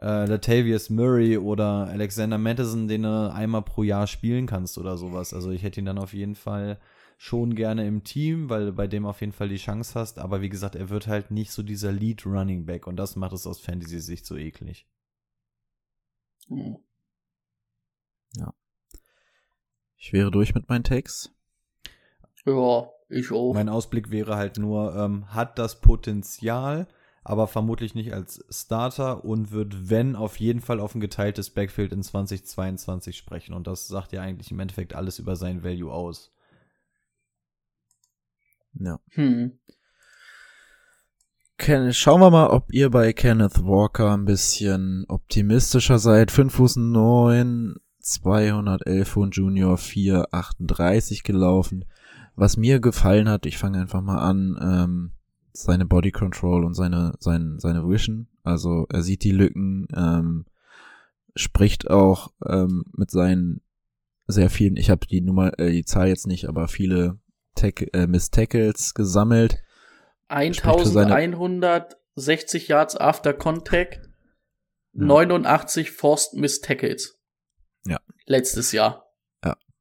äh, 0.00 0.26
Latavius 0.26 0.90
Murray 0.90 1.38
oder 1.38 1.88
Alexander 1.88 2.38
Madison, 2.38 2.88
den 2.88 3.02
du 3.02 3.32
einmal 3.32 3.62
pro 3.62 3.82
Jahr 3.82 4.06
spielen 4.06 4.46
kannst 4.46 4.78
oder 4.78 4.96
sowas. 4.96 5.34
Also 5.34 5.50
ich 5.50 5.62
hätte 5.62 5.80
ihn 5.80 5.86
dann 5.86 5.98
auf 5.98 6.12
jeden 6.12 6.34
Fall 6.34 6.78
schon 7.16 7.54
gerne 7.54 7.86
im 7.86 8.04
Team, 8.04 8.48
weil 8.50 8.66
du 8.66 8.72
bei 8.72 8.86
dem 8.86 9.06
auf 9.06 9.20
jeden 9.20 9.32
Fall 9.32 9.48
die 9.48 9.56
Chance 9.56 9.98
hast. 9.98 10.18
Aber 10.18 10.40
wie 10.40 10.48
gesagt, 10.48 10.74
er 10.74 10.90
wird 10.90 11.06
halt 11.06 11.30
nicht 11.30 11.52
so 11.52 11.62
dieser 11.62 11.92
Lead 11.92 12.26
Running 12.26 12.66
Back 12.66 12.86
und 12.86 12.96
das 12.96 13.16
macht 13.16 13.32
es 13.32 13.46
aus 13.46 13.60
Fantasy-Sicht 13.60 14.26
so 14.26 14.36
eklig. 14.36 14.86
Hm. 16.48 16.76
Ich 20.04 20.12
wäre 20.12 20.30
durch 20.30 20.54
mit 20.54 20.68
meinen 20.68 20.84
Takes. 20.84 21.34
Ja, 22.44 22.90
ich 23.08 23.32
auch. 23.32 23.54
Mein 23.54 23.70
Ausblick 23.70 24.10
wäre 24.10 24.36
halt 24.36 24.58
nur, 24.58 24.94
ähm, 24.94 25.34
hat 25.34 25.58
das 25.58 25.80
Potenzial, 25.80 26.86
aber 27.24 27.46
vermutlich 27.46 27.94
nicht 27.94 28.12
als 28.12 28.44
Starter 28.50 29.24
und 29.24 29.50
wird, 29.50 29.88
wenn, 29.88 30.14
auf 30.14 30.38
jeden 30.38 30.60
Fall 30.60 30.78
auf 30.78 30.94
ein 30.94 31.00
geteiltes 31.00 31.48
Backfield 31.50 31.92
in 31.92 32.02
2022 32.02 33.16
sprechen. 33.16 33.54
Und 33.54 33.66
das 33.66 33.88
sagt 33.88 34.12
ja 34.12 34.20
eigentlich 34.20 34.50
im 34.50 34.60
Endeffekt 34.60 34.94
alles 34.94 35.18
über 35.18 35.34
sein 35.34 35.64
Value 35.64 35.90
aus. 35.90 36.32
Ja. 38.74 39.00
Hm. 39.12 39.58
Ken, 41.56 41.94
schauen 41.94 42.20
wir 42.20 42.30
mal, 42.30 42.48
ob 42.48 42.72
ihr 42.74 42.90
bei 42.90 43.14
Kenneth 43.14 43.64
Walker 43.64 44.12
ein 44.12 44.26
bisschen 44.26 45.06
optimistischer 45.08 45.98
seid. 45.98 46.30
5 46.30 46.52
Fuß 46.52 46.76
9, 46.76 47.76
211 48.00 49.16
und 49.16 49.36
Junior 49.36 49.78
438 49.78 51.22
gelaufen. 51.22 51.86
Was 52.34 52.58
mir 52.58 52.80
gefallen 52.80 53.30
hat, 53.30 53.46
ich 53.46 53.56
fange 53.56 53.80
einfach 53.80 54.02
mal 54.02 54.18
an, 54.18 54.58
ähm, 54.60 55.12
seine 55.54 55.86
Body 55.86 56.10
Control 56.10 56.64
und 56.64 56.74
seine, 56.74 57.14
sein, 57.20 57.58
seine 57.58 57.88
Vision. 57.88 58.28
Also 58.42 58.86
er 58.90 59.02
sieht 59.02 59.24
die 59.24 59.30
Lücken, 59.30 59.86
ähm, 59.96 60.44
spricht 61.36 61.90
auch 61.90 62.32
ähm, 62.46 62.84
mit 62.92 63.10
seinen 63.10 63.62
sehr 64.26 64.50
vielen, 64.50 64.76
ich 64.76 64.90
habe 64.90 65.06
die 65.06 65.20
Nummer, 65.20 65.58
äh, 65.58 65.70
die 65.70 65.84
Zahl 65.84 66.08
jetzt 66.08 66.26
nicht, 66.26 66.48
aber 66.48 66.66
viele 66.68 67.18
Tack, 67.54 67.94
äh, 67.94 68.06
Miss 68.06 68.30
Tackles 68.30 68.94
gesammelt. 68.94 69.62
1160 70.28 72.68
Yards 72.68 72.96
after 72.96 73.32
Contact, 73.32 74.00
ja. 74.92 75.04
89 75.04 75.92
Forced 75.92 76.34
Miss 76.34 76.60
Tackles. 76.60 77.18
Ja. 77.86 78.00
Letztes 78.26 78.72
Jahr. 78.72 79.03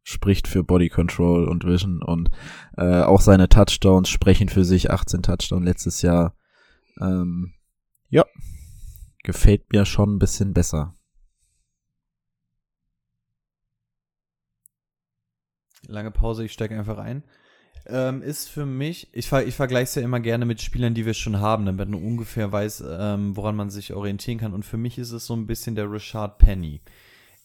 Spricht 0.03 0.47
für 0.47 0.63
Body 0.63 0.89
Control 0.89 1.47
und 1.47 1.65
Vision 1.65 2.03
und 2.03 2.30
äh, 2.77 3.01
auch 3.01 3.21
seine 3.21 3.47
Touchdowns 3.47 4.09
sprechen 4.09 4.49
für 4.49 4.65
sich. 4.65 4.91
18 4.91 5.23
Touchdowns 5.23 5.65
letztes 5.65 6.01
Jahr. 6.01 6.35
Ähm, 6.99 7.53
ja, 8.09 8.25
gefällt 9.23 9.71
mir 9.71 9.85
schon 9.85 10.15
ein 10.15 10.19
bisschen 10.19 10.53
besser. 10.53 10.95
Lange 15.88 16.11
Pause, 16.11 16.45
ich 16.45 16.53
stecke 16.53 16.77
einfach 16.77 16.97
ein. 16.97 17.23
Ähm, 17.85 18.21
ist 18.21 18.49
für 18.49 18.65
mich, 18.65 19.09
ich, 19.11 19.27
ver 19.27 19.45
ich 19.45 19.55
vergleiche 19.55 19.84
es 19.84 19.95
ja 19.95 20.01
immer 20.03 20.21
gerne 20.21 20.45
mit 20.45 20.61
Spielern, 20.61 20.93
die 20.93 21.05
wir 21.05 21.13
schon 21.13 21.39
haben, 21.39 21.65
damit 21.65 21.89
man 21.89 22.01
ungefähr 22.01 22.49
weiß, 22.51 22.84
ähm, 22.88 23.35
woran 23.35 23.57
man 23.57 23.69
sich 23.69 23.93
orientieren 23.93 24.38
kann. 24.38 24.53
Und 24.53 24.63
für 24.63 24.77
mich 24.77 24.97
ist 24.97 25.11
es 25.11 25.25
so 25.25 25.35
ein 25.35 25.47
bisschen 25.47 25.75
der 25.75 25.91
Richard 25.91 26.38
Penny. 26.38 26.81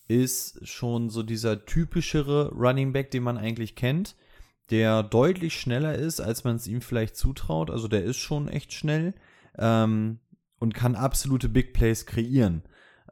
Ist 0.09 0.67
schon 0.67 1.11
so 1.11 1.23
dieser 1.23 1.65
typischere 1.67 2.51
Running 2.53 2.93
Back, 2.93 3.11
den 3.11 3.23
man 3.23 3.39
eigentlich 3.39 3.77
kennt, 3.77 4.17
der 4.71 5.03
deutlich 5.03 5.61
schneller 5.61 5.95
ist, 5.95 6.21
als 6.21 6.45
man 6.45 6.57
es 6.57 6.67
ihm 6.67 6.81
vielleicht 6.81 7.17
zutraut. 7.17 7.71
Also 7.71 7.89
der 7.89 8.05
ist 8.05 8.17
schon 8.17 8.49
echt 8.49 8.73
schnell 8.73 9.15
ähm, 9.59 10.19
und 10.59 10.75
kann 10.75 10.95
absolute 10.95 11.49
Big 11.49 11.75
Plays 11.75 12.07
kreieren. 12.07 12.63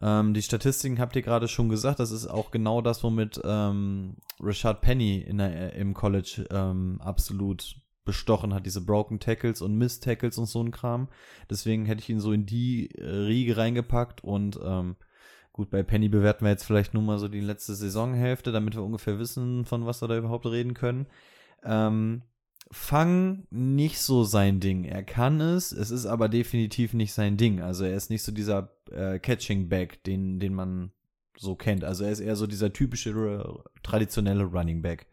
Ähm, 0.01 0.35
die 0.35 0.43
Statistiken 0.43 0.99
habt 0.99 1.17
ihr 1.17 1.23
gerade 1.23 1.49
schon 1.49 1.69
gesagt, 1.69 2.01
das 2.01 2.11
ist 2.11 2.27
auch 2.27 2.51
genau 2.51 2.83
das, 2.83 3.03
womit 3.03 3.41
ähm, 3.45 4.17
Rashad 4.41 4.81
Penny 4.81 5.19
in 5.19 5.39
der, 5.39 5.75
im 5.75 5.95
College 5.95 6.47
ähm, 6.51 7.01
absolut 7.03 7.77
bestochen 8.05 8.55
hat, 8.55 8.67
diese 8.67 8.83
Broken 8.83 9.21
Tackles 9.21 9.63
und 9.63 9.77
Miss 9.77 10.01
Tackles 10.01 10.39
und 10.39 10.47
so 10.47 10.63
ein 10.63 10.71
Kram. 10.71 11.09
Deswegen 11.51 11.87
hätte 11.87 12.01
ich 12.01 12.09
ihn 12.09 12.21
so 12.21 12.33
in 12.33 12.47
die 12.47 12.91
äh, 12.95 13.05
Riege 13.05 13.57
reingepackt 13.57 14.23
und 14.23 14.59
ähm, 14.63 14.97
gut, 15.57 15.71
bei 15.71 15.83
Penny 15.83 16.09
bewerten 16.09 16.45
wir 16.45 16.51
jetzt 16.51 16.65
vielleicht 16.65 16.95
nur 16.95 17.03
mal 17.03 17.19
so 17.19 17.29
die 17.29 17.41
letzte 17.41 17.75
Saisonhälfte, 17.75 18.53
damit 18.53 18.75
wir 18.75 18.83
ungefähr 18.83 19.19
wissen, 19.19 19.65
von 19.65 19.87
was 19.87 20.03
wir 20.03 20.09
da 20.09 20.17
überhaupt 20.17 20.47
reden 20.47 20.75
können. 20.75 21.07
Ähm, 21.65 22.23
Fang 22.73 23.47
nicht 23.51 24.01
so 24.01 24.25
sein 24.25 24.59
Ding. 24.59 24.85
Er 24.85 25.05
kann 25.05 25.41
es, 25.41 25.71
es 25.71 25.93
ist 25.93 26.05
aber 26.05 26.29
definitiv 26.29 26.95
nicht 26.95 27.13
sein 27.13 27.37
Ding. 27.37 27.61
Also 27.61 27.85
er 27.85 27.97
ist 27.97 28.11
nicht 28.11 28.25
so 28.25 28.33
dieser 28.33 28.73
äh, 28.91 29.21
Catching 29.21 29.69
Back, 29.69 30.03
den, 30.03 30.41
den 30.41 30.53
man 30.53 30.91
so 31.37 31.55
kennt. 31.55 31.85
Also 31.85 32.03
er 32.03 32.11
ist 32.11 32.19
eher 32.19 32.35
so 32.35 32.49
dieser 32.49 32.73
typische 32.73 33.63
traditionelle 33.85 34.45
Running 34.45 34.83
Back. 34.83 35.07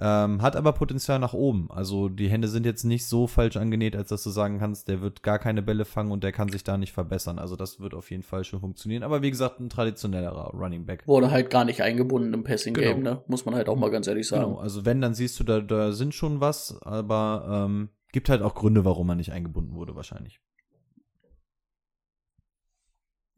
Ähm, 0.00 0.42
hat 0.42 0.54
aber 0.54 0.72
Potenzial 0.72 1.18
nach 1.18 1.32
oben. 1.32 1.70
Also 1.70 2.08
die 2.08 2.28
Hände 2.28 2.46
sind 2.46 2.64
jetzt 2.64 2.84
nicht 2.84 3.06
so 3.06 3.26
falsch 3.26 3.56
angenäht, 3.56 3.96
als 3.96 4.10
dass 4.10 4.22
du 4.22 4.30
sagen 4.30 4.60
kannst, 4.60 4.86
der 4.86 5.00
wird 5.00 5.24
gar 5.24 5.40
keine 5.40 5.60
Bälle 5.60 5.84
fangen 5.84 6.12
und 6.12 6.22
der 6.22 6.30
kann 6.30 6.48
sich 6.48 6.62
da 6.62 6.78
nicht 6.78 6.92
verbessern. 6.92 7.40
Also 7.40 7.56
das 7.56 7.80
wird 7.80 7.94
auf 7.94 8.10
jeden 8.10 8.22
Fall 8.22 8.44
schon 8.44 8.60
funktionieren. 8.60 9.02
Aber 9.02 9.22
wie 9.22 9.30
gesagt, 9.30 9.58
ein 9.58 9.70
traditionellerer 9.70 10.54
Running 10.54 10.86
Back. 10.86 11.06
Wurde 11.08 11.32
halt 11.32 11.50
gar 11.50 11.64
nicht 11.64 11.82
eingebunden 11.82 12.32
im 12.32 12.44
Passing 12.44 12.74
Game, 12.74 12.98
genau. 12.98 13.14
ne? 13.14 13.24
Muss 13.26 13.44
man 13.44 13.56
halt 13.56 13.68
auch 13.68 13.76
mal 13.76 13.90
ganz 13.90 14.06
ehrlich 14.06 14.28
sagen. 14.28 14.44
Genau, 14.44 14.58
also 14.58 14.84
wenn, 14.84 15.00
dann 15.00 15.14
siehst 15.14 15.38
du, 15.40 15.44
da, 15.44 15.60
da 15.60 15.90
sind 15.90 16.14
schon 16.14 16.40
was, 16.40 16.80
aber 16.82 17.66
ähm, 17.66 17.88
gibt 18.12 18.28
halt 18.28 18.42
auch 18.42 18.54
Gründe, 18.54 18.84
warum 18.84 19.08
er 19.08 19.16
nicht 19.16 19.32
eingebunden 19.32 19.74
wurde, 19.74 19.96
wahrscheinlich. 19.96 20.40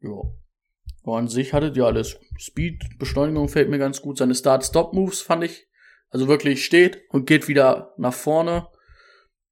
Ja. 0.01 0.21
Aber 1.03 1.17
an 1.17 1.27
sich 1.27 1.53
hattet 1.53 1.75
ihr 1.75 1.87
alles. 1.87 2.19
Speed, 2.37 2.99
Beschleunigung 2.99 3.49
fällt 3.49 3.69
mir 3.69 3.79
ganz 3.79 4.01
gut. 4.03 4.19
Seine 4.19 4.35
Start-Stop-Moves 4.35 5.21
fand 5.21 5.43
ich 5.45 5.70
also 6.11 6.27
wirklich 6.27 6.63
steht 6.63 7.01
und 7.09 7.25
geht 7.25 7.47
wieder 7.47 7.93
nach 7.97 8.13
vorne. 8.13 8.67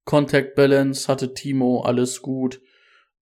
Contact 0.04 0.54
Balance 0.54 1.08
hatte 1.08 1.34
Timo, 1.34 1.80
alles 1.80 2.22
gut. 2.22 2.60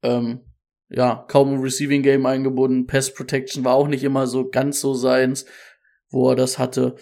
Ähm, 0.03 0.45
ja, 0.89 1.25
kaum 1.29 1.55
im 1.55 1.61
Receiving 1.61 2.03
Game 2.03 2.27
eingebunden. 2.27 2.87
Pass 2.87 3.15
Protection 3.15 3.65
war 3.65 3.75
auch 3.75 3.89
nicht 3.89 4.05
immer 4.05 4.27
so 4.27 4.49
ganz 4.49 4.81
so 4.81 4.95
seins, 4.95 5.47
wo 6.11 6.31
er 6.31 6.37
das 6.37 6.59
hatte. 6.59 6.97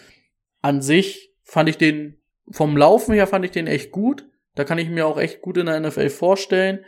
An 0.61 0.83
sich 0.83 1.35
fand 1.43 1.69
ich 1.69 1.79
den, 1.79 2.21
vom 2.51 2.77
Laufen 2.77 3.15
her 3.15 3.27
fand 3.27 3.45
ich 3.45 3.53
den 3.53 3.67
echt 3.67 3.91
gut. 3.91 4.29
Da 4.55 4.65
kann 4.65 4.79
ich 4.79 4.89
mir 4.89 5.07
auch 5.07 5.19
echt 5.19 5.41
gut 5.41 5.57
in 5.57 5.67
der 5.67 5.81
NFL 5.81 6.11
vorstellen. 6.11 6.85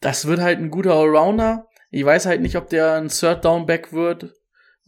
Das 0.00 0.26
wird 0.26 0.40
halt 0.40 0.58
ein 0.58 0.70
guter 0.70 0.94
Allrounder. 0.94 1.68
Ich 1.90 2.04
weiß 2.04 2.26
halt 2.26 2.42
nicht, 2.42 2.56
ob 2.56 2.68
der 2.68 2.94
ein 2.94 3.08
Third 3.08 3.44
Down 3.44 3.66
Back 3.66 3.92
wird 3.92 4.37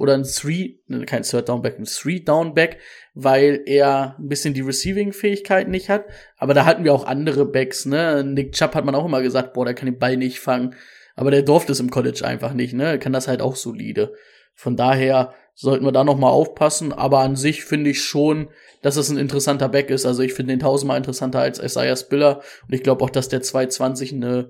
oder 0.00 0.14
ein 0.14 0.24
Three, 0.24 0.78
ne, 0.86 1.04
kein 1.04 1.24
Third 1.24 1.50
Down 1.50 1.60
Back, 1.60 1.78
ein 1.78 1.84
Three 1.84 2.20
Down 2.20 2.54
Back, 2.54 2.78
weil 3.12 3.60
er 3.66 4.16
ein 4.18 4.28
bisschen 4.28 4.54
die 4.54 4.62
Receiving-Fähigkeiten 4.62 5.70
nicht 5.70 5.90
hat. 5.90 6.06
Aber 6.38 6.54
da 6.54 6.64
hatten 6.64 6.84
wir 6.84 6.94
auch 6.94 7.04
andere 7.04 7.44
Backs, 7.44 7.84
ne? 7.84 8.24
Nick 8.24 8.52
Chubb 8.52 8.74
hat 8.74 8.86
man 8.86 8.94
auch 8.94 9.04
immer 9.04 9.20
gesagt, 9.20 9.52
boah, 9.52 9.66
der 9.66 9.74
kann 9.74 9.84
den 9.84 9.98
Ball 9.98 10.16
nicht 10.16 10.40
fangen. 10.40 10.74
Aber 11.16 11.30
der 11.30 11.42
durfte 11.42 11.72
es 11.72 11.80
im 11.80 11.90
College 11.90 12.24
einfach 12.24 12.54
nicht, 12.54 12.72
ne? 12.72 12.98
Kann 12.98 13.12
das 13.12 13.28
halt 13.28 13.42
auch 13.42 13.56
solide. 13.56 14.14
Von 14.54 14.74
daher 14.74 15.34
sollten 15.54 15.84
wir 15.84 15.92
da 15.92 16.02
noch 16.02 16.16
mal 16.16 16.30
aufpassen. 16.30 16.94
Aber 16.94 17.18
an 17.18 17.36
sich 17.36 17.66
finde 17.66 17.90
ich 17.90 18.02
schon, 18.02 18.48
dass 18.80 18.96
es 18.96 19.10
ein 19.10 19.18
interessanter 19.18 19.68
Back 19.68 19.90
ist. 19.90 20.06
Also 20.06 20.22
ich 20.22 20.32
finde 20.32 20.54
den 20.54 20.60
tausendmal 20.60 20.96
interessanter 20.96 21.40
als 21.40 21.58
Isaiah 21.58 21.96
Spiller. 21.96 22.40
Und 22.66 22.74
ich 22.74 22.82
glaube 22.82 23.04
auch, 23.04 23.10
dass 23.10 23.28
der 23.28 23.42
220 23.42 24.14
eine 24.14 24.48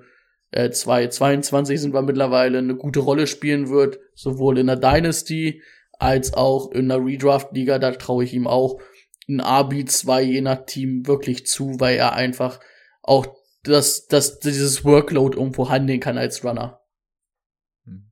äh, 0.51 0.71
222 0.71 1.81
sind 1.81 1.95
wir 1.95 2.03
mittlerweile, 2.03 2.59
eine 2.59 2.77
gute 2.77 3.01
Rolle 3.01 3.27
spielen 3.27 3.69
wird, 3.69 4.01
sowohl 4.15 4.59
in 4.59 4.67
der 4.67 4.77
Dynasty 4.77 5.63
als 5.93 6.35
auch 6.35 6.73
in 6.73 6.89
der 6.89 7.05
Redraft-Liga. 7.05 7.79
Da 7.79 7.93
traue 7.93 8.25
ich 8.25 8.35
ihm 8.35 8.47
auch 8.47 8.81
ein 9.29 9.41
RB2 9.41 10.21
je 10.21 10.41
nach 10.41 10.65
Team 10.67 11.07
wirklich 11.07 11.47
zu, 11.47 11.79
weil 11.79 11.97
er 11.97 12.15
einfach 12.15 12.59
auch 13.03 13.27
das, 13.63 14.07
das, 14.07 14.41
dieses 14.41 14.85
Workload 14.85 15.37
irgendwo 15.37 15.69
handeln 15.69 16.01
kann 16.01 16.19
als 16.19 16.45
Runner. 16.45 16.81
Hm. 17.85 18.11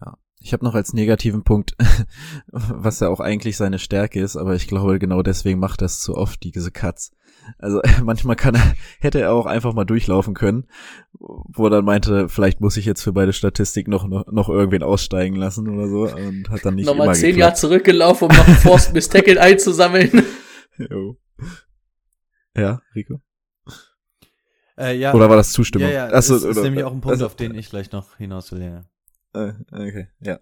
Ja, 0.00 0.18
ich 0.40 0.52
habe 0.52 0.64
noch 0.64 0.74
als 0.74 0.92
negativen 0.92 1.44
Punkt, 1.44 1.74
was 2.48 3.00
ja 3.00 3.08
auch 3.08 3.20
eigentlich 3.20 3.56
seine 3.56 3.78
Stärke 3.78 4.20
ist, 4.20 4.36
aber 4.36 4.54
ich 4.54 4.66
glaube 4.66 4.98
genau 4.98 5.22
deswegen 5.22 5.60
macht 5.60 5.80
das 5.80 6.00
zu 6.00 6.16
oft 6.16 6.42
diese 6.42 6.70
Cuts. 6.70 7.12
Also 7.58 7.80
manchmal 8.02 8.36
kann 8.36 8.54
er, 8.54 8.74
hätte 9.00 9.20
er 9.20 9.32
auch 9.32 9.46
einfach 9.46 9.72
mal 9.74 9.84
durchlaufen 9.84 10.34
können, 10.34 10.66
wo 11.12 11.66
er 11.66 11.70
dann 11.70 11.84
meinte, 11.84 12.28
vielleicht 12.28 12.60
muss 12.60 12.76
ich 12.76 12.84
jetzt 12.84 13.02
für 13.02 13.12
beide 13.12 13.32
Statistik 13.32 13.88
noch, 13.88 14.06
noch, 14.06 14.26
noch 14.26 14.48
irgendwen 14.48 14.82
aussteigen 14.82 15.36
lassen 15.36 15.68
oder 15.68 15.88
so 15.88 16.08
und 16.14 16.50
hat 16.50 16.64
dann 16.64 16.74
nicht 16.74 16.86
Nochmal 16.86 17.08
immer 17.08 17.14
zehn 17.14 17.36
Jahre 17.36 17.54
zurückgelaufen, 17.54 18.28
um 18.28 18.36
noch 18.36 18.46
einen 18.46 18.56
Forst 18.56 18.92
Miss 18.94 19.08
Tackle 19.08 19.40
einzusammeln. 19.40 20.22
Jo. 20.78 21.16
Ja, 22.56 22.80
Rico? 22.94 23.20
Äh, 24.76 24.96
ja, 24.98 25.14
oder 25.14 25.28
war 25.28 25.36
das 25.36 25.52
Zustimmung? 25.52 25.88
Ja, 25.88 25.94
ja, 25.94 26.04
Achso, 26.06 26.34
das 26.34 26.44
ist 26.44 26.56
oder, 26.56 26.62
nämlich 26.62 26.84
auch 26.84 26.92
ein 26.92 27.00
Punkt, 27.00 27.12
also, 27.12 27.26
auf 27.26 27.36
den 27.36 27.54
ich 27.54 27.70
gleich 27.70 27.92
noch 27.92 28.16
hinaus 28.16 28.50
will, 28.52 28.62
ja. 28.62 28.84
Äh, 29.32 29.52
okay, 29.70 30.08
ja. 30.20 30.40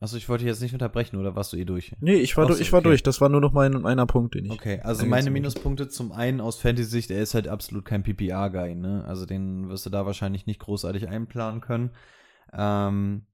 Also 0.00 0.16
ich 0.16 0.28
wollte 0.28 0.44
jetzt 0.44 0.62
nicht 0.62 0.72
unterbrechen, 0.72 1.16
oder 1.16 1.34
warst 1.34 1.52
du 1.52 1.56
eh 1.56 1.64
durch? 1.64 1.92
Nee, 2.00 2.14
ich 2.14 2.36
war, 2.36 2.50
so, 2.52 2.60
ich 2.60 2.72
war 2.72 2.78
okay. 2.78 2.88
durch. 2.88 3.02
Das 3.02 3.20
war 3.20 3.28
nur 3.28 3.40
noch 3.40 3.52
mein 3.52 3.84
einer 3.84 4.06
Punkt, 4.06 4.36
den 4.36 4.44
ich. 4.44 4.52
Okay, 4.52 4.80
also 4.82 5.04
meine 5.04 5.30
Minuspunkte 5.30 5.88
zum 5.88 6.12
einen 6.12 6.40
aus 6.40 6.60
Fantasy-Sicht, 6.60 7.10
er 7.10 7.20
ist 7.20 7.34
halt 7.34 7.48
absolut 7.48 7.84
kein 7.84 8.04
PPR-Guy, 8.04 8.76
ne? 8.76 9.04
Also 9.08 9.26
den 9.26 9.68
wirst 9.68 9.86
du 9.86 9.90
da 9.90 10.06
wahrscheinlich 10.06 10.46
nicht 10.46 10.60
großartig 10.60 11.08
einplanen 11.08 11.60
können. 11.60 11.90
Ähm, 12.52 13.26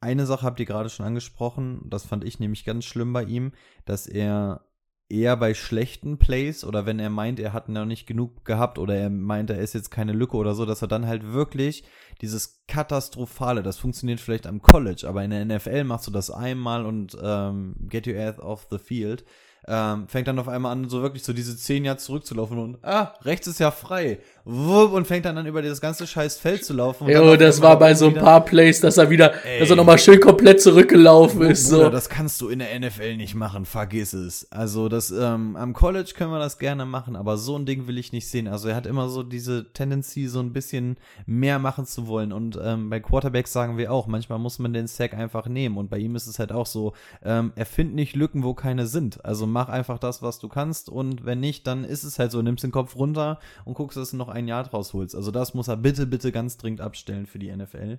eine 0.00 0.26
Sache 0.26 0.46
habt 0.46 0.60
ihr 0.60 0.66
gerade 0.66 0.90
schon 0.90 1.06
angesprochen, 1.06 1.82
das 1.90 2.06
fand 2.06 2.24
ich 2.24 2.38
nämlich 2.38 2.64
ganz 2.64 2.84
schlimm 2.84 3.12
bei 3.12 3.24
ihm, 3.24 3.52
dass 3.84 4.06
er 4.06 4.64
eher 5.10 5.36
bei 5.36 5.54
schlechten 5.54 6.18
Plays 6.18 6.64
oder 6.64 6.86
wenn 6.86 7.00
er 7.00 7.10
meint, 7.10 7.40
er 7.40 7.52
hat 7.52 7.68
noch 7.68 7.84
nicht 7.84 8.06
genug 8.06 8.44
gehabt 8.44 8.78
oder 8.78 8.94
er 8.94 9.10
meint, 9.10 9.50
er 9.50 9.58
ist 9.58 9.74
jetzt 9.74 9.90
keine 9.90 10.12
Lücke 10.12 10.36
oder 10.36 10.54
so, 10.54 10.64
dass 10.64 10.82
er 10.82 10.88
dann 10.88 11.06
halt 11.06 11.32
wirklich 11.32 11.84
dieses 12.20 12.62
Katastrophale, 12.68 13.62
das 13.62 13.78
funktioniert 13.78 14.20
vielleicht 14.20 14.46
am 14.46 14.62
College, 14.62 15.06
aber 15.08 15.24
in 15.24 15.30
der 15.30 15.44
NFL 15.44 15.84
machst 15.84 16.06
du 16.06 16.10
das 16.10 16.30
einmal 16.30 16.84
und 16.84 17.16
ähm, 17.22 17.76
get 17.88 18.06
your 18.06 18.18
ass 18.18 18.38
off 18.38 18.66
the 18.70 18.78
field. 18.78 19.24
Ähm, 19.66 20.08
fängt 20.08 20.26
dann 20.26 20.38
auf 20.38 20.48
einmal 20.48 20.72
an, 20.72 20.88
so 20.88 21.02
wirklich 21.02 21.22
so 21.22 21.32
diese 21.32 21.56
zehn 21.56 21.84
Jahre 21.84 21.98
zurückzulaufen 21.98 22.58
und 22.58 22.84
ah, 22.84 23.14
rechts 23.22 23.46
ist 23.46 23.60
ja 23.60 23.70
frei. 23.70 24.20
Wupp, 24.44 24.92
und 24.92 25.06
fängt 25.06 25.24
dann 25.24 25.36
an 25.38 25.46
über 25.46 25.62
das 25.62 25.80
ganze 25.80 26.06
scheiß 26.06 26.38
Feld 26.38 26.64
zu 26.64 26.72
laufen. 26.72 27.08
Jo, 27.08 27.36
das 27.36 27.60
war 27.60 27.78
bei 27.78 27.94
so 27.94 28.06
ein 28.06 28.14
paar 28.14 28.44
Plays, 28.44 28.80
dass 28.80 28.96
er 28.96 29.10
wieder, 29.10 29.32
Ey. 29.44 29.60
dass 29.60 29.70
er 29.70 29.76
nochmal 29.76 29.98
schön 29.98 30.20
komplett 30.20 30.60
zurückgelaufen 30.60 31.42
ist. 31.42 31.70
Bruder, 31.70 31.84
So. 31.84 31.90
das 31.90 32.08
kannst 32.08 32.40
du 32.40 32.48
in 32.48 32.58
der 32.60 32.78
NFL 32.78 33.16
nicht 33.16 33.34
machen, 33.34 33.64
vergiss 33.64 34.12
es. 34.12 34.50
Also 34.50 34.88
das 34.88 35.10
ähm, 35.10 35.56
am 35.56 35.72
College 35.72 36.12
können 36.16 36.32
wir 36.32 36.38
das 36.38 36.58
gerne 36.58 36.86
machen, 36.86 37.16
aber 37.16 37.36
so 37.36 37.56
ein 37.56 37.66
Ding 37.66 37.86
will 37.86 37.98
ich 37.98 38.12
nicht 38.12 38.28
sehen. 38.28 38.48
Also 38.48 38.68
er 38.68 38.76
hat 38.76 38.86
immer 38.86 39.08
so 39.08 39.22
diese 39.22 39.72
Tendency, 39.72 40.26
so 40.26 40.40
ein 40.40 40.52
bisschen 40.52 40.96
mehr 41.26 41.58
machen 41.58 41.86
zu 41.86 42.06
wollen. 42.06 42.32
Und 42.32 42.58
ähm, 42.62 42.90
bei 42.90 43.00
Quarterbacks 43.00 43.52
sagen 43.52 43.76
wir 43.76 43.92
auch, 43.92 44.06
manchmal 44.06 44.38
muss 44.38 44.58
man 44.58 44.72
den 44.72 44.86
Sack 44.86 45.14
einfach 45.14 45.46
nehmen. 45.46 45.76
Und 45.76 45.90
bei 45.90 45.98
ihm 45.98 46.16
ist 46.16 46.26
es 46.26 46.38
halt 46.38 46.52
auch 46.52 46.66
so, 46.66 46.92
ähm, 47.24 47.52
er 47.56 47.66
findet 47.66 47.94
nicht 47.94 48.16
Lücken, 48.16 48.42
wo 48.42 48.54
keine 48.54 48.86
sind. 48.86 49.24
Also 49.24 49.46
mach 49.46 49.68
einfach 49.68 49.98
das, 49.98 50.22
was 50.22 50.38
du 50.38 50.48
kannst. 50.48 50.88
Und 50.88 51.24
wenn 51.24 51.40
nicht, 51.40 51.66
dann 51.66 51.84
ist 51.84 52.04
es 52.04 52.18
halt 52.18 52.32
so, 52.32 52.42
nimmst 52.42 52.64
den 52.64 52.70
Kopf 52.72 52.96
runter 52.96 53.38
und 53.64 53.74
guckst, 53.74 53.96
dass 53.96 54.10
du 54.10 54.16
noch 54.16 54.28
ein 54.30 54.48
Jahr 54.48 54.64
draus 54.64 54.92
holst. 54.92 55.14
Also 55.14 55.30
das 55.30 55.54
muss 55.54 55.68
er 55.68 55.76
bitte, 55.76 56.06
bitte 56.06 56.32
ganz 56.32 56.56
dringend 56.56 56.80
abstellen 56.80 57.26
für 57.26 57.38
die 57.38 57.54
NFL. 57.54 57.98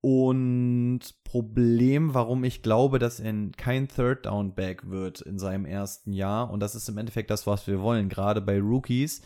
Und 0.00 1.00
Problem, 1.22 2.12
warum 2.12 2.42
ich 2.42 2.62
glaube, 2.62 2.98
dass 2.98 3.20
er 3.20 3.32
kein 3.56 3.86
Third 3.86 4.26
Down 4.26 4.52
Back 4.52 4.90
wird 4.90 5.20
in 5.20 5.38
seinem 5.38 5.64
ersten 5.64 6.12
Jahr. 6.12 6.50
Und 6.50 6.58
das 6.58 6.74
ist 6.74 6.88
im 6.88 6.98
Endeffekt 6.98 7.30
das, 7.30 7.46
was 7.46 7.68
wir 7.68 7.80
wollen, 7.80 8.08
gerade 8.08 8.40
bei 8.40 8.58
Rookies. 8.58 9.22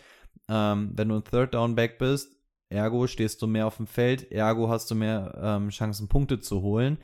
Ähm, 0.48 0.93
wenn 0.94 1.09
du 1.09 1.16
ein 1.16 1.24
Third 1.24 1.55
Down 1.55 1.74
Back 1.74 1.98
bist, 1.98 2.36
ergo 2.69 3.07
stehst 3.07 3.40
du 3.40 3.47
mehr 3.47 3.66
auf 3.66 3.78
dem 3.78 3.86
Feld, 3.86 4.31
ergo 4.31 4.69
hast 4.69 4.90
du 4.90 4.94
mehr 4.94 5.39
ähm, 5.40 5.70
Chancen, 5.70 6.09
Punkte 6.09 6.40
zu 6.40 6.61
holen. 6.61 6.98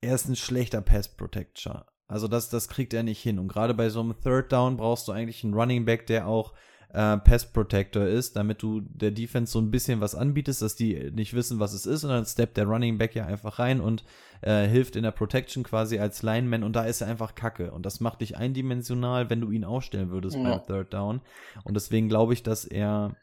Er 0.00 0.16
ist 0.16 0.28
ein 0.28 0.34
schlechter 0.34 0.80
Pass 0.80 1.08
Protector. 1.08 1.86
Also 2.08 2.26
das, 2.26 2.50
das 2.50 2.68
kriegt 2.68 2.92
er 2.92 3.04
nicht 3.04 3.22
hin. 3.22 3.38
Und 3.38 3.46
gerade 3.46 3.72
bei 3.72 3.88
so 3.88 4.00
einem 4.00 4.16
Third 4.20 4.52
Down 4.52 4.76
brauchst 4.76 5.06
du 5.06 5.12
eigentlich 5.12 5.44
einen 5.44 5.54
Running 5.54 5.84
Back, 5.84 6.08
der 6.08 6.26
auch 6.26 6.54
äh, 6.92 7.16
Pass 7.18 7.46
Protector 7.46 8.04
ist, 8.04 8.36
damit 8.36 8.62
du 8.62 8.80
der 8.82 9.10
Defense 9.10 9.52
so 9.52 9.58
ein 9.60 9.70
bisschen 9.70 10.00
was 10.00 10.14
anbietest, 10.14 10.62
dass 10.62 10.76
die 10.76 11.10
nicht 11.10 11.34
wissen, 11.34 11.58
was 11.58 11.72
es 11.72 11.86
ist. 11.86 12.04
Und 12.04 12.10
dann 12.10 12.24
steppt 12.26 12.56
der 12.56 12.66
Running 12.66 12.98
Back 12.98 13.14
ja 13.14 13.26
einfach 13.26 13.58
rein 13.58 13.80
und 13.80 14.04
äh, 14.42 14.66
hilft 14.66 14.96
in 14.96 15.02
der 15.02 15.10
Protection 15.12 15.62
quasi 15.62 15.98
als 15.98 16.22
Lineman. 16.22 16.62
Und 16.64 16.74
da 16.76 16.84
ist 16.84 17.00
er 17.00 17.08
einfach 17.08 17.34
kacke. 17.34 17.70
Und 17.72 17.86
das 17.86 18.00
macht 18.00 18.20
dich 18.20 18.36
eindimensional, 18.36 19.30
wenn 19.30 19.40
du 19.40 19.50
ihn 19.50 19.64
aufstellen 19.64 20.10
würdest 20.10 20.36
Ja. 20.36 20.42
beim 20.58 20.66
Third 20.66 20.92
Down. 20.92 21.20
Und 21.64 21.74
deswegen 21.74 22.08
glaube 22.08 22.34
ich, 22.34 22.42
dass 22.42 22.64
er 22.64 23.14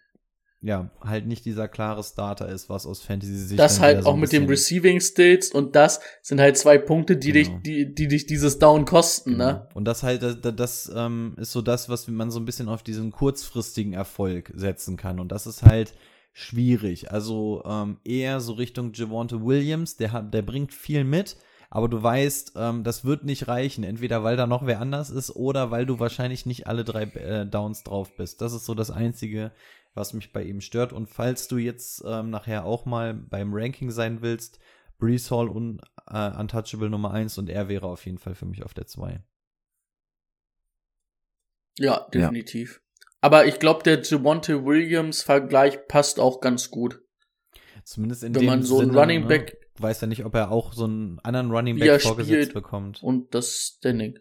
ja, 0.61 0.89
halt 1.01 1.25
nicht 1.25 1.45
dieser 1.45 1.67
klare 1.69 2.03
Starter 2.03 2.49
ist, 2.49 2.69
was 2.69 2.85
aus 2.85 3.01
Fantasy-Sicht 3.01 3.57
Das 3.57 3.79
halt 3.79 4.03
so 4.03 4.09
auch 4.09 4.15
mit 4.15 4.29
bisschen- 4.31 4.47
Receiving 4.47 4.99
Stills 4.99 5.51
und 5.51 5.73
das 5.75 6.01
sind 6.21 6.41
halt 6.41 6.57
zwei 6.57 6.77
Punkte, 6.77 7.15
die 7.15 7.31
Genau. 7.31 7.57
dich, 7.59 7.63
die, 7.63 7.95
die 7.95 8.07
dich 8.09 8.25
dieses 8.25 8.59
Down 8.59 8.83
kosten, 8.83 9.37
ne? 9.37 9.61
Genau. 9.63 9.67
Und 9.75 9.85
das 9.85 10.03
halt, 10.03 10.21
das, 10.21 10.37
das 10.41 10.91
ähm, 10.93 11.35
ist 11.37 11.53
so 11.53 11.61
das, 11.61 11.87
was 11.87 12.07
man 12.09 12.29
so 12.29 12.39
ein 12.39 12.45
bisschen 12.45 12.67
auf 12.67 12.83
diesen 12.83 13.11
kurzfristigen 13.11 13.93
Erfolg 13.93 14.51
setzen 14.53 14.97
kann. 14.97 15.19
Und 15.21 15.31
das 15.31 15.47
ist 15.47 15.63
halt 15.63 15.93
schwierig. 16.33 17.11
Also 17.11 17.63
ähm, 17.65 17.97
eher 18.03 18.39
so 18.41 18.53
Richtung 18.53 18.91
Javante 18.93 19.43
Williams, 19.43 19.97
der 19.97 20.11
hat, 20.11 20.33
der 20.33 20.41
bringt 20.41 20.73
viel 20.73 21.03
mit, 21.03 21.37
aber 21.69 21.87
du 21.87 22.01
weißt, 22.01 22.53
ähm, 22.55 22.83
das 22.83 23.05
wird 23.05 23.23
nicht 23.25 23.47
reichen. 23.47 23.83
Entweder 23.83 24.23
weil 24.23 24.37
da 24.37 24.47
noch 24.47 24.65
wer 24.65 24.79
anders 24.79 25.09
ist 25.09 25.35
oder 25.35 25.71
weil 25.71 25.85
du 25.85 25.99
wahrscheinlich 25.99 26.45
nicht 26.45 26.67
alle 26.67 26.83
drei 26.83 27.03
äh, 27.03 27.45
Downs 27.45 27.83
drauf 27.83 28.15
bist. 28.15 28.41
Das 28.41 28.53
ist 28.53 28.65
so 28.65 28.73
das 28.73 28.89
Einzige, 28.91 29.51
was 29.99 30.13
mich 30.13 30.33
bei 30.33 30.43
ihm 30.43 30.61
stört. 30.61 30.91
Und 30.93 31.07
falls 31.07 31.47
du 31.47 31.57
jetzt 31.57 32.03
ähm, 32.05 32.31
nachher 32.31 32.65
auch 32.65 32.85
mal 32.85 33.13
beim 33.13 33.53
Ranking 33.53 33.91
sein 33.91 34.21
willst, 34.23 34.57
Brees 34.97 35.29
Hall 35.29 35.47
und 35.47 35.81
äh, 36.07 36.31
Untouchable 36.37 36.89
Nummer 36.89 37.11
1 37.11 37.37
und 37.37 37.49
er 37.49 37.69
wäre 37.69 37.85
auf 37.87 38.05
jeden 38.05 38.17
Fall 38.17 38.33
für 38.33 38.45
mich 38.45 38.63
auf 38.63 38.73
der 38.73 38.87
2. 38.87 39.21
Ja, 41.77 42.07
definitiv. 42.13 42.81
Aber 43.21 43.45
ich 43.45 43.59
glaube, 43.59 43.83
der 43.83 44.01
Javonte 44.01 44.65
Williams-Vergleich 44.65 45.87
passt 45.87 46.19
auch 46.19 46.39
ganz 46.41 46.71
gut. 46.71 47.01
Zumindest 47.83 48.23
in 48.23 48.33
Wenn 48.35 48.41
dem 48.41 48.47
man 48.47 48.63
so 48.63 48.79
einen 48.79 48.95
Running 48.97 49.21
ne? 49.21 49.27
Back- 49.27 49.57
weiß 49.77 50.01
ja 50.01 50.07
nicht, 50.07 50.25
ob 50.25 50.35
er 50.35 50.51
auch 50.51 50.73
so 50.73 50.83
einen 50.83 51.19
anderen 51.19 51.51
Running 51.51 51.79
Back 51.79 52.01
vorgesetzt 52.01 52.53
bekommt. 52.53 53.01
und 53.01 53.33
das 53.33 53.75
Standing. 53.77 54.19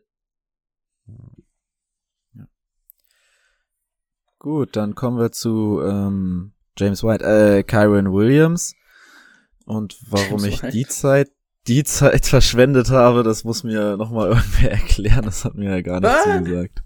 Gut, 4.39 4.77
dann 4.77 4.94
kommen 4.94 5.19
wir 5.19 5.32
zu 5.32 5.81
ähm, 5.85 6.52
James 6.77 7.02
White, 7.02 7.24
äh, 7.24 7.62
Kyron 7.65 8.12
Williams. 8.12 8.74
Und 9.65 9.97
warum 10.09 10.40
James 10.40 10.44
ich 10.44 10.62
White. 10.62 10.73
die 10.73 10.86
Zeit, 10.86 11.31
die 11.66 11.85
Zeit 11.85 12.27
verschwendet 12.27 12.90
habe, 12.90 13.23
das 13.23 13.44
muss 13.44 13.65
mir 13.65 13.97
nochmal 13.97 14.28
irgendwer 14.35 14.73
erklären. 14.73 15.24
Das 15.24 15.44
hat 15.44 15.55
mir 15.55 15.70
ja 15.70 15.81
gar 15.81 16.01
nicht 16.01 16.10
Was? 16.10 16.24
zugesagt. 16.24 16.82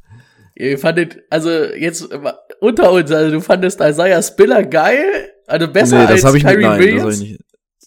Ihr 0.54 0.78
fandet, 0.78 1.22
also 1.30 1.50
jetzt 1.50 2.10
äh, 2.10 2.32
unter 2.60 2.92
uns, 2.92 3.10
also 3.10 3.30
du 3.30 3.40
fandest 3.40 3.80
Isaiah 3.80 4.22
Spiller 4.22 4.64
geil? 4.64 5.30
Also 5.46 5.68
besser 5.68 5.98
nee, 5.98 6.02
das 6.02 6.12
als 6.12 6.24
habe 6.24 6.38
ich 6.38 6.44
nicht, 6.44 6.52
Kyrie 6.52 6.62
nein, 6.64 6.78
das 6.78 6.86
Williams? 6.86 7.02
hab 7.02 7.12
ich 7.12 7.30
nicht. 7.32 7.40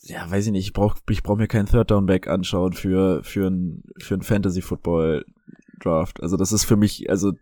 Ja, 0.07 0.29
weiß 0.29 0.45
ich 0.45 0.51
nicht. 0.51 0.67
Ich 0.67 0.73
brauch, 0.73 0.95
ich 1.09 1.23
brauch 1.23 1.37
mir 1.37 1.47
keinen 1.47 1.65
Third 1.65 1.89
Down 1.89 2.05
Back 2.05 2.27
anschauen 2.27 2.73
für 2.73 3.23
für 3.23 3.47
ein 3.47 3.83
für 3.99 4.13
ein 4.15 4.21
Fantasy 4.21 4.61
Football 4.61 5.25
Draft. 5.79 6.21
Also 6.21 6.37
das 6.37 6.51
ist 6.51 6.65
für 6.65 6.75
mich 6.75 7.09
also 7.09 7.33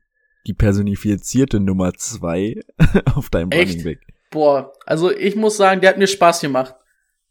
die 0.48 0.54
personifizierte 0.54 1.60
Nummer 1.60 1.94
zwei 1.94 2.62
auf 3.16 3.30
deinem 3.30 3.52
Echt? 3.52 3.72
Running 3.80 3.84
Back. 3.84 4.00
Boah, 4.32 4.74
also 4.86 5.12
ich 5.12 5.36
muss 5.36 5.58
sagen, 5.58 5.82
der 5.82 5.92
hat 5.92 5.98
mir 5.98 6.08
Spaß 6.08 6.42
gemacht. 6.42 6.76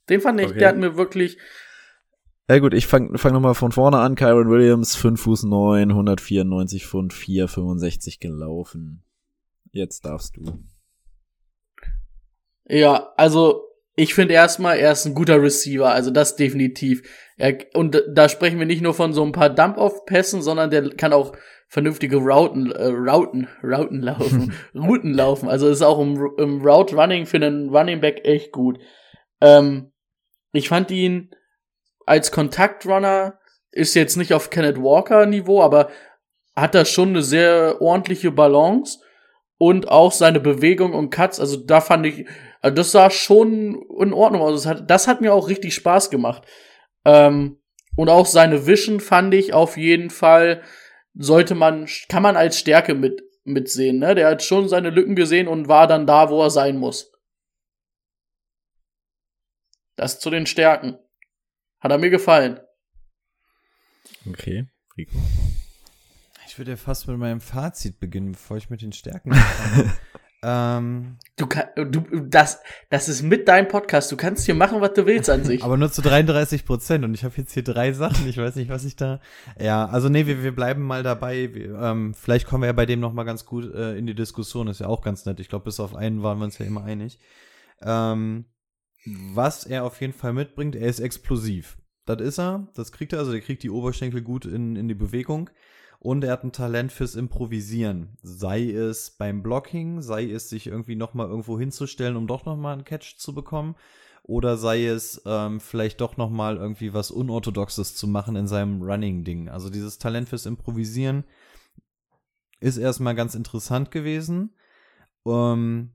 Den 0.08 0.20
fand 0.20 0.40
ich, 0.40 0.46
Okay. 0.48 0.58
der 0.58 0.68
hat 0.68 0.76
mir 0.76 0.96
wirklich, 0.96 1.36
Ja 2.48 2.58
gut, 2.58 2.74
ich 2.74 2.86
fang, 2.86 3.16
fang 3.18 3.32
nochmal 3.32 3.54
von 3.54 3.72
vorne 3.72 3.98
an. 3.98 4.14
Kyron 4.14 4.48
Williams, 4.50 4.94
5 4.96 5.20
Fuß 5.20 5.42
9, 5.44 5.90
194 5.90 6.86
Pfund, 6.86 7.12
465 7.12 8.20
gelaufen. 8.20 9.02
Jetzt 9.72 10.04
darfst 10.04 10.36
du. 10.36 10.44
ja, 12.68 13.12
also 13.16 13.64
ich 13.94 14.14
finde 14.14 14.34
erstmal, 14.34 14.78
er 14.78 14.92
ist 14.92 15.04
ein 15.04 15.14
guter 15.14 15.42
Receiver, 15.42 15.90
also 15.92 16.10
das 16.10 16.36
definitiv. 16.36 17.02
Er, 17.36 17.58
und 17.74 18.02
da 18.08 18.28
sprechen 18.28 18.58
wir 18.58 18.66
nicht 18.66 18.82
nur 18.82 18.94
von 18.94 19.12
so 19.12 19.22
ein 19.24 19.32
paar 19.32 19.50
Dump-Off-Pässen, 19.50 20.40
sondern 20.42 20.70
der 20.70 20.90
kann 20.90 21.12
auch 21.12 21.32
vernünftige 21.72 22.18
Routen, 22.18 22.70
äh, 22.70 22.88
Routen, 22.88 23.48
Routen 23.64 24.02
laufen, 24.02 24.52
Routen 24.74 25.14
laufen. 25.14 25.48
Also 25.48 25.70
ist 25.70 25.80
auch 25.80 25.98
im, 25.98 26.16
im 26.36 26.60
Route 26.60 26.94
Running 26.94 27.24
für 27.24 27.38
einen 27.38 27.70
Running 27.70 27.98
Back 28.02 28.26
echt 28.26 28.52
gut. 28.52 28.78
Ähm, 29.40 29.90
ich 30.52 30.68
fand 30.68 30.90
ihn 30.90 31.30
als 32.04 32.30
Kontaktrunner 32.30 33.38
ist 33.70 33.94
jetzt 33.94 34.16
nicht 34.18 34.34
auf 34.34 34.50
Kenneth 34.50 34.82
Walker 34.82 35.24
Niveau, 35.24 35.62
aber 35.62 35.88
hat 36.54 36.74
da 36.74 36.84
schon 36.84 37.08
eine 37.08 37.22
sehr 37.22 37.80
ordentliche 37.80 38.30
Balance 38.30 38.98
und 39.56 39.88
auch 39.88 40.12
seine 40.12 40.40
Bewegung 40.40 40.92
und 40.92 41.08
Cuts, 41.08 41.40
also 41.40 41.56
da 41.56 41.80
fand 41.80 42.04
ich, 42.04 42.26
also 42.60 42.74
das 42.74 42.92
sah 42.92 43.08
schon 43.08 43.82
in 43.98 44.12
Ordnung 44.12 44.42
aus. 44.42 44.64
Das 44.64 44.66
hat, 44.66 44.90
das 44.90 45.08
hat 45.08 45.22
mir 45.22 45.32
auch 45.32 45.48
richtig 45.48 45.72
Spaß 45.72 46.10
gemacht. 46.10 46.42
Ähm, 47.06 47.62
und 47.96 48.10
auch 48.10 48.26
seine 48.26 48.66
Vision 48.66 49.00
fand 49.00 49.32
ich 49.32 49.54
auf 49.54 49.78
jeden 49.78 50.10
Fall, 50.10 50.60
sollte 51.14 51.54
man, 51.54 51.88
kann 52.08 52.22
man 52.22 52.36
als 52.36 52.58
Stärke 52.58 52.94
mit, 52.94 53.22
mitsehen, 53.44 53.98
ne? 53.98 54.14
Der 54.14 54.28
hat 54.28 54.42
schon 54.42 54.68
seine 54.68 54.90
Lücken 54.90 55.16
gesehen 55.16 55.48
und 55.48 55.68
war 55.68 55.86
dann 55.86 56.06
da, 56.06 56.30
wo 56.30 56.42
er 56.42 56.50
sein 56.50 56.78
muss. 56.78 57.12
Das 59.96 60.20
zu 60.20 60.30
den 60.30 60.46
Stärken. 60.46 60.98
Hat 61.80 61.90
er 61.90 61.98
mir 61.98 62.10
gefallen. 62.10 62.60
Okay. 64.26 64.66
Rico. 64.96 65.18
Ich 66.46 66.58
würde 66.58 66.72
ja 66.72 66.76
fast 66.76 67.08
mit 67.08 67.16
meinem 67.18 67.40
Fazit 67.40 67.98
beginnen, 67.98 68.32
bevor 68.32 68.56
ich 68.56 68.70
mit 68.70 68.82
den 68.82 68.92
Stärken 68.92 69.32
anfange. 69.32 69.98
ähm, 70.42 71.18
Du 71.36 71.46
kann, 71.46 71.64
du, 71.74 72.02
das, 72.28 72.60
das 72.90 73.08
ist 73.08 73.22
mit 73.22 73.48
deinem 73.48 73.66
Podcast. 73.66 74.12
Du 74.12 74.18
kannst 74.18 74.44
hier 74.44 74.54
machen, 74.54 74.82
was 74.82 74.92
du 74.92 75.06
willst 75.06 75.30
an 75.30 75.44
sich. 75.44 75.64
aber 75.64 75.78
nur 75.78 75.90
zu 75.90 76.02
33 76.02 76.66
Prozent 76.66 77.04
und 77.04 77.14
ich 77.14 77.24
habe 77.24 77.34
jetzt 77.38 77.52
hier 77.52 77.64
drei 77.64 77.92
Sachen. 77.92 78.28
Ich 78.28 78.36
weiß 78.36 78.54
nicht, 78.56 78.68
was 78.68 78.84
ich 78.84 78.96
da. 78.96 79.18
Ja, 79.58 79.86
also 79.86 80.10
nee, 80.10 80.26
wir, 80.26 80.42
wir 80.42 80.54
bleiben 80.54 80.82
mal 80.82 81.02
dabei. 81.02 81.54
Wir, 81.54 81.74
ähm, 81.80 82.12
vielleicht 82.14 82.46
kommen 82.46 82.62
wir 82.62 82.66
ja 82.66 82.74
bei 82.74 82.84
dem 82.84 83.00
noch 83.00 83.14
mal 83.14 83.24
ganz 83.24 83.46
gut 83.46 83.74
äh, 83.74 83.96
in 83.96 84.06
die 84.06 84.14
Diskussion. 84.14 84.68
Ist 84.68 84.80
ja 84.80 84.88
auch 84.88 85.02
ganz 85.02 85.24
nett. 85.24 85.40
Ich 85.40 85.48
glaube, 85.48 85.64
bis 85.64 85.80
auf 85.80 85.96
einen 85.96 86.22
waren 86.22 86.38
wir 86.38 86.44
uns 86.44 86.58
ja 86.58 86.66
immer 86.66 86.84
einig. 86.84 87.18
Ähm, 87.80 88.44
was 89.06 89.64
er 89.64 89.84
auf 89.84 90.00
jeden 90.02 90.12
Fall 90.12 90.34
mitbringt, 90.34 90.76
er 90.76 90.86
ist 90.86 91.00
explosiv. 91.00 91.78
Das 92.04 92.20
ist 92.20 92.38
er, 92.38 92.68
das 92.74 92.92
kriegt 92.92 93.12
er, 93.12 93.20
also 93.20 93.32
der 93.32 93.40
kriegt 93.40 93.62
die 93.62 93.70
Oberschenkel 93.70 94.22
gut 94.22 94.44
in, 94.44 94.76
in 94.76 94.86
die 94.86 94.94
Bewegung. 94.94 95.50
Und 96.04 96.24
er 96.24 96.32
hat 96.32 96.42
ein 96.42 96.50
Talent 96.50 96.90
fürs 96.90 97.14
Improvisieren. 97.14 98.18
Sei 98.24 98.68
es 98.72 99.10
beim 99.10 99.40
Blocking, 99.40 100.02
sei 100.02 100.28
es 100.28 100.48
sich 100.48 100.66
irgendwie 100.66 100.96
nochmal 100.96 101.28
irgendwo 101.28 101.60
hinzustellen, 101.60 102.16
um 102.16 102.26
doch 102.26 102.44
nochmal 102.44 102.72
einen 102.72 102.84
Catch 102.84 103.18
zu 103.18 103.32
bekommen. 103.32 103.76
Oder 104.24 104.56
sei 104.56 104.84
es 104.84 105.22
ähm, 105.26 105.60
vielleicht 105.60 106.00
doch 106.00 106.16
nochmal 106.16 106.56
irgendwie 106.56 106.92
was 106.92 107.12
Unorthodoxes 107.12 107.94
zu 107.94 108.08
machen 108.08 108.34
in 108.34 108.48
seinem 108.48 108.82
Running-Ding. 108.82 109.48
Also 109.48 109.70
dieses 109.70 109.98
Talent 109.98 110.28
fürs 110.28 110.44
Improvisieren 110.44 111.22
ist 112.58 112.78
erstmal 112.78 113.14
ganz 113.14 113.36
interessant 113.36 113.92
gewesen. 113.92 114.56
Ähm, 115.24 115.92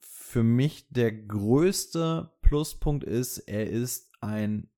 für 0.00 0.42
mich 0.42 0.88
der 0.88 1.12
größte 1.12 2.32
Pluspunkt 2.40 3.04
ist, 3.04 3.40
er 3.40 3.68
ist 3.68 4.10
ein 4.22 4.70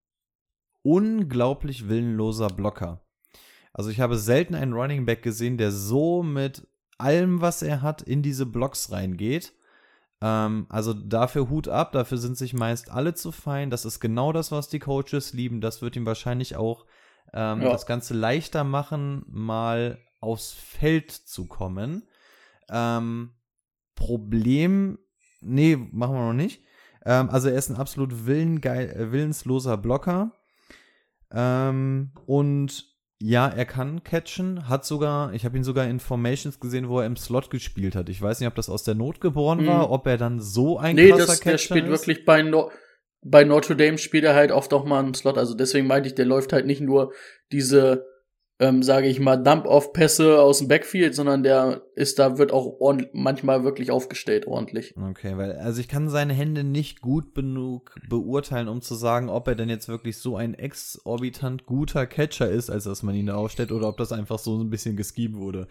unglaublich 0.83 1.89
willenloser 1.89 2.49
Blocker. 2.49 3.06
Also 3.77 3.91
ich 3.91 4.01
habe 4.01 4.17
selten 4.17 4.55
einen 4.55 4.73
Running 4.73 5.05
Back 5.05 5.23
gesehen, 5.23 5.59
der 5.59 5.71
so 5.71 6.23
mit 6.23 6.67
allem, 6.97 7.43
was 7.43 7.61
er 7.61 7.83
hat, 7.83 8.01
in 8.01 8.23
diese 8.23 8.47
Blocks 8.47 8.91
reingeht. 8.91 9.53
Ähm, 10.23 10.65
also 10.71 10.95
dafür 10.95 11.51
Hut 11.51 11.69
ab, 11.69 11.93
dafür 11.93 12.17
sind 12.17 12.39
sich 12.39 12.55
meist 12.55 12.91
alle 12.91 13.13
zu 13.13 13.33
fein. 13.33 13.69
Das 13.69 13.85
ist 13.85 14.01
genau 14.01 14.33
das, 14.33 14.51
was 14.51 14.71
die 14.71 14.79
Coaches 14.79 15.35
lieben. 15.35 15.61
Das 15.61 15.83
wird 15.83 15.95
ihm 15.95 16.07
wahrscheinlich 16.07 16.57
auch 16.57 16.87
ähm, 17.35 17.61
ja. 17.61 17.69
das 17.71 17.85
Ganze 17.85 18.15
leichter 18.15 18.65
machen, 18.65 19.27
mal 19.29 19.99
aufs 20.21 20.53
Feld 20.53 21.11
zu 21.11 21.45
kommen. 21.47 22.09
Ähm, 22.71 23.33
Problem, 23.95 24.99
nee, 25.43 25.77
machen 25.77 26.15
wir 26.15 26.29
noch 26.29 26.33
nicht. 26.33 26.63
Ähm, 27.05 27.29
also 27.29 27.51
er 27.51 27.59
ist 27.59 27.69
ein 27.69 27.77
absolut 27.77 28.25
willengeil, 28.25 28.89
äh, 28.89 29.13
willensloser 29.13 29.77
Blocker. 29.77 30.33
Ähm, 31.31 32.13
und 32.25 32.96
ja, 33.19 33.49
er 33.49 33.65
kann 33.65 34.05
catchen, 34.05 34.69
hat 34.69 34.85
sogar, 34.85 35.33
ich 35.33 35.45
habe 35.45 35.57
ihn 35.57 35.65
sogar 35.65 35.87
in 35.87 36.01
Formations 36.01 36.61
gesehen, 36.61 36.89
wo 36.89 37.01
er 37.01 37.07
im 37.07 37.17
Slot 37.17 37.51
gespielt 37.51 37.97
hat. 37.97 38.09
Ich 38.11 38.21
weiß 38.21 38.41
nicht, 38.41 38.49
ob 38.49 38.55
das 38.55 38.69
aus 38.69 38.85
der 38.85 38.95
Not 38.95 39.21
geboren 39.21 39.63
mhm. 39.63 39.69
war, 39.69 39.91
ob 39.91 40.07
er 40.07 40.19
dann 40.19 40.41
so 40.41 40.79
ein 40.79 40.97
nee, 40.97 41.09
krasser 41.09 41.27
das, 41.27 41.41
Catcher 41.41 41.51
der 41.53 41.59
spielt 41.59 41.85
ist. 41.85 41.91
wirklich 41.91 42.25
bei, 42.27 42.43
no 42.43 42.71
bei 43.23 43.45
Notre 43.45 43.75
Dame 43.75 43.99
spielt 43.99 44.25
er 44.25 44.35
halt 44.35 44.53
oft 44.53 44.73
auch 44.75 44.85
mal 44.85 45.03
im 45.03 45.15
Slot. 45.15 45.39
Also 45.39 45.55
deswegen 45.55 45.87
meinte 45.87 46.09
ich, 46.09 46.15
der 46.15 46.27
läuft 46.27 46.53
halt 46.53 46.67
nicht 46.67 46.83
nur 46.83 47.13
diese 47.53 48.07
ähm, 48.59 48.83
sage 48.83 49.09
ich 49.09 49.21
mal, 49.21 49.37
Dump-Off-Pässe 49.37 50.41
aus 50.41 50.59
dem 50.59 50.69
Backfield, 50.69 51.15
sondern 51.15 51.43
der 51.43 51.83
ist 51.95 52.19
da, 52.19 52.39
wird 52.39 52.53
auch 52.53 52.79
manchmal 53.13 53.65
wirklich 53.65 53.91
aufgestellt 53.91 54.47
ordentlich. 54.47 54.95
Okay, 54.97 55.37
weil, 55.37 55.53
also 55.53 55.81
ich 55.81 55.89
kann 55.89 56.09
seine 56.09 56.33
Hände 56.33 56.65
nicht 56.65 57.03
gut 57.03 57.35
genug 57.35 57.95
beurteilen, 58.09 58.69
um 58.69 58.81
zu 58.81 58.95
sagen, 58.95 59.29
ob 59.29 59.47
er 59.49 59.57
denn 59.57 59.69
jetzt 59.69 59.89
wirklich 59.89 60.17
so 60.17 60.37
ein 60.37 60.55
exorbitant 60.55 61.67
guter 61.67 62.07
Catcher 62.07 62.49
ist, 62.49 62.71
als 62.71 62.85
dass 62.85 63.03
man 63.03 63.15
ihn 63.15 63.27
da 63.27 63.35
aufstellt, 63.35 63.73
oder 63.73 63.89
ob 63.89 63.99
das 63.99 64.13
einfach 64.13 64.39
so 64.39 64.59
ein 64.59 64.71
bisschen 64.71 64.97
geschemt 64.97 65.37
wurde. 65.37 65.69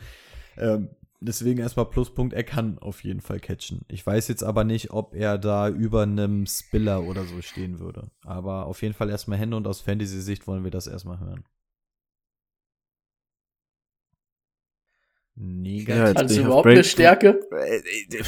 Ähm, 0.57 0.89
deswegen 1.19 1.59
erstmal 1.59 1.85
Pluspunkt, 1.85 2.33
er 2.33 2.43
kann 2.43 2.77
auf 2.77 3.03
jeden 3.03 3.21
Fall 3.21 3.39
catchen. 3.39 3.81
Ich 3.87 4.05
weiß 4.05 4.27
jetzt 4.27 4.43
aber 4.43 4.63
nicht, 4.63 4.91
ob 4.91 5.15
er 5.15 5.39
da 5.39 5.69
über 5.69 6.03
einem 6.03 6.45
Spiller 6.45 7.03
oder 7.03 7.23
so 7.25 7.41
stehen 7.41 7.79
würde. 7.79 8.11
Aber 8.23 8.67
auf 8.67 8.83
jeden 8.83 8.93
Fall 8.93 9.09
erstmal 9.09 9.39
Hände 9.39 9.57
und 9.57 9.67
aus 9.67 9.81
Fantasy-Sicht 9.81 10.45
wollen 10.45 10.63
wir 10.63 10.71
das 10.71 10.85
erstmal 10.85 11.19
hören. 11.19 11.43
Negativ. 15.35 16.15
Ja, 16.15 16.21
also 16.21 16.41
überhaupt 16.41 16.67
eine 16.67 16.83
Stärke? 16.83 17.39
Äh, 17.51 17.77
äh, 17.77 18.23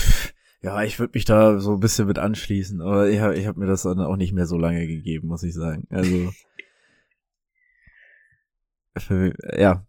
ja, 0.62 0.84
ich 0.84 1.00
würde 1.00 1.12
mich 1.14 1.26
da 1.26 1.60
so 1.60 1.74
ein 1.74 1.80
bisschen 1.80 2.08
mit 2.08 2.20
anschließen, 2.20 2.82
aber 2.82 3.10
ich 3.10 3.20
habe 3.20 3.36
ich 3.36 3.48
hab 3.48 3.58
mir 3.58 3.68
das 3.68 3.84
dann 3.84 4.00
auch 4.00 4.18
nicht 4.18 4.34
mehr 4.34 4.46
so 4.46 4.58
lange 4.58 4.86
gegeben, 4.88 5.28
muss 5.28 5.44
ich 5.44 5.54
sagen. 5.54 5.88
Also, 5.90 6.32
für, 8.98 9.34
ja. 9.58 9.86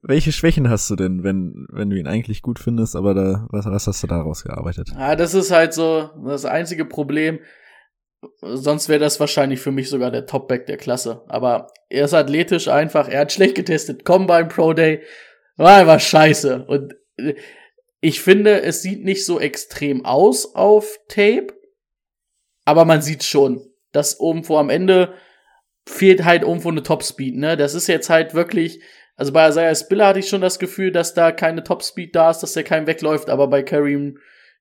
Welche 0.00 0.32
Schwächen 0.32 0.70
hast 0.70 0.88
du 0.88 0.96
denn, 0.96 1.24
wenn, 1.24 1.66
wenn 1.68 1.90
du 1.90 1.98
ihn 1.98 2.06
eigentlich 2.06 2.40
gut 2.40 2.58
findest, 2.58 2.96
aber 2.96 3.12
da, 3.12 3.46
was, 3.50 3.66
was 3.66 3.86
hast 3.86 4.02
du 4.02 4.06
daraus 4.06 4.42
gearbeitet? 4.42 4.92
Ah, 4.96 5.14
das 5.14 5.34
ist 5.34 5.50
halt 5.50 5.74
so 5.74 6.10
das 6.24 6.46
einzige 6.46 6.86
Problem. 6.86 7.38
Sonst 8.40 8.88
wäre 8.88 8.98
das 8.98 9.20
wahrscheinlich 9.20 9.60
für 9.60 9.72
mich 9.72 9.90
sogar 9.90 10.10
der 10.10 10.24
Topback 10.24 10.64
der 10.66 10.78
Klasse. 10.78 11.22
Aber 11.28 11.66
er 11.90 12.06
ist 12.06 12.14
athletisch 12.14 12.68
einfach, 12.68 13.08
er 13.08 13.20
hat 13.20 13.32
schlecht 13.32 13.54
getestet, 13.54 14.06
Combine 14.06 14.46
Pro 14.46 14.72
Day, 14.72 15.02
war 15.56 15.76
einfach 15.76 16.00
scheiße. 16.00 16.64
Und 16.66 16.94
äh, 17.16 17.34
ich 18.00 18.20
finde, 18.20 18.62
es 18.62 18.82
sieht 18.82 19.04
nicht 19.04 19.24
so 19.24 19.40
extrem 19.40 20.04
aus 20.04 20.54
auf 20.54 20.98
Tape, 21.08 21.54
aber 22.64 22.84
man 22.84 23.00
sieht 23.00 23.24
schon, 23.24 23.66
dass 23.92 24.20
irgendwo 24.20 24.58
am 24.58 24.70
Ende 24.70 25.14
fehlt 25.86 26.24
halt 26.24 26.42
irgendwo 26.42 26.70
eine 26.70 26.82
Topspeed, 26.82 27.36
ne? 27.36 27.56
Das 27.56 27.74
ist 27.74 27.86
jetzt 27.86 28.10
halt 28.10 28.34
wirklich, 28.34 28.82
also 29.16 29.32
bei 29.32 29.48
Isaiah 29.48 29.74
Spiller 29.74 30.06
hatte 30.08 30.18
ich 30.18 30.28
schon 30.28 30.40
das 30.40 30.58
Gefühl, 30.58 30.92
dass 30.92 31.14
da 31.14 31.30
keine 31.32 31.62
Topspeed 31.62 32.14
da 32.14 32.30
ist, 32.30 32.40
dass 32.40 32.54
der 32.54 32.64
kein 32.64 32.86
wegläuft, 32.86 33.30
aber 33.30 33.48
bei 33.48 33.62
Kareem, 33.62 34.18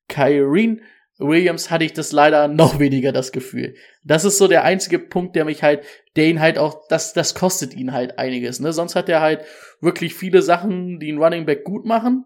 Kyrene 0.10 0.82
Williams 1.19 1.69
hatte 1.69 1.85
ich 1.85 1.94
das 1.94 2.11
leider 2.11 2.48
noch 2.48 2.80
weniger 2.80 3.11
das 3.11 3.31
Gefühl. 3.31 3.76
Das 4.03 4.26
ist 4.26 4.38
so 4.38 4.48
der 4.48 4.64
einzige 4.64 4.99
Punkt, 4.99 5.35
der 5.35 5.45
mich 5.45 5.61
halt, 5.61 5.84
der 6.15 6.26
ihn 6.26 6.40
halt 6.40 6.57
auch, 6.57 6.88
das, 6.90 7.14
das 7.14 7.35
kostet 7.35 7.73
ihn 7.73 7.94
halt 7.94 8.18
einiges, 8.18 8.60
ne? 8.60 8.73
Sonst 8.73 8.95
hat 8.95 9.10
er 9.10 9.22
halt 9.22 9.41
wirklich 9.80 10.15
viele 10.15 10.41
Sachen, 10.41 10.99
die 10.99 11.10
einen 11.10 11.22
Running 11.22 11.45
Back 11.45 11.64
gut 11.64 11.85
machen. 11.85 12.26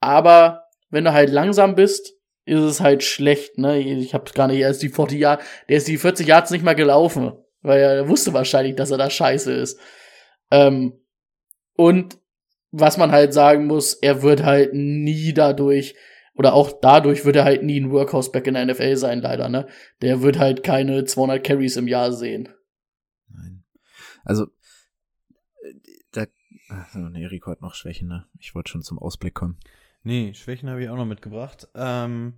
Aber 0.00 0.64
wenn 0.90 1.04
du 1.04 1.12
halt 1.12 1.30
langsam 1.30 1.74
bist, 1.74 2.14
ist 2.46 2.60
es 2.60 2.80
halt 2.80 3.02
schlecht, 3.02 3.58
ne? 3.58 3.78
Ich 3.78 4.14
hab's 4.14 4.32
gar 4.32 4.46
nicht, 4.48 4.60
er 4.60 4.70
ist 4.70 4.82
die 4.82 4.88
40 4.88 5.20
Jahre, 5.20 5.42
der 5.68 5.76
ist 5.76 5.88
die 5.88 5.98
40 5.98 6.26
Yards 6.26 6.50
nicht 6.50 6.64
mal 6.64 6.74
gelaufen. 6.74 7.32
Weil 7.60 7.80
er 7.80 8.08
wusste 8.08 8.32
wahrscheinlich, 8.32 8.76
dass 8.76 8.90
er 8.90 8.98
da 8.98 9.10
scheiße 9.10 9.52
ist. 9.52 9.78
Ähm, 10.50 11.00
und 11.74 12.18
was 12.70 12.96
man 12.96 13.12
halt 13.12 13.34
sagen 13.34 13.66
muss, 13.66 13.94
er 13.94 14.22
wird 14.22 14.44
halt 14.44 14.72
nie 14.74 15.32
dadurch 15.32 15.94
oder 16.38 16.54
auch 16.54 16.72
dadurch 16.80 17.24
wird 17.24 17.34
er 17.36 17.44
halt 17.44 17.64
nie 17.64 17.80
ein 17.80 17.90
Workhorse-Back 17.90 18.46
in 18.46 18.54
der 18.54 18.66
NFL 18.66 18.96
sein, 18.96 19.20
leider, 19.20 19.48
ne? 19.48 19.66
Der 20.00 20.22
wird 20.22 20.38
halt 20.38 20.62
keine 20.62 21.04
200 21.04 21.42
Carries 21.44 21.76
im 21.76 21.88
Jahr 21.88 22.12
sehen. 22.12 22.48
Nein. 23.28 23.64
Also, 24.24 24.44
äh, 24.44 25.74
da, 26.12 26.26
also, 26.68 27.08
nee, 27.08 27.26
Rico 27.26 27.50
hat 27.50 27.60
noch 27.60 27.74
Schwächen, 27.74 28.06
ne? 28.06 28.26
Ich 28.38 28.54
wollte 28.54 28.70
schon 28.70 28.82
zum 28.82 29.00
Ausblick 29.00 29.34
kommen. 29.34 29.58
Nee, 30.04 30.32
Schwächen 30.34 30.70
habe 30.70 30.82
ich 30.82 30.88
auch 30.88 30.96
noch 30.96 31.06
mitgebracht. 31.06 31.66
Ähm, 31.74 32.34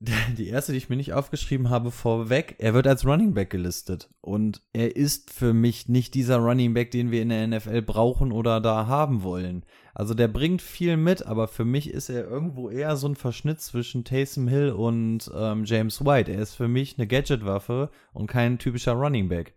die 0.36 0.48
erste, 0.48 0.72
die 0.72 0.78
ich 0.78 0.88
mir 0.88 0.96
nicht 0.96 1.12
aufgeschrieben 1.12 1.70
habe, 1.70 1.90
vorweg, 1.90 2.54
er 2.58 2.72
wird 2.72 2.86
als 2.86 3.04
Running 3.04 3.34
Back 3.34 3.50
gelistet. 3.50 4.08
Und 4.20 4.62
er 4.72 4.94
ist 4.94 5.32
für 5.32 5.52
mich 5.52 5.88
nicht 5.88 6.14
dieser 6.14 6.36
Running 6.36 6.72
Back, 6.72 6.92
den 6.92 7.10
wir 7.10 7.20
in 7.20 7.30
der 7.30 7.46
NFL 7.48 7.82
brauchen 7.82 8.30
oder 8.30 8.60
da 8.60 8.86
haben 8.86 9.24
wollen. 9.24 9.64
Also 9.94 10.14
der 10.14 10.28
bringt 10.28 10.62
viel 10.62 10.96
mit, 10.96 11.26
aber 11.26 11.48
für 11.48 11.64
mich 11.64 11.90
ist 11.90 12.08
er 12.10 12.24
irgendwo 12.24 12.70
eher 12.70 12.96
so 12.96 13.08
ein 13.08 13.16
Verschnitt 13.16 13.60
zwischen 13.60 14.04
Taysom 14.04 14.46
Hill 14.46 14.70
und 14.70 15.30
ähm, 15.34 15.64
James 15.64 16.04
White. 16.04 16.30
Er 16.30 16.42
ist 16.42 16.54
für 16.54 16.68
mich 16.68 16.96
eine 16.96 17.08
Gadget-Waffe 17.08 17.90
und 18.12 18.28
kein 18.28 18.60
typischer 18.60 18.92
Running 18.92 19.28
Back. 19.28 19.56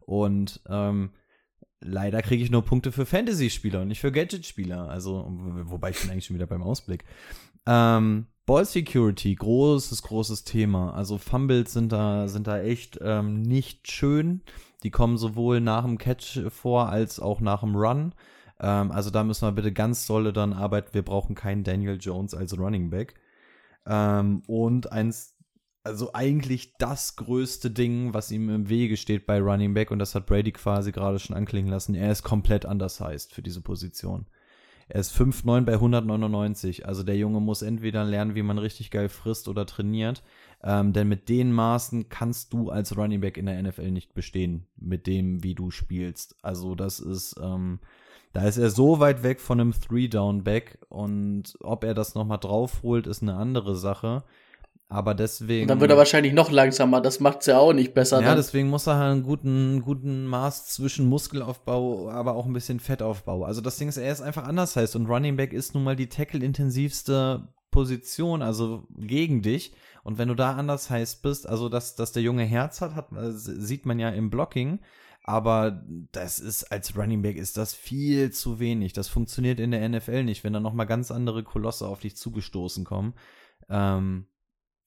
Und 0.00 0.60
ähm, 0.68 1.10
leider 1.80 2.22
kriege 2.22 2.42
ich 2.42 2.50
nur 2.50 2.64
Punkte 2.64 2.90
für 2.90 3.06
Fantasy-Spieler 3.06 3.82
und 3.82 3.88
nicht 3.88 4.00
für 4.00 4.10
Gadget-Spieler. 4.10 4.88
Also, 4.88 5.26
wobei 5.28 5.90
ich 5.90 6.00
bin 6.00 6.10
eigentlich 6.10 6.26
schon 6.26 6.36
wieder 6.36 6.48
beim 6.48 6.62
Ausblick. 6.62 7.04
Ähm, 7.66 8.26
Ball 8.46 8.64
Security, 8.64 9.34
großes, 9.34 10.02
großes 10.02 10.44
Thema. 10.44 10.94
Also 10.94 11.18
Fumbles 11.18 11.72
sind 11.72 11.90
da, 11.90 12.28
sind 12.28 12.46
da 12.46 12.60
echt 12.60 12.98
ähm, 13.02 13.42
nicht 13.42 13.90
schön. 13.90 14.42
Die 14.84 14.92
kommen 14.92 15.18
sowohl 15.18 15.60
nach 15.60 15.84
dem 15.84 15.98
Catch 15.98 16.48
vor 16.50 16.88
als 16.88 17.18
auch 17.18 17.40
nach 17.40 17.60
dem 17.60 17.74
Run. 17.74 18.14
Ähm, 18.60 18.92
also 18.92 19.10
da 19.10 19.24
müssen 19.24 19.48
wir 19.48 19.52
bitte 19.52 19.72
ganz 19.72 20.06
dolle 20.06 20.32
dann 20.32 20.52
arbeiten. 20.52 20.94
Wir 20.94 21.02
brauchen 21.02 21.34
keinen 21.34 21.64
Daniel 21.64 21.98
Jones 22.00 22.34
als 22.34 22.56
Running 22.56 22.88
Back. 22.88 23.14
Ähm, 23.84 24.42
und 24.46 24.92
eins, 24.92 25.34
also 25.82 26.12
eigentlich 26.14 26.74
das 26.78 27.16
größte 27.16 27.72
Ding, 27.72 28.14
was 28.14 28.30
ihm 28.30 28.48
im 28.48 28.68
Wege 28.68 28.96
steht 28.96 29.26
bei 29.26 29.40
Running 29.40 29.74
Back, 29.74 29.90
und 29.90 29.98
das 29.98 30.14
hat 30.14 30.26
Brady 30.26 30.52
quasi 30.52 30.92
gerade 30.92 31.18
schon 31.18 31.36
anklingen 31.36 31.70
lassen, 31.70 31.96
er 31.96 32.12
ist 32.12 32.22
komplett 32.22 32.64
anders 32.64 33.00
heißt 33.00 33.34
für 33.34 33.42
diese 33.42 33.60
Position. 33.60 34.26
Er 34.88 35.00
ist 35.00 35.16
5'9 35.16 35.62
bei 35.62 35.74
199. 35.74 36.86
Also 36.86 37.02
der 37.02 37.16
Junge 37.16 37.40
muss 37.40 37.62
entweder 37.62 38.04
lernen, 38.04 38.34
wie 38.34 38.42
man 38.42 38.58
richtig 38.58 38.90
geil 38.90 39.08
frisst 39.08 39.48
oder 39.48 39.66
trainiert. 39.66 40.22
Ähm, 40.62 40.92
denn 40.92 41.08
mit 41.08 41.28
den 41.28 41.52
Maßen 41.52 42.08
kannst 42.08 42.52
du 42.52 42.70
als 42.70 42.96
Running 42.96 43.20
Back 43.20 43.36
in 43.36 43.46
der 43.46 43.60
NFL 43.62 43.90
nicht 43.90 44.14
bestehen. 44.14 44.66
Mit 44.76 45.06
dem, 45.06 45.42
wie 45.42 45.54
du 45.54 45.70
spielst. 45.70 46.36
Also 46.42 46.74
das 46.74 47.00
ist, 47.00 47.36
ähm, 47.42 47.80
da 48.32 48.46
ist 48.46 48.58
er 48.58 48.70
so 48.70 49.00
weit 49.00 49.22
weg 49.22 49.40
von 49.40 49.60
einem 49.60 49.72
Three-Down-Back. 49.72 50.78
Und 50.88 51.56
ob 51.60 51.82
er 51.82 51.94
das 51.94 52.14
nochmal 52.14 52.38
draufholt, 52.38 53.06
ist 53.06 53.22
eine 53.22 53.34
andere 53.34 53.76
Sache. 53.76 54.22
Aber 54.88 55.14
deswegen. 55.14 55.62
Und 55.62 55.68
dann 55.68 55.80
wird 55.80 55.90
er 55.90 55.96
wahrscheinlich 55.96 56.32
noch 56.32 56.50
langsamer, 56.50 57.00
das 57.00 57.18
macht's 57.18 57.46
ja 57.46 57.58
auch 57.58 57.72
nicht 57.72 57.92
besser. 57.92 58.20
Ja, 58.20 58.28
dann. 58.28 58.36
deswegen 58.36 58.68
muss 58.68 58.86
er 58.86 58.96
halt 58.96 59.12
einen 59.12 59.22
guten, 59.24 59.82
guten 59.82 60.26
Maß 60.26 60.68
zwischen 60.68 61.08
Muskelaufbau, 61.08 62.08
aber 62.08 62.36
auch 62.36 62.46
ein 62.46 62.52
bisschen 62.52 62.78
Fettaufbau. 62.78 63.44
Also 63.44 63.60
das 63.60 63.78
Ding 63.78 63.88
ist, 63.88 63.96
er 63.96 64.12
ist 64.12 64.20
einfach 64.20 64.44
anders 64.44 64.76
heißt 64.76 64.94
und 64.94 65.06
Running 65.06 65.36
Back 65.36 65.52
ist 65.52 65.74
nun 65.74 65.82
mal 65.82 65.96
die 65.96 66.08
tackle-intensivste 66.08 67.48
Position, 67.72 68.42
also 68.42 68.86
gegen 68.96 69.42
dich. 69.42 69.74
Und 70.04 70.18
wenn 70.18 70.28
du 70.28 70.34
da 70.34 70.52
anders 70.52 70.88
heißt 70.88 71.20
bist, 71.20 71.48
also 71.48 71.68
dass, 71.68 71.96
dass 71.96 72.12
der 72.12 72.22
Junge 72.22 72.44
Herz 72.44 72.80
hat, 72.80 72.94
hat, 72.94 73.10
äh, 73.12 73.32
sieht 73.32 73.86
man 73.86 73.98
ja 73.98 74.10
im 74.10 74.30
Blocking. 74.30 74.78
Aber 75.24 75.82
das 76.12 76.38
ist, 76.38 76.70
als 76.70 76.96
Running 76.96 77.22
Back 77.22 77.36
ist 77.36 77.56
das 77.56 77.74
viel 77.74 78.30
zu 78.30 78.60
wenig. 78.60 78.92
Das 78.92 79.08
funktioniert 79.08 79.58
in 79.58 79.72
der 79.72 79.88
NFL 79.88 80.22
nicht, 80.22 80.44
wenn 80.44 80.52
da 80.52 80.60
nochmal 80.60 80.86
ganz 80.86 81.10
andere 81.10 81.42
Kolosse 81.42 81.88
auf 81.88 81.98
dich 81.98 82.16
zugestoßen 82.16 82.84
kommen. 82.84 83.14
Ähm, 83.68 84.26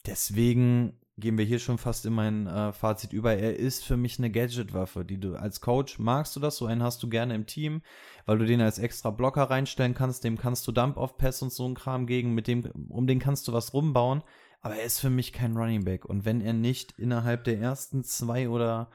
deswegen 0.09 0.93
gehen 1.17 1.37
wir 1.37 1.45
hier 1.45 1.59
schon 1.59 1.77
fast 1.77 2.05
in 2.05 2.13
mein 2.13 2.47
äh, 2.47 2.71
Fazit 2.71 3.13
über. 3.13 3.33
Er 3.35 3.57
ist 3.57 3.83
für 3.83 3.97
mich 3.97 4.17
eine 4.17 4.31
Gadget-Waffe, 4.31 5.05
die 5.05 5.19
du 5.19 5.35
als 5.35 5.61
Coach 5.61 5.99
magst 5.99 6.35
du 6.35 6.39
das, 6.39 6.57
so 6.57 6.65
einen 6.65 6.81
hast 6.81 7.03
du 7.03 7.09
gerne 7.09 7.35
im 7.35 7.45
Team, 7.45 7.81
weil 8.25 8.37
du 8.37 8.45
den 8.45 8.61
als 8.61 8.79
extra 8.79 9.11
Blocker 9.11 9.43
reinstellen 9.43 9.93
kannst, 9.93 10.23
dem 10.23 10.37
kannst 10.37 10.67
du 10.67 10.71
Dump-Off-Pass 10.71 11.41
und 11.41 11.51
so 11.51 11.67
ein 11.67 11.75
Kram 11.75 12.07
gegen, 12.07 12.33
mit 12.33 12.47
dem, 12.47 12.65
um 12.89 13.05
den 13.05 13.19
kannst 13.19 13.47
du 13.47 13.53
was 13.53 13.73
rumbauen, 13.73 14.23
aber 14.61 14.75
er 14.75 14.85
ist 14.85 14.99
für 14.99 15.09
mich 15.09 15.33
kein 15.33 15.55
Running 15.55 15.83
Back 15.83 16.05
und 16.05 16.25
wenn 16.25 16.41
er 16.41 16.53
nicht 16.53 16.93
innerhalb 16.97 17.43
der 17.43 17.59
ersten 17.59 18.03
zwei 18.03 18.49
oder 18.49 18.89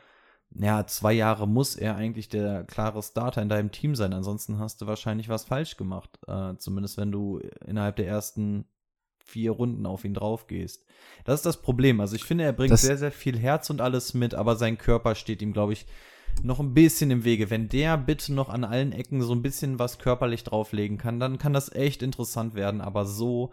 ja, 0.57 0.87
zwei 0.87 1.13
Jahre 1.13 1.49
muss 1.49 1.75
er 1.75 1.97
eigentlich 1.97 2.29
der 2.29 2.65
klare 2.65 3.03
Starter 3.03 3.43
in 3.43 3.49
deinem 3.49 3.73
Team 3.73 3.95
sein, 3.95 4.13
ansonsten 4.13 4.59
hast 4.59 4.81
du 4.81 4.87
wahrscheinlich 4.87 5.29
was 5.29 5.45
falsch 5.45 5.77
gemacht, 5.77 6.19
äh, 6.27 6.55
zumindest 6.57 6.97
wenn 6.97 7.13
du 7.13 7.39
innerhalb 7.67 7.97
der 7.97 8.07
ersten 8.07 8.67
vier 9.25 9.51
Runden 9.53 9.87
auf 9.87 10.05
ihn 10.05 10.15
drauf 10.15 10.47
gehst. 10.47 10.85
Das 11.25 11.41
ist 11.41 11.47
das 11.47 11.61
Problem. 11.63 12.01
Also 12.01 12.15
ich 12.17 12.25
finde, 12.25 12.45
er 12.45 12.53
bringt 12.53 12.73
Das- 12.73 12.83
sehr, 12.83 12.99
sehr 12.99 13.13
viel 13.13 13.39
Herz 13.39 13.71
und 13.71 13.81
alles 13.81 14.15
mit, 14.15 14.35
aber 14.35 14.57
sein 14.57 14.79
Körper 14.79 15.15
steht 15.15 15.43
ihm, 15.43 15.53
glaube 15.53 15.73
ich, 15.73 15.87
noch 16.43 16.61
ein 16.61 16.75
bisschen 16.75 17.11
im 17.11 17.25
Wege. 17.25 17.49
Wenn 17.51 17.69
der 17.69 17.97
bitte 17.97 18.33
noch 18.35 18.49
an 18.49 18.65
allen 18.65 18.93
Ecken 18.93 19.23
so 19.23 19.33
ein 19.35 19.43
bisschen 19.43 19.79
was 19.79 19.99
körperlich 19.99 20.43
drauflegen 20.45 20.99
kann, 20.99 21.21
dann 21.21 21.39
kann 21.39 21.53
das 21.53 21.73
echt 21.73 22.03
interessant 22.03 22.55
werden. 22.55 22.81
Aber 22.81 23.07
so 23.07 23.53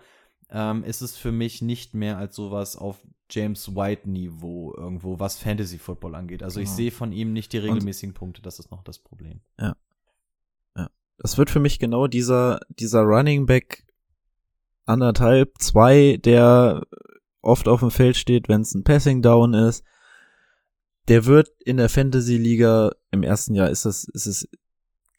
ähm, 0.54 0.84
ist 0.84 1.02
es 1.02 1.16
für 1.16 1.32
mich 1.32 1.62
nicht 1.62 1.94
mehr 1.94 2.18
als 2.18 2.36
sowas 2.36 2.76
auf 2.76 2.98
James 3.30 3.74
White-Niveau 3.76 4.74
irgendwo, 4.76 5.18
was 5.20 5.38
Fantasy 5.38 5.78
Football 5.78 6.16
angeht. 6.16 6.44
Also 6.44 6.60
ich 6.60 6.66
Genau. 6.66 6.76
sehe 6.76 6.92
von 6.92 7.14
ihm 7.14 7.32
nicht 7.32 7.54
die 7.54 7.60
Und- 7.60 7.66
regelmäßigen 7.66 8.14
Punkte, 8.14 8.42
das 8.42 8.60
ist 8.60 8.70
noch 8.72 8.84
das 8.84 9.00
Problem. 9.00 9.40
Das 11.18 11.38
wird 11.38 11.52
für 11.52 11.60
mich 11.60 11.78
genau 11.78 12.08
dieser, 12.08 12.60
dieser 12.70 13.02
Running 13.04 13.46
Back 13.46 13.86
anderthalb, 14.92 15.58
zwei, 15.60 16.18
der 16.18 16.84
oft 17.42 17.68
auf 17.68 17.80
dem 17.80 17.92
Feld 17.92 18.18
steht, 18.18 18.50
wenn 18.50 18.62
es 18.62 18.76
ein 18.76 18.84
Passing 18.84 19.22
Down 19.22 19.54
ist. 19.54 19.84
Der 21.08 21.26
wird 21.26 21.50
in 21.66 21.78
der 21.78 21.90
Fantasy 21.90 22.38
Liga 22.38 22.92
im 23.10 23.24
ersten 23.24 23.56
Jahr 23.56 23.70
ist 23.70 23.86
das, 23.86 24.04
ist 24.04 24.28
es, 24.28 24.48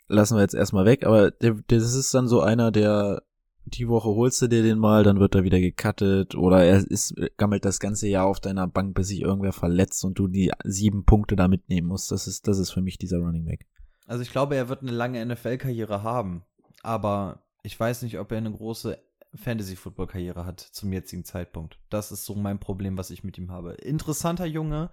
lassen 0.07 0.36
wir 0.36 0.43
jetzt 0.43 0.55
erstmal 0.55 0.85
weg, 0.85 1.05
aber 1.05 1.31
der, 1.31 1.57
das 1.66 1.94
ist 1.94 2.15
dann 2.15 2.28
so 2.28 2.40
einer, 2.40 2.70
der 2.70 3.23
die 3.65 3.89
Woche 3.89 4.09
holst 4.09 4.43
du 4.43 4.49
dir 4.49 4.62
den 4.62 4.78
mal, 4.78 5.05
dann 5.05 5.20
wird 5.20 5.35
er 5.35 5.44
wieder 5.44 5.61
gecuttet 5.61 6.35
oder 6.35 6.65
er 6.65 6.78
ist, 6.78 7.15
gammelt 7.36 7.65
das 7.65 7.78
ganze 7.78 8.09
Jahr 8.09 8.27
auf 8.27 8.40
deiner 8.40 8.66
Bank, 8.66 8.94
bis 8.94 9.09
sich 9.09 9.20
irgendwer 9.20 9.53
verletzt 9.53 10.05
und 10.05 10.19
du 10.19 10.28
die 10.28 10.53
sieben 10.65 11.05
Punkte 11.05 11.36
da 11.36 11.49
mitnehmen 11.49 11.89
musst. 11.89 12.11
Das 12.11 12.27
ist, 12.27 12.49
das 12.49 12.59
ist 12.59 12.70
für 12.70 12.81
mich 12.81 12.99
dieser 12.99 13.19
Running 13.19 13.44
Back. 13.44 13.66
Also 14.07 14.23
ich 14.23 14.32
glaube, 14.32 14.57
er 14.57 14.69
wird 14.69 14.82
eine 14.82 14.90
lange 14.90 15.24
NFL-Karriere 15.24 16.03
haben, 16.03 16.43
aber 16.82 17.43
ich 17.62 17.78
weiß 17.78 18.03
nicht, 18.03 18.19
ob 18.19 18.32
er 18.32 18.39
eine 18.39 18.51
große 18.51 18.99
Fantasy-Football-Karriere 19.35 20.45
hat 20.45 20.61
zum 20.61 20.93
jetzigen 20.93 21.25
Zeitpunkt. 21.25 21.79
Das 21.91 22.13
ist 22.13 22.25
so 22.25 22.35
mein 22.35 22.59
Problem, 22.59 22.99
was 22.99 23.11
ich 23.11 23.25
mit 23.25 23.39
ihm 23.39 23.51
habe. 23.51 23.73
Interessanter 23.75 24.47
Junge, 24.47 24.91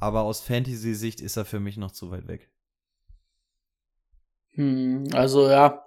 aber 0.00 0.22
aus 0.22 0.40
Fantasy-Sicht 0.40 1.20
ist 1.20 1.36
er 1.36 1.44
für 1.44 1.60
mich 1.60 1.76
noch 1.76 1.92
zu 1.92 2.10
weit 2.10 2.26
weg. 2.26 2.50
Hm, 4.54 5.08
also 5.12 5.48
ja, 5.48 5.84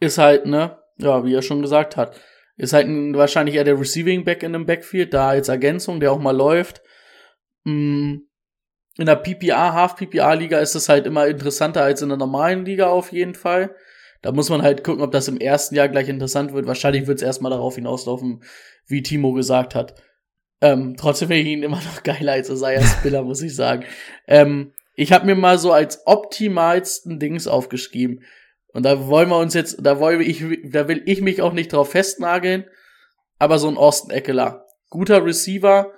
ist 0.00 0.18
halt, 0.18 0.46
ne, 0.46 0.78
ja, 0.98 1.24
wie 1.24 1.34
er 1.34 1.42
schon 1.42 1.62
gesagt 1.62 1.96
hat, 1.96 2.20
ist 2.56 2.72
halt 2.72 2.86
ein, 2.86 3.14
wahrscheinlich 3.14 3.56
eher 3.56 3.64
der 3.64 3.78
Receiving 3.78 4.24
Back 4.24 4.42
in 4.42 4.52
dem 4.52 4.66
Backfield, 4.66 5.12
da 5.14 5.28
als 5.28 5.48
Ergänzung, 5.48 6.00
der 6.00 6.12
auch 6.12 6.18
mal 6.20 6.36
läuft. 6.36 6.82
Hm, 7.64 8.28
in 8.98 9.06
der 9.06 9.16
PPA, 9.16 9.74
Half-PPA-Liga 9.74 10.58
ist 10.58 10.74
es 10.74 10.88
halt 10.88 11.06
immer 11.06 11.26
interessanter 11.26 11.82
als 11.82 12.02
in 12.02 12.08
der 12.08 12.18
normalen 12.18 12.64
Liga 12.64 12.88
auf 12.88 13.12
jeden 13.12 13.34
Fall. 13.34 13.74
Da 14.26 14.32
muss 14.32 14.50
man 14.50 14.62
halt 14.62 14.82
gucken, 14.82 15.04
ob 15.04 15.12
das 15.12 15.28
im 15.28 15.38
ersten 15.38 15.76
Jahr 15.76 15.88
gleich 15.88 16.08
interessant 16.08 16.52
wird. 16.52 16.66
Wahrscheinlich 16.66 17.06
wird 17.06 17.18
es 17.18 17.22
erstmal 17.22 17.52
darauf 17.52 17.76
hinauslaufen, 17.76 18.42
wie 18.88 19.00
Timo 19.00 19.32
gesagt 19.32 19.76
hat. 19.76 20.02
Ähm, 20.60 20.96
trotzdem 20.98 21.28
finde 21.28 21.42
ich 21.42 21.48
ihn 21.48 21.62
immer 21.62 21.76
noch 21.76 22.02
geiler 22.02 22.32
als 22.32 22.50
Isaiah 22.50 22.82
Spiller, 22.82 23.22
muss 23.22 23.40
ich 23.40 23.54
sagen. 23.54 23.84
Ähm, 24.26 24.72
ich 24.96 25.12
habe 25.12 25.26
mir 25.26 25.36
mal 25.36 25.58
so 25.58 25.70
als 25.70 26.08
optimalsten 26.08 27.20
Dings 27.20 27.46
aufgeschrieben. 27.46 28.24
Und 28.72 28.82
da 28.82 29.06
wollen 29.06 29.28
wir 29.28 29.38
uns 29.38 29.54
jetzt, 29.54 29.76
da 29.86 30.00
wollen 30.00 30.20
ich, 30.20 30.44
da 30.72 30.88
will 30.88 31.04
ich 31.06 31.20
mich 31.20 31.40
auch 31.40 31.52
nicht 31.52 31.72
drauf 31.72 31.92
festnageln. 31.92 32.64
Aber 33.38 33.60
so 33.60 33.68
ein 33.68 33.76
Austin 33.76 34.10
Eckler. 34.10 34.66
Guter 34.90 35.24
Receiver, 35.24 35.92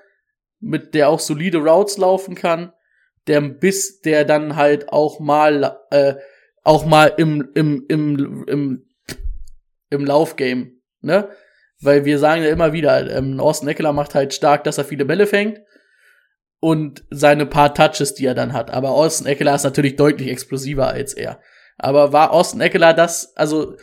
mit 0.61 0.93
der 0.93 1.09
auch 1.09 1.21
solide 1.21 1.61
Routes 1.61 1.97
laufen 1.97 2.35
kann, 2.35 2.75
der 3.27 3.41
bis, 3.41 4.03
der 4.03 4.27
dann 4.27 4.55
halt 4.57 4.91
auch 4.91 5.19
mal, 5.19 5.79
äh, 5.91 6.17
auch 6.65 6.85
mal 6.85 7.13
im, 7.17 7.51
im, 7.55 7.85
im, 7.89 8.45
im, 8.47 8.87
im 9.91 10.05
Laufgame, 10.05 10.73
ne? 11.01 11.29
Weil 11.81 12.05
wir 12.05 12.19
sagen 12.19 12.43
ja 12.43 12.51
immer 12.51 12.73
wieder, 12.73 13.09
ähm, 13.11 13.39
Austin 13.39 13.69
Eckler 13.69 13.93
macht 13.93 14.15
halt 14.15 14.35
stark, 14.35 14.65
dass 14.65 14.79
er 14.79 14.85
viele 14.85 15.05
Bälle 15.05 15.27
fängt 15.27 15.61
und 16.61 17.05
seine 17.11 17.47
paar 17.47 17.73
Touches, 17.75 18.15
die 18.15 18.27
er 18.27 18.35
dann 18.35 18.53
hat. 18.53 18.71
Aber 18.71 18.91
Austin 18.91 19.29
Eckler 19.29 19.55
ist 19.55 19.65
natürlich 19.65 19.97
deutlich 19.97 20.29
explosiver 20.29 20.89
als 20.89 21.15
er. 21.15 21.41
Aber 21.77 22.13
war 22.13 22.33
Austin 22.33 22.61
Eckler 22.61 22.95
das, 22.95 23.37
also 23.37 23.77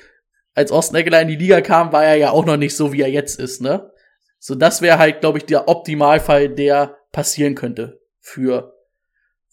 als 0.54 0.72
Austin 0.72 0.98
Eckler 0.98 1.22
in 1.22 1.30
die 1.30 1.38
Liga 1.38 1.62
kam, 1.62 1.94
war 1.94 2.04
er 2.04 2.16
ja 2.16 2.32
auch 2.32 2.46
noch 2.46 2.58
nicht 2.58 2.76
so, 2.76 2.92
wie 2.92 3.02
er 3.02 3.10
jetzt 3.10 3.40
ist, 3.40 3.62
ne? 3.62 3.92
So, 4.40 4.56
das 4.56 4.82
wäre 4.82 5.00
halt, 5.00 5.22
glaube 5.22 5.40
ich, 5.40 5.46
der 5.46 5.68
Optimalfall, 5.68 6.50
der 6.50 6.98
passieren 7.12 7.56
könnte 7.56 8.00
für, 8.20 8.75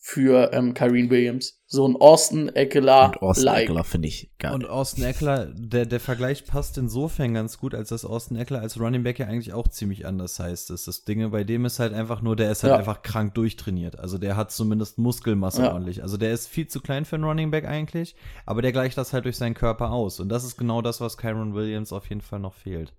für 0.05 0.53
ähm, 0.53 0.75
Kyrene 0.75 1.11
Williams. 1.11 1.61
So 1.67 1.87
ein 1.87 1.95
Austin 1.95 2.49
Eckler 2.49 3.07
Und 3.13 3.23
Austin 3.23 3.45
like. 3.45 3.63
Eckler 3.69 3.85
finde 3.85 4.09
ich 4.09 4.33
geil. 4.41 4.53
Und 4.53 4.67
Austin 4.69 5.05
Eckler, 5.05 5.47
der, 5.55 5.87
der 5.87 6.01
Vergleich 6.01 6.45
passt 6.45 6.77
insofern 6.77 7.35
ganz 7.35 7.57
gut, 7.57 7.73
als 7.73 7.91
dass 7.91 8.05
Austin 8.05 8.37
Eckler 8.37 8.61
als 8.61 8.81
Running 8.81 9.05
Back 9.05 9.21
ja 9.21 9.27
eigentlich 9.29 9.53
auch 9.53 9.69
ziemlich 9.69 10.05
anders 10.05 10.41
heißt. 10.41 10.71
Das, 10.71 10.87
das 10.87 11.05
Ding 11.05 11.31
bei 11.31 11.45
dem 11.45 11.65
ist 11.65 11.79
halt 11.79 11.95
einfach 11.95 12.21
nur, 12.21 12.35
der 12.35 12.51
ist 12.51 12.65
halt 12.65 12.73
Ja. 12.73 12.79
einfach 12.79 13.03
krank 13.03 13.35
durchtrainiert. 13.35 13.97
Also 14.01 14.19
der 14.19 14.37
hat 14.37 14.51
zumindest 14.51 14.99
Muskelmasse 14.99 15.63
Ja. 15.63 15.73
ordentlich. 15.73 16.03
Also 16.03 16.17
der 16.17 16.33
ist 16.33 16.49
viel 16.49 16.67
zu 16.67 16.81
klein 16.81 17.05
für 17.05 17.15
einen 17.15 17.25
Running 17.25 17.53
Back 17.53 17.65
eigentlich, 17.65 18.17
aber 18.45 18.61
der 18.61 18.73
gleicht 18.73 18.99
das 18.99 19.13
halt 19.13 19.25
durch 19.25 19.37
seinen 19.37 19.55
Körper 19.55 19.93
aus. 19.93 20.19
Und 20.19 20.31
das 20.31 20.43
ist 20.43 20.59
genau 20.59 20.83
das, 20.83 21.01
was 21.01 21.17
Kyron 21.17 21.55
Williams 21.55 21.93
auf 21.93 22.09
jeden 22.09 22.23
Fall 22.23 22.41
noch 22.41 22.55
fehlt. 22.55 22.93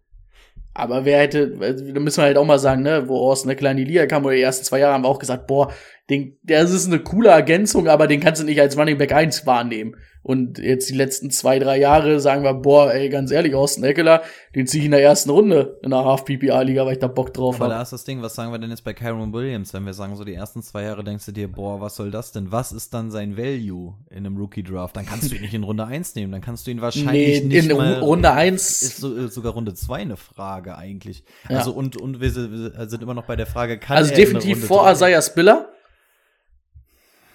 Aber 0.74 1.06
wer 1.06 1.20
hätte, 1.20 1.50
da 1.50 2.00
müssen 2.00 2.18
wir 2.18 2.26
halt 2.26 2.38
auch 2.38 2.46
mal 2.46 2.58
sagen, 2.58 2.82
ne, 2.82 3.08
wo 3.08 3.30
Austin 3.30 3.52
Eckler 3.52 3.72
in 3.72 3.78
die 3.78 3.84
Liga 3.84 4.08
kam, 4.08 4.26
oder 4.26 4.36
die 4.36 4.42
ersten 4.42 4.66
zwei 4.66 4.80
Jahre 4.80 4.94
haben 4.94 5.04
wir 5.04 5.10
auch 5.10 5.20
gesagt, 5.20 5.46
boah, 5.46 5.72
den, 6.10 6.38
das 6.44 6.72
ist 6.72 6.88
eine 6.88 7.00
coole 7.00 7.30
Ergänzung, 7.30 7.88
aber 7.88 8.08
den 8.08 8.20
kannst 8.20 8.42
du 8.42 8.46
nicht 8.46 8.60
als 8.60 8.78
Running 8.78 8.98
Back 8.98 9.14
1 9.14 9.46
wahrnehmen. 9.46 9.96
Und 10.24 10.58
jetzt 10.58 10.90
die 10.90 10.96
letzten 10.96 11.32
zwei, 11.32 11.60
drei 11.60 11.78
Jahre 11.78 12.22
sagen 12.22 12.44
wir, 12.44 12.54
boah, 12.54 12.94
ey, 12.94 13.10
ganz 13.10 13.30
ehrlich, 13.30 13.56
Austin 13.56 13.84
Eckler, 13.84 14.24
den 14.56 14.68
zieh 14.68 14.80
ich 14.80 14.86
in 14.86 14.92
der 14.92 15.04
ersten 15.04 15.30
Runde 15.30 15.78
in 15.84 15.90
der 15.90 16.06
Half-PPA-Liga, 16.06 16.86
weil 16.86 16.94
ich 16.94 17.00
da 17.00 17.08
Bock 17.08 17.34
drauf 17.34 17.56
Aber 17.56 17.66
habe. 17.66 17.74
da 17.76 17.82
ist 17.82 17.92
das 17.92 18.06
Ding, 18.06 18.22
was 18.22 18.34
sagen 18.34 18.54
wir 18.54 18.58
denn 18.58 18.70
jetzt 18.70 18.86
bei 18.86 18.94
Kyron 18.94 19.34
Williams? 19.34 19.74
Wenn 19.74 19.86
wir 19.86 19.94
sagen, 19.94 20.16
so 20.16 20.24
die 20.24 20.34
ersten 20.34 20.64
zwei 20.64 20.84
Jahre 20.84 21.04
denkst 21.04 21.26
du 21.26 21.34
dir, 21.34 21.52
boah, 21.52 21.82
was 21.82 21.98
soll 21.98 22.10
das 22.10 22.32
denn? 22.32 22.54
Was 22.54 22.72
ist 22.72 22.94
dann 22.94 23.12
sein 23.12 23.36
Value 23.36 23.96
in 24.10 24.26
einem 24.26 24.38
Rookie-Draft? 24.38 24.96
Dann 24.96 25.06
kannst 25.06 25.30
du 25.30 25.36
ihn 25.36 25.42
nicht 25.42 25.54
in 25.54 25.64
Runde 25.64 25.86
1 25.86 26.16
nehmen, 26.16 26.32
dann 26.32 26.42
kannst 26.42 26.68
du 26.68 26.72
ihn 26.72 26.80
wahrscheinlich 26.80 27.44
Nee, 27.44 27.48
nicht 27.48 27.70
in 27.70 27.76
mal 27.78 28.00
Runde 28.00 28.32
1 28.32 28.82
ist 28.82 28.98
so, 28.98 29.18
äh, 29.18 29.28
sogar 29.28 29.52
Runde 29.52 29.74
2 29.74 29.96
eine 29.98 30.16
Frage 30.16 30.78
eigentlich. 30.78 31.26
Ja. 31.50 31.58
Also 31.58 31.72
und, 31.74 31.98
und 31.98 32.22
wir 32.22 32.32
sind 32.32 33.02
immer 33.04 33.14
noch 33.14 33.26
bei 33.26 33.36
der 33.36 33.46
Frage, 33.46 33.78
kann 33.78 33.98
Also 33.98 34.12
er 34.14 34.20
in 34.20 34.24
definitiv 34.24 34.66
vor 34.68 34.90
Isaiah 34.90 35.22
Spiller. 35.22 35.68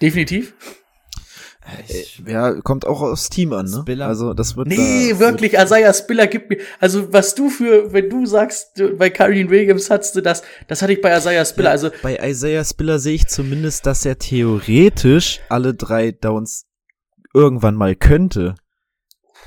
Definitiv. 0.01 0.55
Ja, 2.27 2.53
kommt 2.61 2.85
auch 2.85 3.01
aufs 3.01 3.29
Team 3.29 3.53
an, 3.53 3.65
ne? 3.65 3.79
Spiller- 3.81 4.07
Also 4.07 4.33
das 4.33 4.55
wird 4.57 4.67
Nee, 4.67 5.11
da, 5.11 5.19
wirklich, 5.19 5.53
Isaiah 5.53 5.93
Spiller 5.93 6.27
gibt 6.27 6.49
mir, 6.49 6.57
also 6.79 7.11
was 7.13 7.35
du 7.35 7.49
für, 7.49 7.91
wenn 7.93 8.09
du 8.09 8.25
sagst, 8.25 8.81
bei 8.97 9.09
Kyrene 9.09 9.49
Williams 9.49 9.89
hattest 9.89 10.15
du 10.15 10.21
das, 10.21 10.43
das 10.67 10.81
hatte 10.81 10.93
ich 10.93 11.01
bei 11.01 11.15
Isaiah 11.17 11.45
Spiller, 11.45 11.71
also 11.71 11.89
Bei 12.01 12.17
Isaiah 12.29 12.63
Spiller 12.65 12.99
sehe 12.99 13.15
ich 13.15 13.27
zumindest, 13.27 13.85
dass 13.85 14.05
er 14.05 14.17
theoretisch 14.19 15.39
alle 15.49 15.73
drei 15.73 16.11
Downs 16.11 16.65
irgendwann 17.33 17.75
mal 17.75 17.95
könnte. 17.95 18.55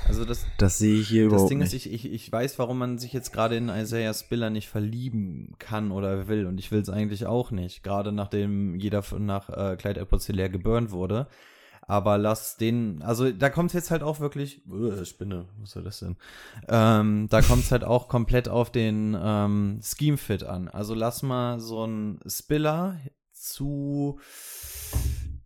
Also 0.05 0.25
das, 0.25 0.45
Das 0.57 0.77
sehe 0.79 0.99
ich 0.99 1.07
hier 1.07 1.23
das 1.23 1.31
überhaupt 1.33 1.51
Ding 1.51 1.59
nicht. 1.59 1.67
ist, 1.73 1.85
ich, 1.85 1.93
ich, 2.05 2.11
ich 2.11 2.29
weiß, 2.31 2.59
warum 2.59 2.77
man 2.77 2.97
sich 2.97 3.13
jetzt 3.13 3.31
gerade 3.31 3.55
in 3.55 3.69
Isaiah 3.69 4.13
Spiller 4.13 4.49
nicht 4.49 4.67
verlieben 4.67 5.55
kann 5.59 5.91
oder 5.91 6.27
will. 6.27 6.45
Und 6.45 6.59
ich 6.59 6.71
will 6.73 6.81
es 6.81 6.89
eigentlich 6.89 7.25
auch 7.25 7.51
nicht. 7.51 7.83
Gerade 7.83 8.11
nachdem 8.11 8.75
jeder 8.75 9.01
von- 9.01 9.25
nach 9.25 9.49
äh, 9.49 9.77
Clyde 9.77 10.01
edwards 10.01 10.25
hilaire 10.25 10.49
geburnt 10.49 10.91
wurde. 10.91 11.27
Aber 11.87 12.17
lass 12.17 12.57
den, 12.57 13.01
also 13.01 13.31
da 13.31 13.49
kommt 13.49 13.69
es 13.69 13.73
jetzt 13.73 13.91
halt 13.91 14.03
auch 14.03 14.19
wirklich, 14.19 14.65
äh, 14.67 15.05
Spinne, 15.05 15.45
was 15.59 15.71
soll 15.71 15.83
das 15.83 15.99
denn? 15.99 16.15
Ähm, 16.67 17.27
da 17.29 17.41
kommt 17.41 17.63
es 17.63 17.71
halt 17.71 17.83
auch 17.83 18.07
komplett 18.07 18.47
auf 18.47 18.71
den 18.71 19.17
ähm, 19.21 19.79
Scheme-Fit 19.81 20.43
an. 20.43 20.69
Also 20.69 20.93
lass 20.93 21.23
mal 21.23 21.59
so 21.59 21.85
ein 21.85 22.19
Spiller 22.25 22.99
zu 23.31 24.19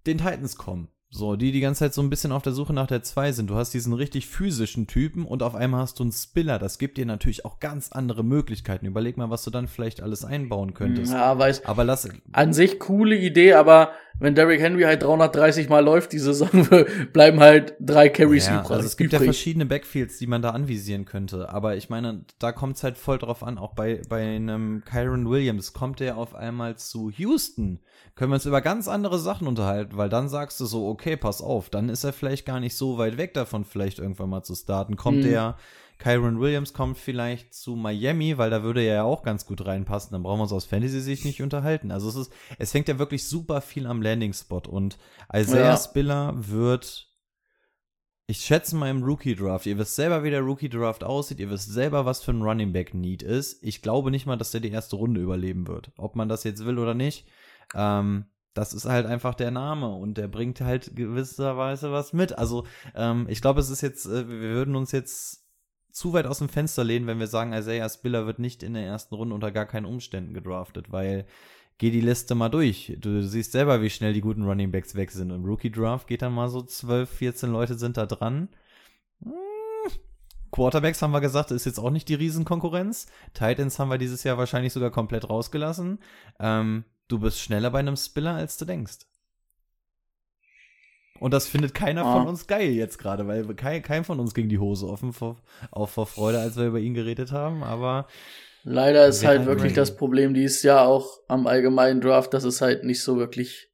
den 0.05 0.17
Titans 0.17 0.55
kommen. 0.57 0.89
So, 1.09 1.37
die 1.37 1.53
die 1.53 1.61
ganze 1.61 1.79
Zeit 1.79 1.93
so 1.93 2.01
ein 2.01 2.09
bisschen 2.09 2.33
auf 2.33 2.41
der 2.43 2.51
Suche 2.51 2.73
nach 2.73 2.87
der 2.87 3.01
2 3.01 3.31
sind. 3.31 3.49
Du 3.49 3.55
hast 3.55 3.73
diesen 3.73 3.93
richtig 3.93 4.27
physischen 4.27 4.87
Typen 4.87 5.25
und 5.25 5.41
auf 5.41 5.55
einmal 5.55 5.81
hast 5.81 5.99
du 5.99 6.03
einen 6.03 6.11
Spiller. 6.11 6.59
Das 6.59 6.79
gibt 6.79 6.97
dir 6.97 7.05
natürlich 7.05 7.45
auch 7.45 7.59
ganz 7.61 7.91
andere 7.93 8.23
Möglichkeiten. 8.23 8.85
Überleg 8.85 9.15
mal, 9.15 9.29
was 9.29 9.43
du 9.43 9.49
dann 9.49 9.69
vielleicht 9.69 10.03
alles 10.03 10.25
einbauen 10.25 10.73
könntest. 10.73 11.13
ja, 11.13 11.37
weiß, 11.39 11.63
Aber 11.65 11.85
lass, 11.85 12.09
an 12.33 12.51
sich 12.53 12.77
coole 12.79 13.15
Idee, 13.15 13.53
aber 13.53 13.91
wenn 14.19 14.33
Derrick 14.35 14.59
Henry 14.59 14.81
halt 14.81 15.03
330 15.03 15.69
Mal 15.69 15.85
läuft 15.85 16.11
die 16.11 16.17
Saison, 16.19 16.49
bleiben 17.13 17.39
halt 17.39 17.75
drei 17.79 18.09
Carries 18.09 18.47
Ja, 18.47 18.59
übrig. 18.61 18.71
also 18.71 18.85
es 18.87 18.97
gibt 18.97 19.13
ja 19.13 19.19
übrig. 19.19 19.27
verschiedene 19.27 19.65
Backfields, 19.67 20.17
die 20.17 20.27
man 20.27 20.41
da 20.41 20.49
anvisieren 20.49 21.05
könnte. 21.05 21.49
Aber 21.49 21.77
ich 21.77 21.89
meine, 21.89 22.25
da 22.39 22.51
kommt 22.51 22.75
es 22.77 22.83
halt 22.83 22.97
voll 22.97 23.19
drauf 23.19 23.43
an. 23.43 23.57
Auch 23.59 23.75
bei, 23.75 24.01
bei 24.09 24.23
einem 24.35 24.83
Kyron 24.83 25.29
Williams 25.29 25.71
kommt 25.71 25.99
der 26.01 26.17
auf 26.17 26.35
einmal 26.35 26.77
zu 26.77 27.11
Houston. 27.11 27.79
Können 28.15 28.31
wir 28.31 28.35
uns 28.35 28.47
über 28.47 28.61
ganz 28.61 28.87
andere 28.87 29.19
Sachen 29.19 29.47
unterhalten, 29.47 29.95
weil 29.97 30.09
dann 30.09 30.27
sagst 30.29 30.59
du 30.59 30.65
so, 30.65 30.87
okay, 30.87 30.96
pass 31.17 31.41
auf, 31.41 31.69
dann 31.69 31.89
ist 31.89 32.03
er 32.03 32.13
vielleicht 32.13 32.45
gar 32.45 32.59
nicht 32.59 32.75
so 32.75 32.97
weit 32.97 33.17
weg 33.17 33.33
davon, 33.33 33.63
vielleicht 33.65 33.99
irgendwann 33.99 34.29
mal 34.29 34.43
zu 34.43 34.55
starten. 34.55 34.95
Kommt 34.95 35.19
Mhm. 35.19 35.23
der 35.29 35.57
Kyron 35.99 36.39
Williams 36.39 36.73
kommt 36.73 36.97
vielleicht 36.99 37.55
zu 37.55 37.75
Miami, 37.75 38.37
weil 38.37 38.51
da 38.51 38.61
würde 38.61 38.81
er 38.83 38.95
ja 38.95 39.03
auch 39.03 39.23
ganz 39.23 39.45
gut 39.47 39.65
reinpassen. 39.65 40.11
Dann 40.11 40.21
brauchen 40.21 40.37
wir 40.39 40.43
uns 40.43 40.51
aus 40.53 40.65
Fantasy-Sicht 40.65 41.25
nicht 41.25 41.41
unterhalten. 41.41 41.89
Also 41.89 42.07
es 42.09 42.15
ist, 42.15 42.31
es 42.59 42.71
hängt 42.73 42.87
ja 42.87 42.99
wirklich 42.99 43.27
super 43.27 43.61
viel 43.61 43.87
am 43.87 44.01
Landing-Spot 44.03 44.61
und 44.69 44.99
Isaiah 45.33 45.69
Ja. 45.71 45.77
Spiller 45.77 46.33
wird 46.35 47.05
Ich 48.29 48.39
schätze 48.39 48.75
mal 48.75 48.89
im 48.89 49.03
Rookie-Draft. 49.03 49.65
Ihr 49.67 49.77
wisst 49.77 49.95
selber, 49.95 50.21
wie 50.23 50.29
der 50.29 50.41
Rookie-Draft 50.41 51.03
aussieht. 51.05 51.39
Ihr 51.39 51.49
wisst 51.49 51.71
selber, 51.71 52.05
was 52.05 52.21
für 52.21 52.31
ein 52.31 52.41
Running 52.41 52.73
Back-Need 52.73 53.23
ist. 53.23 53.63
Ich 53.63 53.81
glaube 53.81 54.11
nicht 54.11 54.25
mal, 54.25 54.35
dass 54.35 54.51
der 54.51 54.59
die 54.59 54.69
erste 54.69 54.97
Runde 54.97 55.21
überleben 55.21 55.65
wird. 55.67 55.91
Ob 55.97 56.15
man 56.17 56.27
das 56.27 56.43
jetzt 56.43 56.65
will 56.65 56.77
oder 56.77 56.93
nicht. 56.93 57.25
Ähm, 57.73 58.25
das 58.57 58.73
ist 58.73 58.85
halt 58.85 59.05
einfach 59.05 59.35
der 59.35 59.51
Name 59.51 59.89
und 59.89 60.17
der 60.17 60.27
bringt 60.27 60.61
halt 60.61 60.95
gewisserweise 60.95 61.91
was 61.91 62.13
mit. 62.13 62.37
Also, 62.37 62.65
ähm, 62.95 63.27
ich 63.29 63.41
glaube, 63.41 63.59
es 63.59 63.69
ist 63.69 63.81
jetzt, 63.81 64.05
äh, 64.07 64.27
wir 64.27 64.49
würden 64.49 64.75
uns 64.75 64.91
jetzt 64.91 65.45
zu 65.91 66.13
weit 66.13 66.25
aus 66.25 66.39
dem 66.39 66.49
Fenster 66.49 66.83
lehnen, 66.83 67.07
wenn 67.07 67.19
wir 67.19 67.27
sagen, 67.27 67.53
Isaiah 67.53 67.89
Spiller 67.89 68.25
wird 68.25 68.39
nicht 68.39 68.63
in 68.63 68.73
der 68.73 68.85
ersten 68.85 69.15
Runde 69.15 69.35
unter 69.35 69.51
gar 69.51 69.65
keinen 69.65 69.85
Umständen 69.85 70.33
gedraftet, 70.33 70.91
weil 70.91 71.25
geh 71.77 71.91
die 71.91 72.01
Liste 72.01 72.33
mal 72.35 72.49
durch. 72.49 72.97
Du 72.99 73.21
siehst 73.23 73.51
selber, 73.51 73.81
wie 73.81 73.89
schnell 73.89 74.13
die 74.13 74.21
guten 74.21 74.43
Running 74.43 74.71
Backs 74.71 74.95
weg 74.95 75.11
sind. 75.11 75.31
Im 75.31 75.45
Rookie 75.45 75.71
Draft 75.71 76.07
geht 76.07 76.23
dann 76.23 76.33
mal 76.33 76.49
so 76.49 76.61
12, 76.61 77.09
14 77.09 77.51
Leute 77.51 77.77
sind 77.77 77.97
da 77.97 78.05
dran. 78.05 78.49
Hm. 79.23 79.33
Quarterbacks 80.51 81.01
haben 81.01 81.11
wir 81.11 81.21
gesagt, 81.21 81.51
ist 81.51 81.65
jetzt 81.65 81.79
auch 81.79 81.91
nicht 81.91 82.09
die 82.09 82.15
Riesenkonkurrenz. 82.15 83.07
Titans 83.33 83.77
haben 83.77 83.89
wir 83.89 83.97
dieses 83.97 84.23
Jahr 84.23 84.37
wahrscheinlich 84.37 84.73
sogar 84.73 84.91
komplett 84.91 85.29
rausgelassen. 85.29 85.99
Ähm, 86.39 86.85
du 87.07 87.19
bist 87.19 87.39
schneller 87.39 87.69
bei 87.71 87.79
einem 87.79 87.95
Spiller, 87.95 88.35
als 88.35 88.57
du 88.57 88.65
denkst. 88.65 88.99
Und 91.19 91.33
das 91.33 91.47
findet 91.47 91.73
keiner 91.73 92.05
ah. 92.05 92.13
von 92.13 92.27
uns 92.27 92.47
geil 92.47 92.69
jetzt 92.71 92.99
gerade, 92.99 93.27
weil 93.27 93.55
kein, 93.55 93.81
kein 93.81 94.03
von 94.03 94.19
uns 94.19 94.33
ging 94.33 94.49
die 94.49 94.59
Hose 94.59 94.87
offen 94.87 95.13
vor, 95.13 95.37
auf 95.71 95.91
vor 95.91 96.05
Freude, 96.05 96.39
als 96.39 96.57
wir 96.57 96.67
über 96.67 96.79
ihn 96.79 96.93
geredet 96.93 97.31
haben. 97.31 97.63
Aber 97.63 98.07
Leider 98.69 99.07
ist 99.07 99.25
halt 99.25 99.45
wirklich 99.45 99.73
das 99.73 99.95
Problem 99.95 100.33
dieses 100.33 100.61
Jahr 100.61 100.87
auch 100.87 101.21
am 101.27 101.47
allgemeinen 101.47 102.01
Draft, 102.01 102.33
dass 102.33 102.43
es 102.43 102.59
halt 102.59 102.83
nicht 102.83 103.01
so 103.01 103.17
wirklich 103.17 103.69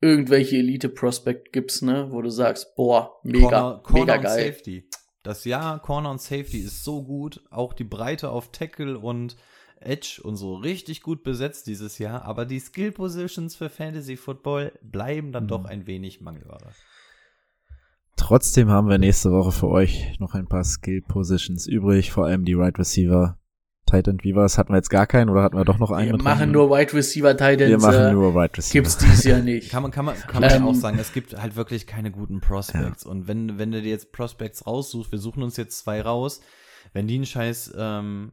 irgendwelche 0.00 0.56
Elite-Prospect 0.56 1.52
gibt's, 1.52 1.82
ne, 1.82 2.08
wo 2.10 2.22
du 2.22 2.30
sagst, 2.30 2.74
boah, 2.74 3.20
mega, 3.22 3.40
Corner, 3.40 3.80
Corner 3.82 4.00
mega 4.00 4.16
geil. 4.16 4.52
Safety. 4.52 4.88
Das 5.22 5.44
Jahr 5.44 5.80
Corner 5.80 6.10
und 6.10 6.20
Safety 6.20 6.60
ist 6.60 6.84
so 6.84 7.02
gut, 7.02 7.44
auch 7.50 7.72
die 7.72 7.84
Breite 7.84 8.30
auf 8.30 8.50
Tackle 8.50 8.98
und 8.98 9.36
Edge 9.86 10.20
und 10.22 10.36
so 10.36 10.54
richtig 10.54 11.02
gut 11.02 11.22
besetzt 11.22 11.66
dieses 11.66 11.98
Jahr, 11.98 12.24
aber 12.24 12.46
die 12.46 12.60
Skill 12.60 12.92
Positions 12.92 13.56
für 13.56 13.68
Fantasy 13.68 14.16
Football 14.16 14.72
bleiben 14.82 15.32
dann 15.32 15.44
mhm. 15.44 15.48
doch 15.48 15.64
ein 15.64 15.86
wenig 15.86 16.20
Mangelware. 16.20 16.72
Trotzdem 18.16 18.70
haben 18.70 18.88
wir 18.88 18.98
nächste 18.98 19.30
Woche 19.32 19.52
für 19.52 19.68
euch 19.68 20.18
noch 20.18 20.34
ein 20.34 20.46
paar 20.46 20.64
Skill 20.64 21.02
Positions 21.02 21.66
übrig, 21.66 22.12
vor 22.12 22.26
allem 22.26 22.44
die 22.44 22.54
Right 22.54 22.78
Receiver 22.78 23.38
Tight 23.86 24.08
End, 24.08 24.24
wie 24.24 24.34
war 24.34 24.44
es? 24.46 24.56
Hatten 24.56 24.72
wir 24.72 24.76
jetzt 24.76 24.88
gar 24.88 25.06
keinen 25.06 25.28
oder 25.28 25.42
hatten 25.42 25.56
wir 25.56 25.64
doch 25.64 25.78
noch 25.78 25.90
einen? 25.90 26.12
Wir 26.12 26.22
machen 26.22 26.50
nur 26.50 26.70
Wide 26.70 26.94
Receiver 26.94 27.36
Tight 27.36 27.60
Ends. 27.60 27.70
Wir 27.70 27.78
machen 27.78 28.06
äh, 28.06 28.12
nur 28.12 28.34
Wide 28.34 28.56
Receiver. 28.56 28.82
Gibt's 28.82 28.96
dieses 28.96 29.24
Jahr 29.24 29.40
nicht. 29.42 29.70
kann 29.70 29.82
man, 29.82 29.92
kann 29.92 30.06
man, 30.06 30.16
kann 30.16 30.40
man 30.40 30.50
ähm, 30.50 30.66
auch 30.66 30.74
sagen, 30.74 30.98
es 30.98 31.12
gibt 31.12 31.40
halt 31.40 31.56
wirklich 31.56 31.86
keine 31.86 32.10
guten 32.10 32.40
Prospects. 32.40 33.04
Ja. 33.04 33.10
Und 33.10 33.28
wenn, 33.28 33.58
wenn 33.58 33.72
du 33.72 33.82
dir 33.82 33.90
jetzt 33.90 34.12
Prospects 34.12 34.66
raussuchst, 34.66 35.12
wir 35.12 35.18
suchen 35.18 35.42
uns 35.42 35.56
jetzt 35.56 35.78
zwei 35.78 36.00
raus, 36.00 36.40
wenn 36.94 37.06
die 37.06 37.16
einen 37.16 37.26
scheiß 37.26 37.74
ähm, 37.76 38.32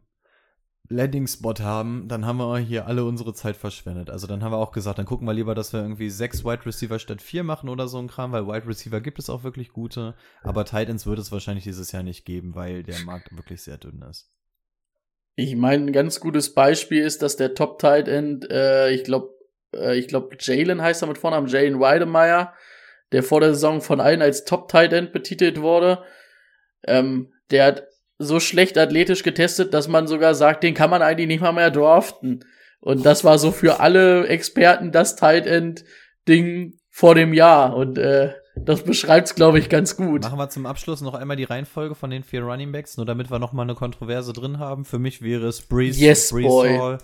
Landing-Spot 0.92 1.56
haben, 1.62 2.08
dann 2.08 2.26
haben 2.26 2.38
wir 2.38 2.58
hier 2.60 2.86
alle 2.86 3.06
unsere 3.06 3.34
Zeit 3.34 3.56
verschwendet. 3.56 4.10
Also 4.10 4.28
dann 4.28 4.44
haben 4.44 4.52
wir 4.52 4.58
auch 4.58 4.72
gesagt, 4.72 5.00
dann 5.00 5.06
gucken 5.06 5.28
wir 5.28 5.34
lieber, 5.34 5.56
dass 5.56 5.74
wir 5.74 5.82
irgendwie 5.82 6.10
sechs 6.10 6.44
Wide 6.44 6.66
Receiver 6.66 7.00
statt 7.00 7.22
vier 7.22 7.44
machen 7.44 7.70
oder 7.70 7.88
so 7.88 7.98
ein 7.98 8.08
Kram, 8.08 8.32
weil 8.32 8.48
Wide 8.48 8.68
Receiver 8.68 9.02
gibt 9.02 9.20
es 9.20 9.30
auch 9.30 9.44
wirklich 9.44 9.72
gute, 9.72 10.16
aber 10.44 10.66
Titans 10.66 11.06
wird 11.06 11.20
es 11.20 11.32
wahrscheinlich 11.32 11.64
dieses 11.64 11.92
Jahr 11.92 12.04
nicht 12.04 12.26
geben, 12.26 12.56
weil 12.56 12.84
der 12.84 13.00
Markt 13.06 13.36
wirklich 13.36 13.62
sehr 13.64 13.78
dünn 13.78 14.04
ist. 14.10 14.30
Ich 15.36 15.56
meine, 15.56 15.86
ein 15.86 15.94
ganz 15.94 16.20
gutes 16.20 16.54
Beispiel 16.54 17.04
ist, 17.04 17.22
dass 17.22 17.38
der 17.38 17.56
Top 17.56 17.80
Tight 17.80 18.08
End, 18.08 18.50
äh, 18.52 18.92
ich 18.92 19.04
glaube, 19.04 19.34
äh, 19.74 19.98
ich 19.98 20.08
glaube, 20.08 20.36
Jalen 20.40 20.82
heißt 20.82 21.02
er 21.02 21.08
mit 21.08 21.18
Vornamen, 21.18 21.48
Jalen 21.48 21.80
Weidemeyer, 21.80 22.54
der 23.12 23.24
vor 23.24 23.40
der 23.40 23.54
Saison 23.54 23.82
von 23.82 24.00
allen 24.00 24.22
als 24.22 24.46
Top 24.46 24.68
Tight 24.68 24.94
End 24.94 25.14
betitelt 25.14 25.62
wurde. 25.62 26.04
Ähm, 26.84 27.34
der 27.50 27.66
hat 27.66 27.84
so 28.22 28.40
schlecht 28.40 28.78
athletisch 28.78 29.24
getestet, 29.24 29.74
dass 29.74 29.88
man 29.88 30.08
sogar 30.08 30.36
sagt, 30.36 30.64
den 30.64 30.74
kann 30.74 30.90
man 30.90 31.02
eigentlich 31.02 31.28
nicht 31.28 31.42
mal 31.42 31.52
mehr 31.52 31.72
draften. 31.72 32.46
Und 32.80 33.06
das 33.06 33.24
war 33.24 33.38
so 33.38 33.52
für 33.52 33.80
alle 33.80 34.28
Experten 34.28 34.92
das 34.92 35.16
Tight 35.16 35.46
End 35.46 35.84
Ding 36.28 36.80
vor 36.90 37.16
dem 37.16 37.34
Jahr. 37.34 37.76
Und 37.76 37.98
äh, 37.98 38.34
das 38.56 38.84
beschreibt's, 38.84 39.36
glaube 39.36 39.60
ich, 39.60 39.70
ganz 39.70 39.96
gut. 39.96 40.24
Machen 40.24 40.40
wir 40.40 40.50
zum 40.50 40.66
Abschluss 40.66 41.02
noch 41.02 41.14
einmal 41.14 41.38
die 41.38 41.44
Reihenfolge 41.44 41.96
von 41.96 42.10
den 42.10 42.24
vier 42.24 42.44
Running 42.44 42.72
Backs, 42.72 42.98
nur 42.98 43.06
damit 43.06 43.32
wir 43.32 43.40
noch 43.40 43.54
mal 43.54 43.64
eine 43.64 43.76
Kontroverse 43.76 44.34
drin 44.34 44.60
haben. 44.60 44.86
Für 44.86 45.00
mich 45.00 45.22
wäre 45.22 45.48
es 45.48 45.62
Breeze, 45.62 46.00
yes, 46.00 46.32
Breeze 46.32 46.48
boy. 46.48 46.78
Hall, 46.78 46.98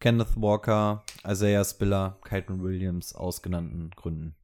Kenneth 0.00 0.36
Walker, 0.36 1.04
Isaiah 1.26 1.64
Spiller, 1.64 2.18
Kyton 2.24 2.62
Williams 2.62 3.14
aus 3.14 3.42
genannten 3.42 3.90
Gründen. 3.96 4.34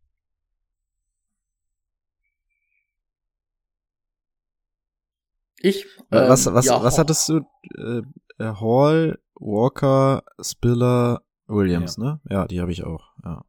Ich. 5.60 5.84
Ähm, 6.10 6.28
was, 6.28 6.52
was, 6.52 6.66
ja, 6.66 6.82
was 6.82 6.98
hattest 6.98 7.28
du? 7.28 7.40
Äh, 7.76 8.02
äh, 8.38 8.54
Hall, 8.60 9.18
Walker, 9.34 10.22
Spiller, 10.40 11.22
Williams, 11.46 11.96
ja. 11.96 12.04
ne? 12.04 12.20
Ja, 12.30 12.46
die 12.46 12.60
habe 12.60 12.72
ich 12.72 12.84
auch. 12.84 13.12
Ja 13.24 13.44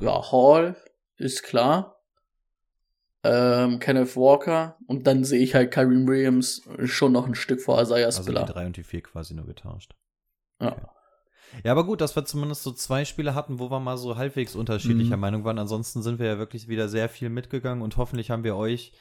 ja, 0.00 0.32
Hall 0.32 0.76
ist 1.16 1.42
klar. 1.42 1.96
Ähm, 3.24 3.80
Kenneth 3.80 4.16
Walker 4.16 4.76
und 4.86 5.06
dann 5.06 5.24
sehe 5.24 5.40
ich 5.40 5.54
halt 5.54 5.72
Kyrie 5.72 6.06
Williams 6.06 6.62
schon 6.84 7.12
noch 7.12 7.26
ein 7.26 7.34
Stück 7.34 7.60
vor 7.60 7.80
Isaiah 7.80 8.12
Spiller. 8.12 8.40
Also 8.40 8.52
die 8.52 8.52
drei 8.52 8.66
und 8.66 8.76
die 8.76 8.84
vier 8.84 9.02
quasi 9.02 9.34
nur 9.34 9.44
getauscht. 9.44 9.94
Ja. 10.60 10.72
Okay. 10.72 10.86
Ja, 11.64 11.72
aber 11.72 11.84
gut, 11.84 12.00
dass 12.00 12.14
wir 12.14 12.24
zumindest 12.26 12.62
so 12.62 12.72
zwei 12.72 13.04
Spiele 13.04 13.34
hatten, 13.34 13.58
wo 13.58 13.70
wir 13.70 13.80
mal 13.80 13.96
so 13.96 14.16
halbwegs 14.16 14.54
unterschiedlicher 14.54 15.16
mhm. 15.16 15.22
Meinung 15.22 15.44
waren. 15.44 15.58
Ansonsten 15.58 16.02
sind 16.02 16.18
wir 16.18 16.26
ja 16.26 16.38
wirklich 16.38 16.68
wieder 16.68 16.88
sehr 16.88 17.08
viel 17.08 17.30
mitgegangen 17.30 17.82
und 17.82 17.96
hoffentlich 17.96 18.30
haben 18.30 18.44
wir 18.44 18.54
euch 18.54 18.92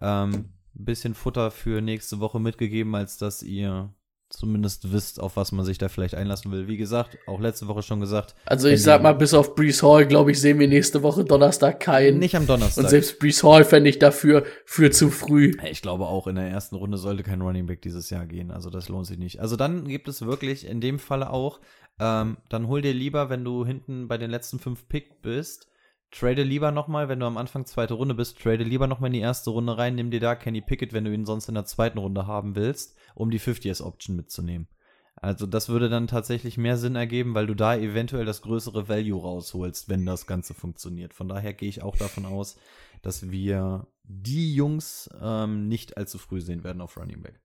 ähm, 0.00 0.32
ein 0.76 0.84
bisschen 0.84 1.14
Futter 1.14 1.50
für 1.50 1.80
nächste 1.80 2.20
Woche 2.20 2.40
mitgegeben, 2.40 2.94
als 2.94 3.16
dass 3.16 3.42
ihr 3.42 3.94
zumindest 4.30 4.92
wisst, 4.92 5.20
auf 5.20 5.36
was 5.36 5.52
man 5.52 5.64
sich 5.64 5.78
da 5.78 5.88
vielleicht 5.88 6.14
einlassen 6.14 6.50
will. 6.50 6.66
Wie 6.66 6.76
gesagt, 6.76 7.18
auch 7.26 7.40
letzte 7.40 7.68
Woche 7.68 7.82
schon 7.82 8.00
gesagt. 8.00 8.34
Also 8.46 8.68
ich 8.68 8.82
sag 8.82 9.02
mal, 9.02 9.12
bis 9.12 9.32
auf 9.32 9.54
Brees 9.54 9.82
Hall, 9.82 10.06
glaube 10.06 10.32
ich, 10.32 10.40
sehen 10.40 10.58
wir 10.58 10.66
nächste 10.66 11.02
Woche 11.02 11.24
Donnerstag 11.24 11.80
keinen. 11.80 12.18
Nicht 12.18 12.34
am 12.34 12.46
Donnerstag. 12.46 12.84
Und 12.84 12.90
selbst 12.90 13.18
Brees 13.18 13.42
Hall 13.44 13.64
fände 13.64 13.90
ich 13.90 13.98
dafür 13.98 14.44
für 14.64 14.90
zu 14.90 15.10
früh. 15.10 15.56
Ich 15.70 15.82
glaube 15.82 16.06
auch, 16.06 16.26
in 16.26 16.34
der 16.34 16.48
ersten 16.48 16.74
Runde 16.74 16.98
sollte 16.98 17.22
kein 17.22 17.42
Running 17.42 17.66
Back 17.66 17.82
dieses 17.82 18.10
Jahr 18.10 18.26
gehen. 18.26 18.50
Also 18.50 18.70
das 18.70 18.88
lohnt 18.88 19.06
sich 19.06 19.18
nicht. 19.18 19.40
Also 19.40 19.56
dann 19.56 19.86
gibt 19.86 20.08
es 20.08 20.22
wirklich 20.22 20.66
in 20.66 20.80
dem 20.80 20.98
Falle 20.98 21.30
auch, 21.30 21.60
ähm, 22.00 22.38
dann 22.48 22.66
hol 22.66 22.82
dir 22.82 22.94
lieber, 22.94 23.30
wenn 23.30 23.44
du 23.44 23.64
hinten 23.64 24.08
bei 24.08 24.18
den 24.18 24.30
letzten 24.30 24.58
fünf 24.58 24.88
Pick 24.88 25.22
bist, 25.22 25.68
Trade 26.14 26.44
lieber 26.44 26.70
nochmal, 26.70 27.08
wenn 27.08 27.18
du 27.18 27.26
am 27.26 27.36
Anfang 27.36 27.66
zweite 27.66 27.94
Runde 27.94 28.14
bist, 28.14 28.40
trade 28.40 28.62
lieber 28.62 28.86
nochmal 28.86 29.08
in 29.08 29.14
die 29.14 29.20
erste 29.20 29.50
Runde 29.50 29.76
rein, 29.76 29.96
nimm 29.96 30.12
dir 30.12 30.20
da 30.20 30.36
Kenny 30.36 30.60
Pickett, 30.60 30.92
wenn 30.92 31.04
du 31.04 31.12
ihn 31.12 31.24
sonst 31.26 31.48
in 31.48 31.54
der 31.54 31.64
zweiten 31.64 31.98
Runde 31.98 32.28
haben 32.28 32.54
willst, 32.54 32.96
um 33.16 33.32
die 33.32 33.40
50s-Option 33.40 34.14
mitzunehmen. 34.14 34.68
Also 35.16 35.46
das 35.46 35.68
würde 35.68 35.88
dann 35.88 36.06
tatsächlich 36.06 36.56
mehr 36.56 36.76
Sinn 36.76 36.94
ergeben, 36.94 37.34
weil 37.34 37.48
du 37.48 37.54
da 37.54 37.76
eventuell 37.76 38.24
das 38.24 38.42
größere 38.42 38.88
Value 38.88 39.20
rausholst, 39.20 39.88
wenn 39.88 40.06
das 40.06 40.28
Ganze 40.28 40.54
funktioniert. 40.54 41.14
Von 41.14 41.28
daher 41.28 41.52
gehe 41.52 41.68
ich 41.68 41.82
auch 41.82 41.96
davon 41.96 42.26
aus, 42.26 42.58
dass 43.02 43.32
wir 43.32 43.88
die 44.04 44.54
Jungs 44.54 45.10
ähm, 45.20 45.66
nicht 45.66 45.96
allzu 45.96 46.18
früh 46.18 46.40
sehen 46.40 46.62
werden 46.62 46.80
auf 46.80 46.96
Running 46.96 47.22
Back. 47.22 47.40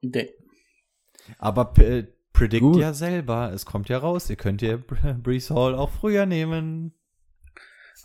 Nee. 0.00 0.30
Aber 1.38 1.76
äh, 1.78 2.06
predict 2.32 2.62
Gut. 2.62 2.80
ja 2.80 2.94
selber, 2.94 3.52
es 3.52 3.66
kommt 3.66 3.90
ja 3.90 3.98
raus, 3.98 4.30
ihr 4.30 4.36
könnt 4.36 4.62
ja 4.62 4.78
Brees 5.22 5.50
Hall 5.50 5.74
auch 5.74 5.90
früher 5.90 6.24
nehmen. 6.24 6.94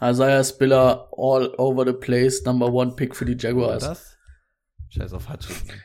Isaiah 0.01 0.43
Spiller 0.43 1.07
all 1.11 1.53
over 1.57 1.85
the 1.85 1.93
place, 1.93 2.45
number 2.45 2.71
one 2.71 2.95
pick 2.95 3.15
für 3.15 3.25
die 3.25 3.35
Jaguars. 3.37 3.83
Das? 3.83 4.17
Scheiß 4.89 5.13
auf 5.13 5.29
Hutchinson. 5.29 5.75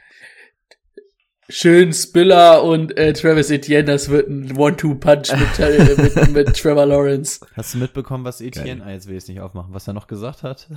Schön 1.51 1.93
Spiller 1.93 2.63
und 2.63 2.97
äh, 2.97 3.13
Travis 3.13 3.51
Etienne, 3.51 3.85
das 3.85 4.09
wird 4.09 4.31
ein 4.31 4.57
One-Two-Punch 4.57 5.31
mit, 5.33 5.59
äh, 5.59 5.95
mit, 6.03 6.33
mit, 6.33 6.57
Trevor 6.57 6.87
Lawrence. 6.87 7.47
Hast 7.55 7.75
du 7.75 7.79
mitbekommen, 7.79 8.25
was 8.25 8.41
Etienne, 8.41 8.83
ah, 8.83 8.91
jetzt 8.91 9.09
will 9.09 9.17
ich 9.17 9.25
es 9.25 9.29
nicht 9.29 9.41
aufmachen, 9.41 9.75
was 9.75 9.87
er 9.87 9.93
noch 9.93 10.07
gesagt 10.07 10.43
hat? 10.43 10.69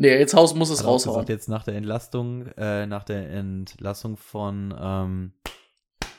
Nee, 0.00 0.16
jetzt 0.16 0.32
Haus 0.32 0.54
muss 0.54 0.70
es 0.70 0.84
raushauen. 0.84 1.16
Gesagt, 1.16 1.28
jetzt 1.28 1.48
nach 1.48 1.64
der 1.64 1.74
Entlastung, 1.74 2.46
äh, 2.56 2.86
nach 2.86 3.02
der 3.02 3.28
Entlassung 3.30 4.16
von 4.16 4.72
ähm, 4.80 5.32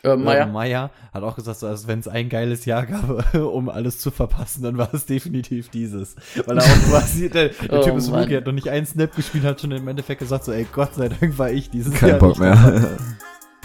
Urban 0.04 0.24
Meyer. 0.24 0.46
Meyer 0.48 0.92
hat 1.14 1.24
auch 1.24 1.36
gesagt, 1.36 1.60
so, 1.60 1.68
also 1.68 1.88
wenn 1.88 2.00
es 2.00 2.08
ein 2.08 2.30
geiles 2.30 2.66
Jahr 2.66 2.86
gab, 2.86 3.34
um 3.36 3.70
alles 3.70 4.00
zu 4.00 4.12
verpassen, 4.12 4.64
dann 4.64 4.78
war 4.78 4.94
es 4.94 5.06
definitiv 5.06 5.70
dieses. 5.70 6.16
Weil 6.46 6.58
er 6.58 6.64
auch 6.64 6.90
quasi, 6.90 7.30
der, 7.30 7.50
der 7.50 7.74
oh, 7.80 7.84
Typ 7.84 7.98
ist 7.98 8.12
Rookie, 8.12 8.38
hat 8.38 8.46
noch 8.46 8.54
nicht 8.54 8.70
einen 8.70 8.86
Snap 8.86 9.16
gespielt, 9.16 9.44
hat 9.44 9.62
schon 9.62 9.72
im 9.72 9.88
Endeffekt 9.88 10.20
gesagt, 10.20 10.46
so, 10.46 10.52
ey, 10.52 10.66
Gott 10.72 10.96
sei 10.96 11.10
Dank 11.10 11.38
war 11.38 11.52
ich 11.52 11.70
dieses 11.70 11.94
Kein 11.94 12.10
Jahr 12.10 12.20
Bock 12.20 12.40
mehr. 12.40 12.56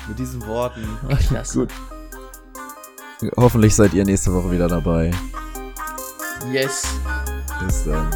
Mit 0.09 0.19
diesen 0.19 0.45
Worten. 0.47 0.83
Ach, 1.09 1.53
Gut. 1.53 1.71
Hoffentlich 3.37 3.75
seid 3.75 3.95
ihr 3.95 4.05
nächste 4.05 4.35
Woche 4.35 4.51
wieder 4.51 4.69
dabei. 4.69 5.11
Yes. 6.53 6.87
Bis 7.65 7.85
dann. 7.85 8.11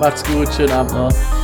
Macht's 0.00 0.24
gut, 0.24 0.52
schönen 0.52 0.72
Abend 0.72 0.92
noch. 0.92 1.41